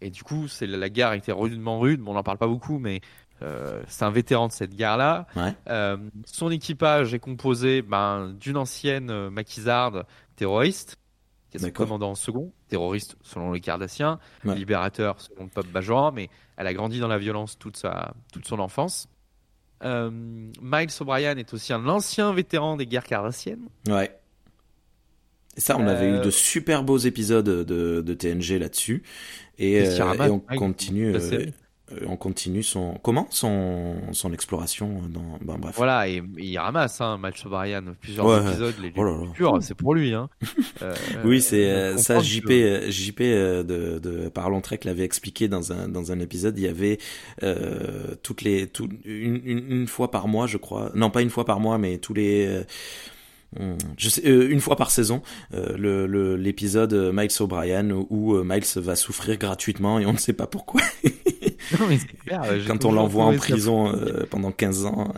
Et 0.00 0.10
du 0.10 0.22
coup, 0.22 0.46
c'est 0.46 0.66
la 0.66 0.88
guerre 0.90 1.14
était 1.14 1.32
rudement 1.32 1.80
rude. 1.80 2.00
Bon, 2.00 2.10
on 2.12 2.14
n'en 2.14 2.22
parle 2.22 2.38
pas 2.38 2.46
beaucoup, 2.46 2.78
mais 2.78 3.00
euh, 3.42 3.82
c'est 3.88 4.04
un 4.04 4.10
vétéran 4.10 4.46
de 4.46 4.52
cette 4.52 4.74
guerre-là. 4.74 5.26
Ouais. 5.36 5.54
Euh, 5.68 5.96
son 6.26 6.50
équipage 6.50 7.14
est 7.14 7.18
composé 7.18 7.82
ben, 7.82 8.34
d'une 8.38 8.56
ancienne 8.58 9.30
maquisarde 9.30 10.04
terroriste 10.36 10.98
qui 11.50 11.58
est 11.58 11.60
son 11.60 11.70
commandant 11.70 12.14
second, 12.14 12.52
terroriste 12.68 13.16
selon 13.22 13.52
les 13.52 13.60
Cardassiens, 13.60 14.18
libérateur 14.44 15.20
selon 15.20 15.44
le 15.44 15.50
peuple 15.50 15.68
bajoran, 15.68 16.12
mais 16.12 16.28
elle 16.56 16.66
a 16.66 16.74
grandi 16.74 17.00
dans 17.00 17.08
la 17.08 17.18
violence 17.18 17.58
toute, 17.58 17.76
sa, 17.76 18.14
toute 18.32 18.46
son 18.46 18.58
enfance. 18.58 19.08
Euh, 19.84 20.10
Miles 20.10 20.88
O'Brien 21.00 21.36
est 21.36 21.52
aussi 21.52 21.72
un 21.72 21.86
ancien 21.86 22.32
vétéran 22.32 22.76
des 22.76 22.86
guerres 22.86 23.04
cardassiennes. 23.04 23.68
Ouais. 23.88 24.10
Et 25.56 25.60
ça, 25.60 25.76
on 25.78 25.86
avait 25.86 26.10
eu 26.10 26.20
de 26.20 26.30
super 26.30 26.82
beaux 26.82 26.98
épisodes 26.98 27.44
de, 27.44 28.02
de 28.02 28.14
TNG 28.14 28.58
là-dessus. 28.58 29.02
Et, 29.58 29.78
et, 29.78 30.00
on 30.02 30.40
continue. 30.40 31.14
Euh, 31.92 32.06
on 32.08 32.16
continue 32.16 32.62
son 32.62 32.98
comment? 33.02 33.28
Son 33.30 33.94
son 34.12 34.32
exploration 34.32 35.02
dans 35.08 35.38
ben, 35.40 35.56
bref. 35.58 35.74
Voilà 35.76 36.08
et, 36.08 36.22
il 36.36 36.58
ramasse 36.58 37.00
hein 37.00 37.16
Match 37.16 37.46
O'Brien 37.46 37.84
plusieurs 38.00 38.48
épisodes 38.48 38.74
les, 38.82 38.92
oh 38.96 39.60
c'est 39.60 39.74
pour 39.74 39.94
lui 39.94 40.12
hein. 40.12 40.28
Euh, 40.82 40.94
oui 41.24 41.40
c'est 41.40 41.70
euh, 41.70 41.96
ça 41.96 42.20
JP 42.20 42.48
que... 42.48 42.90
JP 42.90 43.20
de, 43.20 43.98
de 43.98 44.28
Parlons 44.28 44.60
Trek 44.60 44.80
l'avait 44.84 45.04
expliqué 45.04 45.48
dans 45.48 45.72
un 45.72 45.88
dans 45.88 46.12
un 46.12 46.20
épisode. 46.20 46.58
Il 46.58 46.64
y 46.64 46.68
avait 46.68 46.98
toutes 48.22 48.42
les 48.42 48.66
tout, 48.66 48.88
une, 49.04 49.40
une, 49.44 49.72
une, 49.72 49.86
fois 49.86 50.10
par 50.10 50.28
mois 50.28 50.46
je 50.46 50.58
crois. 50.58 50.90
Non 50.94 51.10
pas 51.10 51.22
une 51.22 51.30
fois 51.30 51.44
par 51.44 51.60
mois 51.60 51.78
mais 51.78 51.98
tous 51.98 52.14
les 52.14 52.64
je 53.96 54.08
sais, 54.08 54.26
euh, 54.26 54.50
une 54.50 54.60
fois 54.60 54.76
par 54.76 54.90
saison, 54.90 55.22
euh, 55.54 55.76
le 55.76 56.36
l'épisode 56.36 56.92
euh, 56.92 57.12
Miles 57.12 57.30
O'Brien 57.40 57.90
où 57.90 58.34
Miles 58.42 58.64
va 58.76 58.96
souffrir 58.96 59.38
gratuitement 59.38 59.98
et 59.98 60.06
on 60.06 60.12
ne 60.12 60.18
sait 60.18 60.32
pas 60.32 60.46
pourquoi. 60.46 60.82
non, 61.78 61.86
mais 61.88 61.98
Quand 62.66 62.84
on 62.84 62.92
l'envoie 62.92 63.24
en 63.24 63.36
prison 63.36 63.92
pendant 64.30 64.52
15 64.52 64.86
ans. 64.86 65.12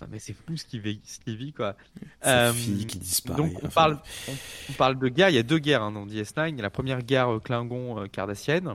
non, 0.00 0.08
mais 0.10 0.18
c'est 0.18 0.34
fou 0.34 0.56
ce 0.56 0.64
qu'il 0.64 0.80
vit, 0.80 1.00
ce 1.04 1.30
vit 1.30 1.52
quoi. 1.52 1.76
Sa 2.22 2.52
fille 2.52 2.86
qui 2.86 2.98
disparaît. 2.98 3.38
Donc 3.38 3.52
on 3.62 3.68
parle, 3.68 3.98
on, 4.28 4.72
parle 4.74 4.98
de 4.98 5.08
guerre. 5.08 5.30
Il 5.30 5.36
y 5.36 5.38
a 5.38 5.42
deux 5.42 5.58
guerres 5.58 5.82
hein, 5.82 5.92
dans 5.92 6.06
DS9. 6.06 6.50
Il 6.50 6.56
y 6.56 6.60
a 6.60 6.62
la 6.62 6.70
première 6.70 7.02
guerre 7.02 7.38
Klingon-Cardassienne 7.42 8.74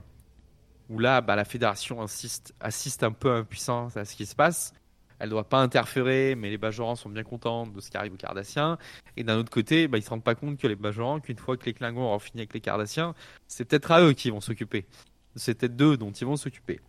où 0.88 0.98
là, 0.98 1.20
bah, 1.20 1.36
la 1.36 1.44
Fédération 1.44 2.02
insiste, 2.02 2.52
assiste 2.58 3.04
un 3.04 3.12
peu 3.12 3.32
impuissante 3.32 3.96
à 3.96 4.04
ce 4.04 4.16
qui 4.16 4.26
se 4.26 4.34
passe 4.34 4.74
elle 5.20 5.28
doit 5.28 5.44
pas 5.44 5.60
interférer, 5.60 6.34
mais 6.34 6.48
les 6.48 6.56
Bajorans 6.56 6.96
sont 6.96 7.10
bien 7.10 7.22
contents 7.22 7.66
de 7.66 7.80
ce 7.80 7.90
qui 7.90 7.96
arrive 7.96 8.14
aux 8.14 8.16
Cardassiens. 8.16 8.78
Et 9.18 9.22
d'un 9.22 9.38
autre 9.38 9.50
côté, 9.50 9.86
bah, 9.86 9.98
ils 9.98 10.02
se 10.02 10.08
rendent 10.08 10.24
pas 10.24 10.34
compte 10.34 10.58
que 10.58 10.66
les 10.66 10.76
Bajorans, 10.76 11.20
qu'une 11.20 11.36
fois 11.36 11.58
que 11.58 11.66
les 11.66 11.74
Klingons 11.74 12.04
auront 12.04 12.18
fini 12.18 12.40
avec 12.40 12.54
les 12.54 12.60
Cardassiens, 12.60 13.14
c'est 13.46 13.66
peut-être 13.66 13.92
à 13.92 14.02
eux 14.02 14.14
qu'ils 14.14 14.32
vont 14.32 14.40
s'occuper. 14.40 14.86
Peut-être 15.34 15.76
d'eux 15.76 15.96
dont 15.96 16.10
ils 16.10 16.26
vont 16.26 16.36
s'occuper. 16.36 16.80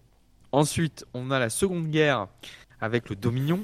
Ensuite, 0.51 1.05
on 1.13 1.31
a 1.31 1.39
la 1.39 1.49
Seconde 1.49 1.89
Guerre 1.89 2.27
avec 2.81 3.09
le 3.09 3.15
Dominion, 3.15 3.63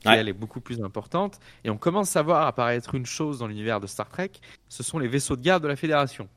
qui 0.00 0.08
elle 0.08 0.28
est 0.28 0.34
beaucoup 0.34 0.60
plus 0.60 0.82
importante. 0.82 1.38
Et 1.64 1.70
on 1.70 1.76
commence 1.76 2.16
à 2.16 2.22
voir 2.22 2.46
apparaître 2.46 2.94
une 2.94 3.06
chose 3.06 3.38
dans 3.38 3.46
l'univers 3.46 3.80
de 3.80 3.86
Star 3.86 4.08
Trek, 4.08 4.32
ce 4.68 4.82
sont 4.82 4.98
les 4.98 5.08
vaisseaux 5.08 5.36
de 5.36 5.42
guerre 5.42 5.60
de 5.60 5.68
la 5.68 5.76
Fédération. 5.76 6.28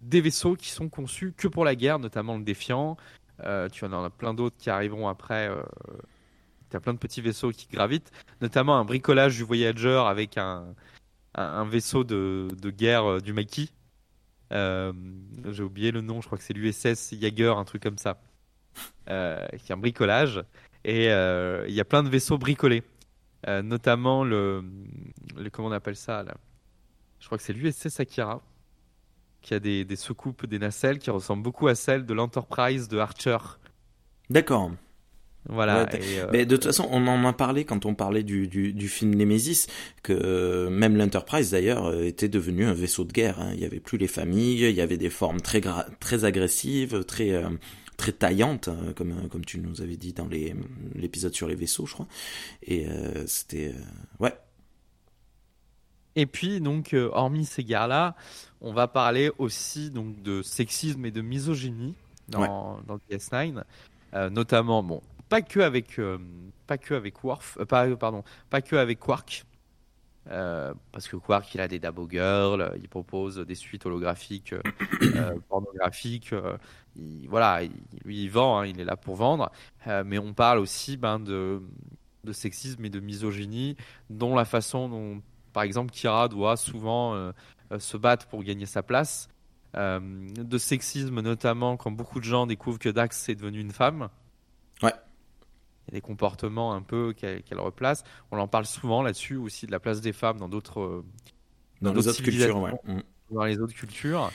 Des 0.00 0.20
vaisseaux 0.20 0.56
qui 0.56 0.70
sont 0.70 0.88
conçus 0.88 1.32
que 1.36 1.48
pour 1.48 1.64
la 1.64 1.74
guerre, 1.74 1.98
notamment 1.98 2.36
le 2.36 2.44
Défiant, 2.44 2.96
euh, 3.44 3.68
tu 3.68 3.84
en 3.84 4.04
as 4.04 4.10
plein 4.10 4.34
d'autres 4.34 4.56
qui 4.56 4.70
arriveront 4.70 5.08
après. 5.08 5.48
Euh, 5.48 5.62
tu 6.70 6.76
as 6.76 6.80
plein 6.80 6.94
de 6.94 6.98
petits 6.98 7.20
vaisseaux 7.20 7.50
qui 7.50 7.68
gravitent, 7.68 8.10
notamment 8.40 8.76
un 8.76 8.84
bricolage 8.84 9.36
du 9.36 9.44
Voyager 9.44 10.02
avec 10.06 10.36
un, 10.38 10.74
un, 11.34 11.64
vaisseau 11.64 12.02
de, 12.02 12.48
de, 12.60 12.70
guerre 12.70 13.04
euh, 13.04 13.20
du 13.20 13.32
Maquis. 13.32 13.70
J'ai 14.50 15.62
oublié 15.62 15.90
le 15.90 16.00
nom, 16.00 16.20
je 16.20 16.26
crois 16.26 16.38
que 16.38 16.44
c'est 16.44 16.54
l'USS 16.54 17.14
Jaeger, 17.20 17.56
un 17.58 17.64
truc 17.64 17.82
comme 17.82 17.98
ça. 17.98 18.20
qui 19.06 19.12
est 19.12 19.72
un 19.72 19.76
bricolage. 19.76 20.42
Et 20.84 21.06
il 21.06 21.74
y 21.74 21.80
a 21.80 21.84
plein 21.84 22.02
de 22.02 22.08
vaisseaux 22.08 22.38
bricolés. 22.38 22.82
notamment 23.46 24.24
le, 24.24 24.64
le, 25.36 25.50
Comment 25.50 25.68
on 25.68 25.72
appelle 25.72 25.96
ça 25.96 26.22
là? 26.22 26.34
Je 27.20 27.26
crois 27.26 27.38
que 27.38 27.44
c'est 27.44 27.52
l'USS 27.52 27.98
Akira 28.00 28.42
qui 29.42 29.54
a 29.54 29.60
des, 29.60 29.84
des 29.84 29.96
soucoupes, 29.96 30.44
des 30.46 30.58
nacelles 30.58 30.98
qui 30.98 31.10
ressemblent 31.10 31.42
beaucoup 31.42 31.68
à 31.68 31.74
celles 31.74 32.04
de 32.04 32.12
l'Enterprise 32.14 32.88
de 32.88 32.98
Archer. 32.98 33.38
D'accord. 34.28 34.72
Voilà. 35.48 35.86
Euh, 35.94 36.26
mais 36.32 36.46
de 36.46 36.56
toute 36.56 36.64
façon, 36.64 36.88
on 36.90 37.06
en 37.06 37.24
a 37.24 37.32
parlé 37.32 37.64
quand 37.64 37.86
on 37.86 37.94
parlait 37.94 38.22
du, 38.22 38.48
du, 38.48 38.72
du 38.72 38.88
film 38.88 39.14
Nemesis, 39.14 39.66
que 40.02 40.12
euh, 40.12 40.70
même 40.70 40.96
l'Enterprise 40.96 41.50
d'ailleurs 41.50 41.86
euh, 41.86 42.04
était 42.04 42.28
devenu 42.28 42.64
un 42.64 42.74
vaisseau 42.74 43.04
de 43.04 43.12
guerre. 43.12 43.40
Hein. 43.40 43.50
Il 43.54 43.60
y 43.60 43.64
avait 43.64 43.80
plus 43.80 43.98
les 43.98 44.08
familles, 44.08 44.68
il 44.68 44.74
y 44.74 44.80
avait 44.80 44.96
des 44.96 45.10
formes 45.10 45.40
très 45.40 45.60
très 46.00 46.24
agressives, 46.24 47.04
très 47.04 47.42
très 47.96 48.12
taillantes, 48.12 48.68
hein, 48.68 48.92
comme 48.94 49.28
comme 49.28 49.44
tu 49.44 49.58
nous 49.58 49.80
avais 49.80 49.96
dit 49.96 50.12
dans 50.12 50.26
les 50.26 50.54
l'épisode 50.94 51.34
sur 51.34 51.48
les 51.48 51.54
vaisseaux, 51.54 51.86
je 51.86 51.94
crois. 51.94 52.08
Et 52.62 52.86
c'était 53.26 53.74
ouais. 54.20 54.34
Et 56.18 56.26
puis 56.26 56.60
donc, 56.60 56.96
hormis 57.12 57.44
ces 57.44 57.62
guerres-là, 57.62 58.16
on 58.60 58.72
va 58.72 58.88
parler 58.88 59.30
aussi 59.38 59.90
donc 59.90 60.22
de 60.22 60.42
sexisme 60.42 61.04
et 61.04 61.10
de 61.10 61.20
misogynie 61.20 61.94
dans, 62.28 62.80
dans 62.86 62.98
DS9, 63.10 63.62
euh, 64.14 64.30
notamment 64.30 64.82
bon 64.82 65.02
pas 65.28 65.42
que 65.42 65.60
avec 65.60 65.98
euh, 65.98 66.18
pas 66.66 66.78
que 66.78 66.94
avec 66.94 67.22
Worf, 67.24 67.58
euh, 67.60 67.64
pas 67.64 67.88
pardon 67.96 68.24
pas 68.50 68.62
que 68.62 68.76
avec 68.76 68.98
Quark. 68.98 69.44
parce 70.24 71.08
que 71.08 71.16
Quark 71.16 71.54
il 71.54 71.60
a 71.60 71.68
des 71.68 71.78
Dabo 71.78 72.08
Girls, 72.10 72.72
il 72.80 72.88
propose 72.88 73.38
des 73.38 73.54
suites 73.54 73.86
holographiques 73.86 74.54
pornographiques, 75.48 76.34
voilà, 77.28 77.62
lui 78.04 78.24
il 78.24 78.28
vend, 78.28 78.60
hein, 78.60 78.66
il 78.66 78.80
est 78.80 78.84
là 78.84 78.96
pour 78.96 79.16
vendre, 79.16 79.50
mais 80.04 80.18
on 80.18 80.34
parle 80.34 80.58
aussi 80.58 80.96
ben, 80.96 81.20
de, 81.20 81.62
de 82.24 82.32
sexisme 82.32 82.84
et 82.84 82.90
de 82.90 83.00
misogynie, 83.00 83.76
dont 84.10 84.34
la 84.34 84.44
façon 84.44 84.88
dont 84.88 85.22
par 85.52 85.62
exemple 85.62 85.90
Kira 85.90 86.28
doit 86.28 86.56
souvent 86.56 87.32
euh, 87.72 87.78
se 87.78 87.96
battre 87.96 88.26
pour 88.26 88.42
gagner 88.42 88.66
sa 88.66 88.82
place. 88.82 89.28
Euh, 89.76 90.00
de 90.00 90.58
sexisme 90.58 91.20
notamment 91.20 91.76
quand 91.76 91.90
beaucoup 91.90 92.18
de 92.18 92.24
gens 92.24 92.46
découvrent 92.46 92.78
que 92.78 92.88
Dax 92.88 93.28
est 93.28 93.34
devenue 93.34 93.60
une 93.60 93.72
femme. 93.72 94.08
Ouais. 94.82 94.92
Il 95.88 95.94
y 95.94 95.96
a 95.96 95.98
des 95.98 96.00
comportements 96.00 96.74
un 96.74 96.82
peu 96.82 97.12
qu'elle 97.12 97.42
replace. 97.58 98.02
On 98.30 98.38
en 98.38 98.48
parle 98.48 98.66
souvent 98.66 99.02
là-dessus 99.02 99.36
aussi 99.36 99.66
de 99.66 99.72
la 99.72 99.80
place 99.80 100.00
des 100.00 100.12
femmes 100.12 100.38
dans 100.38 100.48
d'autres 100.48 100.80
euh, 100.80 101.04
dans, 101.80 101.92
dans 101.92 102.00
autres 102.00 102.22
cultures, 102.22 102.58
ouais. 102.60 102.72
Mm. 102.84 103.00
dans 103.30 103.44
les 103.44 103.60
autres 103.60 103.74
cultures. 103.74 104.30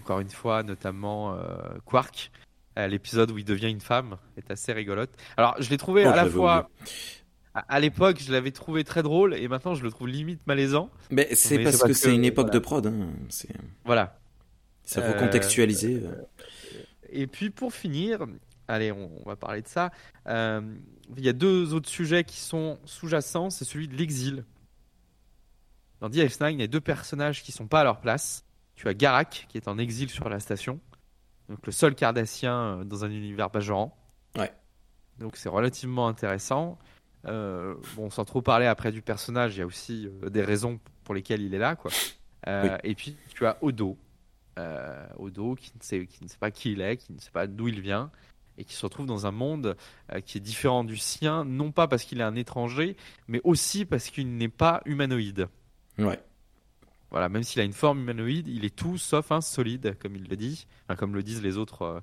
encore 0.00 0.20
une 0.20 0.30
fois, 0.30 0.62
notamment 0.62 1.36
Quark, 1.84 2.30
l'épisode 2.76 3.30
où 3.30 3.38
il 3.38 3.44
devient 3.44 3.70
une 3.70 3.80
femme 3.80 4.16
est 4.36 4.50
assez 4.50 4.72
rigolote. 4.72 5.10
Alors, 5.36 5.54
je 5.60 5.68
l'ai 5.70 5.76
trouvé 5.76 6.06
oh, 6.06 6.10
à 6.10 6.16
la 6.16 6.26
fois 6.26 6.70
à 7.68 7.80
l'époque, 7.80 8.18
je 8.20 8.30
l'avais 8.32 8.50
trouvé 8.50 8.84
très 8.84 9.02
drôle 9.02 9.34
et 9.34 9.48
maintenant 9.48 9.74
je 9.74 9.82
le 9.82 9.90
trouve 9.90 10.08
limite 10.08 10.46
malaisant. 10.46 10.90
Mais 11.10 11.28
c'est 11.34 11.58
parce, 11.58 11.82
que, 11.82 11.92
c'est 11.92 12.14
une 12.14 12.24
époque 12.24 12.52
de 12.52 12.58
prod. 12.58 12.86
Hein. 12.86 13.08
Voilà. 13.84 14.18
Ça 14.84 15.02
faut 15.02 15.18
contextualiser. 15.18 16.02
Euh, 16.04 16.22
et 17.10 17.26
puis 17.26 17.50
pour 17.50 17.74
finir, 17.74 18.26
allez, 18.68 18.92
on, 18.92 19.22
va 19.26 19.36
parler 19.36 19.62
de 19.62 19.68
ça. 19.68 19.90
Euh, 20.26 20.60
il 21.16 21.24
y 21.24 21.28
a 21.28 21.32
deux 21.32 21.74
autres 21.74 21.88
sujets 21.88 22.24
qui 22.24 22.38
sont 22.38 22.78
sous-jacents. 22.84 23.50
C'est 23.50 23.64
celui 23.64 23.88
de 23.88 23.96
l'exil. 23.96 24.44
Dans 26.00 26.08
DF9, 26.08 26.52
il 26.52 26.60
y 26.60 26.62
a 26.62 26.68
deux 26.68 26.80
personnages 26.80 27.42
qui 27.42 27.50
sont 27.50 27.66
pas 27.66 27.80
à 27.80 27.84
leur 27.84 28.00
place. 28.00 28.44
Tu 28.76 28.86
as 28.86 28.94
Garak 28.94 29.46
qui 29.48 29.58
est 29.58 29.66
en 29.66 29.78
exil 29.78 30.08
sur 30.08 30.28
la 30.28 30.38
station, 30.38 30.78
donc 31.48 31.64
le 31.66 31.72
seul 31.72 31.94
Cardassien 31.94 32.54
euh, 32.54 32.84
dans 32.84 33.04
un 33.04 33.10
univers 33.10 33.50
bajoran. 33.50 33.96
Ouais. 34.36 34.52
Donc 35.18 35.36
c'est 35.36 35.48
relativement 35.48 36.06
intéressant. 36.06 36.78
Euh, 37.26 37.74
bon, 37.96 38.10
sans 38.10 38.24
trop 38.24 38.42
parler 38.42 38.66
après 38.66 38.92
du 38.92 39.02
personnage, 39.02 39.56
il 39.56 39.58
y 39.58 39.62
a 39.62 39.66
aussi 39.66 40.08
des 40.30 40.42
raisons 40.42 40.78
pour 41.02 41.14
lesquelles 41.14 41.42
il 41.42 41.54
est 41.54 41.58
là, 41.58 41.74
quoi. 41.74 41.90
Euh, 42.46 42.78
et 42.84 42.94
puis 42.94 43.16
tu 43.34 43.44
as 43.46 43.58
Odo, 43.62 43.98
Odo 45.18 45.56
qui 45.56 45.72
ne, 45.76 45.82
sait, 45.82 46.06
qui 46.06 46.22
ne 46.22 46.28
sait 46.28 46.38
pas 46.38 46.52
qui 46.52 46.72
il 46.72 46.80
est, 46.80 46.96
qui 46.96 47.12
ne 47.12 47.18
sait 47.18 47.32
pas 47.32 47.48
d'où 47.48 47.66
il 47.66 47.80
vient, 47.80 48.12
et 48.58 48.64
qui 48.64 48.74
se 48.74 48.84
retrouve 48.84 49.06
dans 49.06 49.26
un 49.26 49.30
monde 49.30 49.76
qui 50.26 50.36
est 50.36 50.40
différent 50.40 50.84
du 50.84 50.96
sien, 50.96 51.44
non 51.44 51.72
pas 51.72 51.88
parce 51.88 52.04
qu'il 52.04 52.20
est 52.20 52.24
un 52.24 52.34
étranger, 52.34 52.96
mais 53.28 53.40
aussi 53.44 53.84
parce 53.84 54.10
qu'il 54.10 54.36
n'est 54.36 54.48
pas 54.48 54.82
humanoïde. 54.84 55.48
Ouais. 55.98 56.20
Voilà, 57.10 57.28
même 57.28 57.44
s'il 57.44 57.60
a 57.62 57.64
une 57.64 57.72
forme 57.72 58.00
humanoïde, 58.00 58.48
il 58.48 58.64
est 58.64 58.74
tout 58.74 58.98
sauf 58.98 59.32
un 59.32 59.40
solide, 59.40 59.96
comme 60.00 60.16
il 60.16 60.28
le 60.28 60.36
dit, 60.36 60.66
comme 60.98 61.14
le 61.14 61.22
disent 61.22 61.42
les 61.42 61.56
autres, 61.56 62.02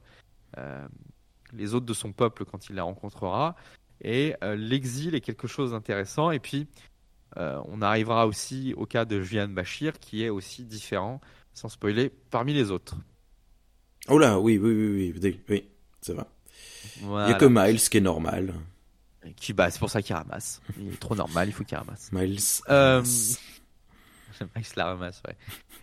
les 1.53 1.73
autres 1.73 1.85
de 1.85 1.93
son 1.93 2.11
peuple 2.11 2.45
quand 2.45 2.69
il 2.69 2.75
les 2.75 2.81
rencontrera. 2.81 3.55
Et 4.01 4.35
euh, 4.43 4.55
l'exil 4.55 5.15
est 5.15 5.21
quelque 5.21 5.47
chose 5.47 5.71
d'intéressant. 5.71 6.31
Et 6.31 6.39
puis, 6.39 6.67
euh, 7.37 7.61
on 7.65 7.81
arrivera 7.81 8.27
aussi 8.27 8.73
au 8.77 8.85
cas 8.85 9.05
de 9.05 9.21
Julian 9.21 9.47
Bachir, 9.47 9.99
qui 9.99 10.23
est 10.23 10.29
aussi 10.29 10.65
différent, 10.65 11.21
sans 11.53 11.69
spoiler, 11.69 12.11
parmi 12.29 12.53
les 12.53 12.71
autres. 12.71 12.95
Oh 14.07 14.17
là, 14.17 14.39
oui, 14.39 14.57
oui, 14.57 14.73
oui, 14.73 15.13
oui, 15.21 15.41
oui, 15.49 15.69
ça 16.01 16.13
va. 16.13 16.27
Il 17.01 17.07
n'y 17.07 17.15
a 17.15 17.33
que 17.33 17.45
Miles 17.45 17.79
qui 17.79 17.97
est 17.97 18.01
normal. 18.01 18.53
Qui, 19.37 19.53
bah, 19.53 19.71
c'est 19.71 19.79
pour 19.79 19.89
ça 19.89 20.01
qu'il 20.01 20.15
ramasse. 20.15 20.61
Il 20.79 20.93
est 20.93 20.99
trop 20.99 21.15
normal, 21.15 21.49
il 21.49 21.51
faut 21.51 21.63
qu'il 21.63 21.77
ramasse. 21.77 22.11
Miles. 22.11 22.39
Euh... 22.69 23.01
Miles 24.55 24.65
la 24.75 24.85
ramasse, 24.85 25.21
ouais. 25.27 25.35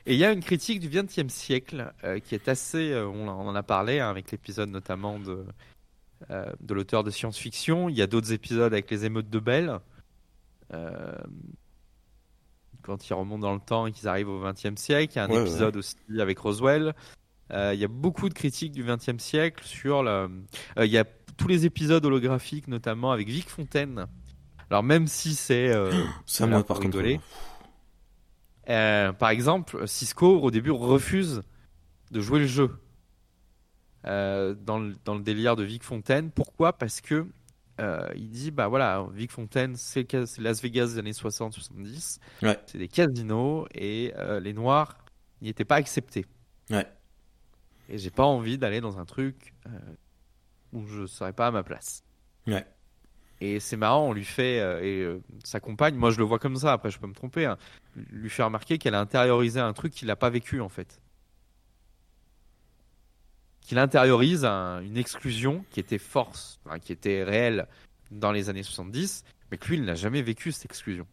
Et 0.07 0.15
il 0.15 0.19
y 0.19 0.25
a 0.25 0.33
une 0.33 0.43
critique 0.43 0.81
du 0.81 0.89
XXe 0.89 1.33
siècle 1.33 1.93
euh, 2.05 2.19
qui 2.21 2.35
est 2.35 2.49
assez. 2.49 2.95
on, 2.95 3.29
en 3.29 3.55
a 3.55 3.63
parlé 3.63 4.01
hein, 4.01 4.11
avec 4.11 4.31
l'épisode 4.31 4.69
notamment 4.69 5.19
de 5.19 5.45
euh, 6.31 6.53
de 6.61 6.75
l'auteur 6.75 7.03
de 7.05 7.11
science-fiction. 7.11 7.89
Il 7.89 7.97
y 7.97 8.03
a 8.03 8.07
d'autres 8.07 8.33
épisodes 8.33 8.73
avec 8.73 8.91
les 8.91 9.05
émeutes 9.05 9.31
de 9.31 9.39
Belle. 9.39 9.79
Euh, 10.73 11.13
quand 12.83 13.09
ils 13.09 13.15
remontent 13.15 13.41
dans 13.41 13.55
le 13.55 13.61
temps 13.61 13.87
et 13.87 13.93
qu'ils 13.93 14.09
arrivent 14.09 14.29
au 14.29 14.41
XXe 14.41 14.81
siècle. 14.81 15.13
Il 15.15 15.17
y 15.17 15.21
a 15.21 15.25
un 15.25 15.29
épisode 15.29 15.77
aussi 15.77 15.97
avec 16.19 16.39
Roswell. 16.39 16.95
Il 17.53 17.79
y 17.79 17.85
a 17.85 17.89
beaucoup 17.89 18.29
de 18.29 18.35
critiques 18.35 18.73
du 18.73 18.85
XXe 18.85 19.23
siècle 19.23 19.65
sur 19.65 20.03
le. 20.03 20.29
il 20.79 20.87
y 20.87 20.99
a 20.99 21.05
tous 21.37 21.49
les 21.49 21.67
épisodes 21.67 22.05
holographiques, 22.05 22.69
notamment 22.69 23.13
avec 23.13 23.29
Vic 23.29 23.49
Fontaine. 23.49 24.07
Alors 24.71 24.83
même 24.83 25.07
si 25.07 25.35
c'est. 25.35 25.73
c'est 26.27 26.47
moi 26.47 26.65
par 26.65 26.81
contre. 26.81 27.03
par 28.67 29.31
exemple, 29.31 29.87
Cisco 29.87 30.41
au 30.41 30.51
début 30.51 30.71
refuse 30.71 31.43
de 32.11 32.21
jouer 32.21 32.41
le 32.41 32.47
jeu 32.47 32.71
euh, 34.07 34.55
dans, 34.55 34.81
le, 34.81 34.97
dans, 35.05 35.15
le, 35.15 35.23
délire 35.23 35.55
de 35.55 35.63
Vic 35.63 35.85
Fontaine. 35.85 36.31
Pourquoi? 36.31 36.73
Parce 36.73 37.01
que 37.01 37.27
euh, 37.81 38.09
il 38.17 38.31
dit 38.31 38.51
bah 38.51 38.69
voilà, 38.69 39.07
Vic 39.13 39.31
Fontaine, 39.31 39.77
c'est 39.77 40.07
Las 40.39 40.61
Vegas 40.61 40.87
des 40.87 40.99
années 40.99 41.13
60-70. 41.13 42.19
C'est 42.67 42.79
des 42.79 42.89
casinos 42.89 43.67
et 43.75 44.13
euh, 44.17 44.41
les 44.41 44.53
Noirs 44.53 44.99
n'y 45.41 45.49
étaient 45.49 45.65
pas 45.65 45.77
acceptés. 45.77 46.27
Ouais. 46.71 46.87
Et 47.93 47.99
j'ai 47.99 48.11
pas 48.11 48.25
envie 48.25 48.59
d'aller 48.59 48.81
dans 48.81 48.99
un 48.99 49.05
truc 49.05 49.55
où 50.73 50.85
je 50.87 51.07
serais 51.07 51.33
pas 51.33 51.47
à 51.47 51.51
ma 51.53 51.63
place. 51.63 52.03
Ouais. 52.49 52.67
Et 53.41 53.61
c'est 53.61 53.77
marrant, 53.77 54.09
on 54.09 54.13
lui 54.13 54.25
fait, 54.25 54.57
et 54.85 55.07
sa 55.45 55.61
compagne, 55.61 55.95
moi 55.95 56.11
je 56.11 56.19
le 56.19 56.25
vois 56.25 56.41
comme 56.41 56.57
ça, 56.57 56.73
après 56.73 56.91
je 56.91 56.99
peux 56.99 57.07
me 57.07 57.15
tromper, 57.15 57.45
hein, 57.45 57.59
lui 57.95 58.31
fait 58.31 58.43
remarquer 58.43 58.79
qu'elle 58.79 58.95
a 58.97 59.01
intériorisé 59.01 59.61
un 59.61 59.73
truc 59.73 59.93
qu'il 59.93 60.09
n'a 60.09 60.17
pas 60.17 60.31
vécu 60.31 60.61
en 60.61 60.69
fait 60.69 61.01
qu'il 63.63 63.79
intériorise 63.79 64.45
une 64.45 64.97
exclusion 64.97 65.65
qui 65.71 65.81
était 65.81 65.99
force, 65.99 66.61
qui 66.83 66.93
était 66.93 67.23
réelle 67.23 67.69
dans 68.11 68.33
les 68.33 68.51
années 68.51 68.65
70, 68.65 69.25
mais 69.51 69.57
que 69.57 69.69
lui, 69.69 69.77
il 69.77 69.85
n'a 69.85 69.95
jamais 69.95 70.21
vécu 70.21 70.51
cette 70.51 70.65
exclusion. 70.65 71.07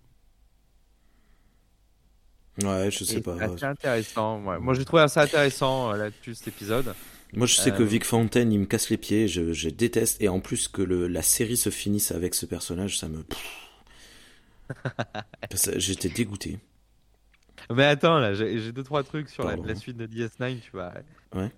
Ouais, 2.63 2.91
je 2.91 3.03
sais 3.03 3.21
pas. 3.21 3.35
C'est 3.57 3.65
intéressant. 3.65 4.39
Moi, 4.39 4.73
j'ai 4.73 4.85
trouvé 4.85 5.03
assez 5.03 5.19
intéressant 5.19 5.93
euh, 5.93 5.97
là-dessus 5.97 6.35
cet 6.35 6.49
épisode. 6.49 6.93
Moi, 7.33 7.45
je 7.45 7.55
sais 7.55 7.71
que 7.71 7.83
euh, 7.83 7.85
Vic 7.85 8.03
Fontaine, 8.03 8.51
il 8.51 8.59
me 8.59 8.65
casse 8.65 8.89
les 8.89 8.97
pieds, 8.97 9.27
je, 9.27 9.69
déteste. 9.69 10.21
Et 10.21 10.29
en 10.29 10.39
plus, 10.39 10.67
que 10.67 10.81
le, 10.81 11.07
la 11.07 11.21
série 11.21 11.57
se 11.57 11.69
finisse 11.69 12.11
avec 12.11 12.33
ce 12.35 12.45
personnage, 12.45 12.97
ça 12.97 13.07
me. 13.07 13.23
J'étais 15.77 16.09
dégoûté. 16.09 16.59
Mais 17.71 17.85
attends, 17.85 18.17
là, 18.17 18.33
j'ai 18.33 18.71
deux 18.71 18.83
trois 18.83 19.03
trucs 19.03 19.29
sur 19.29 19.43
la, 19.43 19.75
suite 19.75 19.97
de 19.97 20.07
DS9, 20.07 20.59
tu 20.59 20.71
vas, 20.73 20.93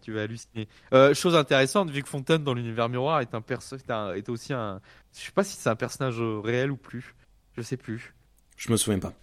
tu 0.01 0.11
vas 0.11 0.23
halluciner. 0.23 0.67
Euh, 0.93 1.13
chose 1.13 1.35
intéressante, 1.35 1.89
Vic 1.89 2.05
Fontaine 2.05 2.43
dans 2.43 2.53
l'univers 2.53 2.89
miroir 2.89 3.21
est 3.21 3.33
un 3.33 3.39
perso, 3.39 3.77
est, 3.77 4.29
aussi 4.29 4.51
un, 4.51 4.81
je 5.15 5.21
sais 5.21 5.31
pas 5.31 5.45
si 5.45 5.55
c'est 5.55 5.69
un 5.69 5.75
personnage 5.75 6.19
réel 6.19 6.71
ou 6.71 6.75
plus, 6.75 7.15
je 7.55 7.61
sais 7.61 7.77
plus. 7.77 8.13
Je 8.57 8.71
me 8.71 8.77
souviens 8.77 8.99
pas. 8.99 9.13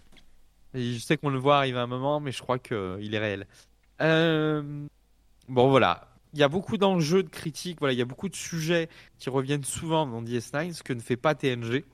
Je 0.73 0.99
sais 0.99 1.17
qu'on 1.17 1.29
le 1.29 1.39
voit 1.39 1.57
arriver 1.57 1.79
à 1.79 1.83
un 1.83 1.87
moment, 1.87 2.19
mais 2.19 2.31
je 2.31 2.41
crois 2.41 2.59
qu'il 2.59 2.77
euh, 2.77 3.11
est 3.11 3.17
réel. 3.17 3.47
Euh, 4.01 4.87
bon 5.47 5.69
voilà, 5.69 6.07
il 6.33 6.39
y 6.39 6.43
a 6.43 6.47
beaucoup 6.47 6.77
d'enjeux 6.77 7.23
de 7.23 7.29
critique, 7.29 7.79
voilà, 7.79 7.93
il 7.93 7.99
y 7.99 8.01
a 8.01 8.05
beaucoup 8.05 8.29
de 8.29 8.35
sujets 8.35 8.89
qui 9.17 9.29
reviennent 9.29 9.63
souvent 9.63 10.05
dans 10.05 10.21
DS9, 10.21 10.73
ce 10.73 10.83
que 10.83 10.93
ne 10.93 11.01
fait 11.01 11.17
pas 11.17 11.35
TNG. 11.35 11.85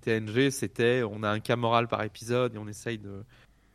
TNG, 0.00 0.50
c'était, 0.50 1.02
on 1.02 1.24
a 1.24 1.28
un 1.28 1.40
cas 1.40 1.56
moral 1.56 1.88
par 1.88 2.02
épisode 2.04 2.54
et 2.54 2.58
on 2.58 2.68
essaye 2.68 2.98
de 2.98 3.24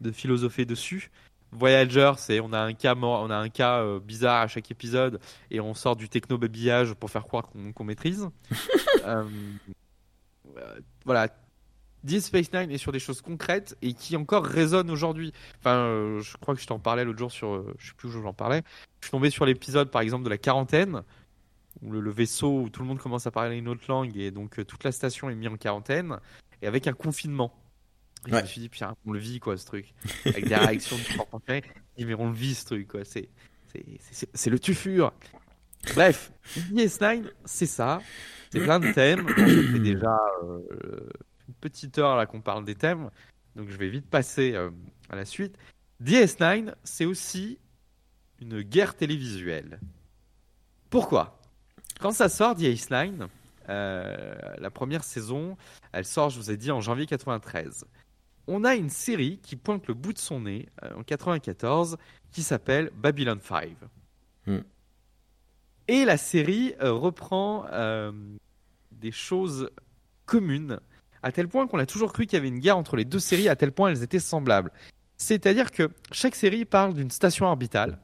de 0.02 0.12
philosopher 0.12 0.66
dessus. 0.66 1.12
Voyager, 1.52 2.12
c'est 2.18 2.40
on 2.40 2.52
a 2.52 2.60
un 2.60 2.74
cas 2.74 2.96
on 2.96 3.30
a 3.30 3.36
un 3.36 3.50
cas 3.50 3.82
euh, 3.82 4.00
bizarre 4.00 4.42
à 4.42 4.48
chaque 4.48 4.70
épisode 4.70 5.20
et 5.50 5.62
on 5.62 5.74
sort 5.74 5.96
du 5.96 6.10
techno 6.10 6.38
babillage 6.38 6.94
pour 6.94 7.10
faire 7.10 7.24
croire 7.24 7.50
qu'on 7.74 7.84
maîtrise. 7.84 8.28
Euh, 9.06 9.24
euh, 10.58 10.80
voilà, 11.06 11.30
Deep 12.04 12.22
Space 12.22 12.54
Nine 12.54 12.72
est 12.72 12.78
sur 12.78 12.92
des 12.92 13.00
choses 13.00 13.22
concrètes 13.22 13.78
et 13.82 13.94
qui 13.94 14.16
encore 14.16 14.46
résonnent 14.46 14.92
aujourd'hui. 14.92 15.34
Enfin, 15.60 16.20
je 16.22 16.38
crois 16.38 16.56
que 16.56 16.62
je 16.62 16.68
t'en 16.68 16.80
parlais 16.80 17.04
l'autre 17.04 17.20
jour 17.20 17.32
sur, 17.32 17.64
je 17.78 17.88
sais 17.88 17.94
plus 17.98 18.10
où 18.10 18.22
j'en 18.22 18.34
parlais. 18.34 18.64
Je 19.02 19.08
suis 19.08 19.12
tombé 19.12 19.30
sur 19.30 19.46
l'épisode 19.46 19.92
par 19.92 20.02
exemple 20.02 20.24
de 20.24 20.30
la 20.30 20.38
quarantaine 20.38 21.02
où 21.82 21.92
le, 21.92 22.12
vaisseau 22.12 22.62
où 22.62 22.70
tout 22.70 22.82
le 22.82 22.88
monde 22.88 23.00
commence 23.00 23.28
à 23.28 23.32
parler 23.32 23.58
une 23.58 23.68
autre 23.68 23.84
langue 23.88 24.18
et 24.18 24.32
donc 24.32 24.66
toute 24.66 24.84
la 24.84 24.92
station 24.92 25.30
est 25.30 25.36
mise 25.36 25.50
en 25.50 25.58
quarantaine 25.58 26.18
et 26.62 26.68
avec 26.68 26.88
un 26.88 26.94
confinement. 26.94 27.54
Je 28.26 28.36
me 28.36 28.46
suis 28.46 28.62
dit, 28.62 28.70
putain, 28.70 28.96
on 29.06 29.12
le 29.12 29.20
vit, 29.20 29.40
quoi, 29.40 29.58
ce 29.58 29.66
truc. 29.66 29.94
Avec 30.26 30.48
des 30.48 30.56
réactions 30.56 30.98
de 30.98 31.62
dit 31.98 32.06
mais 32.06 32.14
on 32.16 32.28
le 32.28 32.36
vit, 32.36 32.56
ce 32.56 32.66
truc, 32.66 32.88
quoi. 32.88 33.06
C'est, 33.06 33.30
c'est, 34.34 34.50
le 34.50 34.60
tufur. 34.60 35.14
Bref, 35.96 36.32
DS9, 36.74 37.30
c'est 37.46 37.68
ça. 37.68 38.02
C'est 38.52 38.62
plein 38.62 38.80
de 38.80 38.92
thèmes. 38.92 39.28
fait 39.28 39.80
déjà 39.80 40.18
euh, 40.44 41.10
une 41.48 41.54
petite 41.56 41.98
heure 41.98 42.16
là 42.16 42.26
qu'on 42.26 42.42
parle 42.42 42.66
des 42.66 42.76
thèmes. 42.76 43.10
Donc 43.56 43.70
je 43.70 43.78
vais 43.78 43.90
vite 43.90 44.10
passer 44.10 44.54
euh, 44.54 44.70
à 45.10 45.16
la 45.16 45.26
suite. 45.26 45.58
DS9, 46.04 46.74
c'est 46.84 47.06
aussi 47.06 47.58
une 48.40 48.62
guerre 48.62 48.96
télévisuelle. 48.96 49.80
Pourquoi? 50.90 51.40
Quand 52.00 52.12
ça 52.12 52.30
sort, 52.30 52.56
DS9, 52.56 53.28
euh, 53.70 54.36
la 54.58 54.70
première 54.70 55.04
saison, 55.04 55.58
elle 55.92 56.06
sort, 56.06 56.30
je 56.30 56.38
vous 56.40 56.52
ai 56.52 56.58
dit, 56.58 56.72
en 56.72 56.82
janvier 56.82 57.06
93 57.06 57.86
on 58.50 58.64
a 58.64 58.76
une 58.76 58.90
série 58.90 59.40
qui 59.40 59.58
pointe 59.58 59.88
le 59.88 59.94
bout 59.94 60.14
de 60.14 60.18
son 60.18 60.40
nez 60.40 60.70
euh, 60.82 60.96
en 60.96 61.04
94 61.04 61.98
qui 62.32 62.44
s'appelle 62.44 62.92
Babylon 62.96 63.40
5. 63.42 63.76
Hmm. 64.46 64.60
Et 65.90 66.06
la 66.06 66.16
série 66.16 66.74
euh, 66.82 66.94
reprend 66.94 67.66
des 68.92 69.12
choses 69.12 69.70
communes, 70.26 70.80
à 71.24 71.32
tel 71.32 71.48
point 71.48 71.68
qu'on 71.68 71.80
a 71.80 71.86
toujours 71.86 72.14
cru 72.14 72.26
qu'il 72.26 72.38
y 72.38 72.40
avait 72.40 72.48
une 72.48 72.60
guerre 72.60 72.78
entre 72.78 72.96
les 72.96 73.06
deux 73.06 73.20
séries, 73.20 73.50
à 73.50 73.56
tel 73.56 73.72
point 73.72 73.90
elles 73.90 74.04
étaient 74.04 74.20
semblables. 74.20 74.72
C'est-à-dire 75.18 75.72
que 75.72 75.90
chaque 76.12 76.36
série 76.36 76.66
parle 76.66 76.94
d'une 76.94 77.12
station 77.12 77.46
orbitale, 77.46 78.00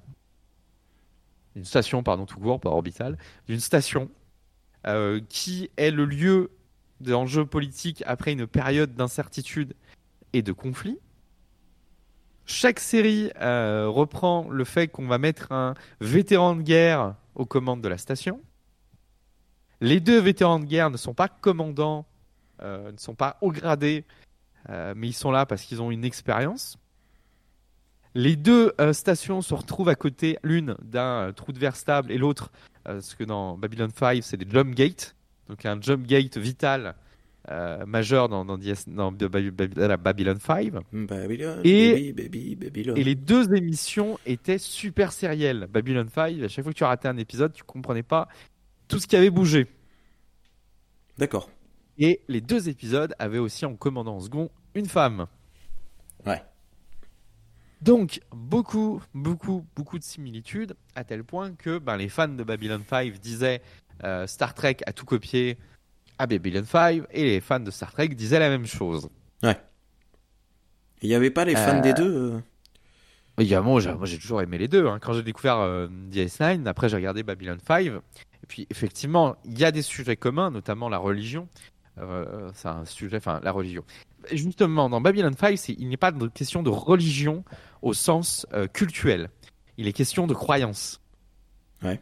une 1.55 1.66
station, 1.66 2.01
pardon, 2.01 2.26
tout 2.26 2.39
court, 2.39 2.59
pas 2.59 2.70
orbitale, 2.70 3.18
d'une 3.47 3.59
station 3.59 4.09
qui 5.30 5.70
est 5.78 5.91
le 5.91 6.03
lieu 6.03 6.51
d'enjeux 6.99 7.45
politiques 7.45 8.03
après 8.05 8.34
une 8.34 8.47
période 8.47 8.95
d'incertitude 8.95 9.76
et 10.34 10.41
de 10.41 10.51
conflits. 10.51 10.99
Chaque 12.45 12.80
série 12.80 13.32
euh, 13.39 13.88
reprend 13.88 14.49
le 14.49 14.66
fait 14.66 14.88
qu'on 14.88 15.07
va 15.07 15.18
mettre 15.18 15.51
un 15.51 15.76
vétéran 16.01 16.55
de 16.55 16.61
guerre 16.61 17.16
aux 17.36 17.45
commandes 17.45 17.82
de 17.82 17.88
la 17.88 17.97
station. 17.97 18.41
Les 19.80 19.99
deux 19.99 20.20
vétérans 20.20 20.59
de 20.59 20.66
guerre 20.66 20.89
ne 20.89 20.97
sont 20.97 21.14
pas 21.14 21.30
commandants, 21.30 21.99
euh, 21.99 22.12
ne 22.62 22.97
sont 22.97 23.16
pas 23.16 23.38
haut 23.41 23.51
gradés, 23.51 24.06
euh, 24.70 24.93
mais 24.95 25.08
ils 25.08 25.14
sont 25.14 25.32
là 25.32 25.45
parce 25.45 25.64
qu'ils 25.64 25.82
ont 25.82 25.91
une 25.91 26.06
expérience. 26.06 26.78
Les 28.16 28.36
deux 28.36 28.74
stations 28.91 29.41
se 29.41 29.54
retrouvent 29.56 29.89
à 29.89 29.95
côté, 29.95 30.38
l'une 30.43 30.76
d'un 30.84 31.34
trou 31.36 31.51
de 31.51 31.58
verre 31.58 31.76
stable 31.76 32.12
et 32.12 32.20
l'autre, 32.20 32.51
ce 32.86 33.16
que 33.16 33.24
dans 33.24 33.58
Babylon 33.58 33.89
5, 33.89 34.22
c'est 34.22 34.38
des 34.38 34.47
jump 34.47 34.76
gates. 34.76 35.16
Donc 35.49 35.66
un 35.66 35.82
jump 35.82 36.06
gate 36.06 36.38
vital 36.38 36.95
euh, 37.51 37.86
majeur 37.86 38.30
dans, 38.30 38.45
dans, 38.45 38.58
dans, 38.88 39.12
Babylon 39.12 40.38
5. 40.39 40.72
et, 41.66 42.16
et 42.95 43.04
les 43.04 43.16
deux 43.16 43.54
émissions 43.54 44.18
étaient 44.26 44.58
super 44.58 45.12
sérielles. 45.12 45.68
Babylon 45.70 46.08
5, 46.08 46.41
à 46.41 46.47
chaque 46.47 46.64
fois 46.64 46.72
que 46.72 46.78
tu 46.78 46.86
ratais 46.86 47.10
un 47.10 47.18
épisode, 47.18 47.51
tu 47.51 47.64
comprenais 47.64 48.04
pas 48.04 48.30
tout 48.88 48.97
ce 48.97 49.08
qui 49.08 49.18
avait 49.18 49.30
bougé. 49.30 49.68
D'accord. 51.18 51.49
Et 51.98 52.22
les 52.28 52.41
deux 52.41 52.70
épisodes 52.70 53.14
avaient 53.20 53.39
aussi 53.39 53.66
en 53.66 53.76
commandant 53.76 54.16
en 54.16 54.20
second 54.20 54.50
une 54.76 54.88
femme. 54.88 55.28
Ouais. 56.26 56.41
Donc, 57.82 58.22
beaucoup, 58.32 59.02
beaucoup, 59.14 59.66
beaucoup 59.76 60.00
de 60.00 60.04
similitudes, 60.04 60.76
à 60.96 61.04
tel 61.04 61.24
point 61.24 61.52
que 61.54 61.78
ben, 61.78 61.98
les 61.98 62.10
fans 62.10 62.30
de 62.30 62.44
Babylon 62.44 62.82
5 62.89 63.20
disaient 63.20 63.62
euh, 64.04 64.26
Star 64.26 64.54
Trek 64.54 64.78
a 64.86 64.94
tout 64.94 65.06
copié, 65.06 65.58
à 66.18 66.28
Babylon 66.28 66.64
5 66.66 67.04
et 67.12 67.24
les 67.24 67.41
fans 67.41 67.60
de 67.60 67.72
Star 67.72 67.91
Trek 67.91 68.10
disaient 68.10 68.39
la 68.39 68.50
même 68.50 68.66
chose. 68.66 69.10
Ouais. 69.41 69.58
Il 71.02 71.10
n'y 71.10 71.16
avait 71.16 71.32
pas 71.32 71.46
les 71.46 71.56
fans 71.56 71.82
des 71.82 71.91
euh, 71.91 71.94
deux 71.94 72.16
euh 72.16 72.39
Évidemment, 73.39 73.80
moi 73.82 74.06
j'ai 74.06 74.20
toujours 74.20 74.41
aimé 74.41 74.58
les 74.60 74.68
deux. 74.68 74.88
Hein. 74.88 75.00
Quand 75.02 75.14
j'ai 75.14 75.24
découvert 75.24 75.58
euh, 75.58 75.88
DS9, 76.12 76.68
après 76.68 76.88
j'ai 76.88 76.96
regardé 76.96 77.24
Babylon 77.24 77.58
5. 77.66 77.88
Et 77.88 77.91
puis 78.48 78.68
effectivement, 78.70 79.36
il 79.44 79.58
y 79.58 79.66
a 79.66 79.72
des 79.72 79.82
sujets 79.82 80.16
communs, 80.16 80.52
notamment 80.52 80.88
la 80.88 81.00
religion. 81.00 81.48
C'est 82.54 82.68
un 82.68 82.86
sujet, 82.86 83.18
enfin 83.18 83.39
la 83.44 83.52
religion. 83.52 83.84
Justement, 84.32 84.89
dans 84.89 85.02
Babylon 85.02 85.34
5, 85.38 85.70
il 85.70 85.89
n'est 85.89 85.98
pas 85.98 86.12
de 86.12 86.28
question 86.28 86.64
de 86.64 86.70
religion 86.70 87.44
au 87.82 87.94
sens 87.94 88.48
cultuel. 88.74 89.30
Il 89.78 89.88
est 89.88 89.94
question 89.94 90.28
de 90.28 90.34
croyance. 90.34 91.02
Ouais 91.84 92.02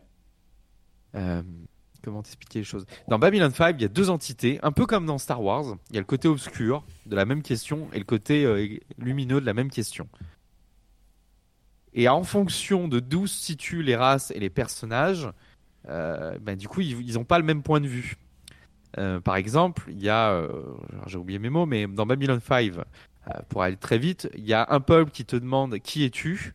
comment 2.04 2.22
t'expliquer 2.22 2.60
les 2.60 2.66
choses? 2.66 2.86
Dans 3.08 3.20
Babylon 3.20 3.52
5, 3.52 3.76
il 3.78 3.82
y 3.82 3.86
a 3.86 3.89
deux 3.89 4.10
entités, 4.10 4.60
un 4.64 4.72
peu 4.72 4.86
comme 4.86 5.06
dans 5.06 5.18
Star 5.18 5.42
Wars. 5.42 5.78
Il 5.89 5.96
y 5.96 5.98
a 5.98 6.02
le 6.02 6.06
côté 6.06 6.28
obscur 6.28 6.84
de 7.06 7.16
la 7.16 7.26
même 7.26 7.42
question 7.42 7.88
et 7.94 8.00
le 8.00 8.06
côté 8.06 8.46
euh, 8.46 8.78
lumineux 8.98 9.42
de 9.42 9.46
la 9.46 9.54
même 9.54 9.70
question. 9.70 10.08
Et 11.94 12.08
en 12.08 12.24
fonction 12.24 12.88
de 12.88 13.00
d'où 13.00 13.28
se 13.28 13.39
situent 13.39 13.84
les 13.84 13.96
races 13.96 14.32
et 14.32 14.39
les 14.39 14.50
personnages, 14.50 15.30
euh, 15.89 16.38
ben, 16.39 16.58
du 16.58 16.68
coup, 16.68 16.82
ils 16.82 17.14
n'ont 17.14 17.26
pas 17.26 17.38
le 17.38 17.44
même 17.44 17.64
point 17.64 17.82
de 17.82 17.88
vue. 17.88 18.16
Euh, 18.98 19.20
par 19.20 19.36
exemple, 19.36 19.84
il 19.89 20.02
y 20.02 20.10
a, 20.10 20.48
j'ai 21.08 21.18
oublié 21.18 21.39
mes 21.39 21.50
mots, 21.50 21.66
mais 21.66 21.88
dans 21.88 22.06
Babylon 22.06 22.39
5, 22.39 22.74
pour 23.50 23.64
aller 23.64 23.78
très 23.78 23.98
vite, 23.98 24.30
il 24.36 24.46
y 24.46 24.54
a 24.54 24.66
un 24.70 24.80
peuple 24.80 25.12
qui 25.12 25.26
te 25.26 25.36
demande 25.36 25.80
qui 25.80 26.04
es-tu 26.04 26.54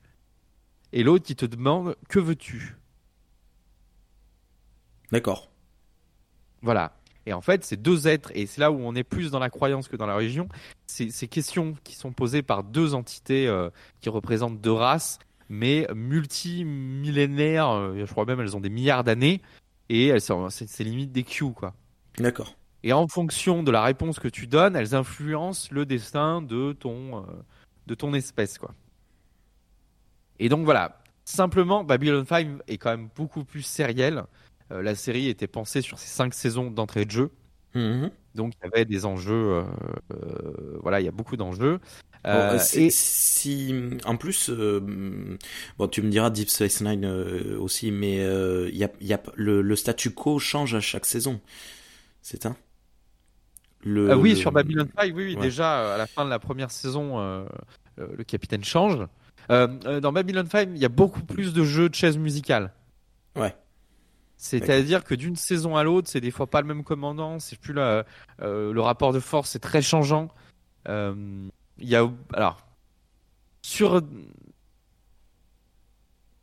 et 0.93 1.03
l'autre 1.03 1.25
qui 1.25 1.37
te 1.37 1.47
demande 1.47 1.97
que 2.09 2.19
veux-tu. 2.19 2.77
D'accord. 5.13 5.51
Voilà. 6.63 6.97
Et 7.27 7.33
en 7.33 7.41
fait, 7.41 7.65
ces 7.65 7.77
deux 7.77 8.07
êtres, 8.07 8.31
et 8.35 8.47
c'est 8.47 8.61
là 8.61 8.71
où 8.71 8.79
on 8.81 8.95
est 8.95 9.05
plus 9.05 9.31
dans 9.31 9.41
la 9.41 9.51
croyance 9.51 9.89
que 9.89 9.97
dans 9.97 10.07
la 10.07 10.15
religion, 10.15 10.49
c'est 10.87 11.11
ces 11.11 11.29
questions 11.29 11.75
qui 11.83 11.95
sont 11.95 12.13
posées 12.13 12.43
par 12.43 12.63
deux 12.63 12.95
entités 12.95 13.49
euh, 13.49 13.69
qui 14.01 14.09
représentent 14.09 14.61
deux 14.61 14.73
races, 14.73 15.19
mais 15.49 15.89
multimillénaires, 15.95 17.71
euh, 17.71 18.05
je 18.07 18.11
crois 18.11 18.25
même 18.25 18.41
elles 18.41 18.57
ont 18.57 18.61
des 18.61 18.71
milliards 18.71 19.05
d'années, 19.05 19.43
et 19.89 20.13
c'est 20.19 20.85
limite 20.85 21.13
des 21.13 21.25
Q, 21.25 21.53
quoi. 21.53 21.75
D'accord. 22.19 22.57
Et 22.83 22.93
en 22.93 23.09
fonction 23.09 23.63
de 23.63 23.71
la 23.71 23.83
réponse 23.83 24.19
que 24.19 24.29
tu 24.29 24.47
donnes, 24.47 24.77
elles 24.77 24.95
influencent 24.95 25.69
le 25.73 25.87
destin 25.87 26.43
de 26.43 26.73
ton, 26.73 27.19
euh, 27.19 27.23
de 27.87 27.95
ton 27.95 28.15
espèce, 28.15 28.59
quoi. 28.59 28.75
Et 30.39 30.49
donc 30.49 30.65
voilà, 30.65 30.99
simplement, 31.25 31.85
Babylon 31.85 32.25
5 32.27 32.61
est 32.69 32.79
quand 32.79 32.91
même 32.91 33.09
beaucoup 33.15 33.45
plus 33.45 33.63
sériel. 33.63 34.25
Euh, 34.73 34.83
la 34.83 34.95
série 34.95 35.29
était 35.29 35.47
pensée 35.47 35.81
sur 35.81 35.99
ces 35.99 36.09
cinq 36.09 36.35
saisons 36.35 36.71
d'entrée 36.71 37.05
de 37.05 37.11
jeu. 37.11 37.31
Mhm. 37.75 38.11
Donc 38.35 38.53
il 38.55 38.67
y 38.67 38.69
avait 38.75 38.85
des 38.85 39.07
enjeux, 39.07 39.33
euh, 39.33 39.63
euh, 40.13 40.79
voilà, 40.83 41.01
il 41.01 41.05
y 41.05 41.09
a 41.09 41.13
beaucoup 41.13 41.37
d'enjeux. 41.37 41.81
et 42.25 42.91
si, 42.91 43.75
en 44.05 44.17
plus, 44.17 44.51
bon, 44.51 45.89
tu 45.89 46.03
me 46.03 46.11
diras 46.11 46.31
Deep 46.31 46.49
Space 46.49 46.81
Nine 46.81 47.07
aussi, 47.59 47.91
mais 47.93 48.17
il 48.17 48.77
y 48.77 48.85
a, 48.85 48.91
y 49.01 49.13
a 49.13 49.23
le, 49.37 49.77
statu 49.77 50.11
quo 50.11 50.39
change 50.39 50.75
à 50.75 50.81
chaque 50.81 51.07
saison. 51.07 51.41
C'est 52.27 52.45
un. 52.45 52.57
Le, 53.85 54.13
oui, 54.17 54.35
sur 54.35 54.51
Babylon 54.51 54.89
5, 54.97 55.13
oui, 55.15 55.27
oui 55.27 55.37
déjà 55.37 55.95
à 55.95 55.97
la 55.97 56.09
fin 56.09 56.25
de 56.25 56.31
la 56.31 56.41
première 56.41 56.73
saison, 56.73 57.21
le 57.97 58.25
capitaine 58.25 58.65
change. 58.65 58.99
dans 59.49 60.13
Babylon 60.13 60.45
5, 60.45 60.71
il 60.75 60.79
y 60.79 60.85
a 60.85 60.89
beaucoup 60.89 61.23
plus 61.23 61.53
de 61.53 61.63
jeux 61.63 61.89
de 61.89 61.95
chaises 61.95 62.19
musicales. 62.19 62.73
Ouais. 63.37 63.55
C'est-à-dire 64.39 65.05
que 65.05 65.15
d'une 65.15 65.37
saison 65.37 65.77
à 65.77 65.85
l'autre, 65.85 66.09
c'est 66.09 66.21
des 66.21 66.33
fois 66.33 66.49
pas 66.49 66.61
le 66.61 66.67
même 66.67 66.83
commandant, 66.83 67.39
c'est 67.39 67.57
plus 67.61 67.73
la, 67.73 68.05
euh, 68.43 68.73
le 68.73 68.81
rapport 68.81 69.13
de 69.13 69.21
force 69.21 69.55
est 69.55 69.61
très 69.61 69.81
changeant. 69.81 70.29
Euh, 70.89 71.47
il 71.79 71.89
y 71.89 71.95
a 71.95 72.11
alors 72.35 72.67
sur 73.63 74.03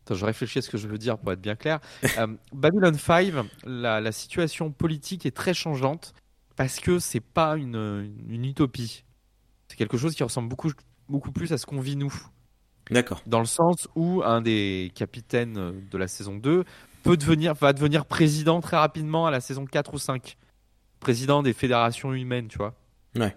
Attends, 0.05 0.15
je 0.15 0.25
réfléchis 0.25 0.59
à 0.59 0.61
ce 0.61 0.69
que 0.69 0.77
je 0.77 0.87
veux 0.87 0.97
dire 0.97 1.17
pour 1.17 1.31
être 1.31 1.41
bien 1.41 1.55
clair. 1.55 1.79
euh, 2.17 2.27
Babylon 2.51 2.93
5, 2.93 3.33
la, 3.65 4.01
la, 4.01 4.11
situation 4.11 4.71
politique 4.71 5.25
est 5.25 5.35
très 5.35 5.53
changeante 5.53 6.13
parce 6.55 6.79
que 6.79 6.99
c'est 6.99 7.21
pas 7.21 7.55
une, 7.55 8.13
une 8.27 8.45
utopie. 8.45 9.03
C'est 9.67 9.77
quelque 9.77 9.97
chose 9.97 10.13
qui 10.13 10.23
ressemble 10.23 10.49
beaucoup, 10.49 10.71
beaucoup 11.07 11.31
plus 11.31 11.53
à 11.53 11.57
ce 11.57 11.65
qu'on 11.65 11.79
vit 11.79 11.95
nous. 11.95 12.13
D'accord. 12.91 13.21
Dans 13.25 13.39
le 13.39 13.45
sens 13.45 13.87
où 13.95 14.21
un 14.23 14.41
des 14.41 14.91
capitaines 14.93 15.87
de 15.89 15.97
la 15.97 16.07
saison 16.07 16.35
2 16.35 16.65
peut 17.03 17.17
devenir, 17.17 17.53
va 17.53 17.73
devenir 17.73 18.05
président 18.05 18.59
très 18.61 18.77
rapidement 18.77 19.25
à 19.25 19.31
la 19.31 19.39
saison 19.39 19.65
4 19.65 19.93
ou 19.93 19.97
5. 19.97 20.37
Président 20.99 21.43
des 21.43 21.53
fédérations 21.53 22.13
humaines, 22.13 22.47
tu 22.47 22.57
vois. 22.57 22.75
Ouais. 23.15 23.35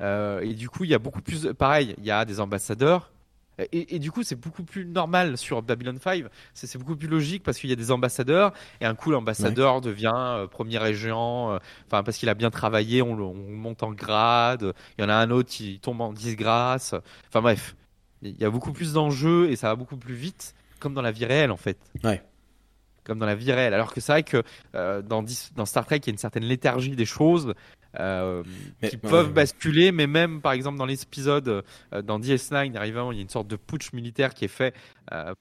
Euh, 0.00 0.40
et 0.40 0.54
du 0.54 0.68
coup, 0.68 0.84
il 0.84 0.90
y 0.90 0.94
a 0.94 0.98
beaucoup 0.98 1.22
plus. 1.22 1.52
Pareil, 1.54 1.94
il 1.98 2.04
y 2.04 2.10
a 2.10 2.24
des 2.24 2.40
ambassadeurs. 2.40 3.12
Et, 3.72 3.98
du 3.98 4.10
coup, 4.10 4.22
c'est 4.22 4.38
beaucoup 4.38 4.64
plus 4.64 4.84
normal 4.84 5.38
sur 5.38 5.62
Babylon 5.62 5.96
5. 6.02 6.24
C'est 6.54 6.76
beaucoup 6.78 6.96
plus 6.96 7.08
logique 7.08 7.42
parce 7.42 7.58
qu'il 7.58 7.70
y 7.70 7.72
a 7.72 7.76
des 7.76 7.90
ambassadeurs. 7.90 8.52
Et 8.80 8.84
un 8.84 8.94
coup, 8.94 9.10
l'ambassadeur 9.10 9.80
devient 9.80 10.12
euh, 10.14 10.46
premier 10.46 10.78
régent. 10.78 11.52
Euh, 11.52 11.58
enfin, 11.86 12.02
parce 12.02 12.18
qu'il 12.18 12.28
a 12.28 12.34
bien 12.34 12.50
travaillé, 12.50 13.00
on, 13.02 13.12
on, 13.12 13.34
monte 13.34 13.82
en 13.82 13.92
grade. 13.92 14.72
Il 14.98 15.02
y 15.02 15.04
en 15.04 15.08
a 15.08 15.14
un 15.14 15.30
autre 15.30 15.50
qui 15.50 15.78
tombe 15.78 16.00
en 16.00 16.12
disgrâce. 16.12 16.94
Enfin, 17.28 17.42
bref. 17.42 17.76
Il 18.22 18.40
y 18.40 18.44
a 18.44 18.50
beaucoup 18.50 18.72
plus 18.72 18.94
d'enjeux 18.94 19.50
et 19.50 19.56
ça 19.56 19.68
va 19.68 19.76
beaucoup 19.76 19.98
plus 19.98 20.14
vite, 20.14 20.54
comme 20.80 20.94
dans 20.94 21.02
la 21.02 21.12
vie 21.12 21.26
réelle, 21.26 21.50
en 21.50 21.58
fait. 21.58 21.78
Ouais 22.02 22.22
comme 23.04 23.18
dans 23.18 23.26
la 23.26 23.34
vie 23.34 23.52
réelle. 23.52 23.74
Alors 23.74 23.92
que 23.92 24.00
c'est 24.00 24.12
vrai 24.12 24.22
que 24.22 24.42
euh, 24.74 25.02
dans, 25.02 25.24
dans, 25.54 25.66
Star 25.66 25.86
Trek, 25.86 25.98
il 25.98 26.06
y 26.06 26.10
a 26.10 26.12
une 26.12 26.18
certaine 26.18 26.44
léthargie 26.44 26.96
des 26.96 27.04
choses 27.04 27.54
euh, 27.98 28.42
qui 28.82 28.96
peuvent 28.96 29.32
basculer, 29.32 29.92
mais 29.92 30.06
même 30.06 30.40
par 30.40 30.52
exemple 30.52 30.78
dans 30.78 30.86
l'épisode 30.86 31.48
euh, 31.92 32.02
dans 32.02 32.18
DS9, 32.18 32.76
arrivant, 32.76 33.12
il 33.12 33.16
y 33.16 33.18
a 33.18 33.22
une 33.22 33.28
sorte 33.28 33.48
de 33.48 33.56
putsch 33.56 33.92
militaire 33.92 34.34
qui 34.34 34.44
est 34.44 34.48
fait 34.48 34.74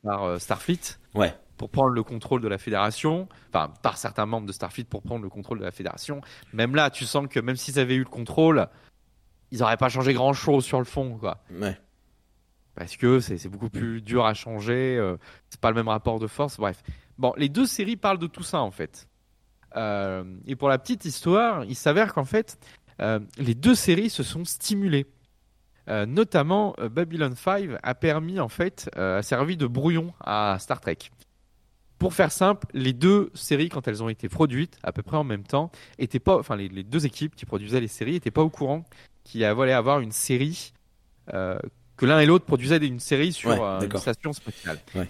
par 0.03 0.39
Starfleet. 0.39 0.97
Ouais. 1.15 1.33
Pour 1.57 1.69
prendre 1.69 1.89
le 1.89 2.03
contrôle 2.03 2.41
de 2.41 2.47
la 2.47 2.57
fédération, 2.57 3.29
enfin 3.49 3.71
par 3.81 3.97
certains 3.97 4.25
membres 4.25 4.47
de 4.47 4.51
Starfleet 4.51 4.85
pour 4.85 5.01
prendre 5.01 5.23
le 5.23 5.29
contrôle 5.29 5.59
de 5.59 5.63
la 5.63 5.71
fédération. 5.71 6.21
Même 6.51 6.75
là, 6.75 6.89
tu 6.89 7.05
sens 7.05 7.27
que 7.29 7.39
même 7.39 7.55
s'ils 7.55 7.79
avaient 7.79 7.95
eu 7.95 7.99
le 7.99 8.05
contrôle, 8.05 8.67
ils 9.51 9.59
n'auraient 9.59 9.77
pas 9.77 9.89
changé 9.89 10.13
grand 10.13 10.33
chose 10.33 10.65
sur 10.65 10.79
le 10.79 10.85
fond, 10.85 11.17
quoi. 11.17 11.39
Ouais 11.51 11.77
parce 12.75 12.97
que 12.97 13.19
c'est 13.19 13.49
beaucoup 13.49 13.69
plus 13.69 14.01
dur 14.01 14.25
à 14.25 14.33
changer, 14.33 14.99
c'est 15.47 15.61
pas 15.61 15.69
le 15.69 15.75
même 15.75 15.89
rapport 15.89 16.17
de 16.17 16.25
force, 16.25 16.57
bref. 16.57 16.81
Bon, 17.19 17.31
les 17.37 17.47
deux 17.47 17.67
séries 17.67 17.97
parlent 17.97 18.17
de 18.17 18.25
tout 18.25 18.41
ça 18.41 18.61
en 18.61 18.71
fait. 18.71 19.07
Euh, 19.75 20.23
et 20.45 20.55
pour 20.55 20.69
la 20.69 20.77
petite 20.77 21.05
histoire, 21.05 21.63
il 21.65 21.75
s'avère 21.75 22.13
qu'en 22.13 22.25
fait, 22.25 22.57
euh, 23.01 23.19
les 23.37 23.55
deux 23.55 23.75
séries 23.75 24.09
se 24.09 24.23
sont 24.23 24.45
stimulées. 24.45 25.05
Euh, 25.89 26.05
notamment, 26.05 26.75
Babylon 26.91 27.33
5 27.35 27.71
a 27.81 27.95
permis 27.95 28.39
en 28.39 28.47
fait, 28.47 28.89
a 28.95 29.21
servi 29.21 29.57
de 29.57 29.67
brouillon 29.67 30.13
à 30.21 30.57
Star 30.59 30.79
Trek. 30.79 30.97
Pour 31.99 32.13
faire 32.13 32.31
simple, 32.31 32.67
les 32.73 32.93
deux 32.93 33.31
séries, 33.33 33.69
quand 33.69 33.87
elles 33.87 34.03
ont 34.03 34.09
été 34.09 34.29
produites 34.29 34.77
à 34.83 34.91
peu 34.91 35.01
près 35.03 35.17
en 35.17 35.23
même 35.23 35.43
temps, 35.43 35.71
étaient 35.99 36.19
pas, 36.19 36.37
enfin 36.37 36.55
les, 36.55 36.83
deux 36.83 37.05
équipes 37.05 37.35
qui 37.35 37.45
produisaient 37.45 37.79
les 37.79 37.87
séries 37.87 38.13
n'étaient 38.13 38.31
pas 38.31 38.41
au 38.41 38.49
courant 38.49 38.83
qu'il 39.23 39.43
allait 39.43 39.73
avoir 39.73 39.99
une 39.99 40.11
série 40.11 40.73
que 41.27 42.05
l'un 42.05 42.19
et 42.19 42.25
l'autre 42.25 42.45
produisaient 42.45 42.77
une 42.77 42.99
série 42.99 43.31
sur 43.31 43.51
une 43.51 43.97
station 43.97 44.33
spatiale. 44.33 44.79
Ouais 44.95 45.07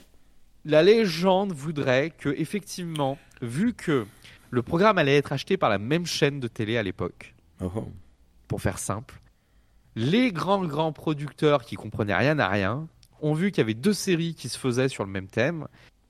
la 0.65 0.83
légende 0.83 1.51
voudrait 1.53 2.11
que, 2.11 2.29
effectivement, 2.29 3.17
vu 3.41 3.73
que 3.73 4.05
le 4.53 4.61
programme 4.61 4.99
allait 4.99 5.17
être 5.17 5.33
acheté 5.33 5.57
par 5.57 5.71
la 5.71 5.79
même 5.79 6.05
chaîne 6.05 6.39
de 6.39 6.47
télé 6.47 6.77
à 6.77 6.83
l'époque, 6.83 7.33
oh, 7.59 7.71
oh. 7.75 7.87
pour 8.47 8.61
faire 8.61 8.77
simple, 8.77 9.19
les 9.95 10.31
grands 10.31 10.63
grands 10.63 10.93
producteurs 10.93 11.63
qui 11.63 11.75
comprenaient 11.75 12.15
rien 12.15 12.37
à 12.37 12.47
rien 12.47 12.87
ont 13.19 13.33
vu 13.33 13.49
qu'il 13.49 13.61
y 13.61 13.61
avait 13.61 13.73
deux 13.73 13.93
séries 13.93 14.35
qui 14.35 14.49
se 14.49 14.59
faisaient 14.59 14.89
sur 14.89 15.05
le 15.05 15.09
même 15.09 15.25
thème 15.25 15.67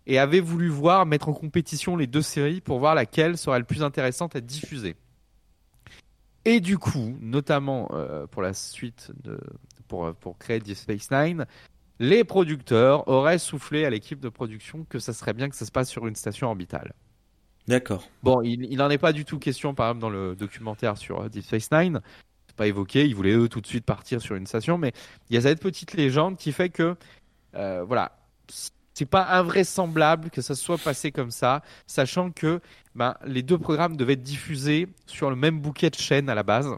et 0.07 0.19
avaient 0.19 0.41
voulu 0.41 0.67
voir 0.67 1.05
mettre 1.05 1.29
en 1.29 1.33
compétition 1.33 1.95
les 1.95 2.05
deux 2.05 2.21
séries 2.21 2.59
pour 2.59 2.79
voir 2.79 2.95
laquelle 2.95 3.37
serait 3.37 3.59
le 3.59 3.65
plus 3.65 3.81
intéressante 3.81 4.35
à 4.35 4.41
diffuser. 4.41 4.97
Et 6.43 6.59
du 6.59 6.77
coup, 6.77 7.17
notamment 7.21 7.91
euh, 7.93 8.27
pour 8.27 8.41
la 8.41 8.53
suite 8.53 9.09
de, 9.23 9.39
pour, 9.87 10.13
pour 10.15 10.37
créer 10.37 10.59
Deep 10.59 10.75
Space 10.75 11.09
Nine, 11.11 11.45
les 11.99 12.25
producteurs 12.25 13.07
auraient 13.07 13.39
soufflé 13.39 13.85
à 13.85 13.89
l'équipe 13.89 14.19
de 14.19 14.27
production 14.27 14.83
que 14.89 14.99
ça 14.99 15.13
serait 15.13 15.33
bien 15.33 15.47
que 15.47 15.55
ça 15.55 15.65
se 15.65 15.71
passe 15.71 15.89
sur 15.89 16.07
une 16.07 16.17
station 16.17 16.47
orbitale. 16.47 16.93
D'accord. 17.67 18.09
Bon, 18.23 18.41
il 18.41 18.75
n'en 18.75 18.89
est 18.89 18.97
pas 18.97 19.13
du 19.13 19.23
tout 19.25 19.39
question, 19.39 19.73
par 19.73 19.87
exemple, 19.87 20.01
dans 20.01 20.09
le 20.09 20.35
documentaire 20.35 20.97
sur 20.97 21.21
euh, 21.21 21.29
Deep 21.29 21.45
Space 21.45 21.71
Nine. 21.71 22.01
C'est 22.47 22.55
pas 22.55 22.67
évoqué. 22.67 23.05
Ils 23.05 23.15
voulaient 23.15 23.35
eux 23.35 23.47
tout 23.47 23.61
de 23.61 23.67
suite 23.67 23.85
partir 23.85 24.21
sur 24.21 24.35
une 24.35 24.47
station, 24.47 24.77
mais 24.77 24.91
il 25.29 25.35
y 25.35 25.37
a 25.37 25.41
cette 25.41 25.61
petite 25.61 25.93
légende 25.93 26.37
qui 26.37 26.51
fait 26.51 26.69
que, 26.69 26.95
euh, 27.55 27.83
voilà, 27.83 28.17
c'est 28.93 29.05
pas 29.05 29.27
invraisemblable 29.37 30.29
que 30.29 30.41
ça 30.41 30.55
soit 30.55 30.77
passé 30.77 31.11
comme 31.11 31.31
ça, 31.31 31.63
sachant 31.87 32.31
que 32.31 32.59
ben, 32.95 33.15
les 33.25 33.41
deux 33.41 33.57
programmes 33.57 33.97
devaient 33.97 34.13
être 34.13 34.23
diffusés 34.23 34.87
sur 35.07 35.29
le 35.29 35.35
même 35.35 35.59
bouquet 35.59 35.89
de 35.89 35.95
chaînes 35.95 36.29
à 36.29 36.35
la 36.35 36.43
base, 36.43 36.69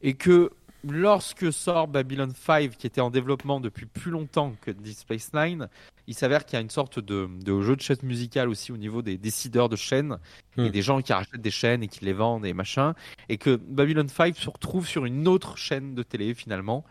et 0.00 0.14
que 0.14 0.50
lorsque 0.84 1.52
sort 1.52 1.88
Babylon 1.88 2.32
5, 2.34 2.76
qui 2.76 2.86
était 2.86 3.00
en 3.00 3.10
développement 3.10 3.60
depuis 3.60 3.86
plus 3.86 4.10
longtemps 4.10 4.54
que 4.62 4.70
Deep 4.70 4.96
Space 4.96 5.32
Nine, 5.34 5.68
il 6.06 6.14
s'avère 6.14 6.44
qu'il 6.44 6.54
y 6.54 6.58
a 6.58 6.60
une 6.60 6.70
sorte 6.70 6.98
de, 6.98 7.28
jeu 7.62 7.76
de 7.76 7.80
chaîne 7.80 7.98
musicale 8.02 8.48
aussi 8.48 8.72
au 8.72 8.76
niveau 8.76 9.02
des 9.02 9.18
décideurs 9.18 9.68
de 9.68 9.76
chaînes 9.76 10.18
et 10.56 10.62
hmm. 10.62 10.70
des 10.70 10.82
gens 10.82 11.00
qui 11.00 11.12
rachètent 11.12 11.40
des 11.40 11.50
chaînes 11.50 11.82
et 11.82 11.88
qui 11.88 12.04
les 12.04 12.12
vendent 12.12 12.44
et 12.44 12.52
machin, 12.52 12.94
et 13.28 13.38
que 13.38 13.56
Babylon 13.56 14.08
5 14.08 14.36
se 14.36 14.50
retrouve 14.50 14.86
sur 14.86 15.04
une 15.04 15.28
autre 15.28 15.56
chaîne 15.56 15.94
de 15.94 16.02
télé 16.02 16.34
finalement, 16.34 16.84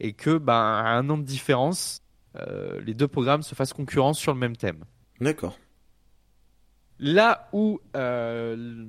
et 0.00 0.12
que 0.12 0.38
ben 0.38 0.54
à 0.54 0.90
un 0.90 1.08
an 1.10 1.18
de 1.18 1.24
différence, 1.24 2.00
euh, 2.36 2.80
les 2.80 2.94
deux 2.94 3.08
programmes 3.08 3.42
se 3.42 3.54
fassent 3.54 3.72
concurrence 3.72 4.18
sur 4.18 4.32
le 4.32 4.38
même 4.38 4.56
thème. 4.56 4.84
D'accord. 5.20 5.58
Là 6.98 7.48
où 7.52 7.80
euh, 7.96 8.86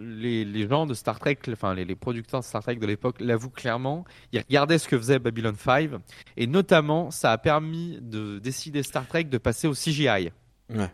les, 0.00 0.68
gens 0.68 0.86
de 0.86 0.94
Star 0.94 1.20
Trek, 1.20 1.38
enfin 1.52 1.74
les, 1.74 1.94
producteurs 1.94 2.40
de 2.40 2.44
Star 2.44 2.62
Trek 2.62 2.76
de 2.76 2.86
l'époque 2.86 3.20
l'avouent 3.20 3.50
clairement, 3.50 4.04
ils 4.32 4.40
regardaient 4.40 4.78
ce 4.78 4.88
que 4.88 4.98
faisait 4.98 5.18
Babylon 5.18 5.54
5 5.56 5.90
et 6.36 6.46
notamment 6.46 7.10
ça 7.10 7.30
a 7.30 7.38
permis 7.38 7.98
de 8.00 8.38
décider 8.40 8.82
Star 8.82 9.06
Trek 9.06 9.24
de 9.24 9.38
passer 9.38 9.68
au 9.68 9.74
CGI. 9.74 10.30
Ouais. 10.70 10.90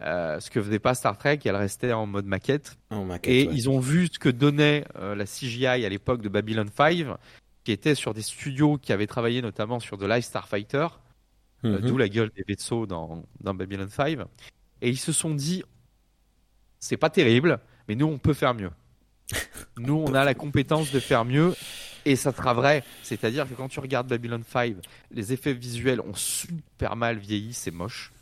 Euh, 0.00 0.40
ce 0.40 0.50
que 0.50 0.60
faisait 0.60 0.80
pas 0.80 0.94
Star 0.94 1.16
Trek, 1.16 1.38
elle 1.44 1.54
restait 1.54 1.92
en 1.92 2.06
mode 2.06 2.26
maquette. 2.26 2.76
En 2.90 3.04
maquette 3.04 3.32
et 3.32 3.44
ils 3.44 3.70
ont 3.70 3.78
vu 3.78 4.08
ce 4.12 4.18
que 4.18 4.28
donnait 4.28 4.84
euh, 4.96 5.14
la 5.14 5.24
CGI 5.24 5.66
à 5.66 5.88
l'époque 5.88 6.20
de 6.20 6.28
Babylon 6.28 6.66
5, 6.74 7.06
qui 7.62 7.70
était 7.70 7.94
sur 7.94 8.12
des 8.12 8.22
studios 8.22 8.76
qui 8.76 8.92
avaient 8.92 9.06
travaillé 9.06 9.40
notamment 9.40 9.78
sur 9.78 9.98
The 9.98 10.02
Live 10.02 10.24
Starfighter, 10.24 10.88
mm 11.62 11.78
d'où 11.78 11.96
la 11.96 12.08
gueule 12.08 12.30
des 12.36 12.44
vaisseaux 12.46 12.86
dans, 12.86 13.22
dans 13.40 13.54
Babylon 13.54 13.88
5 13.88 14.18
et 14.84 14.90
ils 14.90 14.98
se 14.98 15.12
sont 15.12 15.34
dit 15.34 15.64
c'est 16.78 16.98
pas 16.98 17.10
terrible, 17.10 17.58
mais 17.88 17.94
nous 17.94 18.06
on 18.06 18.18
peut 18.18 18.34
faire 18.34 18.54
mieux. 18.54 18.70
nous 19.78 19.94
on 19.94 20.14
a 20.14 20.24
la 20.24 20.34
compétence 20.34 20.92
de 20.92 21.00
faire 21.00 21.24
mieux 21.24 21.54
Et 22.04 22.16
ça 22.16 22.32
sera 22.32 22.52
vrai. 22.52 22.84
C'est-à-dire 23.02 23.48
que 23.48 23.54
quand 23.54 23.68
tu 23.68 23.80
regardes 23.80 24.08
Babylon 24.08 24.42
5, 24.46 24.76
les 25.10 25.32
effets 25.32 25.54
visuels 25.54 26.00
ont 26.02 26.14
super 26.14 26.96
mal 26.96 27.16
vieilli, 27.18 27.54
c'est 27.54 27.70
moche. 27.70 28.12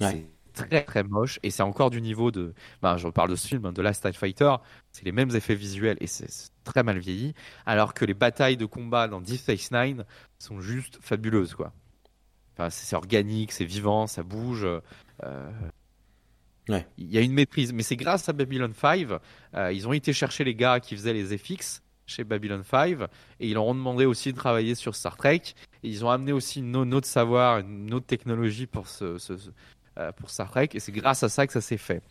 Ouais. 0.00 0.24
C'est 0.54 0.68
très 0.68 0.84
très 0.84 1.02
moche. 1.02 1.40
Et 1.42 1.50
c'est 1.50 1.64
encore 1.64 1.90
du 1.90 2.00
niveau 2.00 2.30
de. 2.30 2.54
Ben, 2.80 2.96
je 2.96 3.08
parle 3.08 3.30
de 3.30 3.36
ce 3.36 3.48
film, 3.48 3.66
hein, 3.66 3.72
de 3.72 3.82
Last 3.82 4.10
Fighter. 4.12 4.54
C'est 4.92 5.04
les 5.04 5.12
mêmes 5.12 5.34
effets 5.34 5.56
visuels 5.56 5.96
et 6.00 6.06
c'est 6.06 6.28
très 6.62 6.84
mal 6.84 6.98
vieilli. 6.98 7.34
Alors 7.66 7.92
que 7.94 8.04
les 8.04 8.14
batailles 8.14 8.56
de 8.56 8.66
combat 8.66 9.08
dans 9.08 9.20
Deep 9.20 9.40
Space 9.40 9.72
Nine 9.72 10.04
sont 10.38 10.60
juste 10.60 10.98
fabuleuses, 11.00 11.54
quoi. 11.54 11.72
Enfin, 12.56 12.70
c'est 12.70 12.86
c'est 12.86 12.96
organique, 12.96 13.50
c'est 13.50 13.64
vivant, 13.64 14.06
ça 14.06 14.22
bouge. 14.22 14.64
euh, 14.64 15.50
Ouais. 16.68 16.86
Il 16.98 17.12
y 17.12 17.18
a 17.18 17.20
une 17.20 17.32
maîtrise. 17.32 17.72
Mais 17.72 17.82
c'est 17.82 17.96
grâce 17.96 18.28
à 18.28 18.32
Babylon 18.32 18.72
5. 18.74 19.06
euh, 19.54 19.72
ils 19.72 19.86
ont 19.86 19.92
été 19.92 20.12
chercher 20.12 20.44
les 20.44 20.54
gars 20.54 20.80
qui 20.80 20.96
faisaient 20.96 21.12
les 21.12 21.36
FX 21.36 21.82
chez 22.06 22.24
Babylon 22.24 22.62
5 22.62 22.98
et 23.40 23.48
ils 23.48 23.54
leur 23.54 23.64
ont 23.66 23.74
demandé 23.74 24.04
aussi 24.06 24.32
de 24.32 24.36
travailler 24.36 24.74
sur 24.74 24.94
Star 24.94 25.16
Trek. 25.16 25.42
Et 25.82 25.88
ils 25.88 26.04
ont 26.04 26.10
amené 26.10 26.32
aussi 26.32 26.60
autre 26.92 27.06
savoir, 27.06 27.58
une 27.58 27.92
autre 27.92 28.06
technologie 28.06 28.66
pour, 28.66 28.88
ce, 28.88 29.18
ce- 29.18 29.36
ce- 29.36 29.50
euh, 29.98 30.12
pour 30.12 30.30
Star 30.30 30.50
Trek. 30.50 30.70
Et 30.74 30.80
c'est 30.80 30.92
grâce 30.92 31.22
à 31.22 31.28
ça 31.28 31.46
que 31.46 31.52
ça 31.52 31.60
s'est 31.60 31.76
fait. 31.76 32.02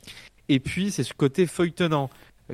Et 0.49 0.59
puis, 0.59 0.91
c'est 0.91 1.03
ce 1.03 1.13
côté 1.13 1.47
feuilletonnant. 1.47 2.09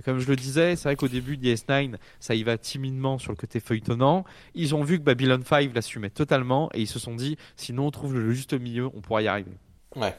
Comme 0.06 0.20
je 0.20 0.28
le 0.28 0.36
disais, 0.36 0.76
c'est 0.76 0.84
vrai 0.88 0.96
qu'au 0.96 1.08
début 1.08 1.36
DS9, 1.36 1.96
ça 2.20 2.36
y 2.36 2.44
va 2.44 2.58
timidement 2.60 3.18
sur 3.18 3.32
le 3.32 3.36
côté 3.38 3.60
feuilletonnant. 3.60 4.24
Ils 4.54 4.76
ont 4.76 4.84
vu 4.84 5.00
que 5.00 5.04
Babylon 5.04 5.42
5 5.44 5.74
l'assumait 5.74 6.12
totalement 6.12 6.70
et 6.76 6.82
ils 6.82 6.88
se 6.88 7.00
sont 7.00 7.16
dit, 7.16 7.38
sinon 7.56 7.88
on 7.88 7.92
trouve 7.92 8.14
le 8.14 8.32
juste 8.32 8.54
milieu, 8.54 8.86
on 8.94 9.02
pourra 9.02 9.24
y 9.24 9.28
arriver. 9.28 9.52
Ouais. 9.96 10.16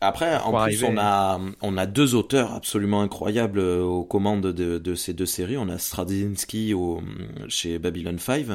Après, 0.00 0.36
en 0.36 0.52
plus, 0.52 0.84
arriver- 0.84 0.86
on 0.90 0.98
a, 0.98 1.40
on 1.62 1.76
a 1.78 1.86
deux 1.86 2.14
auteurs 2.14 2.52
absolument 2.52 3.00
incroyables 3.02 3.58
euh, 3.58 3.82
aux 3.82 4.04
commandes 4.04 4.46
de, 4.46 4.78
de 4.78 4.94
ces 4.94 5.14
deux 5.14 5.26
séries. 5.26 5.56
On 5.56 5.68
a 5.68 5.78
Straczynski 5.78 6.74
au, 6.74 7.02
chez 7.48 7.78
Babylon 7.78 8.18
5 8.18 8.46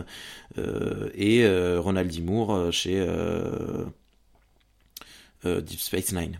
euh, 0.58 1.10
et 1.16 1.44
euh, 1.46 1.80
Ronald 1.80 2.12
D. 2.12 2.22
Moore 2.22 2.72
chez 2.72 3.00
euh, 3.00 3.86
Deep 5.44 5.80
Space 5.80 6.14
Nine. 6.14 6.40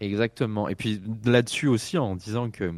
Exactement. 0.00 0.68
Et 0.68 0.74
puis 0.74 1.00
là-dessus 1.24 1.68
aussi, 1.68 1.98
en 1.98 2.16
disant 2.16 2.50
que 2.50 2.72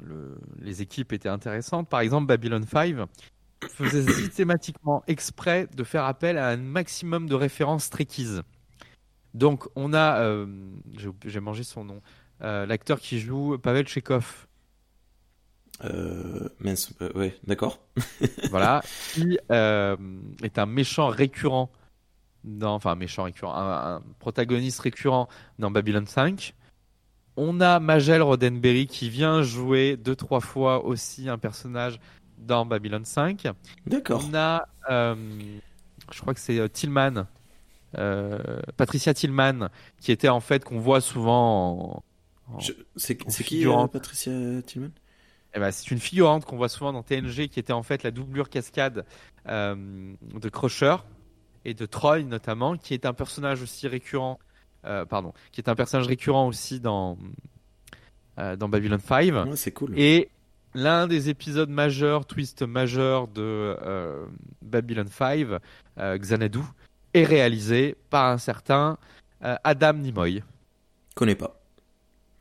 le- 0.00 0.38
les 0.60 0.82
équipes 0.82 1.12
étaient 1.12 1.28
intéressantes. 1.28 1.88
Par 1.88 2.00
exemple, 2.00 2.26
Babylon 2.26 2.64
5 2.70 2.96
faisait 3.68 4.06
systématiquement 4.12 5.02
exprès 5.06 5.68
de 5.74 5.84
faire 5.84 6.04
appel 6.04 6.38
à 6.38 6.48
un 6.48 6.56
maximum 6.56 7.28
de 7.28 7.34
références 7.34 7.90
trekkies. 7.90 8.40
Donc, 9.34 9.66
on 9.76 9.92
a, 9.92 10.20
euh, 10.20 10.46
j'ai- 11.26 11.40
mangé 11.40 11.64
son 11.64 11.84
nom, 11.84 12.00
euh, 12.42 12.66
l'acteur 12.66 13.00
qui 13.00 13.18
joue 13.18 13.58
Pavel 13.58 13.86
Chekhov, 13.88 14.46
Euh, 15.82 16.48
mince, 16.60 16.92
euh, 17.02 17.12
ouais, 17.14 17.36
d'accord. 17.44 17.80
voilà, 18.50 18.80
qui 19.12 19.36
est 19.50 20.58
un 20.58 20.66
méchant 20.66 21.08
récurrent 21.08 21.68
dans, 22.44 22.74
enfin 22.76 22.92
un 22.92 22.96
méchant 22.96 23.24
récurrent, 23.24 23.54
un, 23.56 23.96
un 23.96 24.02
protagoniste 24.20 24.78
récurrent 24.80 25.28
dans 25.58 25.72
Babylon 25.72 26.06
5. 26.06 26.54
On 27.36 27.60
a 27.60 27.80
Magel 27.80 28.22
Roddenberry 28.22 28.86
qui 28.86 29.08
vient 29.10 29.42
jouer 29.42 29.96
deux 29.96 30.14
trois 30.14 30.38
fois 30.40 30.84
aussi 30.84 31.28
un 31.28 31.38
personnage 31.38 31.98
dans 32.38 32.64
Babylon 32.66 33.04
5. 33.04 33.48
D'accord. 33.86 34.22
On 34.30 34.34
a, 34.36 34.68
je 34.88 36.20
crois 36.20 36.34
que 36.34 36.40
c'est 36.40 36.68
Tillman, 36.70 37.26
Patricia 38.76 39.14
Tillman, 39.14 39.68
qui 40.00 40.12
était 40.12 40.28
en 40.28 40.40
fait 40.40 40.64
qu'on 40.64 40.78
voit 40.78 41.00
souvent. 41.00 42.02
En, 42.48 42.54
en- 42.54 42.60
Je- 42.60 42.72
C'est 42.96 43.16
qui, 43.16 43.26
euh, 43.84 43.86
Patricia 43.88 44.32
Tillman? 44.66 44.90
Eh 45.56 45.60
ben, 45.60 45.70
c'est 45.70 45.90
une 45.92 46.00
figurante 46.00 46.44
qu'on 46.44 46.56
voit 46.56 46.68
souvent 46.68 46.92
dans 46.92 47.02
TNG, 47.04 47.48
qui 47.48 47.60
était 47.60 47.72
en 47.72 47.82
fait 47.84 48.02
la 48.02 48.10
doublure 48.10 48.48
cascade 48.50 49.04
euh, 49.48 49.76
de 50.34 50.48
Crusher 50.48 50.96
et 51.64 51.74
de 51.74 51.86
Troy 51.86 52.22
notamment, 52.24 52.76
qui 52.76 52.92
est 52.92 53.06
un 53.06 53.12
personnage 53.14 53.62
aussi 53.62 53.86
récurrent, 53.86 54.38
euh, 54.84 55.04
pardon, 55.04 55.32
qui 55.52 55.60
est 55.60 55.68
un 55.68 55.76
personnage 55.76 56.08
récurrent 56.08 56.48
aussi 56.48 56.80
dans 56.80 57.16
euh, 58.40 58.56
dans 58.56 58.68
Babylon 58.68 58.98
5. 58.98 59.32
Ouais, 59.32 59.56
c'est 59.56 59.70
cool. 59.70 59.96
Et 59.96 60.28
l'un 60.74 61.06
des 61.06 61.28
épisodes 61.28 61.70
majeurs, 61.70 62.26
twist 62.26 62.62
majeur 62.62 63.28
de 63.28 63.40
euh, 63.80 64.26
Babylon 64.60 65.06
5, 65.08 65.46
euh, 65.98 66.18
Xanadu, 66.18 66.58
est 67.14 67.24
réalisé 67.24 67.96
par 68.10 68.26
un 68.30 68.38
certain 68.38 68.98
euh, 69.44 69.56
Adam 69.64 69.94
Nimoy. 69.94 70.42
Connais 71.14 71.34
pas. 71.34 71.60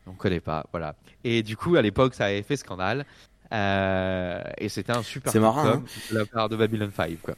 On 0.06 0.12
connaît 0.14 0.40
pas, 0.42 0.66
voilà. 0.72 0.96
Et 1.24 1.44
du 1.44 1.56
coup, 1.56 1.76
à 1.78 1.82
l'époque, 1.82 2.14
ça 2.16 2.26
avait 2.26 2.44
fait 2.44 2.58
scandale. 2.58 3.06
Euh, 3.54 4.42
et 4.58 4.68
c'était 4.68 4.92
un 4.92 5.04
super 5.04 5.32
marrant, 5.40 5.64
de 5.66 5.72
com' 5.72 5.86
de 6.12 6.18
la 6.18 6.26
part 6.26 6.50
de 6.50 6.56
Babylon 6.56 6.90
5, 6.96 7.22
quoi. 7.22 7.36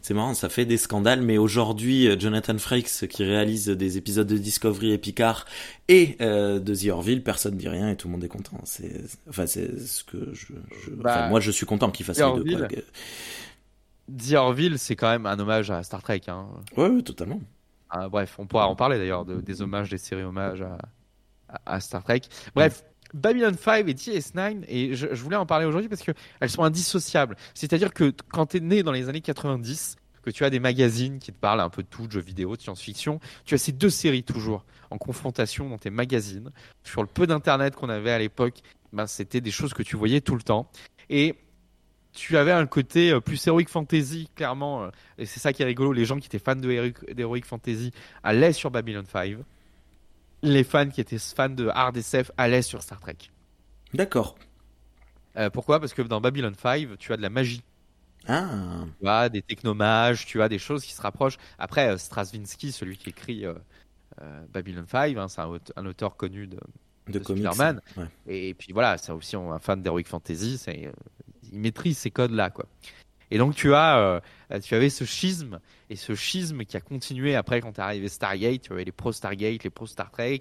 C'est 0.00 0.14
marrant, 0.14 0.32
ça 0.32 0.48
fait 0.48 0.64
des 0.64 0.78
scandales, 0.78 1.20
mais 1.20 1.36
aujourd'hui, 1.38 2.08
euh, 2.08 2.18
Jonathan 2.18 2.56
Frakes, 2.56 3.06
qui 3.08 3.24
réalise 3.24 3.66
des 3.68 3.98
épisodes 3.98 4.26
de 4.26 4.38
Discovery 4.38 4.92
et 4.92 4.98
Picard 4.98 5.44
et 5.88 6.16
euh, 6.22 6.58
de 6.58 6.74
The 6.74 6.88
Orville, 6.88 7.22
personne 7.22 7.54
ne 7.54 7.58
dit 7.58 7.68
rien 7.68 7.90
et 7.90 7.96
tout 7.96 8.08
le 8.08 8.12
monde 8.12 8.24
est 8.24 8.28
content. 8.28 8.58
C'est, 8.64 9.02
enfin, 9.28 9.46
c'est 9.46 9.78
ce 9.78 10.02
que 10.02 10.32
je, 10.32 10.46
je- 10.84 10.90
Bah, 10.92 11.10
enfin, 11.14 11.28
moi, 11.28 11.40
je 11.40 11.50
suis 11.50 11.66
content 11.66 11.90
qu'il 11.90 12.06
fasse 12.06 12.16
The 12.18 12.38
les 12.38 12.44
deux. 12.52 12.58
Quoi. 12.68 12.68
The 14.08 14.34
Orville, 14.34 14.78
c'est 14.78 14.96
quand 14.96 15.10
même 15.10 15.26
un 15.26 15.38
hommage 15.38 15.70
à 15.70 15.82
Star 15.82 16.02
Trek. 16.02 16.22
Hein. 16.28 16.46
Ouais, 16.76 16.88
ouais, 16.88 17.02
totalement. 17.02 17.40
Ah, 17.90 18.08
bref, 18.08 18.36
on 18.38 18.46
pourra 18.46 18.68
en 18.68 18.76
parler 18.76 18.98
d'ailleurs 18.98 19.24
de- 19.24 19.40
des 19.40 19.62
hommages, 19.62 19.88
des 19.90 19.98
séries 19.98 20.22
hommages 20.24 20.62
à, 20.62 20.78
à- 21.48 21.74
à 21.76 21.80
Star 21.80 22.02
Trek. 22.04 22.22
Bref, 22.54 22.84
Babylon 23.14 23.54
5 23.58 23.88
et 23.88 23.94
DS9, 23.94 24.64
et 24.68 24.94
je, 24.94 25.08
je 25.12 25.22
voulais 25.22 25.36
en 25.36 25.46
parler 25.46 25.64
aujourd'hui 25.66 25.88
parce 25.88 26.02
que 26.02 26.12
elles 26.40 26.50
sont 26.50 26.62
indissociables. 26.64 27.36
C'est-à-dire 27.54 27.92
que 27.94 28.12
quand 28.28 28.46
tu 28.46 28.56
es 28.56 28.60
né 28.60 28.82
dans 28.82 28.92
les 28.92 29.08
années 29.08 29.20
90, 29.20 29.96
que 30.22 30.30
tu 30.30 30.44
as 30.44 30.50
des 30.50 30.58
magazines 30.58 31.20
qui 31.20 31.32
te 31.32 31.38
parlent 31.38 31.60
un 31.60 31.70
peu 31.70 31.82
de 31.84 31.88
tout, 31.88 32.06
de 32.08 32.12
jeux 32.12 32.20
vidéo, 32.20 32.56
de 32.56 32.60
science-fiction, 32.62 33.20
tu 33.44 33.54
as 33.54 33.58
ces 33.58 33.70
deux 33.72 33.90
séries 33.90 34.24
toujours 34.24 34.64
en 34.90 34.98
confrontation 34.98 35.68
dans 35.68 35.78
tes 35.78 35.90
magazines. 35.90 36.50
Sur 36.82 37.02
le 37.02 37.08
peu 37.08 37.28
d'internet 37.28 37.76
qu'on 37.76 37.88
avait 37.88 38.10
à 38.10 38.18
l'époque, 38.18 38.58
ben, 38.92 39.06
c'était 39.06 39.40
des 39.40 39.52
choses 39.52 39.72
que 39.72 39.84
tu 39.84 39.94
voyais 39.96 40.20
tout 40.20 40.34
le 40.34 40.42
temps. 40.42 40.68
Et 41.10 41.36
tu 42.16 42.36
avais 42.36 42.52
un 42.52 42.66
côté 42.66 43.12
euh, 43.12 43.20
plus 43.20 43.46
heroic 43.46 43.66
fantasy, 43.68 44.28
clairement, 44.34 44.84
euh, 44.84 44.90
et 45.18 45.26
c'est 45.26 45.40
ça 45.40 45.52
qui 45.52 45.62
est 45.62 45.66
rigolo. 45.66 45.92
Les 45.92 46.04
gens 46.04 46.18
qui 46.18 46.26
étaient 46.26 46.38
fans 46.38 46.56
de 46.56 46.70
heroic, 46.70 47.14
d'heroic 47.14 47.42
fantasy 47.44 47.92
allaient 48.24 48.52
sur 48.52 48.70
Babylon 48.70 49.04
5. 49.06 49.38
Les 50.42 50.64
fans 50.64 50.88
qui 50.88 51.00
étaient 51.00 51.18
fans 51.18 51.48
de 51.48 51.68
hard 51.68 51.96
SF 51.96 52.30
allaient 52.36 52.62
sur 52.62 52.82
Star 52.82 53.00
Trek. 53.00 53.16
D'accord. 53.94 54.36
Euh, 55.36 55.50
pourquoi? 55.50 55.80
Parce 55.80 55.92
que 55.94 56.02
dans 56.02 56.20
Babylon 56.20 56.52
5, 56.60 56.98
tu 56.98 57.12
as 57.12 57.16
de 57.16 57.22
la 57.22 57.30
magie. 57.30 57.62
Ah, 58.28 58.84
Tu 59.00 59.08
as 59.08 59.28
des 59.28 59.42
technomages, 59.42 60.26
tu 60.26 60.42
as 60.42 60.48
des 60.48 60.58
choses 60.58 60.84
qui 60.84 60.92
se 60.92 61.00
rapprochent. 61.00 61.36
Après, 61.58 61.96
Straczynski, 61.96 62.72
celui 62.72 62.96
qui 62.96 63.10
écrit 63.10 63.44
euh, 63.46 63.54
euh, 64.22 64.42
Babylon 64.52 64.84
5, 64.90 65.16
hein, 65.16 65.28
c'est 65.28 65.40
un, 65.40 65.46
aute- 65.46 65.72
un 65.76 65.86
auteur 65.86 66.16
connu 66.16 66.46
de, 66.48 66.58
de 67.06 67.12
de 67.12 67.18
comics. 67.20 67.42
Superman. 67.44 67.80
Ouais. 67.96 68.06
Et 68.26 68.54
puis 68.54 68.72
voilà, 68.72 68.98
c'est 68.98 69.12
aussi 69.12 69.36
un 69.36 69.58
fan 69.60 69.80
d'Heroic 69.80 70.04
Fantasy, 70.06 70.58
c'est, 70.58 70.90
il 71.52 71.58
maîtrise 71.58 71.98
ces 71.98 72.10
codes-là, 72.10 72.50
quoi. 72.50 72.66
Et 73.30 73.38
donc 73.38 73.54
tu 73.54 73.74
as, 73.74 73.98
euh, 73.98 74.60
tu 74.60 74.74
avais 74.74 74.90
ce 74.90 75.04
schisme, 75.04 75.58
et 75.90 75.96
ce 75.96 76.14
schisme 76.14 76.64
qui 76.64 76.76
a 76.76 76.80
continué 76.80 77.34
après 77.34 77.60
quand 77.60 77.72
t'es 77.72 77.82
arrivé 77.82 78.08
Stargate, 78.08 78.62
tu 78.62 78.72
avais 78.72 78.84
les 78.84 78.92
pro 78.92 79.12
Stargate, 79.12 79.64
les 79.64 79.70
pro 79.70 79.86
Star 79.86 80.10
Trek. 80.10 80.40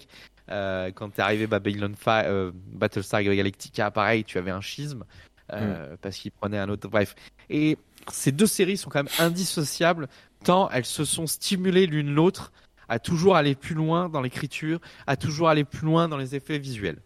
Euh, 0.51 0.91
quand 0.93 1.09
t'es 1.09 1.21
arrivé 1.21 1.47
Babylon 1.47 1.93
5, 1.99 2.25
euh, 2.25 2.51
Battlestar 2.53 3.23
Galactica, 3.23 3.89
pareil, 3.91 4.23
tu 4.23 4.37
avais 4.37 4.51
un 4.51 4.61
schisme 4.61 5.03
euh, 5.53 5.95
parce 6.01 6.17
qu'il 6.17 6.31
prenait 6.31 6.59
un 6.59 6.69
autre. 6.69 6.87
Bref, 6.87 7.15
et 7.49 7.77
ces 8.11 8.31
deux 8.31 8.47
séries 8.47 8.77
sont 8.77 8.89
quand 8.89 9.03
même 9.03 9.13
indissociables 9.19 10.07
tant 10.43 10.69
elles 10.69 10.85
se 10.85 11.05
sont 11.05 11.25
stimulées 11.25 11.87
l'une 11.87 12.13
l'autre 12.13 12.51
à 12.87 12.99
toujours 12.99 13.35
aller 13.35 13.55
plus 13.55 13.73
loin 13.73 14.09
dans 14.09 14.21
l'écriture, 14.21 14.79
à 15.07 15.17
toujours 15.17 15.49
aller 15.49 15.63
plus 15.63 15.85
loin 15.85 16.07
dans 16.07 16.17
les 16.17 16.35
effets 16.35 16.59
visuels. 16.59 17.01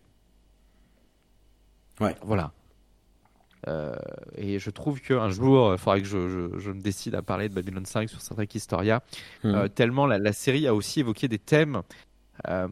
Ouais. 2.02 2.16
Voilà. 2.22 2.52
Euh, 3.68 3.94
et 4.36 4.58
je 4.60 4.70
trouve 4.70 5.02
qu'un 5.02 5.30
jour, 5.30 5.74
il 5.74 5.78
faudrait 5.78 6.02
que 6.02 6.08
je, 6.08 6.30
je- 6.30 6.60
je 6.60 6.72
me 6.72 6.80
décide 6.82 7.14
à 7.16 7.22
parler 7.22 7.50
de 7.50 7.54
Babylon 7.54 7.84
5 7.86 8.10
sur 8.10 8.22
Star 8.22 8.36
Trek 8.38 8.48
Historia, 8.54 9.02
Mhm. 9.44 9.56
euh, 9.56 9.68
tellement 9.68 10.06
la, 10.08 10.18
la 10.18 10.32
série 10.34 10.66
a 10.68 10.74
aussi 10.74 11.02
évoqué 11.02 11.28
des 11.28 11.40
thèmes. 11.40 11.82
Euh, 12.48 12.68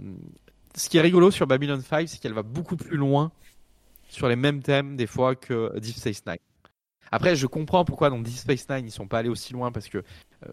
ce 0.76 0.88
qui 0.90 0.98
est 0.98 1.02
rigolo 1.02 1.30
sur 1.32 1.46
Babylon 1.48 1.82
5, 1.82 2.08
c'est 2.08 2.20
qu'elle 2.22 2.34
va 2.34 2.44
beaucoup 2.44 2.78
plus 2.78 2.96
loin 2.96 3.32
sur 4.08 4.30
les 4.30 4.38
mêmes 4.38 4.62
thèmes 4.62 4.96
des 4.96 5.08
fois 5.08 5.36
que 5.36 5.78
Deep 5.80 5.96
Space 5.98 6.24
Nine. 6.26 6.38
Après, 7.12 7.36
je 7.36 7.48
comprends 7.48 7.84
pourquoi 7.84 8.10
dans 8.10 8.20
Deep 8.20 8.36
Space 8.38 8.70
Nine 8.70 8.86
ils 8.88 8.92
sont 8.92 9.08
pas 9.08 9.20
allés 9.20 9.30
aussi 9.30 9.52
loin 9.54 9.72
parce 9.72 9.90
que 9.90 9.98
euh, 9.98 10.52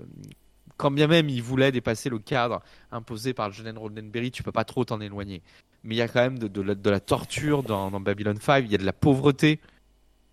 quand 0.76 0.91
bien 0.91 1.07
même 1.07 1.28
ils 1.28 1.43
voulaient 1.43 1.70
dépasser 1.70 2.09
le 2.11 2.18
cadre 2.18 2.61
imposé 2.91 3.35
par 3.35 3.49
le 3.49 3.55
jeune 3.55 3.78
Roddenberry, 3.78 4.32
tu 4.32 4.43
peux 4.43 4.51
pas 4.53 4.64
trop 4.64 4.85
t'en 4.85 5.01
éloigner. 5.01 5.43
Mais 5.85 5.95
il 5.95 5.99
y 5.99 6.03
a 6.03 6.09
quand 6.09 6.20
même 6.20 6.39
de, 6.39 6.49
de 6.49 6.62
la, 6.62 6.74
de 6.74 6.91
la 6.91 6.99
torture 7.01 7.62
dans, 7.62 7.91
dans 7.93 8.01
Babylon 8.01 8.35
5, 8.41 8.64
il 8.64 8.72
y 8.72 8.74
a 8.74 8.78
de 8.78 8.85
la 8.87 8.93
pauvreté, 8.93 9.61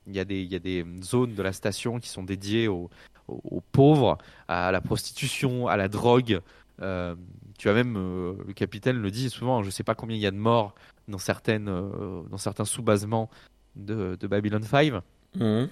il 0.08 0.16
y, 0.16 0.20
a 0.20 0.26
des, 0.26 0.42
il 0.42 0.52
y 0.52 0.56
a 0.56 0.60
des 0.60 0.86
zones 1.04 1.36
de 1.36 1.42
la 1.44 1.54
station 1.54 2.00
qui 2.00 2.10
sont 2.10 2.24
dédiées 2.24 2.68
aux, 2.68 2.90
aux- 3.28 3.62
pauvres, 3.72 4.18
à 4.48 4.72
la 4.72 4.82
prostitution, 4.82 5.68
à 5.68 5.78
la 5.78 5.88
drogue. 5.88 6.42
Euh, 6.82 7.16
tu 7.58 7.70
as 7.70 7.74
même, 7.74 7.96
euh, 7.98 8.34
le 8.48 8.54
capitaine 8.54 8.98
le 8.98 9.12
dit 9.12 9.30
souvent, 9.30 9.62
je 9.64 9.70
sais 9.70 9.84
pas 9.84 9.94
combien 9.96 10.16
il 10.18 10.22
y 10.22 10.26
a 10.28 10.32
de 10.32 10.38
morts 10.38 10.74
dans, 11.08 11.20
certaines, 11.20 11.70
euh, 11.70 12.24
dans 12.30 12.38
certains 12.38 12.66
sous-basements 12.66 13.30
de, 13.76 14.18
de 14.20 14.28
Babylon 14.28 14.64
5. 14.64 14.94
Mhm. 15.36 15.70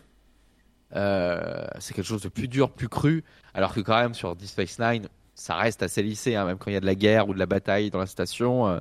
c'est 0.91 1.93
quelque 1.93 2.05
chose 2.07 2.21
de 2.21 2.29
plus 2.29 2.47
dur, 2.47 2.71
plus 2.71 2.89
cru, 2.89 3.23
alors 3.53 3.73
que 3.73 3.79
quand 3.81 3.99
même 3.99 4.13
sur 4.13 4.35
Deep 4.35 4.47
Space 4.47 4.79
Nine, 4.79 5.07
ça 5.35 5.55
reste 5.55 5.83
assez 5.83 6.03
lissé, 6.03 6.35
hein, 6.35 6.45
même 6.45 6.57
quand 6.57 6.69
il 6.69 6.73
y 6.73 6.77
a 6.77 6.81
de 6.81 6.85
la 6.85 6.95
guerre 6.95 7.27
ou 7.29 7.33
de 7.33 7.39
la 7.39 7.45
bataille 7.45 7.89
dans 7.89 7.99
la 7.99 8.05
station. 8.05 8.79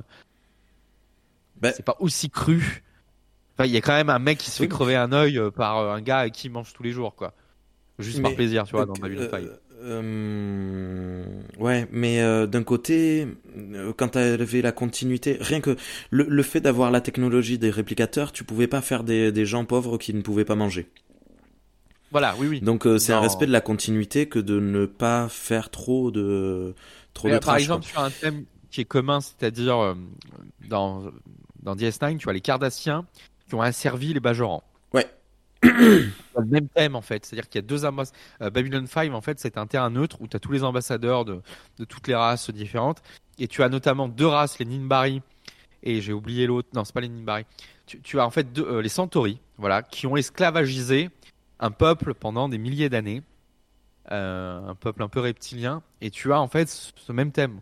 Ben 1.60 1.72
c'est 1.74 1.84
pas 1.84 1.96
aussi 1.98 2.30
cru. 2.30 2.82
Enfin, 3.58 3.66
il 3.66 3.72
y 3.72 3.76
a 3.76 3.80
quand 3.80 3.94
même 3.94 4.10
un 4.10 4.20
mec 4.20 4.38
qui 4.38 4.50
se 4.50 4.62
fait 4.62 4.68
crever 4.68 4.94
un 4.94 5.12
œil 5.12 5.40
par 5.56 5.90
un 5.90 6.00
gars 6.00 6.30
qui 6.30 6.48
mange 6.48 6.72
tous 6.72 6.84
les 6.84 6.92
jours, 6.92 7.16
quoi. 7.16 7.34
Juste 7.98 8.22
par 8.22 8.34
plaisir, 8.34 8.64
tu 8.64 8.72
vois, 8.72 8.86
dans 8.86 8.92
Babylon 8.92 9.28
5. 9.28 9.44
Euh, 9.80 11.24
ouais, 11.58 11.86
mais 11.92 12.20
euh, 12.20 12.46
d'un 12.46 12.64
côté, 12.64 13.28
euh, 13.56 13.92
quand 13.96 14.10
tu 14.10 14.18
avais 14.18 14.60
la 14.62 14.72
continuité, 14.72 15.36
rien 15.40 15.60
que 15.60 15.76
le, 16.10 16.24
le 16.28 16.42
fait 16.42 16.60
d'avoir 16.60 16.90
la 16.90 17.00
technologie 17.00 17.58
des 17.58 17.70
réplicateurs, 17.70 18.32
tu 18.32 18.44
pouvais 18.44 18.66
pas 18.66 18.80
faire 18.80 19.04
des, 19.04 19.30
des 19.30 19.46
gens 19.46 19.64
pauvres 19.64 19.98
qui 19.98 20.14
ne 20.14 20.22
pouvaient 20.22 20.44
pas 20.44 20.56
manger. 20.56 20.88
Voilà, 22.10 22.34
oui, 22.38 22.48
oui. 22.48 22.60
Donc 22.60 22.88
c'est 22.98 23.12
un 23.12 23.20
respect 23.20 23.46
de 23.46 23.52
la 23.52 23.60
continuité 23.60 24.26
que 24.26 24.38
de 24.38 24.58
ne 24.58 24.86
pas 24.86 25.28
faire 25.28 25.68
trop 25.68 26.10
de 26.10 26.74
trop 27.12 27.28
de 27.28 27.38
Par 27.38 27.56
exemple, 27.56 27.84
sur 27.84 28.00
un 28.00 28.10
thème 28.10 28.46
qui 28.70 28.80
est 28.80 28.86
commun, 28.86 29.20
c'est-à-dire 29.20 29.94
dans 30.68 31.12
dans 31.62 31.76
DS9, 31.76 32.16
tu 32.16 32.24
vois 32.24 32.32
les 32.32 32.40
Cardassiens 32.40 33.04
qui 33.48 33.54
ont 33.54 33.62
asservi 33.62 34.14
les 34.14 34.20
Bajorans. 34.20 34.62
Ouais 34.92 35.06
le 35.62 36.44
même 36.46 36.68
thème 36.68 36.94
en 36.94 37.00
fait, 37.00 37.26
c'est-à-dire 37.26 37.48
qu'il 37.48 37.60
y 37.60 37.64
a 37.64 37.66
deux 37.66 37.84
ambassadeurs. 37.84 38.50
Babylon 38.52 38.86
5 38.86 39.12
en 39.12 39.20
fait, 39.20 39.40
c'est 39.40 39.58
un 39.58 39.66
terrain 39.66 39.90
neutre 39.90 40.18
où 40.20 40.28
tu 40.28 40.36
as 40.36 40.40
tous 40.40 40.52
les 40.52 40.62
ambassadeurs 40.62 41.24
de, 41.24 41.40
de, 41.78 41.84
toutes 41.84 42.06
les 42.06 42.14
races 42.14 42.50
différentes 42.50 43.02
et 43.40 43.48
tu 43.48 43.64
as 43.64 43.68
notamment 43.68 44.06
deux 44.06 44.26
races, 44.26 44.58
les 44.60 44.64
Ninbari 44.64 45.20
et 45.82 46.00
j'ai 46.00 46.12
oublié 46.12 46.46
l'autre. 46.46 46.68
Non, 46.74 46.84
c'est 46.84 46.94
pas 46.94 47.00
les 47.00 47.08
Ninbari. 47.08 47.44
Tu, 47.86 48.00
tu, 48.00 48.20
as 48.20 48.26
en 48.26 48.30
fait 48.30 48.52
deux, 48.52 48.66
euh, 48.66 48.82
les 48.82 48.88
Centauri, 48.88 49.40
voilà, 49.56 49.82
qui 49.82 50.06
ont 50.06 50.16
esclavagisé 50.16 51.10
un 51.60 51.70
peuple 51.70 52.14
pendant 52.14 52.48
des 52.48 52.58
milliers 52.58 52.88
d'années, 52.88 53.22
euh, 54.12 54.68
un 54.68 54.74
peuple 54.74 55.02
un 55.02 55.08
peu 55.08 55.20
reptilien, 55.20 55.82
et 56.00 56.10
tu 56.10 56.32
as 56.32 56.40
en 56.40 56.48
fait 56.48 56.68
ce 56.68 57.12
même 57.12 57.32
thème, 57.32 57.60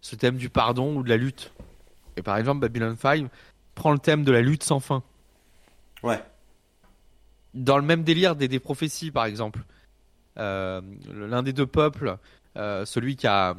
ce 0.00 0.16
thème 0.16 0.36
du 0.36 0.50
pardon 0.50 0.96
ou 0.96 1.02
de 1.02 1.08
la 1.08 1.16
lutte. 1.16 1.52
Et 2.16 2.22
par 2.22 2.36
exemple, 2.36 2.60
Babylon 2.60 2.96
5 2.98 3.28
prend 3.74 3.92
le 3.92 3.98
thème 3.98 4.24
de 4.24 4.32
la 4.32 4.40
lutte 4.40 4.62
sans 4.62 4.80
fin. 4.80 5.02
Ouais 6.02 6.20
dans 7.54 7.76
le 7.76 7.84
même 7.84 8.02
délire 8.02 8.36
des, 8.36 8.48
des 8.48 8.60
prophéties, 8.60 9.10
par 9.10 9.24
exemple. 9.24 9.60
Euh, 10.38 10.80
l'un 11.10 11.42
des 11.42 11.52
deux 11.52 11.66
peuples, 11.66 12.16
euh, 12.56 12.84
celui 12.84 13.16
qui 13.16 13.26
a, 13.26 13.54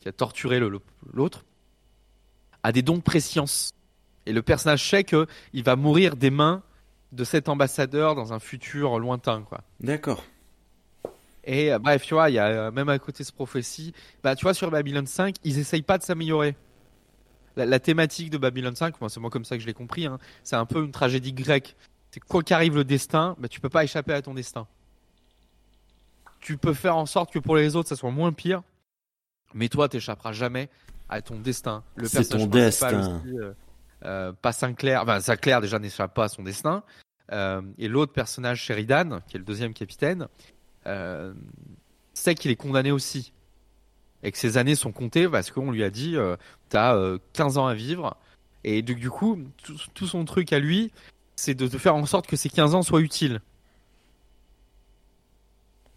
qui 0.00 0.08
a 0.08 0.12
torturé 0.12 0.60
l'autre, 0.60 1.44
a 2.62 2.72
des 2.72 2.82
dons 2.82 2.96
de 2.96 3.02
préscience. 3.02 3.72
Et 4.26 4.32
le 4.32 4.42
personnage 4.42 4.88
sait 4.88 5.04
qu'il 5.04 5.64
va 5.64 5.76
mourir 5.76 6.16
des 6.16 6.30
mains 6.30 6.62
de 7.12 7.24
cet 7.24 7.48
ambassadeur 7.48 8.14
dans 8.14 8.32
un 8.32 8.38
futur 8.38 8.98
lointain. 8.98 9.42
quoi. 9.42 9.60
D'accord. 9.80 10.24
Et 11.44 11.72
euh, 11.72 11.78
bref, 11.78 12.02
tu 12.02 12.14
vois, 12.14 12.30
il 12.30 12.34
y 12.34 12.38
a 12.38 12.70
même 12.70 12.88
à 12.88 12.98
côté 12.98 13.22
de 13.22 13.28
ce 13.28 13.32
prophétie, 13.32 13.92
bah, 14.22 14.34
tu 14.36 14.44
vois, 14.44 14.54
sur 14.54 14.70
Babylon 14.70 15.06
5, 15.06 15.36
ils 15.44 15.58
essayent 15.58 15.82
pas 15.82 15.98
de 15.98 16.02
s'améliorer. 16.02 16.56
La, 17.56 17.78
thématique 17.78 18.30
de 18.30 18.38
Babylon 18.38 18.74
5, 18.74 19.00
moi, 19.00 19.10
c'est 19.10 19.20
moi 19.20 19.30
comme 19.30 19.44
ça 19.44 19.56
que 19.56 19.62
je 19.62 19.66
l'ai 19.66 19.74
compris, 19.74 20.06
hein, 20.06 20.18
c'est 20.42 20.56
un 20.56 20.66
peu 20.66 20.82
une 20.84 20.92
tragédie 20.92 21.32
grecque 21.32 21.76
c'est 22.12 22.20
quoi 22.20 22.42
qu'arrive 22.42 22.76
le 22.76 22.84
destin, 22.84 23.34
bah, 23.38 23.48
tu 23.48 23.58
peux 23.58 23.70
pas 23.70 23.84
échapper 23.84 24.12
à 24.12 24.20
ton 24.20 24.34
destin. 24.34 24.68
Tu 26.40 26.58
peux 26.58 26.74
faire 26.74 26.96
en 26.96 27.06
sorte 27.06 27.32
que 27.32 27.38
pour 27.38 27.56
les 27.56 27.74
autres, 27.74 27.88
ça 27.88 27.96
soit 27.96 28.10
moins 28.10 28.32
pire, 28.32 28.62
mais 29.54 29.68
toi, 29.70 29.88
tu 29.88 29.96
n'échapperas 29.96 30.32
jamais 30.32 30.68
à 31.08 31.22
ton 31.22 31.40
destin. 31.40 31.82
Le 31.96 32.06
c'est 32.06 32.24
ton 32.26 32.46
destin. 32.46 33.22
Euh, 33.26 33.54
euh, 34.04 34.32
pas 34.32 34.52
Sinclair, 34.52 35.02
enfin 35.02 35.20
Sinclair 35.20 35.62
déjà 35.62 35.78
n'échappe 35.78 36.12
pas 36.12 36.24
à 36.24 36.28
son 36.28 36.42
destin. 36.42 36.82
Euh, 37.30 37.62
et 37.78 37.88
l'autre 37.88 38.12
personnage, 38.12 38.60
Sheridan, 38.60 39.20
qui 39.26 39.36
est 39.36 39.38
le 39.38 39.46
deuxième 39.46 39.72
capitaine, 39.72 40.28
sait 42.12 42.34
qu'il 42.34 42.50
est 42.50 42.56
condamné 42.56 42.92
aussi. 42.92 43.32
Et 44.22 44.30
que 44.30 44.38
ses 44.38 44.56
années 44.56 44.76
sont 44.76 44.92
comptées 44.92 45.28
parce 45.28 45.50
qu'on 45.50 45.70
lui 45.70 45.82
a 45.82 45.90
dit, 45.90 46.16
tu 46.70 46.76
as 46.76 47.18
15 47.32 47.58
ans 47.58 47.66
à 47.66 47.74
vivre. 47.74 48.16
Et 48.64 48.82
du, 48.82 49.10
coup, 49.10 49.38
tout, 49.94 50.06
son 50.06 50.24
truc 50.24 50.52
à 50.52 50.58
lui, 50.58 50.92
c'est 51.34 51.54
de, 51.54 51.66
faire 51.78 51.96
en 51.96 52.06
sorte 52.06 52.26
que 52.26 52.36
ces 52.36 52.48
15 52.48 52.74
ans 52.74 52.82
soient 52.82 53.00
utiles. 53.00 53.40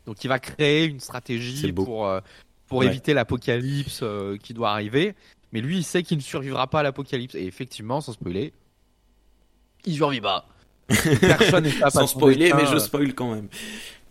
Donc 0.05 0.23
il 0.23 0.27
va 0.27 0.39
créer 0.39 0.85
une 0.85 0.99
stratégie 0.99 1.71
pour, 1.71 2.07
euh, 2.07 2.19
pour 2.67 2.83
éviter 2.83 3.13
l'apocalypse 3.13 4.01
euh, 4.03 4.37
qui 4.37 4.53
doit 4.53 4.71
arriver. 4.71 5.15
Mais 5.51 5.61
lui, 5.61 5.77
il 5.77 5.83
sait 5.83 6.03
qu'il 6.03 6.17
ne 6.17 6.23
survivra 6.23 6.67
pas 6.67 6.81
à 6.81 6.83
l'apocalypse. 6.83 7.35
Et 7.35 7.45
effectivement, 7.45 8.01
sans 8.01 8.13
spoiler, 8.13 8.53
il 9.85 9.95
survivra. 9.95 10.45
Personne 10.87 11.63
n'est 11.63 11.89
Sans 11.89 12.05
spoiler, 12.05 12.53
mais 12.53 12.67
je 12.67 12.77
spoil 12.77 13.13
quand 13.15 13.33
même. 13.33 13.47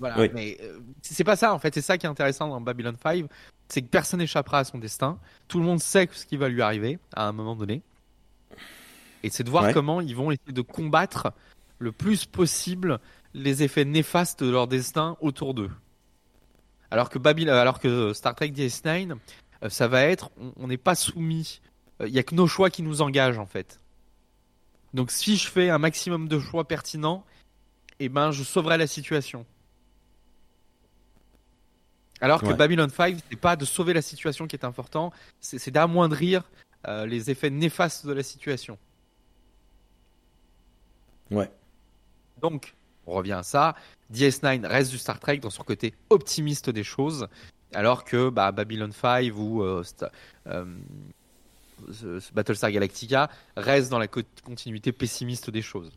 Voilà, 0.01 0.29
mais 0.35 0.59
euh, 0.61 0.81
c'est 1.03 1.23
pas 1.23 1.37
ça 1.37 1.55
en 1.55 1.59
fait. 1.61 1.73
C'est 1.73 1.83
ça 1.83 1.97
qui 1.97 2.07
est 2.07 2.09
intéressant 2.09 2.49
dans 2.49 2.61
Babylon 2.61 2.97
5. 3.01 3.27
C'est 3.69 3.83
que 3.83 3.89
personne 3.89 4.21
n'échappera 4.21 4.59
à 4.59 4.65
son 4.65 4.79
destin. 4.79 5.19
Tout 5.49 5.59
le 5.59 5.65
monde 5.65 5.81
sait 5.81 6.09
ce 6.13 6.27
qui 6.27 6.37
va 6.37 6.49
lui 6.49 6.63
arriver 6.63 6.99
à 7.15 7.27
un 7.27 7.33
moment 7.33 7.57
donné. 7.57 7.83
Et 9.23 9.31
c'est 9.31 9.43
de 9.43 9.51
voir 9.51 9.73
comment 9.73 10.01
ils 10.01 10.15
vont 10.15 10.31
essayer 10.31 10.53
de 10.53 10.61
combattre 10.61 11.33
le 11.79 11.93
plus 11.93 12.27
possible 12.27 13.01
les 13.33 13.63
effets 13.63 13.85
néfastes 13.85 14.45
de 14.45 14.51
leur 14.51 14.69
destin 14.69 15.17
autour 15.21 15.55
d'eux. 15.55 15.71
Alors 16.91 17.09
que 17.09 17.19
Babylon, 17.19 17.55
alors 17.55 17.81
que 17.81 18.13
Star 18.13 18.35
Trek 18.35 18.51
DS9, 18.51 19.17
euh, 19.65 19.69
ça 19.69 19.89
va 19.89 20.03
être, 20.03 20.31
on 20.57 20.69
n'est 20.69 20.77
pas 20.77 20.95
soumis. 20.95 21.61
Il 22.01 22.07
euh, 22.07 22.09
n'y 22.11 22.19
a 22.19 22.23
que 22.23 22.35
nos 22.35 22.47
choix 22.47 22.71
qui 22.71 22.83
nous 22.83 23.03
engagent 23.03 23.39
en 23.39 23.47
fait. 23.47 23.81
Donc 24.93 25.11
si 25.11 25.37
je 25.37 25.49
fais 25.49 25.71
un 25.71 25.79
maximum 25.79 26.29
de 26.29 26.39
choix 26.39 26.69
pertinents, 26.69 27.25
eh 27.99 28.09
ben 28.09 28.31
je 28.31 28.45
sauverai 28.45 28.79
la 28.79 28.87
situation. 28.87 29.45
Alors 32.25 32.41
que 32.41 32.55
Babylon 32.55 32.89
5, 32.89 33.19
c'est 33.29 33.37
pas 33.37 33.55
de 33.55 33.67
sauver 33.67 33.93
la 33.93 34.01
situation 34.01 34.47
qui 34.47 34.57
est 34.57 34.65
important, 34.65 35.13
c'est 35.41 35.71
d'amoindrir 35.71 36.43
euh, 36.89 37.05
les 37.05 37.31
effets 37.31 37.51
néfastes 37.51 38.07
de 38.07 38.15
la 38.15 38.23
situation. 38.23 38.79
Ouais. 41.31 41.51
Donc, 42.41 42.75
on 43.07 43.13
revient 43.13 43.33
à 43.33 43.43
ça. 43.43 43.75
DS9 44.11 44.65
reste 44.67 44.91
du 44.91 44.97
Star 44.97 45.21
Trek 45.21 45.37
dans 45.37 45.51
son 45.51 45.65
côté 45.65 45.93
optimiste 46.09 46.71
des 46.71 46.83
choses, 46.83 47.29
alors 47.75 48.05
que 48.05 48.31
bah, 48.31 48.53
Babylon 48.53 48.91
5 48.91 49.31
ou 49.37 49.63
euh, 49.63 49.85
euh, 50.47 50.65
Battlestar 52.33 52.71
Galactica 52.71 53.29
reste 53.55 53.91
dans 53.91 53.99
la 53.99 54.09
continuité 54.09 54.93
pessimiste 54.93 55.51
des 55.51 55.61
choses. 55.61 55.93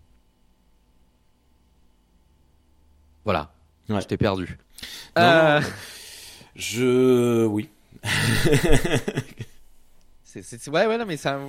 Voilà. 3.23 3.53
Je 3.87 4.05
t'ai 4.05 4.17
perdu. 4.17 4.57
Euh, 5.17 5.61
je. 6.57 7.45
Oui. 7.45 7.69
Ouais, 10.67 10.85
ouais, 10.85 10.97
non, 10.97 11.05
mais 11.05 11.17
ça. 11.17 11.39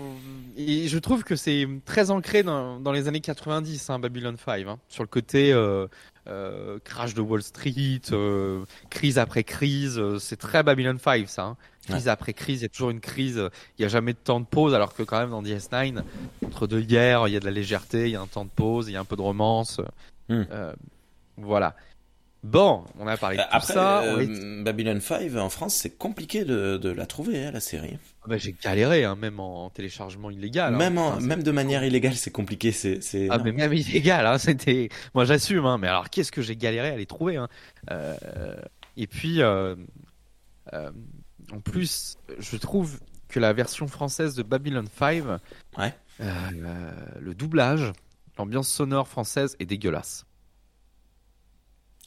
Et 0.57 0.89
je 0.89 0.99
trouve 0.99 1.25
que 1.25 1.37
c'est 1.37 1.69
très 1.85 2.11
ancré 2.11 2.43
dans, 2.43 2.81
dans 2.81 2.93
les 2.93 3.09
années 3.09 3.21
90, 3.21 3.91
hein, 3.91 3.99
Babylon 3.99 4.37
5, 4.43 4.67
hein, 4.67 4.79
sur 4.89 5.03
le 5.03 5.09
côté 5.09 5.53
euh, 5.53 5.87
euh, 6.27 6.79
crash 6.85 7.15
de 7.15 7.21
Wall 7.21 7.43
Street, 7.43 8.01
euh, 8.13 8.65
crise 8.91 9.19
après 9.19 9.45
crise. 9.45 10.01
C'est 10.19 10.37
très 10.37 10.63
Babylon 10.63 10.99
5, 10.99 11.29
ça. 11.29 11.45
Hein. 11.45 11.57
Crise 11.87 12.09
après 12.09 12.35
crise, 12.35 12.61
il 12.61 12.63
y 12.63 12.67
a 12.67 12.69
toujours 12.69 12.91
une 12.91 13.01
crise. 13.01 13.37
Il 13.79 13.83
n'y 13.83 13.85
a 13.85 13.89
jamais 13.89 14.13
de 14.13 14.19
temps 14.19 14.41
de 14.41 14.47
pause, 14.47 14.75
alors 14.75 14.95
que 14.95 15.03
quand 15.03 15.19
même 15.19 15.31
dans 15.31 15.43
DS9, 15.43 16.03
entre 16.47 16.67
deux 16.67 16.83
guerres, 16.83 17.29
il 17.29 17.33
y 17.33 17.37
a 17.37 17.41
de 17.41 17.47
la 17.47 17.51
légèreté, 17.51 18.05
il 18.05 18.11
y 18.11 18.17
a 18.17 18.21
un 18.21 18.27
temps 18.27 18.45
de 18.45 18.51
pause, 18.51 18.89
il 18.89 18.93
y 18.93 18.97
a 18.97 19.01
un 19.01 19.07
peu 19.07 19.17
de 19.17 19.23
romance. 19.23 19.81
Hmm. 20.29 20.45
voilà. 21.39 21.75
Bon, 22.45 22.85
on 22.99 23.07
a 23.09 23.17
parlé 23.17 23.37
de 23.37 23.43
tout 23.43 23.49
Après, 23.51 23.73
ça. 23.73 24.03
Euh, 24.03 24.63
Babylon 24.63 25.01
5 25.01 25.35
en 25.37 25.49
France, 25.49 25.75
c'est 25.75 25.91
compliqué 25.91 26.45
de, 26.45 26.77
de, 26.77 26.89
la 26.89 27.05
trouver, 27.05 27.45
hein, 27.45 27.51
la 27.51 27.61
série. 27.61 27.99
Ah 28.23 28.27
bah, 28.29 28.39
j'ai 28.39 28.55
galéré, 28.63 29.05
hein, 29.05 29.17
même 29.17 29.41
en 29.41 29.71
téléchargement 29.71 30.31
illégal. 30.31 30.75
Hein. 30.75 30.79
Même, 30.79 30.99
en, 30.99 31.21
même 31.21 31.43
de 31.43 31.51
manière 31.51 31.83
illégale, 31.83 32.15
c'est 32.15 32.31
compliqué. 32.31 32.71
C'est. 32.71 33.29
Ah, 33.29 33.39
mais 33.39 33.51
même 33.51 33.73
illégal, 33.73 34.25
hein, 34.25 34.39
c'était. 34.39 34.89
Moi, 35.15 35.25
j'assume, 35.25 35.67
hein, 35.67 35.79
mais 35.79 35.89
alors, 35.89 36.11
qu'est-ce 36.11 36.31
que 36.31 36.41
j'ai 36.41 36.55
galéré 36.55 36.91
à 36.91 36.97
les 36.97 37.07
trouver 37.07 37.37
hein. 37.37 37.49
Euh, 37.91 38.55
et 38.97 39.09
puis, 39.09 39.43
euh, 39.43 39.75
euh, 40.73 40.91
en 41.53 41.61
plus, 41.61 42.19
je 42.39 42.57
trouve 42.57 43.01
que 43.29 43.41
la 43.41 43.53
version 43.53 43.89
française 43.89 44.37
de 44.37 44.45
Babylon 44.45 44.85
5, 44.97 45.25
ouais. 45.79 45.95
le 46.21 47.35
doublage, 47.35 47.93
l'ambiance 48.39 48.69
sonore 48.69 49.09
française 49.09 49.57
est 49.59 49.67
dégueulasse. 49.67 50.25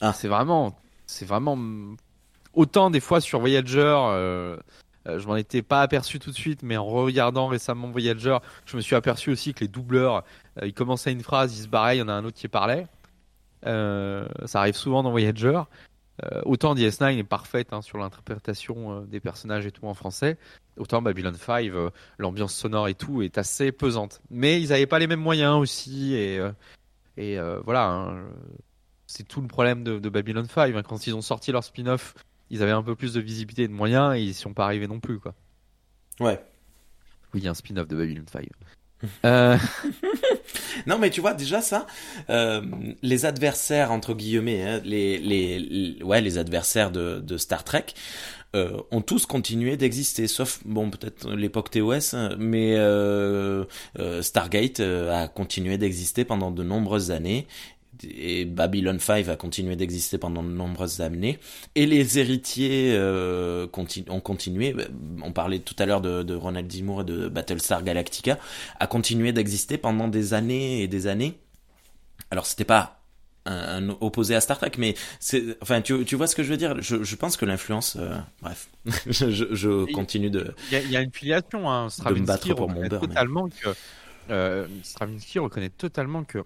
Ah. 0.02 0.12
C'est 0.12 0.28
vraiment, 0.28 0.76
c'est 1.06 1.24
vraiment 1.24 1.56
autant 2.52 2.90
des 2.90 3.00
fois 3.00 3.20
sur 3.20 3.38
Voyager. 3.38 3.78
Euh, 3.78 4.56
euh, 5.08 5.18
je 5.18 5.26
m'en 5.26 5.36
étais 5.36 5.62
pas 5.62 5.80
aperçu 5.80 6.18
tout 6.18 6.30
de 6.30 6.36
suite, 6.36 6.62
mais 6.62 6.76
en 6.76 6.84
regardant 6.84 7.46
récemment 7.46 7.88
Voyager, 7.88 8.36
je 8.66 8.76
me 8.76 8.82
suis 8.82 8.96
aperçu 8.96 9.30
aussi 9.30 9.54
que 9.54 9.60
les 9.60 9.68
doubleurs, 9.68 10.24
euh, 10.60 10.66
ils 10.66 10.74
commençaient 10.74 11.12
une 11.12 11.22
phrase, 11.22 11.56
ils 11.56 11.62
se 11.62 11.68
barraient, 11.68 11.96
il 11.96 12.00
y 12.00 12.02
en 12.02 12.08
a 12.08 12.12
un 12.12 12.24
autre 12.24 12.36
qui 12.36 12.48
parlait. 12.48 12.86
ça 13.64 14.60
arrive 14.60 14.74
souvent 14.74 15.04
dans 15.04 15.12
Voyager. 15.12 15.60
autant 16.44 16.74
DS9 16.74 17.18
est 17.18 17.24
parfaite 17.24 17.72
hein, 17.72 17.80
sur 17.80 17.98
l'interprétation 17.98 19.02
des 19.02 19.20
personnages 19.20 19.66
et 19.66 19.70
tout 19.70 19.86
en 19.86 19.94
français, 19.94 20.36
autant 20.76 21.00
Babylon 21.00 21.34
5, 21.34 21.70
l'ambiance 22.18 22.54
sonore 22.54 22.88
et 22.88 22.94
tout 22.94 23.22
est 23.22 23.38
assez 23.38 23.70
pesante. 23.70 24.20
Mais 24.30 24.60
ils 24.60 24.70
n'avaient 24.70 24.86
pas 24.86 24.98
les 24.98 25.06
mêmes 25.06 25.20
moyens 25.20 25.56
aussi 25.56 26.14
et 26.14 26.40
et 27.16 27.38
voilà. 27.64 27.86
Hein, 27.86 28.24
c'est 29.12 29.28
tout 29.28 29.42
le 29.42 29.46
problème 29.46 29.84
de, 29.84 30.08
Babylon 30.08 30.46
5. 30.48 30.74
Hein. 30.74 30.82
Quand 30.82 31.06
ils 31.06 31.14
ont 31.14 31.20
sorti 31.20 31.52
leur 31.52 31.62
spin-off, 31.62 32.14
ils 32.48 32.62
avaient 32.62 32.72
un 32.72 32.82
peu 32.82 32.96
plus 32.96 33.12
de 33.12 33.20
visibilité 33.20 33.64
et 33.64 33.68
de 33.68 33.72
moyens 33.72 34.16
et 34.16 34.20
ils 34.20 34.28
n'y 34.28 34.34
sont 34.34 34.54
pas 34.54 34.64
arrivés 34.64 34.86
non 34.86 35.00
plus. 35.00 35.18
Quoi. 35.18 35.34
Ouais. 36.18 36.42
Oui, 37.34 37.40
il 37.40 37.44
y 37.44 37.48
a 37.48 37.50
un 37.50 37.54
spin-off 37.54 37.86
de 37.88 37.96
Babylon 37.96 38.24
5. 38.30 38.48
Euh. 39.24 39.58
non, 40.86 40.96
mais 40.96 41.10
tu 41.10 41.20
vois, 41.20 41.34
déjà 41.34 41.60
ça, 41.60 41.88
euh, 42.30 42.62
les 43.02 43.26
adversaires, 43.26 43.90
entre 43.90 44.14
guillemets, 44.14 44.62
hein, 44.62 44.80
les, 44.84 45.18
les, 45.18 46.00
ouais, 46.04 46.20
les 46.20 46.38
adversaires 46.38 46.92
de, 46.92 47.18
de 47.18 47.36
Star 47.36 47.64
Trek, 47.64 47.86
euh, 48.54 48.80
ont 48.92 49.00
tous 49.00 49.26
continué 49.26 49.76
d'exister, 49.76 50.28
sauf 50.28 50.60
bon 50.64 50.88
peut-être 50.88 51.28
l'époque 51.32 51.70
TOS, 51.70 52.14
hein, 52.14 52.36
mais 52.38 52.76
Stargate 54.22 54.78
a 54.78 55.26
continué 55.26 55.78
d'exister 55.78 56.24
pendant 56.24 56.52
de 56.52 56.62
nombreuses 56.62 57.10
années 57.10 57.48
et 58.04 58.44
Babylon 58.44 58.98
5 58.98 59.28
a 59.28 59.36
continué 59.36 59.76
d'exister 59.76 60.18
pendant 60.18 60.42
de 60.42 60.48
nombreuses 60.48 61.00
années, 61.00 61.38
et 61.74 61.86
les 61.86 62.18
héritiers 62.18 62.92
euh, 62.94 63.66
ont 64.08 64.20
continué, 64.20 64.74
on 65.22 65.32
parlait 65.32 65.60
tout 65.60 65.76
à 65.78 65.86
l'heure 65.86 66.00
de, 66.00 66.22
de 66.22 66.34
Ronald 66.34 66.66
D. 66.66 66.78
et 66.78 67.04
de 67.04 67.28
Battlestar 67.28 67.82
Galactica, 67.82 68.38
a 68.80 68.86
continué 68.86 69.32
d'exister 69.32 69.78
pendant 69.78 70.08
des 70.08 70.34
années 70.34 70.82
et 70.82 70.88
des 70.88 71.06
années. 71.06 71.38
Alors 72.30 72.46
c'était 72.46 72.64
pas 72.64 73.02
un, 73.46 73.90
opposé 74.00 74.34
à 74.34 74.40
Star 74.40 74.58
Trek, 74.58 74.72
mais 74.78 74.94
c'est, 75.20 75.56
enfin, 75.60 75.80
tu, 75.80 76.04
tu 76.04 76.16
vois 76.16 76.26
ce 76.26 76.36
que 76.36 76.42
je 76.42 76.50
veux 76.50 76.56
dire? 76.56 76.80
Je, 76.80 77.02
je 77.02 77.16
pense 77.16 77.36
que 77.36 77.44
l'influence, 77.44 77.96
euh, 77.98 78.16
bref, 78.40 78.68
je, 79.06 79.30
je, 79.30 79.92
continue 79.92 80.30
de. 80.30 80.54
Il 80.70 80.90
y, 80.90 80.96
a 80.96 81.00
une 81.00 81.12
filiation, 81.12 81.70
hein. 81.70 81.88
de 81.88 82.14
me 82.14 82.26
battre 82.26 82.54
pour 82.54 82.68
mon 82.68 82.86
beurre. 82.86 83.00
Totalement 83.00 83.48
que 83.48 83.74
euh, 84.30 84.66
Stravinsky 84.82 85.38
reconnaît 85.38 85.70
totalement 85.70 86.24
que 86.24 86.38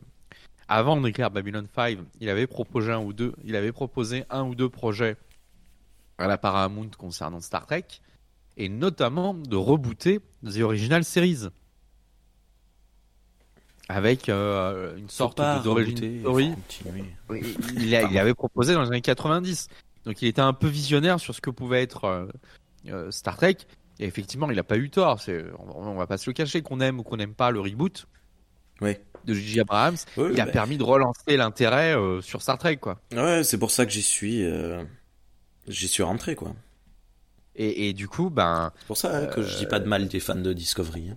avant 0.68 1.00
d'écrire 1.00 1.30
Babylon 1.30 1.66
5, 1.74 1.98
il 2.20 2.28
avait 2.28 2.46
proposé 2.46 2.92
un 2.92 3.00
ou 3.00 3.12
deux, 3.12 3.32
il 3.44 3.56
avait 3.56 3.72
proposé 3.72 4.24
un 4.30 4.44
ou 4.44 4.54
deux 4.54 4.68
projets 4.68 5.16
à 6.18 6.26
la 6.26 6.38
Paramount 6.38 6.90
concernant 6.98 7.40
Star 7.40 7.66
Trek, 7.66 7.84
et 8.56 8.68
notamment 8.68 9.34
de 9.34 9.56
rebooter 9.56 10.20
The 10.44 10.60
Original 10.60 11.04
Series 11.04 11.48
avec 13.88 14.28
euh, 14.28 14.96
une 14.96 15.08
sorte 15.08 15.40
d'origine 15.62 16.20
story. 16.20 16.52
Il, 17.30 17.84
il, 17.84 18.18
avait 18.18 18.34
proposé 18.34 18.74
dans 18.74 18.82
les 18.82 18.88
années 18.88 19.00
90. 19.00 19.68
Donc 20.04 20.22
il 20.22 20.28
était 20.28 20.40
un 20.40 20.52
peu 20.52 20.66
visionnaire 20.66 21.20
sur 21.20 21.34
ce 21.34 21.40
que 21.40 21.50
pouvait 21.50 21.82
être 21.82 22.04
euh, 22.04 22.26
euh, 22.88 23.10
Star 23.10 23.36
Trek. 23.36 23.58
Et 23.98 24.06
effectivement, 24.06 24.50
il 24.50 24.56
n'a 24.56 24.64
pas 24.64 24.76
eu 24.76 24.90
tort. 24.90 25.20
On, 25.58 25.86
on 25.86 25.94
va 25.94 26.06
pas 26.06 26.18
se 26.18 26.28
le 26.28 26.34
cacher 26.34 26.62
qu'on 26.62 26.80
aime 26.80 26.98
ou 26.98 27.02
qu'on 27.02 27.16
n'aime 27.16 27.34
pas 27.34 27.50
le 27.50 27.60
reboot. 27.60 28.06
Oui 28.80 28.96
de 29.26 29.34
J.J. 29.34 29.60
Abrams, 29.60 29.96
il 30.16 30.40
a 30.40 30.46
permis 30.46 30.78
de 30.78 30.84
relancer 30.84 31.36
l'intérêt 31.36 31.96
euh, 31.96 32.22
sur 32.22 32.42
Star 32.42 32.58
Trek, 32.58 32.76
quoi. 32.76 33.00
Ouais, 33.12 33.42
c'est 33.44 33.58
pour 33.58 33.70
ça 33.70 33.84
que 33.84 33.92
j'y 33.92 34.02
suis, 34.02 34.44
euh, 34.44 34.82
j'y 35.68 35.88
suis 35.88 36.02
rentré, 36.02 36.34
quoi. 36.34 36.54
Et, 37.58 37.94
du 37.94 38.06
coup, 38.06 38.28
ben. 38.28 38.70
C'est 38.80 38.86
pour 38.86 38.98
ça 38.98 39.16
hein, 39.16 39.26
que 39.26 39.42
je 39.42 39.56
dis 39.56 39.64
pas 39.64 39.80
de 39.80 39.86
mal 39.86 40.08
des 40.08 40.20
fans 40.20 40.34
de 40.34 40.52
Discovery. 40.52 41.08
Hein. 41.10 41.16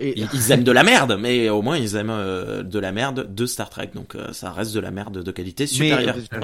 Ils, 0.32 0.50
aiment 0.50 0.64
de 0.64 0.72
la 0.72 0.82
merde, 0.82 1.18
mais 1.20 1.50
au 1.50 1.60
moins 1.60 1.76
ils 1.76 1.94
aiment 1.94 2.08
euh, 2.10 2.62
de 2.62 2.78
la 2.78 2.90
merde 2.90 3.34
de 3.34 3.46
Star 3.46 3.68
Trek, 3.68 3.90
donc 3.94 4.14
euh, 4.14 4.32
ça 4.32 4.50
reste 4.50 4.72
de 4.72 4.80
la 4.80 4.90
merde 4.90 5.22
de 5.22 5.30
qualité 5.30 5.66
supérieure. 5.66 6.16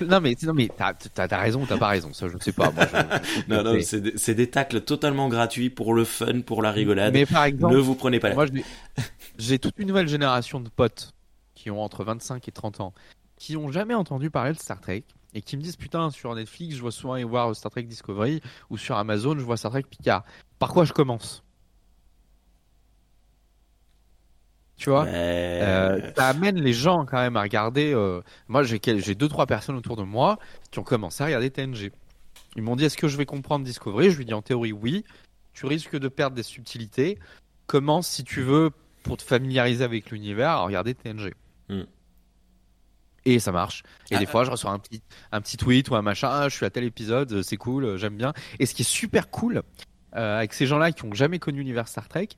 non 0.00 0.20
mais 0.20 0.34
non 0.42 0.54
mais 0.54 0.70
t'as 0.74 0.94
as, 1.16 1.38
raison 1.38 1.62
ou 1.62 1.66
t'as 1.66 1.76
pas 1.76 1.88
raison, 1.88 2.12
ça 2.14 2.28
je 2.28 2.38
sais 2.38 2.52
pas. 2.52 2.70
Moi, 2.70 2.86
non 3.48 3.62
non, 3.62 3.78
c'est 3.82 4.00
des, 4.00 4.34
des, 4.34 4.50
tacles 4.50 4.80
totalement 4.80 5.28
gratuits 5.28 5.68
pour 5.68 5.92
le 5.92 6.04
fun, 6.04 6.40
pour 6.40 6.62
la 6.62 6.70
rigolade. 6.70 7.12
Mais 7.12 7.26
par 7.26 7.44
exemple, 7.44 7.74
ne 7.74 7.78
vous 7.78 7.94
prenez 7.94 8.18
pas 8.18 8.30
la. 8.30 8.34
Moi 8.34 8.46
j'ai 9.38 9.58
toute 9.58 9.78
une 9.78 9.88
nouvelle 9.88 10.08
génération 10.08 10.60
de 10.60 10.70
potes 10.70 11.12
qui 11.54 11.70
ont 11.70 11.82
entre 11.82 12.02
25 12.04 12.48
et 12.48 12.52
30 12.52 12.80
ans, 12.80 12.94
qui 13.36 13.58
ont 13.58 13.70
jamais 13.70 13.94
entendu 13.94 14.30
parler 14.30 14.52
de 14.52 14.58
Star 14.58 14.80
Trek 14.80 15.04
et 15.34 15.42
qui 15.42 15.58
me 15.58 15.62
disent 15.62 15.76
putain 15.76 16.10
sur 16.10 16.34
Netflix 16.34 16.76
je 16.76 16.80
vois 16.80 16.92
souvent 16.92 17.16
y 17.16 17.24
voir 17.24 17.54
Star 17.54 17.70
Trek 17.70 17.82
Discovery 17.82 18.40
ou 18.70 18.78
sur 18.78 18.96
Amazon 18.96 19.38
je 19.38 19.44
vois 19.44 19.58
Star 19.58 19.70
Trek 19.70 19.84
Picard. 19.88 20.24
Par 20.58 20.72
quoi 20.72 20.84
je 20.84 20.92
commence? 20.92 21.42
Tu 24.80 24.88
vois. 24.88 25.04
Euh, 25.04 26.10
ça 26.16 26.28
amène 26.28 26.56
les 26.56 26.72
gens 26.72 27.04
quand 27.04 27.18
même 27.18 27.36
à 27.36 27.42
regarder. 27.42 27.92
Euh, 27.92 28.22
moi, 28.48 28.62
j'ai 28.62 28.80
j'ai 28.82 29.14
deux 29.14 29.28
trois 29.28 29.44
personnes 29.44 29.76
autour 29.76 29.94
de 29.94 30.04
moi 30.04 30.38
qui 30.70 30.78
ont 30.78 30.82
commencé 30.82 31.22
à 31.22 31.26
regarder 31.26 31.50
TNG. 31.50 31.92
Ils 32.56 32.62
m'ont 32.62 32.76
dit 32.76 32.86
est-ce 32.86 32.96
que 32.96 33.06
je 33.06 33.18
vais 33.18 33.26
comprendre 33.26 33.62
Discovery? 33.62 34.10
Je 34.10 34.16
lui 34.16 34.24
dis 34.24 34.32
en 34.32 34.40
théorie 34.40 34.72
oui. 34.72 35.04
Tu 35.52 35.66
risques 35.66 35.98
de 35.98 36.08
perdre 36.08 36.34
des 36.34 36.42
subtilités. 36.42 37.18
Commence 37.66 38.08
si 38.08 38.24
tu 38.24 38.40
veux 38.40 38.70
pour 39.02 39.18
te 39.18 39.22
familiariser 39.22 39.84
avec 39.84 40.10
l'univers 40.10 40.48
à 40.48 40.64
regarder 40.64 40.94
TNG. 40.94 41.34
Hmm. 41.68 41.82
Et 43.26 43.38
ça 43.38 43.52
marche. 43.52 43.82
Et 44.10 44.16
des 44.16 44.24
ah, 44.26 44.30
fois, 44.30 44.44
je 44.44 44.50
reçois 44.50 44.70
un 44.70 44.78
petit, 44.78 45.02
un 45.30 45.42
petit 45.42 45.58
tweet 45.58 45.90
ou 45.90 45.94
un 45.94 46.00
machin. 46.00 46.30
Ah, 46.32 46.48
je 46.48 46.56
suis 46.56 46.64
à 46.64 46.70
tel 46.70 46.84
épisode, 46.84 47.42
c'est 47.42 47.58
cool, 47.58 47.98
j'aime 47.98 48.16
bien. 48.16 48.32
Et 48.58 48.64
ce 48.64 48.74
qui 48.74 48.80
est 48.80 48.90
super 48.90 49.28
cool 49.28 49.62
euh, 50.16 50.38
avec 50.38 50.54
ces 50.54 50.64
gens-là 50.64 50.90
qui 50.92 51.04
ont 51.04 51.12
jamais 51.12 51.38
connu 51.38 51.58
l'univers 51.58 51.86
Star 51.86 52.08
Trek, 52.08 52.28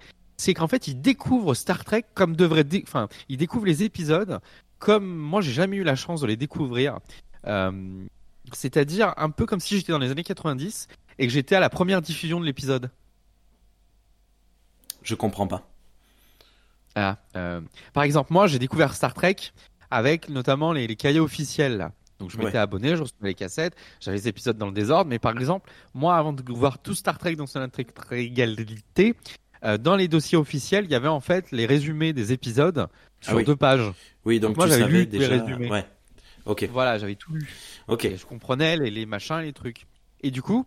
c'est 0.42 0.54
qu'en 0.54 0.66
fait, 0.66 0.88
ils 0.88 1.00
découvrent 1.00 1.54
Star 1.54 1.84
Trek 1.84 2.04
comme 2.14 2.34
devrait, 2.34 2.66
enfin, 2.82 3.08
ils 3.28 3.36
découvrent 3.36 3.66
les 3.66 3.84
épisodes 3.84 4.40
comme 4.80 5.06
moi, 5.06 5.40
j'ai 5.40 5.52
jamais 5.52 5.76
eu 5.76 5.84
la 5.84 5.94
chance 5.94 6.20
de 6.22 6.26
les 6.26 6.36
découvrir. 6.36 6.98
Euh, 7.46 8.04
c'est-à-dire 8.52 9.14
un 9.16 9.30
peu 9.30 9.46
comme 9.46 9.60
si 9.60 9.76
j'étais 9.76 9.92
dans 9.92 10.00
les 10.00 10.10
années 10.10 10.24
90 10.24 10.88
et 11.20 11.26
que 11.28 11.32
j'étais 11.32 11.54
à 11.54 11.60
la 11.60 11.70
première 11.70 12.02
diffusion 12.02 12.40
de 12.40 12.44
l'épisode. 12.44 12.90
Je 15.04 15.14
comprends 15.14 15.46
pas. 15.46 15.68
Ah, 16.96 17.18
euh, 17.36 17.60
par 17.92 18.02
exemple, 18.02 18.32
moi, 18.32 18.48
j'ai 18.48 18.58
découvert 18.58 18.94
Star 18.94 19.14
Trek 19.14 19.36
avec 19.92 20.28
notamment 20.28 20.72
les, 20.72 20.96
cahiers 20.96 21.20
officiels. 21.20 21.90
Donc 22.18 22.30
je 22.30 22.38
m'étais 22.38 22.58
abonné, 22.58 22.96
je 22.96 23.02
recevais 23.02 23.28
les 23.28 23.34
cassettes, 23.34 23.76
j'avais 24.00 24.16
les 24.16 24.28
épisodes 24.28 24.58
dans 24.58 24.66
le 24.66 24.72
désordre. 24.72 25.08
Mais 25.08 25.20
par 25.20 25.32
exemple, 25.32 25.70
moi, 25.94 26.16
avant 26.16 26.32
de 26.32 26.42
voir 26.52 26.80
tout 26.80 26.94
Star 26.94 27.18
Trek 27.18 27.36
dans 27.36 27.46
son 27.46 27.60
intégralité, 27.60 29.14
euh, 29.64 29.78
dans 29.78 29.96
les 29.96 30.08
dossiers 30.08 30.38
officiels, 30.38 30.84
il 30.84 30.90
y 30.90 30.94
avait 30.94 31.08
en 31.08 31.20
fait 31.20 31.50
les 31.52 31.66
résumés 31.66 32.12
des 32.12 32.32
épisodes 32.32 32.88
sur 33.20 33.38
ah 33.38 33.42
deux 33.42 33.56
pages. 33.56 33.92
Oui, 34.24 34.40
donc, 34.40 34.56
moi 34.56 34.66
j'avais 34.66 34.86
lu 34.88 35.06
déjà... 35.06 35.28
les 35.28 35.38
résumés. 35.40 35.70
Ouais. 35.70 35.84
Ok. 36.46 36.68
Voilà, 36.72 36.98
j'avais 36.98 37.14
tout 37.14 37.32
lu. 37.32 37.48
Ok. 37.86 38.08
je 38.16 38.24
comprenais 38.26 38.76
les, 38.76 38.90
les, 38.90 39.06
machins, 39.06 39.38
les 39.38 39.52
trucs. 39.52 39.86
Et 40.22 40.30
du 40.30 40.42
coup, 40.42 40.66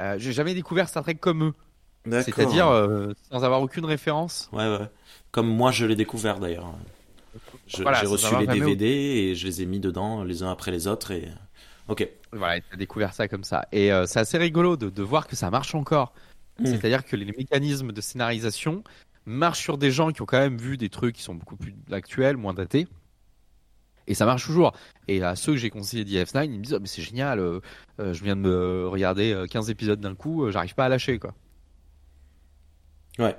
euh, 0.00 0.16
j'ai 0.18 0.32
jamais 0.32 0.54
découvert 0.54 0.88
Star 0.88 1.04
Trek 1.04 1.14
comme 1.14 1.44
eux. 1.44 1.54
C'est-à-dire 2.22 2.68
euh, 2.68 3.12
sans 3.30 3.44
avoir 3.44 3.62
aucune 3.62 3.84
référence. 3.84 4.48
Ouais, 4.52 4.68
ouais. 4.68 4.88
Comme 5.30 5.46
moi, 5.46 5.70
je 5.70 5.86
l'ai 5.86 5.94
découvert 5.94 6.40
d'ailleurs. 6.40 6.74
J'ai 7.68 7.84
reçu 7.84 8.36
les 8.40 8.46
DVD 8.48 8.86
et 8.86 9.34
je 9.36 9.46
les 9.46 9.62
ai 9.62 9.66
mis 9.66 9.78
dedans 9.78 10.24
les 10.24 10.42
uns 10.42 10.50
après 10.50 10.72
les 10.72 10.88
autres 10.88 11.12
et. 11.12 11.28
Ok. 11.88 12.08
Voilà, 12.32 12.60
tu 12.60 12.66
as 12.72 12.76
découvert 12.76 13.12
ça 13.12 13.28
comme 13.28 13.44
ça. 13.44 13.66
Et 13.70 13.90
c'est 14.06 14.18
assez 14.18 14.38
rigolo 14.38 14.76
de, 14.76 14.90
de, 14.90 15.02
voir 15.02 15.28
que 15.28 15.36
ça 15.36 15.50
marche 15.50 15.74
encore. 15.76 16.12
Mm. 16.58 16.66
C'est-à-dire 16.66 17.04
que 17.04 17.16
les 17.16 17.26
mécanismes 17.26 17.92
de 17.92 18.00
scénarisation 18.00 18.82
marchent 19.24 19.62
sur 19.62 19.78
des 19.78 19.90
gens 19.90 20.10
qui 20.10 20.22
ont 20.22 20.26
quand 20.26 20.38
même 20.38 20.58
vu 20.58 20.76
des 20.76 20.88
trucs 20.88 21.16
qui 21.16 21.22
sont 21.22 21.34
beaucoup 21.34 21.56
plus 21.56 21.74
actuels, 21.90 22.36
moins 22.36 22.54
datés. 22.54 22.86
Et 24.06 24.14
ça 24.14 24.26
marche 24.26 24.44
toujours. 24.44 24.72
Et 25.08 25.22
à 25.22 25.36
ceux 25.36 25.52
que 25.52 25.58
j'ai 25.58 25.70
conseillé 25.70 26.04
d'IF9, 26.04 26.44
ils 26.46 26.58
me 26.58 26.64
disent 26.64 26.74
oh, 26.74 26.80
mais 26.80 26.88
c'est 26.88 27.02
génial, 27.02 27.38
euh, 27.38 27.60
euh, 28.00 28.12
je 28.12 28.24
viens 28.24 28.36
de 28.36 28.40
me 28.40 28.88
regarder 28.88 29.44
15 29.50 29.68
euh, 29.68 29.72
épisodes 29.72 30.00
d'un 30.00 30.14
coup, 30.14 30.50
j'arrive 30.50 30.74
pas 30.74 30.86
à 30.86 30.88
lâcher 30.88 31.18
quoi. 31.18 31.34
Ouais. 33.18 33.36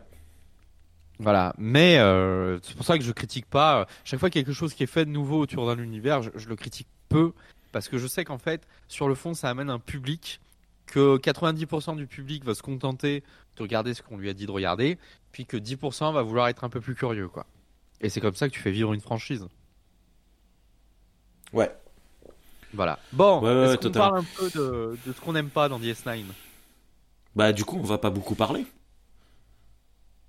Voilà, 1.19 1.53
mais 1.57 1.95
c'est 2.63 2.75
pour 2.75 2.85
ça 2.85 2.97
que 2.97 3.03
je 3.03 3.11
critique 3.11 3.45
pas. 3.45 3.87
Chaque 4.03 4.19
fois 4.19 4.29
quelque 4.29 4.51
chose 4.51 4.73
qui 4.73 4.83
est 4.83 4.87
fait 4.87 5.05
de 5.05 5.11
nouveau 5.11 5.39
autour 5.39 5.67
d'un 5.67 5.81
univers, 5.81 6.21
je, 6.21 6.47
le 6.47 6.55
critique 6.55 6.87
peu 7.07 7.33
parce 7.71 7.87
que 7.87 7.97
je 7.97 8.07
sais 8.07 8.23
qu'en 8.23 8.37
fait, 8.37 8.67
sur 8.87 9.07
le 9.07 9.15
fond, 9.15 9.33
ça 9.33 9.49
amène 9.49 9.69
un 9.69 9.79
public 9.79 10.41
que 10.85 11.17
90% 11.17 11.95
du 11.95 12.07
public 12.07 12.43
va 12.43 12.55
se 12.55 12.61
contenter 12.61 13.23
de 13.57 13.63
regarder 13.63 13.93
ce 13.93 14.01
qu'on 14.01 14.17
lui 14.17 14.29
a 14.29 14.33
dit 14.33 14.45
de 14.45 14.51
regarder, 14.51 14.97
puis 15.31 15.45
que 15.45 15.57
10% 15.57 16.13
va 16.13 16.21
vouloir 16.21 16.47
être 16.47 16.63
un 16.63 16.69
peu 16.69 16.81
plus 16.81 16.95
curieux, 16.95 17.27
quoi. 17.27 17.45
Et 18.01 18.09
c'est 18.09 18.21
comme 18.21 18.35
ça 18.35 18.49
que 18.49 18.53
tu 18.53 18.59
fais 18.59 18.71
vivre 18.71 18.93
une 18.93 19.01
franchise. 19.01 19.47
Ouais. 21.53 21.71
Voilà. 22.73 22.99
Bon, 23.11 23.41
est-ce 23.41 23.77
qu'on 23.77 23.91
parle 23.91 24.17
un 24.19 24.25
peu 24.35 24.49
de, 24.49 24.97
ce 25.05 25.21
qu'on 25.21 25.33
n'aime 25.33 25.49
pas 25.49 25.69
dans 25.69 25.79
DS9 25.79 26.23
Bah 27.35 27.53
du 27.53 27.63
coup, 27.63 27.77
on 27.77 27.83
va 27.83 27.99
pas 27.99 28.09
beaucoup 28.09 28.35
parler. 28.35 28.65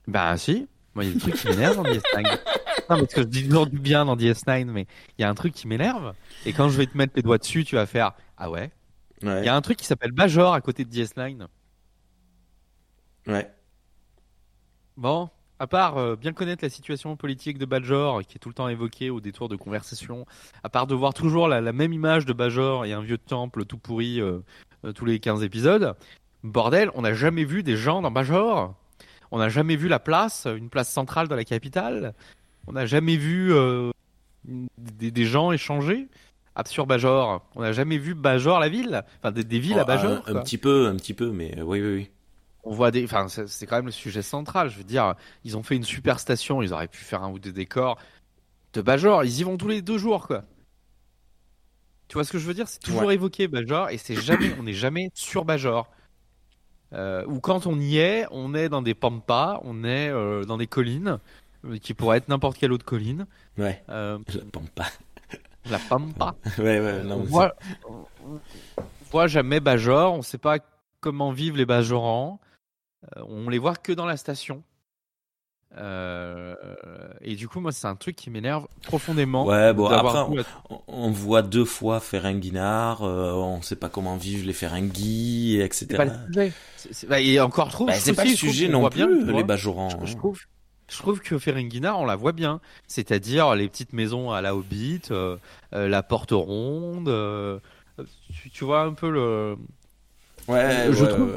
Bah 0.06 0.36
si. 0.36 0.68
Moi, 0.94 1.04
il 1.04 1.08
y 1.08 1.10
a 1.10 1.14
des 1.14 1.20
trucs 1.20 1.34
qui 1.34 1.48
m'énervent 1.48 1.76
dans 1.76 1.84
DS9. 1.84 2.38
Non, 2.90 2.98
parce 2.98 3.14
que 3.14 3.22
je 3.22 3.26
dis 3.26 3.44
toujours 3.48 3.66
du 3.66 3.78
bien 3.78 4.04
dans 4.04 4.14
DS9, 4.14 4.66
mais 4.66 4.86
il 5.18 5.22
y 5.22 5.24
a 5.24 5.30
un 5.30 5.34
truc 5.34 5.54
qui 5.54 5.66
m'énerve. 5.66 6.14
Et 6.44 6.52
quand 6.52 6.68
je 6.68 6.76
vais 6.76 6.86
te 6.86 6.96
mettre 6.96 7.14
les 7.16 7.22
doigts 7.22 7.38
dessus, 7.38 7.64
tu 7.64 7.76
vas 7.76 7.86
faire 7.86 8.12
Ah 8.36 8.50
ouais? 8.50 8.70
Il 9.24 9.44
y 9.44 9.48
a 9.48 9.56
un 9.56 9.60
truc 9.60 9.78
qui 9.78 9.86
s'appelle 9.86 10.12
Bajor 10.12 10.54
à 10.54 10.60
côté 10.60 10.84
de 10.84 10.90
DS9. 10.90 11.46
Ouais. 13.26 13.50
Bon, 14.96 15.30
à 15.58 15.66
part 15.66 15.98
euh, 15.98 16.16
bien 16.16 16.32
connaître 16.32 16.64
la 16.64 16.70
situation 16.70 17.16
politique 17.16 17.58
de 17.58 17.64
Bajor, 17.64 18.22
qui 18.22 18.36
est 18.36 18.38
tout 18.38 18.48
le 18.48 18.54
temps 18.54 18.68
évoquée 18.68 19.10
au 19.10 19.20
détour 19.20 19.48
de 19.48 19.56
conversation, 19.56 20.26
à 20.62 20.68
part 20.68 20.86
de 20.86 20.94
voir 20.94 21.14
toujours 21.14 21.48
la, 21.48 21.60
même 21.72 21.92
image 21.92 22.26
de 22.26 22.32
Bajor 22.32 22.84
et 22.84 22.92
un 22.92 23.00
vieux 23.00 23.18
temple 23.18 23.64
tout 23.64 23.78
pourri 23.78 24.20
euh, 24.20 24.40
euh, 24.84 24.92
tous 24.92 25.04
les 25.04 25.18
15 25.20 25.42
épisodes, 25.42 25.94
bordel, 26.42 26.90
on 26.94 27.02
n'a 27.02 27.14
jamais 27.14 27.44
vu 27.44 27.62
des 27.62 27.76
gens 27.76 28.02
dans 28.02 28.10
Bajor. 28.10 28.74
On 29.30 29.38
n'a 29.38 29.48
jamais 29.48 29.74
vu 29.74 29.88
la 29.88 29.98
place, 29.98 30.46
une 30.46 30.68
place 30.68 30.90
centrale 30.92 31.26
dans 31.26 31.34
la 31.34 31.44
capitale. 31.44 32.14
On 32.66 32.72
n'a 32.72 32.86
jamais 32.86 33.16
vu 33.16 33.52
des, 34.44 35.24
gens 35.24 35.50
échanger. 35.50 36.08
Sur 36.66 36.86
Bajor, 36.86 37.42
on 37.56 37.62
n'a 37.62 37.72
jamais 37.72 37.98
vu 37.98 38.14
Bajor 38.14 38.60
la 38.60 38.68
ville, 38.68 39.02
enfin 39.18 39.32
des, 39.32 39.58
villes 39.58 39.78
à 39.78 39.82
oh, 39.82 39.86
Bajor. 39.86 40.22
Un, 40.26 40.40
petit 40.42 40.58
peu, 40.58 40.86
un 40.86 40.96
petit 40.96 41.14
peu, 41.14 41.30
mais 41.30 41.60
oui, 41.60 41.80
oui, 41.80 41.94
oui. 41.94 42.10
On 42.62 42.72
voit 42.72 42.90
des, 42.90 43.04
enfin 43.04 43.26
c'est 43.28 43.66
quand 43.66 43.76
même 43.76 43.86
le 43.86 43.92
sujet 43.92 44.22
central. 44.22 44.70
Je 44.70 44.78
veux 44.78 44.84
dire, 44.84 45.14
ils 45.44 45.56
ont 45.56 45.62
fait 45.62 45.76
une 45.76 45.84
super 45.84 46.18
station, 46.20 46.62
ils 46.62 46.72
auraient 46.72 46.88
pu 46.88 47.04
faire 47.04 47.22
un 47.22 47.30
ou 47.30 47.38
deux 47.38 47.52
décors 47.52 47.98
de 48.72 48.80
Bajor. 48.80 49.24
Ils 49.24 49.40
y 49.40 49.42
vont 49.42 49.56
tous 49.56 49.68
les 49.68 49.82
deux 49.82 49.98
jours, 49.98 50.26
quoi. 50.26 50.44
Tu 52.08 52.14
vois 52.14 52.24
ce 52.24 52.32
que 52.32 52.38
je 52.38 52.46
veux 52.46 52.54
dire? 52.54 52.68
C'est 52.68 52.80
toujours 52.80 53.10
évoqué 53.12 53.48
Bajor 53.48 53.90
et 53.90 53.98
c'est 53.98 54.16
jamais, 54.16 54.54
on 54.58 54.62
n'est 54.62 54.74
jamais 54.74 55.10
sur 55.14 55.44
Bajor. 55.44 55.90
Euh, 56.92 57.24
ou 57.26 57.40
quand 57.40 57.66
on 57.66 57.78
y 57.80 57.98
est, 57.98 58.26
on 58.30 58.54
est 58.54 58.68
dans 58.68 58.82
des 58.82 58.94
pampas, 58.94 59.60
on 59.64 59.84
est 59.84 60.10
euh, 60.10 60.44
dans 60.44 60.56
des 60.56 60.66
collines, 60.66 61.18
euh, 61.64 61.78
qui 61.78 61.92
pourraient 61.92 62.18
être 62.18 62.28
n'importe 62.28 62.56
quelle 62.56 62.72
autre 62.72 62.84
colline. 62.84 63.26
Ouais. 63.58 63.82
la 63.88 64.18
pampa. 64.52 64.86
La 65.70 65.78
pampa. 65.78 66.34
ouais, 66.58 66.80
ouais, 66.80 67.02
non. 67.02 67.16
On 67.16 67.24
voit, 67.24 67.54
voit 69.10 69.26
jamais 69.26 69.60
Bajor, 69.60 70.12
on 70.14 70.22
sait 70.22 70.38
pas 70.38 70.58
comment 71.00 71.32
vivent 71.32 71.56
les 71.56 71.66
Bajorans. 71.66 72.40
on 73.16 73.48
les 73.48 73.58
voit 73.58 73.76
que 73.76 73.92
dans 73.92 74.06
la 74.06 74.16
station. 74.16 74.62
Euh, 75.76 76.54
et 77.20 77.34
du 77.34 77.48
coup, 77.48 77.60
moi, 77.60 77.72
c'est 77.72 77.86
un 77.86 77.96
truc 77.96 78.14
qui 78.16 78.30
m'énerve 78.30 78.66
profondément. 78.82 79.46
Ouais, 79.46 79.72
bon, 79.72 79.86
après, 79.86 80.44
on, 80.86 81.10
voit 81.10 81.42
deux 81.42 81.64
fois 81.64 82.00
Ferenguinard, 82.00 83.02
euh, 83.02 83.32
on 83.32 83.60
sait 83.60 83.76
pas 83.76 83.88
comment 83.88 84.16
vivent 84.16 84.46
les 84.46 84.52
Ferengis, 84.52 85.60
etc. 85.60 85.86
C'est 85.88 85.96
pas 85.96 86.04
le 86.04 86.12
sujet. 86.76 87.06
Bah, 87.08 87.44
encore 87.44 87.70
trop. 87.70 87.86
Bah, 87.86 87.94
c'est 87.94 88.12
pas 88.12 88.24
le 88.24 88.30
sujet 88.30 88.68
non 88.68 88.88
plus, 88.88 89.32
les 89.32 89.44
Bajorans. 89.44 90.00
Je, 90.04 90.12
je, 90.12 90.16
trouve, 90.16 90.38
je 90.94 90.98
trouve 91.00 91.20
que 91.20 91.38
Ferenguinard, 91.38 91.98
on 91.98 92.04
la 92.04 92.14
voit 92.14 92.32
bien. 92.32 92.60
C'est-à-dire 92.86 93.54
les 93.54 93.68
petites 93.68 93.92
maisons 93.92 94.30
à 94.30 94.40
la 94.40 94.54
Hobbit, 94.54 95.02
euh, 95.10 95.36
euh 95.72 95.88
la 95.88 96.02
porte 96.02 96.30
ronde. 96.30 97.08
Euh, 97.08 97.58
tu, 98.32 98.50
tu, 98.50 98.64
vois 98.64 98.82
un 98.82 98.92
peu 98.92 99.10
le. 99.10 99.56
Ouais, 100.46 100.88
je 100.92 101.04
trouve. 101.04 101.34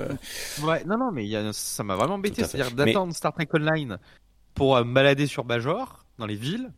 Ouais. 0.63 0.83
non, 0.85 0.97
non, 0.97 1.11
mais 1.11 1.25
y 1.25 1.35
a, 1.35 1.51
ça 1.53 1.83
m'a 1.83 1.95
vraiment 1.95 2.15
embêté. 2.15 2.43
C'est-à-dire 2.43 2.75
d'attendre 2.75 3.13
Star 3.15 3.33
Trek 3.33 3.47
Online 3.53 3.97
pour 4.53 4.77
me 4.77 4.93
balader 4.93 5.27
sur 5.27 5.43
Bajor, 5.43 6.05
dans 6.19 6.25
les 6.25 6.35
villes, 6.35 6.71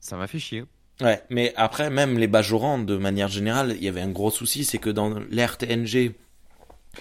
ça 0.00 0.16
m'a 0.16 0.26
fait 0.26 0.38
chier. 0.38 0.64
Ouais, 1.00 1.22
mais 1.30 1.52
après, 1.56 1.90
même 1.90 2.18
les 2.18 2.26
Bajorans, 2.26 2.78
de 2.78 2.96
manière 2.96 3.28
générale, 3.28 3.74
il 3.76 3.84
y 3.84 3.88
avait 3.88 4.02
un 4.02 4.10
gros 4.10 4.30
souci, 4.30 4.64
c'est 4.64 4.78
que 4.78 4.90
dans 4.90 5.18
l'ère 5.30 5.58
TNG, 5.58 6.14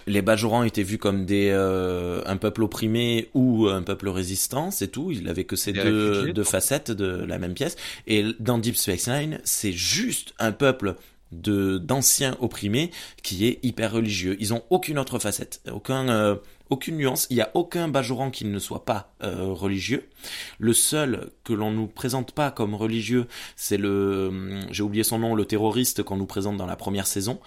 les 0.08 0.22
Bajorans 0.22 0.64
étaient 0.64 0.84
vus 0.84 0.98
comme 0.98 1.26
des 1.26 1.50
euh, 1.52 2.22
un 2.26 2.38
peuple 2.38 2.64
opprimé 2.64 3.30
ou 3.34 3.68
un 3.68 3.82
peuple 3.82 4.10
résistant, 4.10 4.72
c'est 4.72 4.90
tout. 4.90 5.12
Il 5.12 5.28
avait 5.30 5.44
que 5.44 5.56
ces 5.56 5.74
deux, 5.74 6.32
deux 6.32 6.44
facettes 6.44 6.92
de 6.92 7.24
la 7.26 7.40
même 7.40 7.54
pièce. 7.54 7.76
Et 8.08 8.26
dans 8.40 8.58
Deep 8.58 8.76
Space 8.76 9.08
Nine, 9.08 9.40
c'est 9.44 9.72
juste 9.72 10.34
un 10.40 10.52
peuple 10.52 10.96
de 11.32 11.78
d'anciens 11.78 12.36
opprimés 12.40 12.92
qui 13.22 13.46
est 13.46 13.60
hyper 13.64 13.92
religieux. 13.92 14.36
Ils 14.40 14.54
ont 14.54 14.64
aucune 14.70 14.98
autre 14.98 15.20
facette, 15.20 15.62
aucun 15.72 16.10
euh, 16.10 16.36
aucune 16.70 16.98
nuance. 16.98 17.28
Il 17.30 17.36
n'y 17.36 17.42
a 17.42 17.52
aucun 17.54 17.88
Bajoran 17.88 18.32
qui 18.32 18.46
ne 18.46 18.60
soit 18.60 18.86
pas 18.86 19.14
euh, 19.24 19.48
religieux. 19.48 20.08
Le 20.60 20.74
seul 20.74 21.32
que 21.44 21.54
l'on 21.54 21.72
nous 21.72 21.88
présente 21.88 22.32
pas 22.32 22.52
comme 22.52 22.76
religieux, 22.76 23.28
c'est 23.56 23.78
le, 23.78 24.28
hum, 24.30 24.60
j'ai 24.72 24.84
oublié 24.84 25.04
son 25.04 25.20
nom, 25.20 25.36
le 25.36 25.46
terroriste 25.46 26.04
qu'on 26.04 26.18
nous 26.18 26.26
présente 26.26 26.58
dans 26.58 26.66
la 26.66 26.76
première 26.76 27.08
saison. 27.08 27.40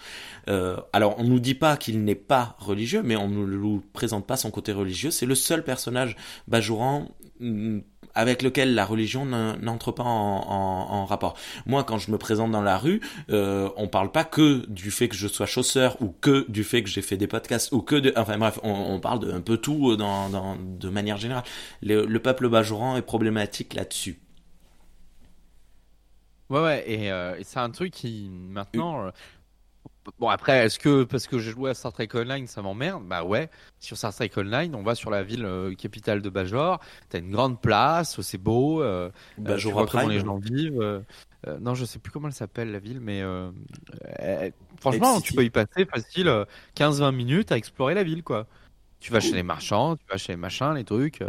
Euh, 0.49 0.77
alors 0.91 1.15
on 1.19 1.23
nous 1.23 1.39
dit 1.39 1.55
pas 1.55 1.77
qu'il 1.77 2.03
n'est 2.03 2.15
pas 2.15 2.55
religieux, 2.59 3.01
mais 3.03 3.15
on 3.15 3.29
ne 3.29 3.45
nous 3.45 3.83
présente 3.93 4.27
pas 4.27 4.37
son 4.37 4.51
côté 4.51 4.71
religieux. 4.71 5.11
C'est 5.11 5.25
le 5.25 5.35
seul 5.35 5.63
personnage 5.63 6.15
Bajoran 6.47 7.09
hum, 7.39 7.83
avec 8.15 8.41
lequel 8.41 8.75
la 8.75 8.85
religion 8.85 9.25
n'entre 9.25 9.91
pas 9.91 10.03
en, 10.03 10.07
en, 10.07 11.05
rapport. 11.05 11.35
Moi, 11.65 11.83
quand 11.83 11.97
je 11.97 12.11
me 12.11 12.17
présente 12.17 12.51
dans 12.51 12.61
la 12.61 12.77
rue, 12.77 13.01
euh, 13.29 13.69
on 13.77 13.87
parle 13.87 14.11
pas 14.11 14.23
que 14.23 14.65
du 14.67 14.91
fait 14.91 15.07
que 15.07 15.15
je 15.15 15.27
sois 15.27 15.45
chausseur 15.45 16.01
ou 16.01 16.09
que 16.21 16.49
du 16.49 16.63
fait 16.63 16.83
que 16.83 16.89
j'ai 16.89 17.01
fait 17.01 17.17
des 17.17 17.27
podcasts 17.27 17.71
ou 17.71 17.81
que 17.81 17.95
de, 17.95 18.13
enfin 18.15 18.37
bref, 18.37 18.59
on, 18.63 18.71
on 18.71 18.99
parle 18.99 19.19
de 19.19 19.31
un 19.31 19.41
peu 19.41 19.57
tout 19.57 19.95
dans, 19.95 20.29
dans 20.29 20.55
de 20.55 20.89
manière 20.89 21.17
générale. 21.17 21.43
Le, 21.81 22.05
le 22.05 22.19
peuple 22.19 22.49
bajoran 22.49 22.97
est 22.97 23.01
problématique 23.01 23.73
là-dessus. 23.73 24.19
Ouais, 26.49 26.61
ouais, 26.61 26.83
et, 26.91 27.11
euh, 27.11 27.35
et 27.37 27.43
c'est 27.43 27.59
un 27.59 27.71
truc 27.71 27.91
qui 27.91 28.29
maintenant. 28.29 29.07
Euh, 29.07 29.11
Bon 30.19 30.27
après, 30.27 30.65
est-ce 30.65 30.79
que 30.79 31.03
parce 31.03 31.27
que 31.27 31.39
j'ai 31.39 31.51
joué 31.51 31.69
à 31.69 31.73
Star 31.73 31.93
Trek 31.93 32.09
Online, 32.13 32.45
ça 32.47 32.61
m'emmerde? 32.61 33.03
Bah 33.05 33.23
ouais. 33.23 33.49
Sur 33.79 33.97
Star 33.97 34.13
Trek 34.13 34.31
Online, 34.35 34.75
on 34.75 34.83
va 34.83 34.95
sur 34.95 35.09
la 35.09 35.23
ville 35.23 35.45
euh, 35.45 35.73
capitale 35.75 36.21
de 36.21 36.29
Bajor. 36.29 36.79
T'as 37.09 37.19
une 37.19 37.31
grande 37.31 37.61
place, 37.61 38.19
c'est 38.21 38.37
beau. 38.37 38.81
Euh, 38.81 39.09
euh 39.09 39.11
Bajor 39.37 39.85
tu 39.85 39.91
comment 39.91 40.07
les 40.07 40.19
gens 40.19 40.37
vivent. 40.37 40.81
Euh, 40.81 41.01
non, 41.59 41.73
je 41.73 41.85
sais 41.85 41.99
plus 41.99 42.11
comment 42.11 42.27
elle 42.27 42.33
s'appelle 42.33 42.71
la 42.71 42.79
ville, 42.79 42.99
mais 42.99 43.21
franchement, 44.79 45.21
tu 45.21 45.33
peux 45.33 45.43
y 45.43 45.49
passer 45.49 45.85
facile 45.85 46.45
15-20 46.75 47.15
minutes 47.15 47.51
à 47.51 47.57
explorer 47.57 47.93
la 47.93 48.03
ville, 48.03 48.23
quoi. 48.23 48.47
Tu 48.99 49.11
vas 49.11 49.19
chez 49.19 49.33
les 49.33 49.43
marchands, 49.43 49.97
tu 49.97 50.05
vas 50.09 50.17
chez 50.17 50.33
les 50.33 50.37
machins, 50.37 50.73
les 50.73 50.85
trucs. 50.85 51.23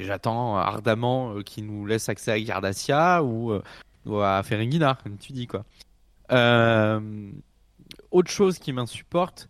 J'attends 0.00 0.56
ardemment 0.56 1.40
qu'ils 1.42 1.66
nous 1.66 1.84
laissent 1.84 2.08
accès 2.08 2.32
à 2.32 2.40
Gardasia 2.40 3.22
ou, 3.22 3.58
ou 4.06 4.18
à 4.18 4.42
Ferenginar, 4.42 5.02
comme 5.02 5.18
tu 5.18 5.32
dis, 5.32 5.46
quoi. 5.46 5.64
Euh, 6.32 7.30
autre 8.10 8.30
chose 8.30 8.58
qui 8.58 8.72
m'insupporte, 8.72 9.48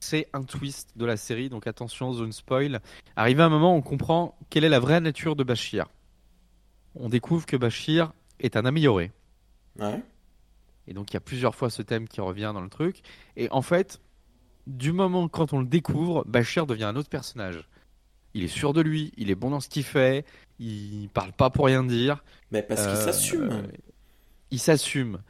c'est 0.00 0.28
un 0.32 0.42
twist 0.42 0.96
de 0.96 1.04
la 1.04 1.16
série, 1.16 1.48
donc 1.48 1.66
attention, 1.66 2.12
zone 2.12 2.32
spoil. 2.32 2.80
Arrivé 3.16 3.42
à 3.42 3.46
un 3.46 3.50
moment, 3.50 3.74
on 3.74 3.82
comprend 3.82 4.36
quelle 4.48 4.64
est 4.64 4.68
la 4.70 4.80
vraie 4.80 5.00
nature 5.00 5.36
de 5.36 5.44
Bashir. 5.44 5.86
On 6.94 7.08
découvre 7.08 7.46
que 7.46 7.56
Bashir 7.56 8.12
est 8.40 8.56
un 8.56 8.64
amélioré. 8.64 9.12
Ouais. 9.78 10.02
Et 10.88 10.94
donc 10.94 11.10
il 11.12 11.14
y 11.14 11.16
a 11.16 11.20
plusieurs 11.20 11.54
fois 11.54 11.70
ce 11.70 11.82
thème 11.82 12.08
qui 12.08 12.20
revient 12.20 12.50
dans 12.52 12.62
le 12.62 12.68
truc. 12.68 13.02
Et 13.36 13.48
en 13.50 13.62
fait, 13.62 14.00
du 14.66 14.92
moment 14.92 15.28
quand 15.28 15.52
on 15.52 15.60
le 15.60 15.66
découvre, 15.66 16.24
Bashir 16.26 16.66
devient 16.66 16.84
un 16.84 16.96
autre 16.96 17.10
personnage. 17.10 17.68
Il 18.34 18.44
est 18.44 18.48
sûr 18.48 18.72
de 18.72 18.80
lui, 18.80 19.12
il 19.16 19.30
est 19.30 19.34
bon 19.34 19.50
dans 19.50 19.60
ce 19.60 19.68
qu'il 19.68 19.84
fait, 19.84 20.24
il 20.58 21.08
parle 21.12 21.32
pas 21.32 21.50
pour 21.50 21.66
rien 21.66 21.84
dire. 21.84 22.24
Mais 22.50 22.62
parce 22.62 22.86
qu'il 22.86 22.96
s'assume. 22.96 23.50
Euh, 23.50 23.62
il 24.50 24.58
s'assume 24.58 25.20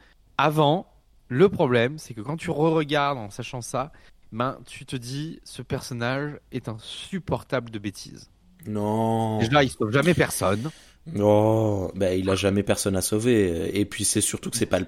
avant, 0.41 0.87
le 1.27 1.49
problème, 1.49 1.97
c'est 1.97 2.13
que 2.13 2.21
quand 2.21 2.37
tu 2.37 2.49
re-regardes 2.49 3.17
en 3.17 3.29
sachant 3.29 3.61
ça, 3.61 3.91
ben, 4.31 4.57
tu 4.65 4.85
te 4.85 4.95
dis, 4.95 5.39
ce 5.43 5.61
personnage 5.61 6.39
est 6.51 6.67
insupportable 6.67 7.69
de 7.69 7.79
bêtises. 7.79 8.29
Non. 8.67 9.39
Déjà, 9.39 9.63
il 9.63 9.69
sauve 9.69 9.91
jamais 9.91 10.13
personne. 10.13 10.69
Non, 11.07 11.91
ben 11.95 12.17
il 12.17 12.29
a 12.29 12.35
jamais 12.35 12.61
personne 12.61 12.95
à 12.95 13.01
sauver. 13.01 13.71
Et 13.73 13.85
puis 13.85 14.05
c'est 14.05 14.21
surtout 14.21 14.51
que 14.51 14.57
c'est 14.57 14.67
pas 14.67 14.79
le. 14.79 14.85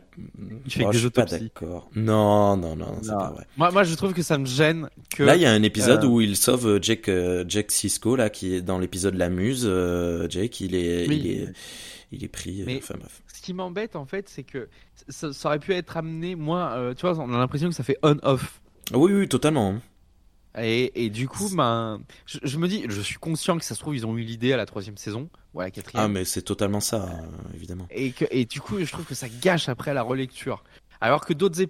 Il 0.66 0.72
fait 0.72 0.86
oh, 0.86 0.92
des 0.92 1.06
autopsies. 1.06 1.40
d'accord. 1.40 1.90
Non, 1.96 2.56
non, 2.56 2.76
non, 2.76 3.00
c'est 3.02 3.10
pas 3.10 3.32
vrai. 3.32 3.48
Moi, 3.58 3.72
moi, 3.72 3.84
je 3.84 3.96
trouve 3.96 4.14
que 4.14 4.22
ça 4.22 4.38
me 4.38 4.46
gêne 4.46 4.90
que. 5.10 5.24
Là, 5.24 5.36
il 5.36 5.42
y 5.42 5.46
a 5.48 5.52
un 5.52 5.64
épisode 5.64 6.04
euh, 6.04 6.08
où 6.08 6.22
il 6.22 6.36
sauve 6.36 6.68
euh, 6.68 6.80
Jack, 6.80 7.10
euh, 7.10 7.44
Jack 7.48 7.72
Cisco 7.72 8.16
là, 8.16 8.30
qui 8.30 8.54
est 8.54 8.62
dans 8.62 8.78
l'épisode 8.78 9.16
La 9.16 9.30
Muse. 9.30 9.68
Jake, 10.30 10.62
il 10.62 10.76
est, 10.76 11.06
il 11.08 11.28
est, 11.28 11.48
il 12.14 12.24
est 12.24 12.30
pris. 12.30 12.64
enfin 12.78 12.96
bref 12.98 13.22
ce 13.34 13.42
qui 13.42 13.54
m'embête 13.54 13.96
en 13.96 14.06
fait, 14.06 14.30
c'est 14.30 14.44
que 14.44 14.70
ça, 15.10 15.30
aurait 15.46 15.60
pu 15.60 15.74
être 15.74 15.98
amené, 15.98 16.36
moi, 16.36 16.72
euh, 16.78 16.94
tu 16.94 17.02
vois, 17.06 17.18
on 17.20 17.34
a 17.34 17.38
l'impression 17.38 17.68
que 17.68 17.76
ça 17.76 17.84
fait 17.84 17.98
on-off. 18.04 18.62
Oui, 18.94 19.12
oui, 19.12 19.28
totalement. 19.28 19.80
Et, 20.58 21.06
et 21.06 21.10
du 21.10 21.28
coup, 21.28 21.50
ben, 21.54 22.00
je, 22.26 22.58
me 22.58 22.68
dis, 22.68 22.86
je 22.88 23.02
suis 23.02 23.18
conscient 23.18 23.58
que 23.58 23.66
ça 23.66 23.74
se 23.74 23.80
trouve, 23.80 23.96
ils 23.96 24.06
ont 24.06 24.16
eu 24.18 24.22
l'idée 24.22 24.54
à 24.54 24.58
la 24.58 24.66
troisième 24.66 24.98
saison, 24.98 25.30
ou 25.54 25.62
à 25.62 25.66
la 25.66 25.72
quatrième. 25.72 26.06
Ah, 26.06 26.08
mais 26.08 26.26
c'est 26.26 26.44
totalement 26.44 26.80
ça, 26.80 27.10
évidemment. 27.56 27.88
Et, 27.90 28.12
que, 28.12 28.26
et 28.30 28.46
du 28.46 28.62
coup, 28.62 28.80
je 28.80 28.92
trouve 28.92 29.06
que 29.06 29.16
ça 29.16 29.28
gâche 29.30 29.68
après 29.68 29.94
la 29.94 30.04
relecture. 30.04 30.64
Alors 31.02 31.26
que 31.26 31.34
d'autres 31.34 31.66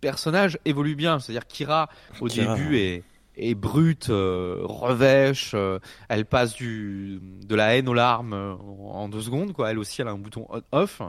personnages 0.00 0.58
évoluent 0.64 0.96
bien, 0.96 1.18
c'est-à-dire 1.18 1.46
Kira, 1.46 1.88
au 2.20 2.28
début, 2.28 2.76
est 2.76 3.04
est 3.40 3.54
brute, 3.54 4.10
euh, 4.10 4.58
revêche, 4.62 5.52
euh, 5.54 5.78
elle 6.08 6.26
passe 6.26 6.54
du 6.54 7.20
de 7.22 7.54
la 7.54 7.76
haine 7.76 7.88
aux 7.88 7.94
larmes 7.94 8.34
euh, 8.34 8.54
en 8.54 9.08
deux 9.08 9.20
secondes 9.20 9.52
quoi. 9.52 9.70
Elle 9.70 9.78
aussi 9.78 10.00
elle 10.00 10.08
a 10.08 10.12
un 10.12 10.18
bouton 10.18 10.46
on/off 10.50 11.02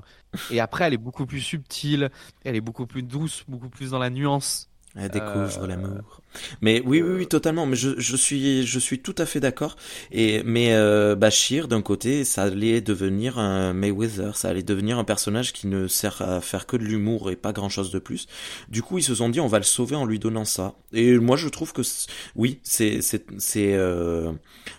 et 0.49 0.59
après 0.59 0.85
elle 0.85 0.93
est 0.93 0.97
beaucoup 0.97 1.25
plus 1.25 1.41
subtile, 1.41 2.09
elle 2.43 2.55
est 2.55 2.61
beaucoup 2.61 2.87
plus 2.87 3.03
douce, 3.03 3.43
beaucoup 3.47 3.69
plus 3.69 3.91
dans 3.91 3.99
la 3.99 4.09
nuance. 4.09 4.70
Elle 4.95 5.09
découvre 5.09 5.67
l'amour. 5.67 6.21
Mais 6.61 6.81
oui, 6.85 7.01
oui, 7.01 7.15
oui, 7.19 7.27
totalement. 7.27 7.65
Mais 7.65 7.77
je, 7.77 7.97
je 7.97 8.15
suis, 8.15 8.65
je 8.65 8.79
suis 8.79 8.99
tout 8.99 9.15
à 9.17 9.25
fait 9.25 9.39
d'accord. 9.39 9.77
Et 10.11 10.43
mais 10.43 10.73
euh, 10.73 11.15
Bashir, 11.15 11.69
d'un 11.69 11.81
côté, 11.81 12.25
ça 12.25 12.43
allait 12.43 12.81
devenir 12.81 13.39
un 13.39 13.73
Mayweather, 13.73 14.35
ça 14.35 14.49
allait 14.49 14.63
devenir 14.63 14.99
un 14.99 15.05
personnage 15.05 15.53
qui 15.53 15.67
ne 15.67 15.87
sert 15.87 16.21
à 16.21 16.41
faire 16.41 16.65
que 16.67 16.75
de 16.75 16.83
l'humour 16.83 17.31
et 17.31 17.37
pas 17.37 17.53
grand 17.53 17.69
chose 17.69 17.91
de 17.91 17.99
plus. 17.99 18.27
Du 18.67 18.81
coup, 18.81 18.97
ils 18.97 19.03
se 19.03 19.15
sont 19.15 19.29
dit, 19.29 19.39
on 19.39 19.47
va 19.47 19.59
le 19.59 19.63
sauver 19.63 19.95
en 19.95 20.05
lui 20.05 20.19
donnant 20.19 20.45
ça. 20.45 20.73
Et 20.91 21.17
moi, 21.17 21.37
je 21.37 21.47
trouve 21.47 21.71
que 21.71 21.81
oui, 22.35 22.59
c'est, 22.63 23.01
c'est, 23.01 23.25
c'est, 23.37 23.73
euh, 23.73 24.33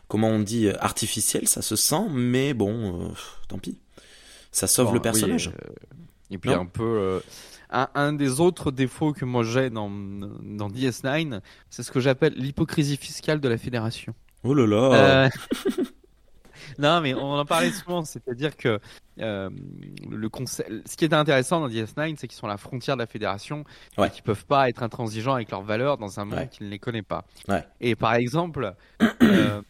comment 0.09 0.28
on 0.28 0.40
dit, 0.40 0.68
artificiel, 0.80 1.48
ça 1.48 1.62
se 1.62 1.76
sent, 1.76 2.09
mais 2.10 2.52
bon, 2.52 3.01
euh, 3.01 3.09
tant 3.48 3.59
pis. 3.59 3.78
Ça 4.51 4.66
sauve 4.66 4.93
le 4.93 5.01
personnage. 5.01 5.51
et 6.30 6.36
puis 6.36 6.52
un 6.52 6.66
peu 6.66 7.22
un, 7.73 8.12
des 8.12 8.40
autres 8.40 8.70
défauts 8.70 9.12
que 9.12 9.24
moi 9.24 9.43
j'ai 9.43 9.70
dans, 9.70 9.90
dans 9.90 10.69
DS9, 10.69 11.40
c'est 11.70 11.82
ce 11.82 11.90
que 11.90 12.01
j'appelle 12.01 12.35
l'hypocrisie 12.35 12.97
fiscale 12.97 13.40
de 13.40 13.49
la 13.49 13.59
fédération. 13.59 14.15
Oh 14.44 14.55
là 14.55 14.66
là 14.66 14.77
euh, 14.77 15.28
non, 16.78 17.01
mais 17.01 17.15
on 17.15 17.39
en 17.39 17.44
parlait 17.44 17.70
souvent, 17.70 18.05
c'est-à-dire 18.05 18.57
que 18.57 18.81
euh, 19.20 19.51
le 20.11 20.28
ce 20.47 20.97
qui 20.97 21.05
est 21.05 21.15
intéressant 21.15 21.61
dans 21.61 21.69
DS9, 21.69 22.16
c'est 22.19 22.28
qu'ils 22.28 22.36
sont 22.36 22.47
à 22.47 22.51
la 22.51 22.57
frontière 22.57 22.97
de 22.97 23.03
la 23.03 23.07
fédération 23.07 23.65
et 23.99 24.11
qu'ils 24.11 24.23
peuvent 24.23 24.47
pas 24.47 24.69
être 24.69 24.82
intransigeants 24.82 25.35
avec 25.35 25.51
leurs 25.51 25.62
valeurs 25.62 25.99
dans 25.99 26.20
un 26.20 26.24
monde 26.24 26.49
qui 26.51 26.65
ne 26.65 26.69
les 26.69 26.78
connaît 26.78 27.03
pas. 27.03 27.24
Et 27.81 27.94
par 27.94 28.15
exemple, 28.15 28.74
euh, 29.23 29.62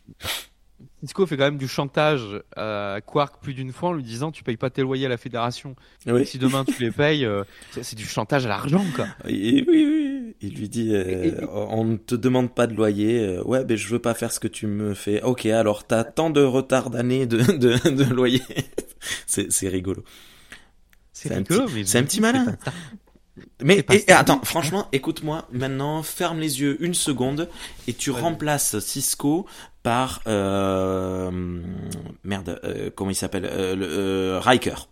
Cisco 1.03 1.27
fait 1.27 1.37
quand 1.37 1.45
même 1.45 1.59
du 1.59 1.69
chantage 1.69 2.41
à 2.57 2.99
Quark 3.05 3.43
plus 3.43 3.55
d'une 3.55 3.73
fois 3.73 3.91
en 3.91 3.93
lui 3.93 4.03
disant 4.03 4.31
tu 4.31 4.45
payes 4.45 4.57
pas 4.57 4.71
tes 4.71 4.83
loyers 4.83 5.07
à 5.07 5.09
la 5.09 5.17
fédération. 5.17 5.75
Si 6.25 6.39
demain 6.39 6.65
tu 6.65 6.81
les 6.83 6.91
payes, 6.91 7.25
euh, 7.25 7.45
c'est 7.81 7.97
du 7.97 8.07
chantage 8.07 8.47
à 8.47 8.49
l'argent 8.49 8.85
quoi. 8.95 9.07
Oui, 9.25 9.65
oui, 9.69 9.85
oui. 9.87 10.37
Il 10.41 10.55
lui 10.55 10.69
dit 10.69 10.95
euh, 10.95 11.47
on 11.53 11.85
ne 11.85 11.97
te 11.97 12.15
demande 12.15 12.55
pas 12.55 12.67
de 12.67 12.75
loyer. 12.75 13.21
Euh, 13.21 13.43
ouais, 13.45 13.65
mais 13.69 13.77
je 13.77 13.89
veux 13.89 13.99
pas 13.99 14.15
faire 14.15 14.33
ce 14.33 14.41
que 14.41 14.49
tu 14.49 14.67
me 14.67 14.95
fais. 14.95 15.23
Ok, 15.23 15.47
alors 15.47 15.87
t'as 15.87 16.05
tant 16.05 16.31
de 16.31 16.43
retard 16.43 16.91
d'année 16.91 17.27
de, 17.27 17.39
de, 17.39 17.91
de 17.91 18.05
loyer. 18.05 18.43
c'est 19.27 19.69
rigolo. 19.69 20.05
C'est 21.13 21.33
un, 21.33 21.43
petit, 21.43 21.97
un 21.99 22.03
petit 22.03 22.21
malin. 22.21 22.57
Mais 23.63 23.85
attends, 24.11 24.41
franchement, 24.45 24.89
écoute-moi 24.93 25.49
maintenant, 25.53 26.03
ferme 26.03 26.39
les 26.39 26.61
yeux 26.61 26.77
une 26.85 26.95
seconde 26.95 27.49
et 27.87 27.95
tu 27.95 28.11
remplaces 28.11 28.79
Cisco 28.81 29.47
par 29.83 30.21
euh, 30.27 31.31
merde, 32.25 32.61
euh, 32.65 32.91
comment 32.95 33.11
il 33.11 33.15
s'appelle, 33.15 33.47
euh, 33.47 33.75
euh, 33.77 34.41
Riker. 34.41 34.89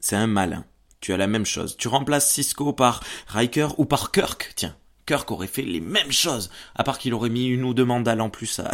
C'est 0.00 0.16
un 0.16 0.26
malin. 0.26 0.64
Tu 1.00 1.12
as 1.12 1.16
la 1.16 1.26
même 1.26 1.46
chose. 1.46 1.76
Tu 1.76 1.88
remplaces 1.88 2.30
Cisco 2.30 2.72
par 2.72 3.02
Riker 3.28 3.68
ou 3.78 3.86
par 3.86 4.12
Kirk. 4.12 4.52
Tiens, 4.54 4.76
Kirk 5.06 5.30
aurait 5.30 5.46
fait 5.46 5.62
les 5.62 5.80
mêmes 5.80 6.12
choses, 6.12 6.50
à 6.74 6.84
part 6.84 6.98
qu'il 6.98 7.14
aurait 7.14 7.30
mis 7.30 7.46
une 7.46 7.64
ou 7.64 7.74
deux 7.74 7.84
mandales 7.84 8.20
en 8.20 8.28
plus 8.28 8.60
à 8.60 8.70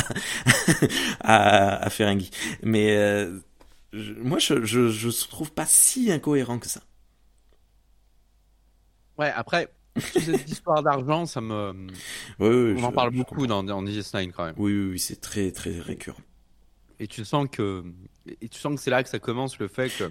à, 1.20 1.84
à 1.84 1.90
Ferengi. 1.90 2.30
Mais 2.62 2.96
euh, 2.96 3.38
moi, 3.92 4.38
je, 4.38 4.64
je 4.64 4.88
je 4.88 5.08
trouve 5.28 5.52
pas 5.52 5.66
si 5.66 6.10
incohérent 6.10 6.58
que 6.58 6.68
ça. 6.68 6.80
Ouais, 9.22 9.32
après, 9.36 9.68
cette 9.98 10.48
histoire 10.50 10.82
d'argent, 10.82 11.26
ça 11.26 11.40
me. 11.40 11.86
Oui, 12.40 12.74
On 12.78 12.84
en 12.84 12.92
parle 12.92 13.10
beaucoup 13.14 13.46
dans, 13.46 13.62
dans 13.62 13.82
DS9 13.82 14.32
quand 14.32 14.46
même. 14.46 14.54
Oui, 14.58 14.72
oui, 14.72 14.90
oui 14.92 14.98
c'est 14.98 15.20
très, 15.20 15.52
très 15.52 15.78
récurrent. 15.78 16.20
Et 16.98 17.06
tu 17.06 17.24
sens 17.24 17.46
que, 17.50 17.84
et 18.40 18.48
tu 18.48 18.58
sens 18.58 18.74
que 18.74 18.80
c'est 18.80 18.90
là 18.90 19.02
que 19.02 19.08
ça 19.08 19.18
commence 19.18 19.58
le 19.58 19.68
fait 19.68 19.90
que, 19.90 20.10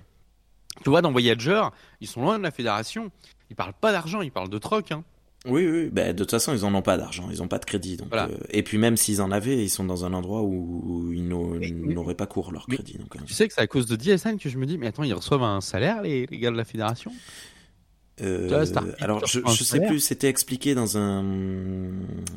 tu 0.84 0.90
vois, 0.90 1.02
dans 1.02 1.12
Voyager, 1.12 1.62
ils 2.00 2.08
sont 2.08 2.22
loin 2.22 2.38
de 2.38 2.44
la 2.44 2.52
fédération. 2.52 3.12
Ils 3.50 3.56
parlent 3.56 3.74
pas 3.74 3.92
d'argent, 3.92 4.22
ils 4.22 4.32
parlent 4.32 4.50
de 4.50 4.58
troc. 4.58 4.92
Hein. 4.92 5.04
Oui, 5.46 5.68
oui, 5.68 5.90
bah, 5.92 6.14
de 6.14 6.20
toute 6.20 6.32
façon, 6.32 6.54
ils 6.54 6.64
en 6.64 6.74
ont 6.74 6.84
pas 6.84 6.98
d'argent, 6.98 7.28
ils 7.32 7.42
ont 7.42 7.48
pas 7.48 7.58
de 7.58 7.66
crédit. 7.66 7.98
Donc, 7.98 8.14
euh, 8.14 8.28
et 8.52 8.62
puis 8.64 8.78
même 8.78 8.96
s'ils 8.96 9.22
en 9.22 9.32
avaient, 9.32 9.64
ils 9.64 9.70
sont 9.70 9.84
dans 9.84 10.06
un 10.06 10.14
endroit 10.14 10.44
où 10.44 11.12
ils 11.12 11.28
n'auraient 11.28 12.16
pas 12.16 12.28
cours 12.28 12.52
leur 12.52 12.68
crédit. 12.68 12.98
Donc, 12.98 13.16
euh. 13.16 13.20
tu 13.26 13.34
sais 13.34 13.48
que 13.48 13.54
c'est 13.54 13.62
à 13.62 13.68
cause 13.68 13.88
de 13.88 13.96
DS9 13.96 14.38
que 14.38 14.50
je 14.50 14.58
me 14.58 14.66
dis, 14.66 14.78
mais 14.78 14.88
attends, 14.88 15.04
ils 15.04 15.14
reçoivent 15.14 15.44
un 15.44 15.60
salaire, 15.60 16.02
les, 16.04 16.28
les 16.28 16.38
gars 16.38 16.52
de 16.52 16.58
la 16.58 16.64
fédération? 16.64 17.12
Euh, 18.22 18.66
alors, 19.00 19.26
je, 19.26 19.40
je 19.40 19.64
sais 19.64 19.80
plus, 19.80 20.00
c'était 20.00 20.28
expliqué 20.28 20.76
dans 20.76 20.98
un 20.98 21.24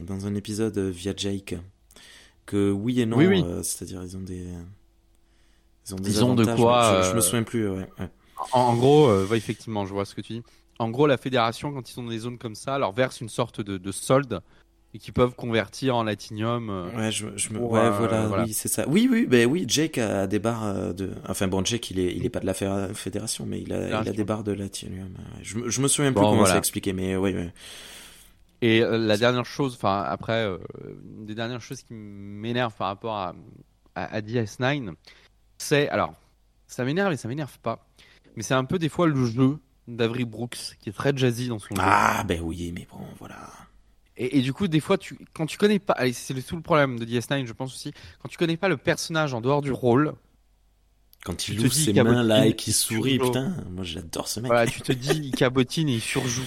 dans 0.06 0.26
un 0.26 0.34
épisode 0.34 0.78
via 0.78 1.12
Jake 1.16 1.56
que 2.46 2.70
oui 2.70 3.00
et 3.00 3.06
non, 3.06 3.18
euh, 3.20 3.62
c'est-à-dire 3.62 4.02
ils 4.02 4.16
ont 4.16 4.20
des 4.20 4.46
ils 5.86 5.94
ont 5.94 5.98
des 5.98 6.10
ils 6.10 6.24
ont 6.24 6.34
de 6.34 6.44
quoi 6.44 7.02
je, 7.02 7.12
me 7.12 7.18
euh, 7.18 7.20
souviens 7.20 7.42
plus. 7.42 7.68
Ouais, 7.68 7.88
En, 8.52 8.76
gros, 8.76 9.34
effectivement, 9.34 9.84
je 9.84 9.92
vois 9.92 10.04
ce 10.04 10.14
que 10.14 10.20
tu 10.20 10.34
dis. 10.34 10.42
En 10.78 10.90
gros, 10.90 11.06
la 11.06 11.16
fédération, 11.16 11.72
quand 11.72 11.88
ils 11.88 11.92
sont 11.92 12.02
dans 12.02 12.10
des 12.10 12.18
zones 12.18 12.38
comme 12.38 12.54
ça, 12.54 12.78
leur 12.78 12.92
verse 12.92 13.20
une 13.20 13.28
sorte 13.28 13.60
de, 13.60 13.76
de 13.76 13.92
solde 13.92 14.40
et 14.94 14.98
qui 14.98 15.10
peuvent 15.10 15.34
convertir 15.34 15.96
en 15.96 16.04
latinium. 16.04 16.70
Euh, 16.70 16.96
ouais, 16.96 17.10
je, 17.10 17.26
je 17.36 17.52
me, 17.52 17.58
ouais, 17.58 17.90
voilà, 17.90 18.44
oui, 18.44 18.52
c'est 18.52 18.68
ça. 18.68 18.88
Oui, 18.88 19.08
oui, 19.10 19.26
ben 19.26 19.44
oui, 19.46 19.64
Jake 19.66 19.98
a 19.98 20.28
des 20.28 20.38
barres 20.38 20.64
euh, 20.64 20.92
de, 20.92 21.10
enfin 21.28 21.48
bon, 21.48 21.64
Jake, 21.64 21.90
il 21.90 21.98
est, 21.98 22.14
il 22.14 22.24
est 22.24 22.30
pas 22.30 22.38
de 22.38 22.46
la 22.46 22.54
fédération, 22.54 23.44
mais 23.44 23.60
il 23.60 23.72
a, 23.72 24.02
il 24.02 24.08
a 24.08 24.12
des 24.12 24.24
barres 24.24 24.44
de 24.44 24.52
latinium. 24.52 25.16
Je, 25.42 25.68
je 25.68 25.80
me 25.80 25.88
souviens 25.88 26.12
plus 26.12 26.22
comment 26.22 26.46
c'est 26.46 26.56
expliqué, 26.56 26.92
mais 26.92 27.16
oui. 27.16 27.34
Et 28.62 28.82
euh, 28.82 28.96
la 28.96 29.16
dernière 29.16 29.44
chose, 29.44 29.74
enfin 29.74 30.04
après, 30.06 30.46
une 30.84 31.26
des 31.26 31.34
dernières 31.34 31.60
choses 31.60 31.82
qui 31.82 31.92
m'énerve 31.92 32.72
par 32.74 32.86
rapport 32.86 33.16
à, 33.16 33.34
à, 33.96 34.20
DS9, 34.20 34.94
c'est, 35.58 35.88
alors, 35.88 36.14
ça 36.68 36.84
m'énerve 36.84 37.12
et 37.12 37.16
ça 37.16 37.26
m'énerve 37.26 37.58
pas, 37.58 37.84
mais 38.36 38.44
c'est 38.44 38.54
un 38.54 38.64
peu 38.64 38.78
des 38.78 38.88
fois 38.88 39.08
le 39.08 39.26
jeu 39.26 39.58
d'Avery 39.88 40.24
Brooks 40.24 40.76
qui 40.80 40.88
est 40.88 40.92
très 40.92 41.14
jazzy 41.16 41.48
dans 41.48 41.58
son 41.58 41.74
jeu. 41.74 41.80
Ah 41.80 42.22
ben 42.26 42.40
oui, 42.40 42.72
mais 42.72 42.86
bon, 42.90 43.04
voilà. 43.18 43.50
Et, 44.16 44.42
du 44.42 44.52
coup, 44.52 44.68
des 44.68 44.78
fois, 44.78 44.96
tu, 44.96 45.18
quand 45.32 45.46
tu 45.46 45.58
connais 45.58 45.80
pas, 45.80 45.96
c'est 46.12 46.34
tout 46.42 46.54
le 46.54 46.62
problème 46.62 47.00
de 47.00 47.04
DS9, 47.04 47.46
je 47.46 47.52
pense 47.52 47.74
aussi, 47.74 47.92
quand 48.22 48.28
tu 48.28 48.38
connais 48.38 48.56
pas 48.56 48.68
le 48.68 48.76
personnage 48.76 49.34
en 49.34 49.40
dehors 49.40 49.60
du 49.60 49.72
rôle. 49.72 50.14
Quand 51.24 51.48
il 51.48 51.58
ouvre 51.60 51.72
ses 51.72 51.92
mains 51.94 52.22
là 52.22 52.46
et 52.46 52.54
qu'il 52.54 52.74
sourit, 52.74 53.18
putain, 53.18 53.56
moi 53.70 53.82
j'adore 53.82 54.28
ce 54.28 54.40
mec. 54.40 54.52
Voilà, 54.52 54.70
tu 54.70 54.82
te 54.82 54.92
dis, 54.92 55.08
il 55.10 55.30
cabotine 55.32 55.88
et 55.88 55.94
il 55.94 56.00
surjoue. 56.00 56.46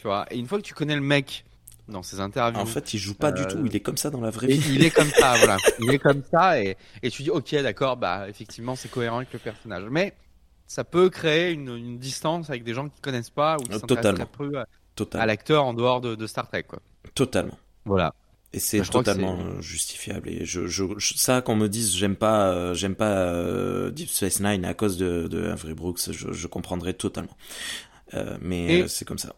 Tu 0.00 0.06
vois. 0.06 0.26
Et 0.30 0.38
une 0.38 0.46
fois 0.46 0.58
que 0.58 0.62
tu 0.64 0.74
connais 0.74 0.94
le 0.94 1.00
mec 1.00 1.44
dans 1.88 2.02
ses 2.02 2.20
interviews. 2.20 2.60
En 2.60 2.66
fait, 2.66 2.94
il 2.94 2.98
joue 2.98 3.14
pas 3.14 3.32
du 3.32 3.42
euh, 3.42 3.46
tout, 3.46 3.66
il 3.66 3.74
est 3.74 3.80
comme 3.80 3.96
ça 3.96 4.10
dans 4.10 4.20
la 4.20 4.30
vraie 4.30 4.46
vie. 4.46 4.74
Il 4.74 4.84
est 4.84 4.90
comme 4.90 5.10
ça, 5.10 5.34
voilà. 5.38 5.56
Il 5.80 5.90
est 5.90 5.98
comme 5.98 6.22
ça 6.30 6.62
et, 6.62 6.76
et 7.02 7.10
tu 7.10 7.22
dis, 7.22 7.30
ok, 7.30 7.54
d'accord, 7.62 7.96
bah, 7.96 8.28
effectivement, 8.28 8.76
c'est 8.76 8.90
cohérent 8.90 9.16
avec 9.16 9.32
le 9.32 9.38
personnage. 9.38 9.84
Mais 9.90 10.14
ça 10.66 10.84
peut 10.84 11.10
créer 11.10 11.50
une, 11.52 11.76
une 11.76 11.98
distance 11.98 12.48
avec 12.48 12.62
des 12.62 12.74
gens 12.74 12.88
qui 12.88 13.00
connaissent 13.00 13.30
pas 13.30 13.56
ou 13.56 13.64
qui 13.64 13.78
s'intéressent 13.78 14.20
un 14.20 14.26
peu 14.26 14.58
à, 14.58 14.66
à 15.14 15.26
l'acteur 15.26 15.64
en 15.64 15.74
dehors 15.74 16.00
de, 16.00 16.14
de 16.14 16.26
Star 16.26 16.46
Trek, 16.46 16.64
quoi. 16.64 16.80
Totalement. 17.14 17.58
Voilà. 17.84 18.14
Et 18.52 18.58
c'est 18.58 18.82
totalement 18.82 19.60
justifiable. 19.60 20.28
Et 20.28 20.44
je, 20.44 20.66
je, 20.66 20.84
ça, 20.98 21.40
qu'on 21.40 21.54
me 21.54 21.68
dise 21.68 21.94
j'aime 21.94 22.16
pas, 22.16 22.50
euh, 22.50 22.74
j'aime 22.74 22.96
pas 22.96 23.18
euh, 23.18 23.90
Deep 23.92 24.08
Space 24.08 24.40
Nine 24.40 24.64
à 24.64 24.74
cause 24.74 24.96
de, 24.96 25.28
de 25.28 25.48
Avery 25.48 25.74
Brooks, 25.74 26.10
je, 26.10 26.32
je 26.32 26.46
comprendrais 26.48 26.94
totalement. 26.94 27.36
Euh, 28.14 28.36
mais 28.40 28.88
c'est 28.88 29.04
comme 29.04 29.18
ça. 29.18 29.36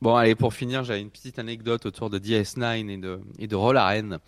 Bon, 0.00 0.14
allez, 0.14 0.34
pour 0.34 0.54
finir, 0.54 0.84
j'avais 0.84 1.00
une 1.00 1.10
petite 1.10 1.38
anecdote 1.38 1.86
autour 1.86 2.10
de 2.10 2.18
DS9 2.18 2.90
et 2.90 2.96
de, 2.96 3.20
et 3.38 3.46
de 3.48 3.56
Rollaren. 3.56 4.18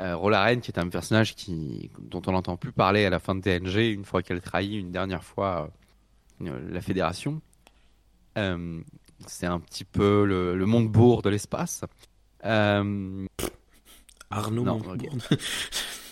Euh, 0.00 0.16
Rollaren, 0.16 0.60
qui 0.60 0.70
est 0.70 0.78
un 0.78 0.88
personnage 0.88 1.34
qui, 1.34 1.90
dont 2.00 2.22
on 2.26 2.32
n'entend 2.32 2.56
plus 2.56 2.72
parler 2.72 3.04
à 3.04 3.10
la 3.10 3.18
fin 3.18 3.34
de 3.34 3.40
TNG, 3.40 3.92
une 3.92 4.04
fois 4.04 4.22
qu'elle 4.22 4.40
trahit 4.40 4.72
une 4.72 4.92
dernière 4.92 5.24
fois 5.24 5.70
la 6.40 6.80
Fédération. 6.80 7.40
C'est 9.26 9.46
un 9.46 9.60
petit 9.60 9.84
peu 9.84 10.24
le, 10.24 10.56
le 10.56 10.66
Montebourg 10.66 11.22
de 11.22 11.30
l'espace. 11.30 11.84
Euh... 12.44 13.26
Arnaud 14.30 14.64
non, 14.64 14.80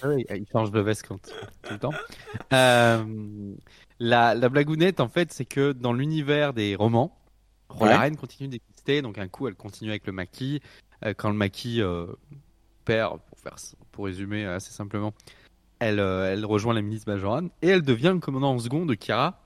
ah 0.02 0.08
oui, 0.08 0.26
il 0.30 0.46
change 0.52 0.70
de 0.70 0.80
veste 0.80 1.06
quand, 1.06 1.20
tout 1.62 1.72
le 1.72 1.78
temps. 1.78 1.92
Euh, 2.52 3.54
la, 3.98 4.34
la 4.34 4.48
blagounette, 4.48 5.00
en 5.00 5.08
fait, 5.08 5.32
c'est 5.32 5.44
que 5.44 5.72
dans 5.72 5.92
l'univers 5.92 6.52
des 6.52 6.74
romans, 6.74 7.18
la 7.80 7.98
reine 7.98 8.16
continue 8.16 8.48
d'exister. 8.48 9.02
Donc, 9.02 9.18
un 9.18 9.28
coup, 9.28 9.48
elle 9.48 9.54
continue 9.54 9.90
avec 9.90 10.06
le 10.06 10.12
maquis. 10.12 10.60
Euh, 11.04 11.14
quand 11.16 11.30
le 11.30 11.36
maquis 11.36 11.80
euh, 11.80 12.06
perd, 12.84 13.20
pour, 13.28 13.38
faire, 13.38 13.56
pour 13.92 14.04
résumer 14.04 14.44
assez 14.44 14.72
simplement, 14.72 15.14
elle, 15.78 15.98
elle 15.98 16.44
rejoint 16.44 16.74
la 16.74 16.82
milice 16.82 17.06
Bajoran 17.06 17.48
et 17.62 17.68
elle 17.68 17.82
devient 17.82 18.12
le 18.12 18.20
commandant 18.20 18.52
en 18.52 18.58
second 18.58 18.84
de 18.84 18.94
Kira 18.94 19.39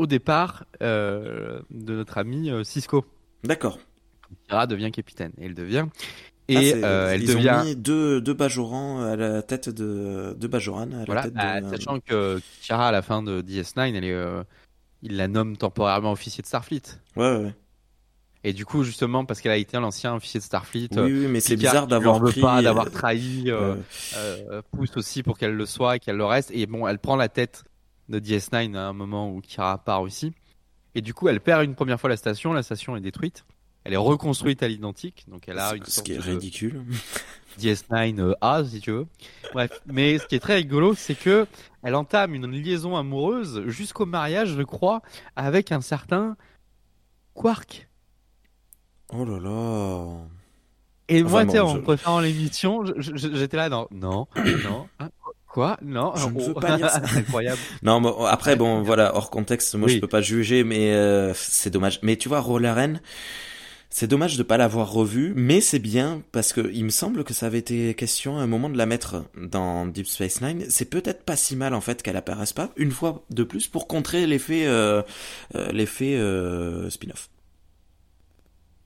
au 0.00 0.06
départ 0.06 0.64
euh, 0.82 1.60
de 1.70 1.94
notre 1.94 2.16
ami 2.16 2.50
euh, 2.50 2.64
Cisco. 2.64 3.04
D'accord. 3.44 3.78
Kira 4.48 4.66
devient 4.66 4.90
capitaine 4.90 5.32
et 5.38 5.46
elle 5.46 5.54
devient 5.54 5.86
et 6.48 6.72
ah, 6.72 6.76
euh, 6.76 7.10
elle 7.12 7.22
ils 7.22 7.28
devient 7.28 7.58
ont 7.60 7.64
mis 7.64 7.76
deux 7.76 8.20
deux 8.20 8.32
Bajorans 8.34 9.02
à 9.02 9.14
la 9.14 9.42
tête 9.42 9.68
de 9.68 10.34
deux 10.38 10.48
Bajoran 10.48 10.90
à 10.92 11.04
voilà, 11.04 11.14
la 11.14 11.22
tête 11.22 11.32
de... 11.32 11.38
Bah, 11.38 11.76
sachant 11.76 12.00
que 12.00 12.40
Kira 12.62 12.88
à 12.88 12.92
la 12.92 13.02
fin 13.02 13.22
de 13.22 13.42
DS9 13.42 13.94
elle 13.94 14.04
est 14.04 14.44
il 15.02 15.16
la 15.16 15.28
nomme 15.28 15.56
temporairement 15.56 16.12
officier 16.12 16.42
de 16.42 16.46
Starfleet. 16.46 16.82
Ouais 17.16 17.36
ouais. 17.36 17.54
Et 18.42 18.54
du 18.54 18.64
coup, 18.64 18.84
justement, 18.84 19.26
parce 19.26 19.42
qu'elle 19.42 19.52
a 19.52 19.58
été 19.58 19.78
l'ancien 19.78 20.14
officier 20.14 20.40
de 20.40 20.44
Starfleet, 20.44 20.88
oui, 20.96 21.12
oui 21.12 21.26
mais 21.28 21.40
c'est 21.40 21.56
bizarre 21.56 21.86
d'avoir 21.86 22.22
pris... 22.22 22.40
pas 22.40 22.62
d'avoir 22.62 22.90
trahi, 22.90 23.44
euh, 23.48 23.76
pousse 24.72 24.96
aussi 24.96 25.22
pour 25.22 25.36
qu'elle 25.36 25.54
le 25.54 25.66
soit 25.66 25.96
et 25.96 25.98
qu'elle 25.98 26.16
le 26.16 26.24
reste. 26.24 26.50
Et 26.52 26.66
bon, 26.66 26.86
elle 26.88 26.98
prend 26.98 27.16
la 27.16 27.28
tête 27.28 27.64
de 28.10 28.20
DS9 28.20 28.76
à 28.76 28.88
un 28.88 28.92
moment 28.92 29.32
où 29.32 29.40
Kira 29.40 29.78
part 29.78 30.02
aussi. 30.02 30.32
Et 30.94 31.00
du 31.00 31.14
coup, 31.14 31.28
elle 31.28 31.40
perd 31.40 31.64
une 31.64 31.74
première 31.74 32.00
fois 32.00 32.10
la 32.10 32.16
station, 32.16 32.52
la 32.52 32.62
station 32.62 32.96
est 32.96 33.00
détruite. 33.00 33.44
Elle 33.84 33.94
est 33.94 33.98
reconstruite 33.98 34.62
à 34.62 34.68
l'identique, 34.68 35.24
donc 35.28 35.48
elle 35.48 35.58
a 35.58 35.74
une 35.74 35.84
ce 35.84 36.02
qui 36.02 36.12
est 36.12 36.18
ridicule. 36.18 36.84
DS9 37.58 38.34
A, 38.40 38.64
si 38.64 38.80
tu 38.80 38.90
veux. 38.90 39.06
Bref, 39.54 39.80
mais 39.86 40.18
ce 40.18 40.26
qui 40.26 40.34
est 40.34 40.40
très 40.40 40.56
rigolo, 40.56 40.94
c'est 40.94 41.14
que 41.14 41.46
elle 41.82 41.94
entame 41.94 42.34
une 42.34 42.46
liaison 42.50 42.96
amoureuse 42.96 43.62
jusqu'au 43.68 44.04
mariage, 44.04 44.54
je 44.56 44.62
crois, 44.62 45.00
avec 45.34 45.72
un 45.72 45.80
certain 45.80 46.36
Quark. 47.34 47.88
Oh 49.12 49.24
là 49.24 49.38
là. 49.40 50.26
Et 51.08 51.22
moi, 51.22 51.44
tu 51.44 51.58
en 51.58 51.80
préparant 51.80 52.20
l'émission, 52.20 52.84
j'étais 52.96 53.56
là, 53.56 53.68
non, 53.68 53.88
non, 53.90 54.28
non, 54.64 54.88
hein, 55.00 55.10
Quoi? 55.50 55.76
Non, 55.82 56.12
je 56.14 56.28
ne 56.28 56.40
veux 56.40 56.54
pas 56.54 56.76
dire 56.76 56.88
ça. 56.88 57.02
Incroyable. 57.16 57.58
non, 57.82 58.00
mais 58.00 58.10
après 58.28 58.54
bon, 58.54 58.82
voilà, 58.82 59.16
hors 59.16 59.30
contexte, 59.30 59.74
moi 59.74 59.88
je 59.88 59.98
peux 59.98 60.06
pas 60.06 60.20
juger, 60.20 60.62
mais 60.62 60.92
euh, 60.92 61.34
c'est 61.34 61.70
dommage. 61.70 61.98
Mais 62.02 62.16
tu 62.16 62.28
vois, 62.28 62.40
Rollaren, 62.40 63.00
C'est 63.88 64.06
dommage 64.06 64.36
de 64.36 64.44
pas 64.44 64.56
l'avoir 64.56 64.92
revu, 64.92 65.32
mais 65.34 65.60
c'est 65.60 65.80
bien 65.80 66.22
parce 66.30 66.52
que 66.52 66.70
il 66.72 66.84
me 66.84 66.90
semble 66.90 67.24
que 67.24 67.34
ça 67.34 67.46
avait 67.46 67.58
été 67.58 67.92
question 67.94 68.38
à 68.38 68.42
un 68.42 68.46
moment 68.46 68.70
de 68.70 68.78
la 68.78 68.86
mettre 68.86 69.24
dans 69.36 69.86
Deep 69.86 70.06
Space 70.06 70.40
Nine. 70.40 70.66
C'est 70.68 70.88
peut-être 70.88 71.24
pas 71.24 71.34
si 71.34 71.56
mal 71.56 71.74
en 71.74 71.80
fait 71.80 72.00
qu'elle 72.00 72.16
apparaisse 72.16 72.52
pas 72.52 72.70
une 72.76 72.92
fois 72.92 73.24
de 73.30 73.42
plus 73.42 73.66
pour 73.66 73.88
contrer 73.88 74.28
l'effet 74.28 74.66
euh, 74.68 75.02
euh, 75.56 75.72
l'effet 75.72 76.14
euh, 76.14 76.88
spin-off. 76.90 77.28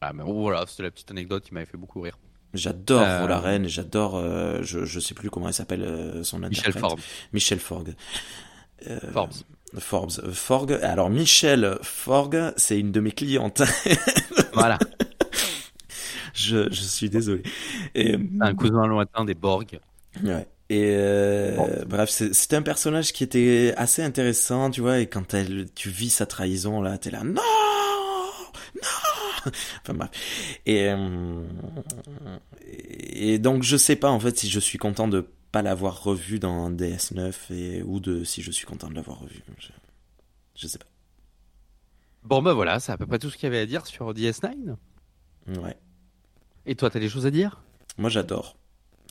Ah 0.00 0.14
mais 0.14 0.22
voilà, 0.24 0.64
c'était 0.66 0.84
la 0.84 0.90
petite 0.90 1.10
anecdote 1.10 1.44
qui 1.44 1.52
m'avait 1.52 1.66
fait 1.66 1.76
beaucoup 1.76 2.00
rire. 2.00 2.16
J'adore 2.54 3.02
euh... 3.02 3.26
la 3.26 3.38
reine, 3.38 3.68
j'adore, 3.68 4.22
je 4.62 4.84
je 4.84 5.00
sais 5.00 5.14
plus 5.14 5.30
comment 5.30 5.48
elle 5.48 5.54
s'appelle 5.54 6.20
son 6.22 6.38
Michel 6.38 6.72
Forbes. 6.72 7.00
Michel 7.32 7.58
Forbes. 7.58 7.94
Forbes. 9.12 9.32
Forbes. 9.78 10.32
Forg. 10.32 10.72
Alors 10.82 11.10
Michel 11.10 11.78
Forg, 11.82 12.52
c'est 12.56 12.78
une 12.78 12.92
de 12.92 13.00
mes 13.00 13.12
clientes. 13.12 13.62
voilà. 14.52 14.78
je, 16.34 16.70
je 16.70 16.82
suis 16.82 17.10
désolé. 17.10 17.42
Et, 17.94 18.16
un 18.40 18.54
cousin 18.54 18.86
lointain 18.86 19.24
des 19.24 19.34
Borg. 19.34 19.80
Ouais. 20.22 20.46
Et 20.70 20.94
euh, 20.96 21.56
bon. 21.56 21.68
bref, 21.86 22.08
c'était 22.08 22.56
un 22.56 22.62
personnage 22.62 23.12
qui 23.12 23.22
était 23.22 23.74
assez 23.76 24.02
intéressant, 24.02 24.70
tu 24.70 24.80
vois. 24.80 24.98
Et 24.98 25.06
quand 25.06 25.34
elle, 25.34 25.66
tu 25.74 25.90
vis 25.90 26.10
sa 26.10 26.26
trahison 26.26 26.80
là, 26.80 26.96
t'es 26.96 27.10
là, 27.10 27.22
non, 27.22 27.34
non. 27.34 29.13
Enfin 29.82 29.94
bref. 29.94 30.10
Et 30.66 30.90
et 32.86 33.38
donc 33.38 33.62
je 33.62 33.76
sais 33.76 33.96
pas 33.96 34.10
en 34.10 34.20
fait 34.20 34.38
si 34.38 34.48
je 34.48 34.60
suis 34.60 34.78
content 34.78 35.08
de 35.08 35.26
pas 35.52 35.62
l'avoir 35.62 36.02
revu 36.02 36.38
dans 36.38 36.70
DS9 36.70 37.52
et 37.52 37.82
ou 37.82 38.00
de 38.00 38.24
si 38.24 38.42
je 38.42 38.50
suis 38.50 38.66
content 38.66 38.88
de 38.88 38.94
l'avoir 38.94 39.20
revu. 39.20 39.42
Je, 39.58 39.68
je 40.56 40.66
sais 40.66 40.78
pas. 40.78 40.86
Bon 42.24 42.42
bah 42.42 42.54
voilà, 42.54 42.80
c'est 42.80 42.90
à 42.90 42.96
peu 42.96 43.06
près 43.06 43.18
tout 43.18 43.30
ce 43.30 43.36
qu'il 43.36 43.44
y 43.44 43.48
avait 43.48 43.60
à 43.60 43.66
dire 43.66 43.86
sur 43.86 44.12
DS9. 44.12 44.76
Ouais. 45.60 45.76
Et 46.66 46.74
toi, 46.74 46.88
t'as 46.90 47.00
des 47.00 47.08
choses 47.08 47.26
à 47.26 47.30
dire? 47.30 47.62
Moi, 47.98 48.08
j'adore. 48.08 48.56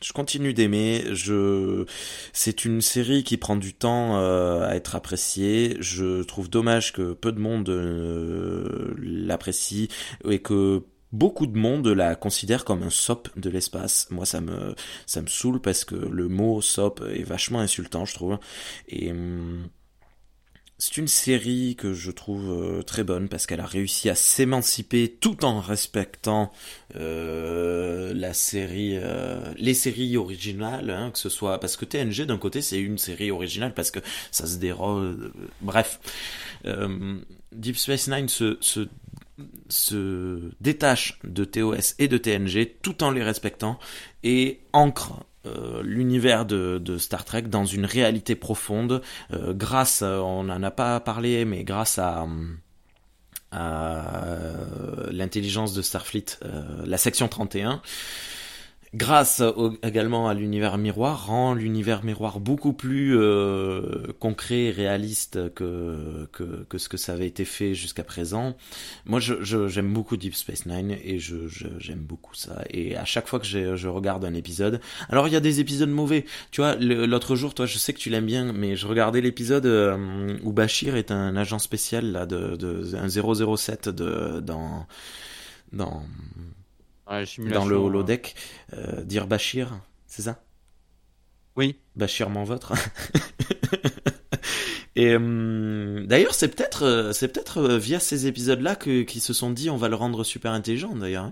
Je 0.04 0.12
continue 0.12 0.54
d'aimer. 0.54 1.06
Je, 1.14 1.86
c'est 2.34 2.66
une 2.66 2.82
série 2.82 3.24
qui 3.24 3.38
prend 3.38 3.56
du 3.56 3.74
temps 3.74 4.18
euh, 4.18 4.68
à 4.68 4.76
être 4.76 4.96
appréciée. 4.96 5.78
Je 5.80 6.24
trouve 6.24 6.50
dommage 6.50 6.92
que 6.92 7.14
peu 7.14 7.32
de 7.32 7.40
monde 7.40 7.70
euh, 7.70 8.94
l'apprécie 9.00 9.88
et 10.30 10.40
que 10.40 10.84
beaucoup 11.14 11.48
de 11.48 11.58
monde 11.58 11.88
la 11.88 12.16
considère 12.16 12.66
comme 12.66 12.84
un 12.84 12.90
sop 12.90 13.30
de 13.38 13.50
l'espace. 13.50 14.08
Moi, 14.12 14.26
ça 14.26 14.42
me, 14.42 14.76
ça 15.06 15.22
me 15.22 15.28
saoule 15.28 15.62
parce 15.62 15.86
que 15.86 15.96
le 15.96 16.28
mot 16.28 16.62
sop 16.62 17.02
est 17.16 17.24
vachement 17.24 17.60
insultant, 17.60 18.04
je 18.04 18.14
trouve. 18.14 18.38
Et 18.90 19.12
hum, 19.12 19.70
c'est 20.84 20.98
une 20.98 21.08
série 21.08 21.78
que 21.78 21.94
je 21.94 22.12
trouve 22.12 22.50
euh, 22.52 22.82
très 22.82 23.06
bonne 23.06 23.30
parce 23.30 23.48
qu'elle 23.48 23.62
a 23.62 23.66
réussi 23.66 24.10
à 24.10 24.16
s'émanciper 24.16 25.08
tout 25.08 25.46
en 25.46 25.62
respectant 25.62 26.52
euh, 26.98 28.14
la 28.14 28.34
série, 28.34 28.98
euh, 28.98 29.40
les 29.56 29.76
séries 29.76 30.18
originales, 30.18 30.90
hein, 30.90 31.12
que 31.12 31.20
ce 31.20 31.30
soit 31.30 31.62
parce 31.62 31.78
que 31.78 31.86
TNG 31.86 32.26
d'un 32.26 32.38
côté 32.38 32.62
c'est 32.62 32.82
une 32.82 32.98
série 32.98 33.32
originale 33.32 33.74
parce 33.74 33.92
que 33.92 34.00
ça 34.30 34.46
se 34.46 34.58
déroule, 34.58 35.32
bref. 35.62 36.02
Deep 37.54 37.78
Space 37.78 38.10
Nine 38.10 38.28
se, 38.28 38.90
détache 40.60 41.18
de 41.24 41.46
TOS 41.46 41.96
et 41.98 42.10
de 42.10 42.18
TNG 42.18 42.76
tout 42.82 43.06
en 43.06 43.12
les 43.12 43.24
respectant 43.24 43.80
et 44.24 44.60
ancre 44.74 45.24
euh, 45.46 45.82
l'univers 45.84 46.46
de, 46.46 46.78
de, 46.78 46.98
Star 46.98 47.26
Trek 47.26 47.44
dans 47.44 47.66
une 47.66 47.86
réalité 47.86 48.36
profonde 48.36 49.02
euh, 49.34 49.54
grâce, 49.54 50.02
on 50.02 50.44
n'en 50.44 50.64
a 50.64 50.72
pas 50.72 51.00
parlé, 51.00 51.46
mais 51.46 51.64
grâce 51.64 52.00
à, 52.00 52.26
à 53.52 54.42
l'intelligence 55.12 55.74
de 55.74 55.82
Starfleet, 55.82 56.38
euh, 56.44 56.84
la 56.86 56.98
section 56.98 57.28
31 57.28 57.82
grâce 58.94 59.42
également 59.82 60.28
à 60.28 60.34
l'univers 60.34 60.78
miroir, 60.78 61.28
rend 61.28 61.54
l'univers 61.54 62.04
miroir 62.04 62.40
beaucoup 62.40 62.74
plus 62.74 63.18
euh, 63.18 64.08
concret 64.20 64.66
et 64.66 64.72
réaliste 64.72 65.54
que, 65.54 66.28
que, 66.32 66.66
que, 66.70 66.78
ce 66.78 66.90
que 66.90 66.98
ça 66.98 67.14
avait 67.14 67.28
été 67.28 67.46
fait 67.46 67.74
jusqu'à 67.74 68.04
présent. 68.04 68.56
Moi, 69.06 69.20
j'aime 69.20 69.42
je, 69.42 69.82
beaucoup 69.82 70.18
Deep 70.18 70.36
Space 70.36 70.66
Nine 70.66 70.98
et 71.04 71.20
je, 71.20 71.36
j'aime 71.80 72.00
beaucoup 72.00 72.36
ça. 72.36 72.64
Et 72.70 72.96
à 72.96 73.06
chaque 73.06 73.28
fois 73.28 73.40
que 73.40 73.46
je 73.46 73.88
regarde 73.88 74.26
un 74.26 74.34
épisode, 74.34 74.80
alors 75.10 75.28
il 75.28 75.34
y 75.34 75.38
a 75.38 75.42
des 75.42 75.60
épisodes 75.60 75.90
mauvais. 75.90 76.26
Tu 76.52 76.62
vois, 76.62 76.76
l'autre 76.76 77.36
jour, 77.36 77.54
toi, 77.54 77.66
je 77.66 77.78
sais 77.78 77.94
que 77.94 78.00
tu 78.00 78.10
l'aimes 78.10 78.26
bien, 78.26 78.54
mais 78.54 78.76
je 78.76 78.88
regardais 78.88 79.22
l'épisode 79.22 79.66
euh, 79.66 80.38
où 80.44 80.52
Bashir 80.52 80.96
est 80.96 81.12
un 81.12 81.36
agent 81.36 81.60
spécial 81.60 82.12
là 82.12 82.26
de, 82.26 82.56
de 82.56 82.96
un 82.96 83.10
007 83.10 83.90
de 83.90 84.40
dans 84.40 84.86
dans 85.72 86.04
dans 87.38 87.66
le 87.66 87.76
holodeck, 87.76 88.36
euh, 88.74 89.04
dire 89.04 89.28
Bachir, 89.28 89.80
c'est 90.08 90.24
ça? 90.24 90.44
Oui. 91.56 91.78
Bachir 91.96 92.30
m'en 92.30 92.44
votre. 92.44 92.74
Et 94.96 95.14
euh, 95.14 96.06
d'ailleurs, 96.06 96.36
c'est 96.36 96.50
peut-être, 96.50 96.84
euh, 96.84 97.14
c'est 97.14 97.28
peut-être 97.28 97.58
euh, 97.58 97.78
via 97.80 98.00
ces 98.00 98.28
épisodes-là 98.28 98.76
que 98.76 99.02
qu'ils 99.02 99.22
se 99.22 99.34
sont 99.34 99.50
dit, 99.50 99.70
on 99.70 99.78
va 99.78 99.90
le 99.90 99.96
rendre 99.96 100.24
super 100.24 100.52
intelligent 100.52 100.96
d'ailleurs. 100.96 101.32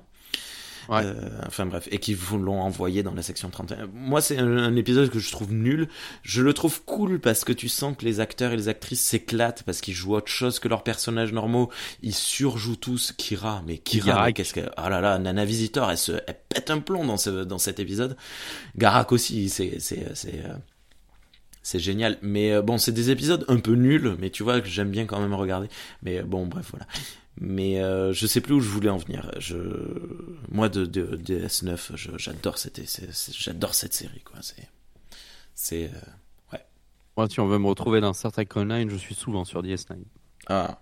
Ouais. 0.92 1.04
Euh, 1.06 1.30
enfin 1.48 1.66
bref, 1.66 1.88
et 1.90 2.00
qui 2.00 2.14
vous 2.14 2.38
l'ont 2.38 2.60
envoyé 2.60 3.02
dans 3.02 3.14
la 3.14 3.22
section 3.22 3.50
31. 3.50 3.88
Moi, 3.94 4.22
c'est 4.22 4.38
un, 4.38 4.58
un, 4.58 4.76
épisode 4.76 5.10
que 5.10 5.20
je 5.20 5.32
trouve 5.32 5.54
nul. 5.54 5.88
Je 6.22 6.42
le 6.42 6.54
trouve 6.54 6.84
cool 6.84 7.22
parce 7.22 7.46
que 7.46 7.54
tu 7.54 7.70
sens 7.70 7.96
que 7.98 8.04
les 8.04 8.20
acteurs 8.20 8.52
et 8.52 8.58
les 8.58 8.68
actrices 8.68 9.02
s'éclatent 9.02 9.64
parce 9.64 9.80
qu'ils 9.80 9.94
jouent 9.94 10.16
autre 10.16 10.28
chose 10.28 10.60
que 10.60 10.68
leurs 10.68 10.84
personnages 10.84 11.32
normaux. 11.32 11.72
Ils 12.02 12.14
surjouent 12.14 12.76
tous 12.76 13.14
Kira, 13.18 13.64
mais 13.66 13.78
Kira, 13.78 14.34
qu'est-ce 14.34 14.54
que... 14.54 14.70
Ah 14.76 14.90
là 14.90 15.00
là, 15.00 15.18
Nana 15.18 15.46
Visitor, 15.46 15.90
elle 15.90 15.98
se 15.98 16.12
elle 16.28 16.38
pète 16.50 16.70
un 16.70 16.80
plomb 16.80 17.06
dans, 17.06 17.18
ce, 17.18 17.46
dans 17.46 17.58
cet 17.58 17.80
épisode. 17.80 18.18
Garak 18.76 19.14
aussi, 19.14 19.48
c'est... 19.48 19.80
c'est, 19.80 20.06
c'est 20.14 20.44
euh 20.46 20.56
c'est 21.64 21.80
génial. 21.80 22.18
Mais 22.22 22.54
euh, 22.54 22.62
bon, 22.62 22.78
c'est 22.78 22.92
des 22.92 23.12
épisodes 23.12 23.46
un 23.48 23.60
peu 23.60 23.74
nuls, 23.74 24.16
mais 24.20 24.30
tu 24.30 24.44
vois 24.44 24.62
que 24.62 24.68
j'aime 24.68 24.90
bien 24.90 25.06
quand 25.06 25.20
même 25.20 25.34
regarder. 25.34 25.68
Mais 26.04 26.24
bon, 26.24 26.48
bref, 26.48 26.68
voilà. 26.72 26.88
Mais 27.44 27.82
euh, 27.82 28.14
je 28.14 28.28
sais 28.28 28.40
plus 28.40 28.54
où 28.54 28.60
je 28.60 28.70
voulais 28.70 28.92
en 28.92 28.98
venir. 28.98 29.32
Je, 29.40 29.58
moi 30.52 30.70
de, 30.70 30.86
de, 30.86 31.16
de 31.16 31.40
S9, 31.40 32.18
j'adore 32.18 32.60
cette, 32.60 32.80
j'adore 33.36 33.74
cette 33.74 33.94
série 33.94 34.22
quoi. 34.22 34.38
C'est, 34.42 34.70
c'est, 35.56 35.86
euh, 35.86 36.54
ouais. 36.54 36.64
Moi, 37.18 37.28
si 37.28 37.40
on 37.40 37.48
veut 37.48 37.58
me 37.58 37.66
retrouver 37.66 38.00
dans 38.00 38.14
Star 38.14 38.32
Trek 38.32 38.48
Online, 38.56 38.92
je 38.92 38.96
suis 38.96 39.16
souvent 39.16 39.44
sur 39.44 39.64
DS9. 39.64 39.98
Ah. 40.50 40.80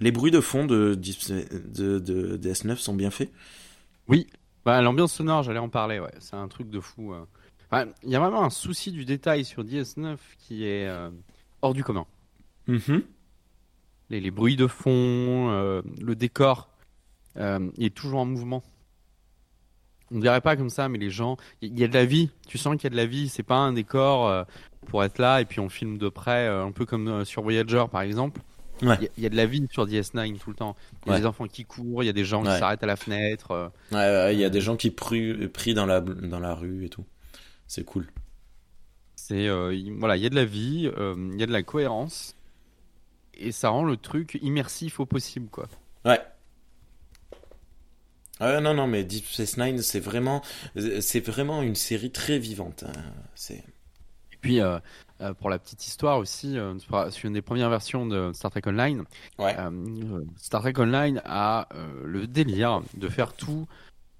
Les 0.00 0.10
bruits 0.10 0.30
de 0.30 0.40
fond 0.40 0.64
de, 0.64 0.94
de, 0.94 1.98
de, 1.98 2.36
de 2.38 2.50
S9 2.50 2.76
sont 2.76 2.94
bien 2.94 3.10
faits? 3.10 3.30
Oui. 4.08 4.26
Bah, 4.64 4.80
l'ambiance 4.80 5.12
sonore, 5.12 5.42
j'allais 5.42 5.58
en 5.58 5.68
parler. 5.68 6.00
Ouais, 6.00 6.14
c'est 6.18 6.36
un 6.36 6.48
truc 6.48 6.70
de 6.70 6.80
fou. 6.80 7.12
Euh. 7.12 7.26
Il 7.60 7.76
enfin, 7.76 7.90
y 8.04 8.16
a 8.16 8.20
vraiment 8.20 8.42
un 8.42 8.50
souci 8.50 8.90
du 8.90 9.04
détail 9.04 9.44
sur 9.44 9.64
DS9 9.64 10.16
qui 10.38 10.64
est 10.64 10.88
euh, 10.88 11.10
hors 11.60 11.74
du 11.74 11.84
commun. 11.84 12.06
Mm 12.68 12.76
-hmm. 12.76 13.02
Les, 14.10 14.20
les, 14.20 14.30
bruits 14.30 14.56
de 14.56 14.66
fond, 14.66 15.50
euh, 15.50 15.82
le 16.00 16.14
décor 16.14 16.68
euh, 17.36 17.68
il 17.76 17.86
est 17.86 17.94
toujours 17.94 18.20
en 18.20 18.26
mouvement. 18.26 18.62
On 20.12 20.20
dirait 20.20 20.40
pas 20.40 20.54
comme 20.56 20.70
ça, 20.70 20.88
mais 20.88 20.98
les 20.98 21.10
gens, 21.10 21.36
il 21.62 21.76
y, 21.76 21.80
y, 21.80 21.84
a 21.84 21.88
de 21.88 21.94
la 21.94 22.04
vie. 22.04 22.30
Tu 22.46 22.58
sens 22.58 22.76
qu'il 22.76 22.84
y 22.84 22.86
a 22.86 22.90
de 22.90 22.96
la 22.96 23.06
vie. 23.06 23.28
C'est 23.28 23.42
pas 23.42 23.56
un 23.56 23.72
décor 23.72 24.28
euh, 24.28 24.44
pour 24.86 25.02
être 25.02 25.18
là 25.18 25.40
et 25.40 25.44
puis 25.44 25.58
on 25.58 25.68
filme 25.68 25.98
de 25.98 26.08
près, 26.08 26.46
un 26.46 26.70
peu 26.70 26.86
comme 26.86 27.24
sur 27.24 27.42
Voyager 27.42 27.84
par 27.90 28.02
exemple. 28.02 28.40
Il 28.82 28.88
ouais. 28.88 29.10
y, 29.16 29.22
y, 29.22 29.26
a 29.26 29.28
de 29.30 29.36
la 29.36 29.46
vie 29.46 29.66
sur 29.70 29.86
DS9 29.86 30.38
tout 30.38 30.50
le 30.50 30.56
temps. 30.56 30.76
Il 31.04 31.08
y 31.08 31.10
a 31.10 31.14
ouais. 31.14 31.20
des 31.20 31.26
enfants 31.26 31.46
qui 31.46 31.64
courent, 31.64 32.02
il 32.02 32.06
y 32.06 32.10
a 32.10 32.12
des 32.12 32.24
gens 32.24 32.42
qui 32.42 32.50
s'arrêtent 32.50 32.82
à 32.82 32.86
la 32.86 32.96
fenêtre. 32.96 33.72
Il 33.90 34.38
y 34.38 34.44
a 34.44 34.50
des 34.50 34.60
gens 34.60 34.76
qui 34.76 34.90
prient, 34.90 35.48
prient 35.48 35.74
dans 35.74 35.86
la 35.86 36.00
dans 36.00 36.40
la 36.40 36.54
rue 36.54 36.84
et 36.84 36.88
tout. 36.88 37.04
C'est 37.66 37.84
cool. 37.84 38.06
C'est 39.26 39.48
euh, 39.48 39.74
voilà, 39.98 40.18
il 40.18 40.22
y 40.22 40.26
a 40.26 40.28
de 40.28 40.34
la 40.34 40.44
vie, 40.44 40.82
il 40.82 40.88
euh, 40.98 41.32
y 41.38 41.42
a 41.42 41.46
de 41.46 41.52
la 41.52 41.62
cohérence 41.62 42.36
et 43.38 43.52
ça 43.52 43.68
rend 43.70 43.84
le 43.84 43.96
truc 43.96 44.38
immersif 44.42 45.00
au 45.00 45.06
possible 45.06 45.48
quoi. 45.48 45.66
Ouais. 46.04 46.20
Euh, 48.40 48.60
non 48.60 48.74
non 48.74 48.86
mais 48.86 49.04
Deep 49.04 49.26
Space 49.26 49.56
Nine 49.56 49.78
c'est 49.80 50.00
vraiment 50.00 50.42
c'est 51.00 51.20
vraiment 51.20 51.62
une 51.62 51.74
série 51.74 52.10
très 52.10 52.38
vivante. 52.38 52.84
Hein. 52.86 52.92
C'est. 53.34 53.64
Et 54.32 54.36
puis 54.40 54.60
euh, 54.60 54.78
pour 55.38 55.48
la 55.48 55.58
petite 55.58 55.86
histoire 55.86 56.18
aussi, 56.18 56.58
sur 57.10 57.26
une 57.26 57.32
des 57.32 57.42
premières 57.42 57.70
versions 57.70 58.04
de 58.04 58.32
Star 58.34 58.50
Trek 58.50 58.62
Online, 58.66 59.04
ouais. 59.38 59.56
Star 60.36 60.60
Trek 60.60 60.74
Online 60.76 61.22
a 61.24 61.68
le 62.04 62.26
délire 62.26 62.82
de 62.94 63.08
faire 63.08 63.32
tout. 63.32 63.66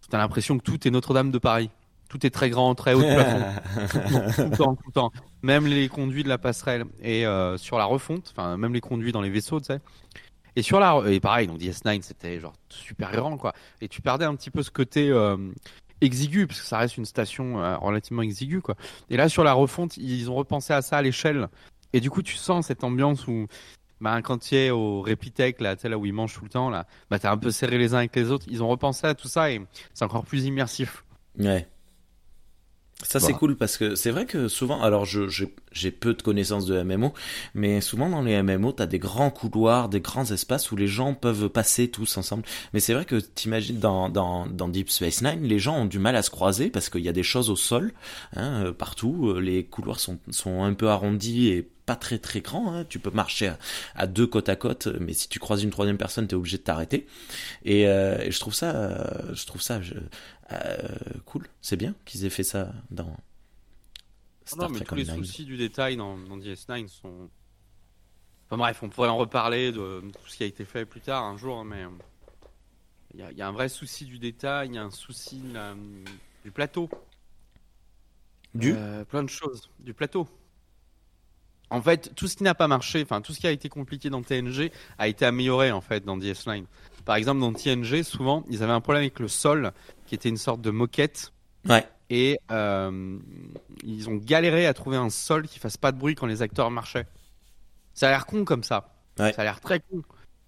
T'as 0.09 0.19
l'impression 0.19 0.57
que 0.57 0.63
tout 0.63 0.87
est 0.87 0.91
Notre-Dame 0.91 1.31
de 1.31 1.39
Paris 1.39 1.71
tout 2.15 2.25
est 2.25 2.31
très 2.31 2.49
grand, 2.49 2.77
très 2.77 2.95
haut 2.95 3.03
de 3.03 3.13
plafond. 3.13 3.43
tout, 4.37 4.51
le 4.51 4.57
temps, 4.57 4.75
tout 4.77 4.87
le 4.87 4.93
temps. 4.93 5.13
Même 5.43 5.67
les 5.67 5.89
conduits 5.89 6.23
de 6.23 6.29
la 6.29 6.39
passerelle. 6.39 6.85
Et 7.03 7.27
euh, 7.27 7.57
sur 7.57 7.77
la 7.77 7.87
refonte, 7.87 8.33
enfin, 8.37 8.57
même 8.57 8.73
les 8.73 8.81
conduits 8.81 9.11
dans 9.11 9.21
les 9.21 9.31
vaisseaux, 9.31 9.59
tu 9.59 9.67
sais. 9.67 9.81
Et 10.55 10.63
sur 10.63 10.79
la, 10.79 11.03
et 11.09 11.19
pareil, 11.19 11.49
donc 11.49 11.59
DS9, 11.59 12.03
c'était 12.03 12.39
genre 12.39 12.53
super 12.69 13.11
grand, 13.11 13.37
quoi. 13.37 13.53
Et 13.81 13.89
tu 13.89 14.01
perdais 14.01 14.25
un 14.25 14.37
petit 14.37 14.53
peu 14.53 14.63
ce 14.63 14.71
côté 14.71 15.11
euh, 15.11 15.37
exigu, 16.01 16.47
parce 16.47 16.61
que 16.61 16.67
ça 16.69 16.79
reste 16.79 16.99
une 16.99 17.05
station 17.05 17.61
euh, 17.61 17.77
relativement 17.79 18.23
exiguë, 18.23 18.61
quoi. 18.61 18.77
Et 19.11 19.17
là, 19.17 19.29
sur 19.29 19.43
la 19.43 19.53
refonte, 19.53 19.97
ils 19.97 20.31
ont 20.31 20.37
repensé 20.37 20.73
à 20.73 20.83
ça 20.83 20.99
à 20.99 21.03
l'échelle. 21.03 21.49
Et 21.93 21.99
du 21.99 22.11
coup, 22.11 22.23
tu 22.23 22.37
sens 22.37 22.67
cette 22.67 22.85
ambiance 22.85 23.27
où 23.27 23.49
bah, 24.01 24.23
quand 24.23 24.39
tu 24.39 24.55
es 24.55 24.71
au 24.71 25.03
Repitech, 25.03 25.61
là, 25.61 25.75
là 25.83 25.99
où 25.99 26.07
ils 26.07 26.13
mangent 26.13 26.35
tout 26.35 26.45
le 26.45 26.51
temps, 26.51 26.71
là, 26.71 26.87
bah, 27.11 27.19
t'es 27.19 27.27
un 27.27 27.39
peu 27.39 27.51
serré 27.51 27.77
les 27.77 27.93
uns 27.93 27.99
avec 27.99 28.15
les 28.15 28.31
autres. 28.31 28.47
Ils 28.49 28.63
ont 28.63 28.69
repensé 28.69 29.09
à 29.09 29.17
tout 29.17 29.27
ça 29.27 29.51
et 29.51 29.61
c'est 29.95 30.05
encore 30.05 30.25
plus 30.25 30.45
immersif. 30.45 31.05
Ouais. 31.41 31.67
Ça 33.05 33.21
c'est 33.21 33.33
cool 33.35 33.57
parce 33.57 33.77
que 33.77 33.95
c'est 33.95 34.11
vrai 34.11 34.27
que 34.27 34.49
souvent, 34.49 34.83
alors 34.83 35.05
je 35.05 35.29
j'ai 35.73 35.91
peu 35.91 36.15
de 36.15 36.23
connaissances 36.23 36.67
de 36.67 36.83
MMO, 36.83 37.13
mais 37.55 37.81
souvent 37.81 38.09
dans 38.09 38.23
les 38.23 38.43
MMO, 38.43 38.73
t'as 38.73 38.87
des 38.87 38.99
grands 38.99 39.31
couloirs, 39.31 39.89
des 39.89 40.01
grands 40.01 40.31
espaces 40.31 40.73
où 40.73 40.77
les 40.77 40.87
gens 40.87 41.15
peuvent 41.15 41.49
passer 41.49 41.89
tous 41.89 42.17
ensemble. 42.17 42.45
Mais 42.73 42.81
c'est 42.81 42.95
vrai 42.95 43.05
que 43.05 43.17
t'imagines 43.17 43.79
dans, 43.79 44.09
dans 44.09 44.47
dans 44.47 44.69
Deep 44.69 44.91
Space 44.91 45.23
Nine, 45.23 45.43
les 45.43 45.59
gens 45.59 45.77
ont 45.77 45.87
du 45.87 45.99
mal 45.99 46.17
à 46.17 46.23
se 46.23 46.31
croiser 46.31 46.71
parce 46.71 46.89
qu'il 46.89 47.03
y 47.03 47.09
a 47.09 47.13
des 47.13 47.23
choses 47.23 47.51
au 47.51 47.57
sol, 47.57 47.93
hein, 48.35 48.67
euh, 48.67 48.73
partout. 48.73 49.29
Euh, 49.31 49.41
les 49.41 49.65
couloirs 49.65 50.01
sont 50.01 50.19
sont 50.31 50.63
un 50.63 50.75
peu 50.75 50.89
arrondis 50.89 51.49
et 51.49 51.69
pas 51.87 51.97
très 51.97 52.19
très 52.19 52.41
grands. 52.41 52.75
Hein. 52.75 52.85
Tu 52.89 52.99
peux 52.99 53.11
marcher 53.11 53.53
à, 53.95 54.07
deux 54.07 54.27
côte 54.27 54.49
à 54.49 54.57
côte, 54.57 54.89
mais 55.01 55.13
si 55.13 55.29
tu 55.29 55.39
croises 55.39 55.63
une 55.63 55.71
troisième 55.71 55.99
personne, 55.99 56.27
t'es 56.27 56.35
obligé 56.35 56.57
de 56.59 56.63
t'arrêter. 56.63 57.07
Et, 57.65 57.87
euh, 57.89 58.31
je 58.31 58.41
trouve 58.41 58.55
ça, 58.55 59.13
je 59.33 59.47
trouve 59.47 59.63
ça, 59.63 59.75
euh, 59.75 60.01
cool, 61.25 61.49
c'est 61.61 61.77
bien 61.77 61.95
qu'ils 62.05 62.25
aient 62.25 62.31
fait 62.31 62.45
ça 62.45 62.73
dans 62.91 63.17
Star 64.45 64.69
non, 64.69 64.79
mais 64.79 64.85
tous 64.85 64.95
les 64.95 65.07
soucis 65.07 65.45
du 65.45 65.57
détail 65.57 65.97
dans, 65.97 66.19
dans 66.19 66.37
DS9 66.37 66.89
sont. 66.89 67.31
Enfin 68.47 68.59
bref, 68.59 68.83
on 68.83 68.91
pourrait 68.91 69.09
en 69.09 69.17
reparler 69.17 69.73
de 69.73 70.03
tout 70.03 70.29
ce 70.29 70.37
qui 70.37 70.43
a 70.43 70.47
été 70.47 70.65
fait 70.65 70.85
plus 70.85 71.01
tard 71.01 71.25
un 71.25 71.39
jour, 71.39 71.65
mais 71.65 71.85
il 73.15 73.21
y, 73.37 73.43
a 73.43 73.49
un 73.49 73.53
vrai 73.53 73.69
souci 73.69 74.05
du 74.05 74.19
détail, 74.19 74.69
il 74.69 74.75
y 74.75 74.79
a 74.79 74.83
un 74.83 74.91
souci 74.91 75.43
du 76.45 76.51
plateau. 76.51 76.91
Du 78.55 78.75
euh, 78.77 79.05
Plein 79.05 79.23
de 79.23 79.29
choses. 79.29 79.71
Du 79.81 79.95
plateau. 79.95 80.29
En 81.75 81.83
fait, 81.83 82.15
tout 82.15 82.29
ce 82.29 82.37
qui 82.37 82.45
n'a 82.45 82.55
pas 82.55 82.69
marché, 82.69 83.03
enfin 83.03 83.21
tout 83.21 83.33
ce 83.33 83.41
qui 83.41 83.49
a 83.49 83.51
été 83.51 83.69
compliqué 83.69 84.09
dans 84.09 84.23
TNG 84.23 84.71
a 84.97 85.09
été 85.09 85.25
amélioré 85.25 85.73
en 85.73 85.81
fait 85.81 86.05
dans 86.05 86.17
DS9. 86.17 86.63
Par 87.05 87.17
exemple, 87.17 87.41
dans 87.41 87.53
TNG, 87.53 88.05
souvent, 88.05 88.45
ils 88.49 88.63
avaient 88.63 88.73
un 88.73 88.81
problème 88.81 89.03
avec 89.03 89.19
le 89.19 89.27
sol 89.27 89.73
qui 90.07 90.15
était 90.15 90.29
une 90.29 90.37
sorte 90.37 90.61
de 90.61 90.71
moquette. 90.71 91.33
Ouais. 91.69 91.85
Et 92.11 92.39
euh, 92.53 93.19
ils 93.83 94.09
ont 94.09 94.15
galéré 94.15 94.67
à 94.67 94.73
trouver 94.73 94.97
un 94.97 95.11
sol 95.11 95.49
qui 95.49 95.59
fasse 95.59 95.77
pas 95.77 95.91
de 95.91 95.99
bruit 95.99 96.15
quand 96.15 96.27
les 96.27 96.43
acteurs 96.43 96.71
marchaient. 96.71 97.07
Ça 97.93 98.07
a 98.07 98.11
l'air 98.11 98.27
con 98.27 98.45
comme 98.45 98.63
ça. 98.63 98.95
Ça 99.17 99.33
a 99.37 99.43
l'air 99.43 99.61
très 99.61 99.81
con. 99.81 100.03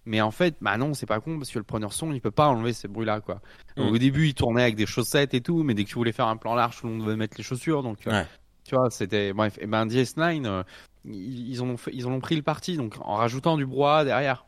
Mais 0.04 0.20
en 0.20 0.30
fait, 0.30 0.54
bah 0.60 0.76
non, 0.76 0.94
c'est 0.94 1.06
pas 1.06 1.18
con 1.18 1.38
parce 1.38 1.50
que 1.50 1.58
le 1.58 1.64
preneur 1.64 1.92
son, 1.92 2.12
il 2.12 2.20
peut 2.20 2.30
pas 2.30 2.46
enlever 2.46 2.72
ces 2.72 2.86
bruits-là, 2.86 3.20
quoi. 3.20 3.40
Mm. 3.76 3.88
Au 3.88 3.98
début, 3.98 4.28
il 4.28 4.34
tournait 4.34 4.62
avec 4.62 4.76
des 4.76 4.86
chaussettes 4.86 5.34
et 5.34 5.40
tout, 5.40 5.64
mais 5.64 5.74
dès 5.74 5.82
que 5.82 5.88
tu 5.88 5.96
voulais 5.96 6.12
faire 6.12 6.28
un 6.28 6.36
plan 6.36 6.54
large, 6.54 6.78
tout 6.78 6.86
le 6.86 6.92
monde 6.92 7.04
devait 7.04 7.16
mettre 7.16 7.36
les 7.36 7.42
chaussures, 7.42 7.82
donc. 7.82 8.06
Euh, 8.06 8.22
tu 8.66 8.74
vois, 8.74 8.90
c'était 8.90 9.32
bref. 9.32 9.58
Et 9.60 9.66
ben 9.66 9.86
DS9, 9.86 10.44
euh, 10.46 10.62
ils, 11.06 11.62
ont 11.62 11.76
ils 11.92 12.06
ont 12.06 12.18
pris 12.20 12.36
le 12.36 12.42
parti, 12.42 12.76
donc 12.76 12.96
en 13.00 13.14
rajoutant 13.14 13.56
du 13.56 13.66
bois 13.66 14.04
derrière. 14.04 14.46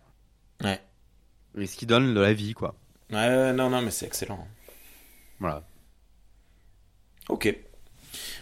Ouais. 0.62 0.80
Et 1.56 1.66
ce 1.66 1.76
qui 1.76 1.86
donne 1.86 2.14
de 2.14 2.20
la 2.20 2.32
vie, 2.32 2.54
quoi. 2.54 2.74
Ouais, 3.10 3.52
non, 3.52 3.70
non, 3.70 3.80
mais 3.82 3.90
c'est 3.90 4.06
excellent. 4.06 4.46
Voilà. 5.40 5.62
Ok. 7.28 7.54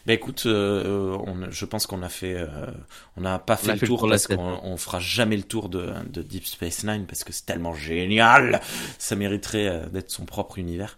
Ben 0.06 0.12
écoute, 0.14 0.44
euh, 0.46 1.16
on, 1.26 1.50
je 1.50 1.64
pense 1.64 1.86
qu'on 1.86 2.02
a 2.02 2.08
fait, 2.08 2.34
euh, 2.34 2.70
on 3.16 3.22
n'a 3.22 3.38
pas 3.38 3.56
fait, 3.56 3.74
le 3.74 3.86
tour 3.86 4.06
parce 4.08 4.28
qu'on 4.28 4.60
on 4.62 4.76
fera 4.76 5.00
jamais 5.00 5.36
le 5.36 5.42
tour 5.42 5.68
de, 5.68 5.92
de, 6.08 6.22
Deep 6.22 6.46
Space 6.46 6.84
Nine 6.84 7.06
parce 7.06 7.24
que 7.24 7.32
c'est 7.32 7.44
tellement 7.44 7.74
génial. 7.74 8.60
Ça 8.98 9.16
mériterait 9.16 9.66
euh, 9.66 9.86
d'être 9.88 10.10
son 10.10 10.24
propre 10.24 10.58
univers 10.58 10.96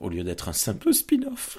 au 0.00 0.08
lieu 0.08 0.22
d'être 0.22 0.48
un 0.48 0.52
simple 0.52 0.94
spin-off. 0.94 1.58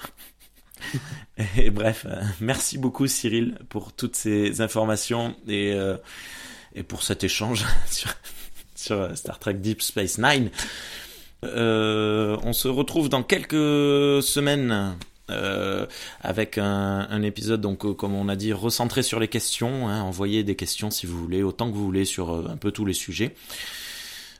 Et 1.56 1.70
bref, 1.70 2.06
merci 2.40 2.78
beaucoup 2.78 3.06
Cyril 3.06 3.58
pour 3.68 3.92
toutes 3.92 4.16
ces 4.16 4.60
informations 4.60 5.34
et 5.48 5.74
et 6.74 6.82
pour 6.82 7.02
cet 7.02 7.24
échange 7.24 7.64
sur, 7.90 8.14
sur 8.74 9.16
Star 9.16 9.38
Trek 9.38 9.54
Deep 9.54 9.82
Space 9.82 10.18
Nine. 10.18 10.50
on 11.42 12.52
se 12.52 12.68
retrouve 12.68 13.08
dans 13.08 13.22
quelques 13.22 14.22
semaines 14.22 14.96
euh, 15.30 15.86
avec 16.20 16.58
un, 16.58 17.22
épisode 17.22 17.60
donc 17.60 17.84
euh, 17.84 17.92
comme 17.94 18.14
on 18.14 18.28
a 18.28 18.36
dit 18.36 18.52
recentré 18.52 19.02
sur 19.02 19.20
les 19.20 19.28
questions. 19.28 19.88
Hein, 19.88 20.02
envoyez 20.02 20.42
des 20.42 20.56
questions 20.56 20.90
si 20.90 21.06
vous 21.06 21.18
voulez, 21.18 21.42
autant 21.42 21.70
que 21.70 21.76
vous 21.76 21.84
voulez 21.84 22.04
sur 22.04 22.32
euh, 22.32 22.48
un 22.50 22.56
peu 22.56 22.72
tous 22.72 22.84
les 22.84 22.94
sujets. 22.94 23.34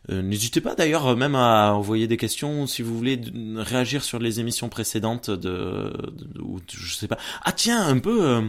N'hésitez 0.09 0.61
pas 0.61 0.75
d'ailleurs 0.75 1.17
même 1.17 1.37
à 1.37 1.73
envoyer 1.75 2.09
des 2.09 2.17
questions 2.17 2.67
si 2.67 2.83
vous 2.83 2.97
voulez 2.97 3.21
réagir 3.57 4.03
sur 4.03 4.19
les 4.19 4.41
émissions 4.41 4.69
précédentes 4.69 5.31
de, 5.31 5.93
ou 6.41 6.59
je 6.69 6.95
sais 6.95 7.07
pas. 7.07 7.19
Ah 7.45 7.53
tiens 7.53 7.87
un 7.87 7.99
peu. 7.99 8.43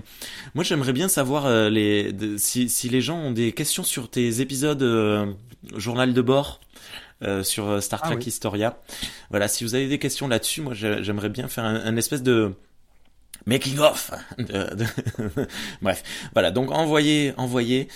moi 0.56 0.64
j'aimerais 0.64 0.94
bien 0.94 1.08
savoir 1.08 1.70
les 1.70 2.16
si, 2.38 2.68
si 2.68 2.90
les 2.90 3.02
gens 3.02 3.18
ont 3.18 3.32
des 3.32 3.52
questions 3.52 3.84
sur 3.84 4.10
tes 4.10 4.42
épisodes 4.42 4.82
journal 5.76 6.14
de 6.14 6.22
bord. 6.22 6.62
Euh, 7.24 7.44
sur 7.44 7.70
euh, 7.70 7.82
Star 7.82 8.00
ah 8.02 8.08
Trek 8.08 8.24
Historia. 8.26 8.80
Voilà, 9.30 9.48
si 9.48 9.64
vous 9.64 9.76
avez 9.76 9.88
des 9.88 10.00
questions 10.00 10.28
là-dessus, 10.28 10.62
moi 10.62 10.74
j'aimerais 10.74 11.30
bien 11.30 11.48
faire 11.48 11.66
un, 11.66 11.96
espèce 11.96 12.24
de 12.24 12.56
making 13.46 13.78
of. 13.78 14.10
Bref, 15.84 16.04
voilà. 16.34 16.50
Donc 16.50 16.72
envoyez, 16.72 17.34
envoyez. 17.38 17.90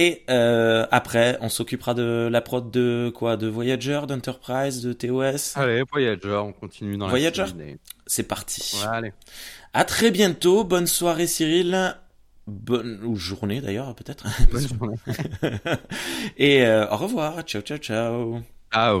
Et 0.00 0.22
euh, 0.30 0.86
après, 0.92 1.36
on 1.40 1.48
s'occupera 1.48 1.92
de 1.92 2.28
la 2.30 2.40
prod 2.40 2.70
de 2.70 3.10
quoi? 3.12 3.36
De 3.36 3.48
Voyager, 3.48 4.02
d'Enterprise, 4.06 4.80
de 4.80 4.92
TOS. 4.92 5.56
Allez, 5.56 5.82
Voyager, 5.90 6.36
on 6.36 6.52
continue 6.52 6.96
dans 6.96 7.08
Voyager? 7.08 7.46
C'est 8.06 8.22
parti. 8.22 8.80
allez. 8.88 9.12
À 9.74 9.84
très 9.84 10.12
bientôt. 10.12 10.62
Bonne 10.62 10.86
soirée, 10.86 11.26
Cyril. 11.26 11.96
Bonne 12.46 13.00
ou 13.02 13.16
journée 13.16 13.60
d'ailleurs 13.60 13.92
peut-être. 13.96 14.24
Bonne 14.52 14.68
journée. 14.68 14.96
Et 16.38 16.64
au 16.64 16.96
revoir. 16.96 17.42
Ciao, 17.42 17.60
ciao, 17.62 17.78
ciao. 17.78 18.40
Oh. 18.76 19.00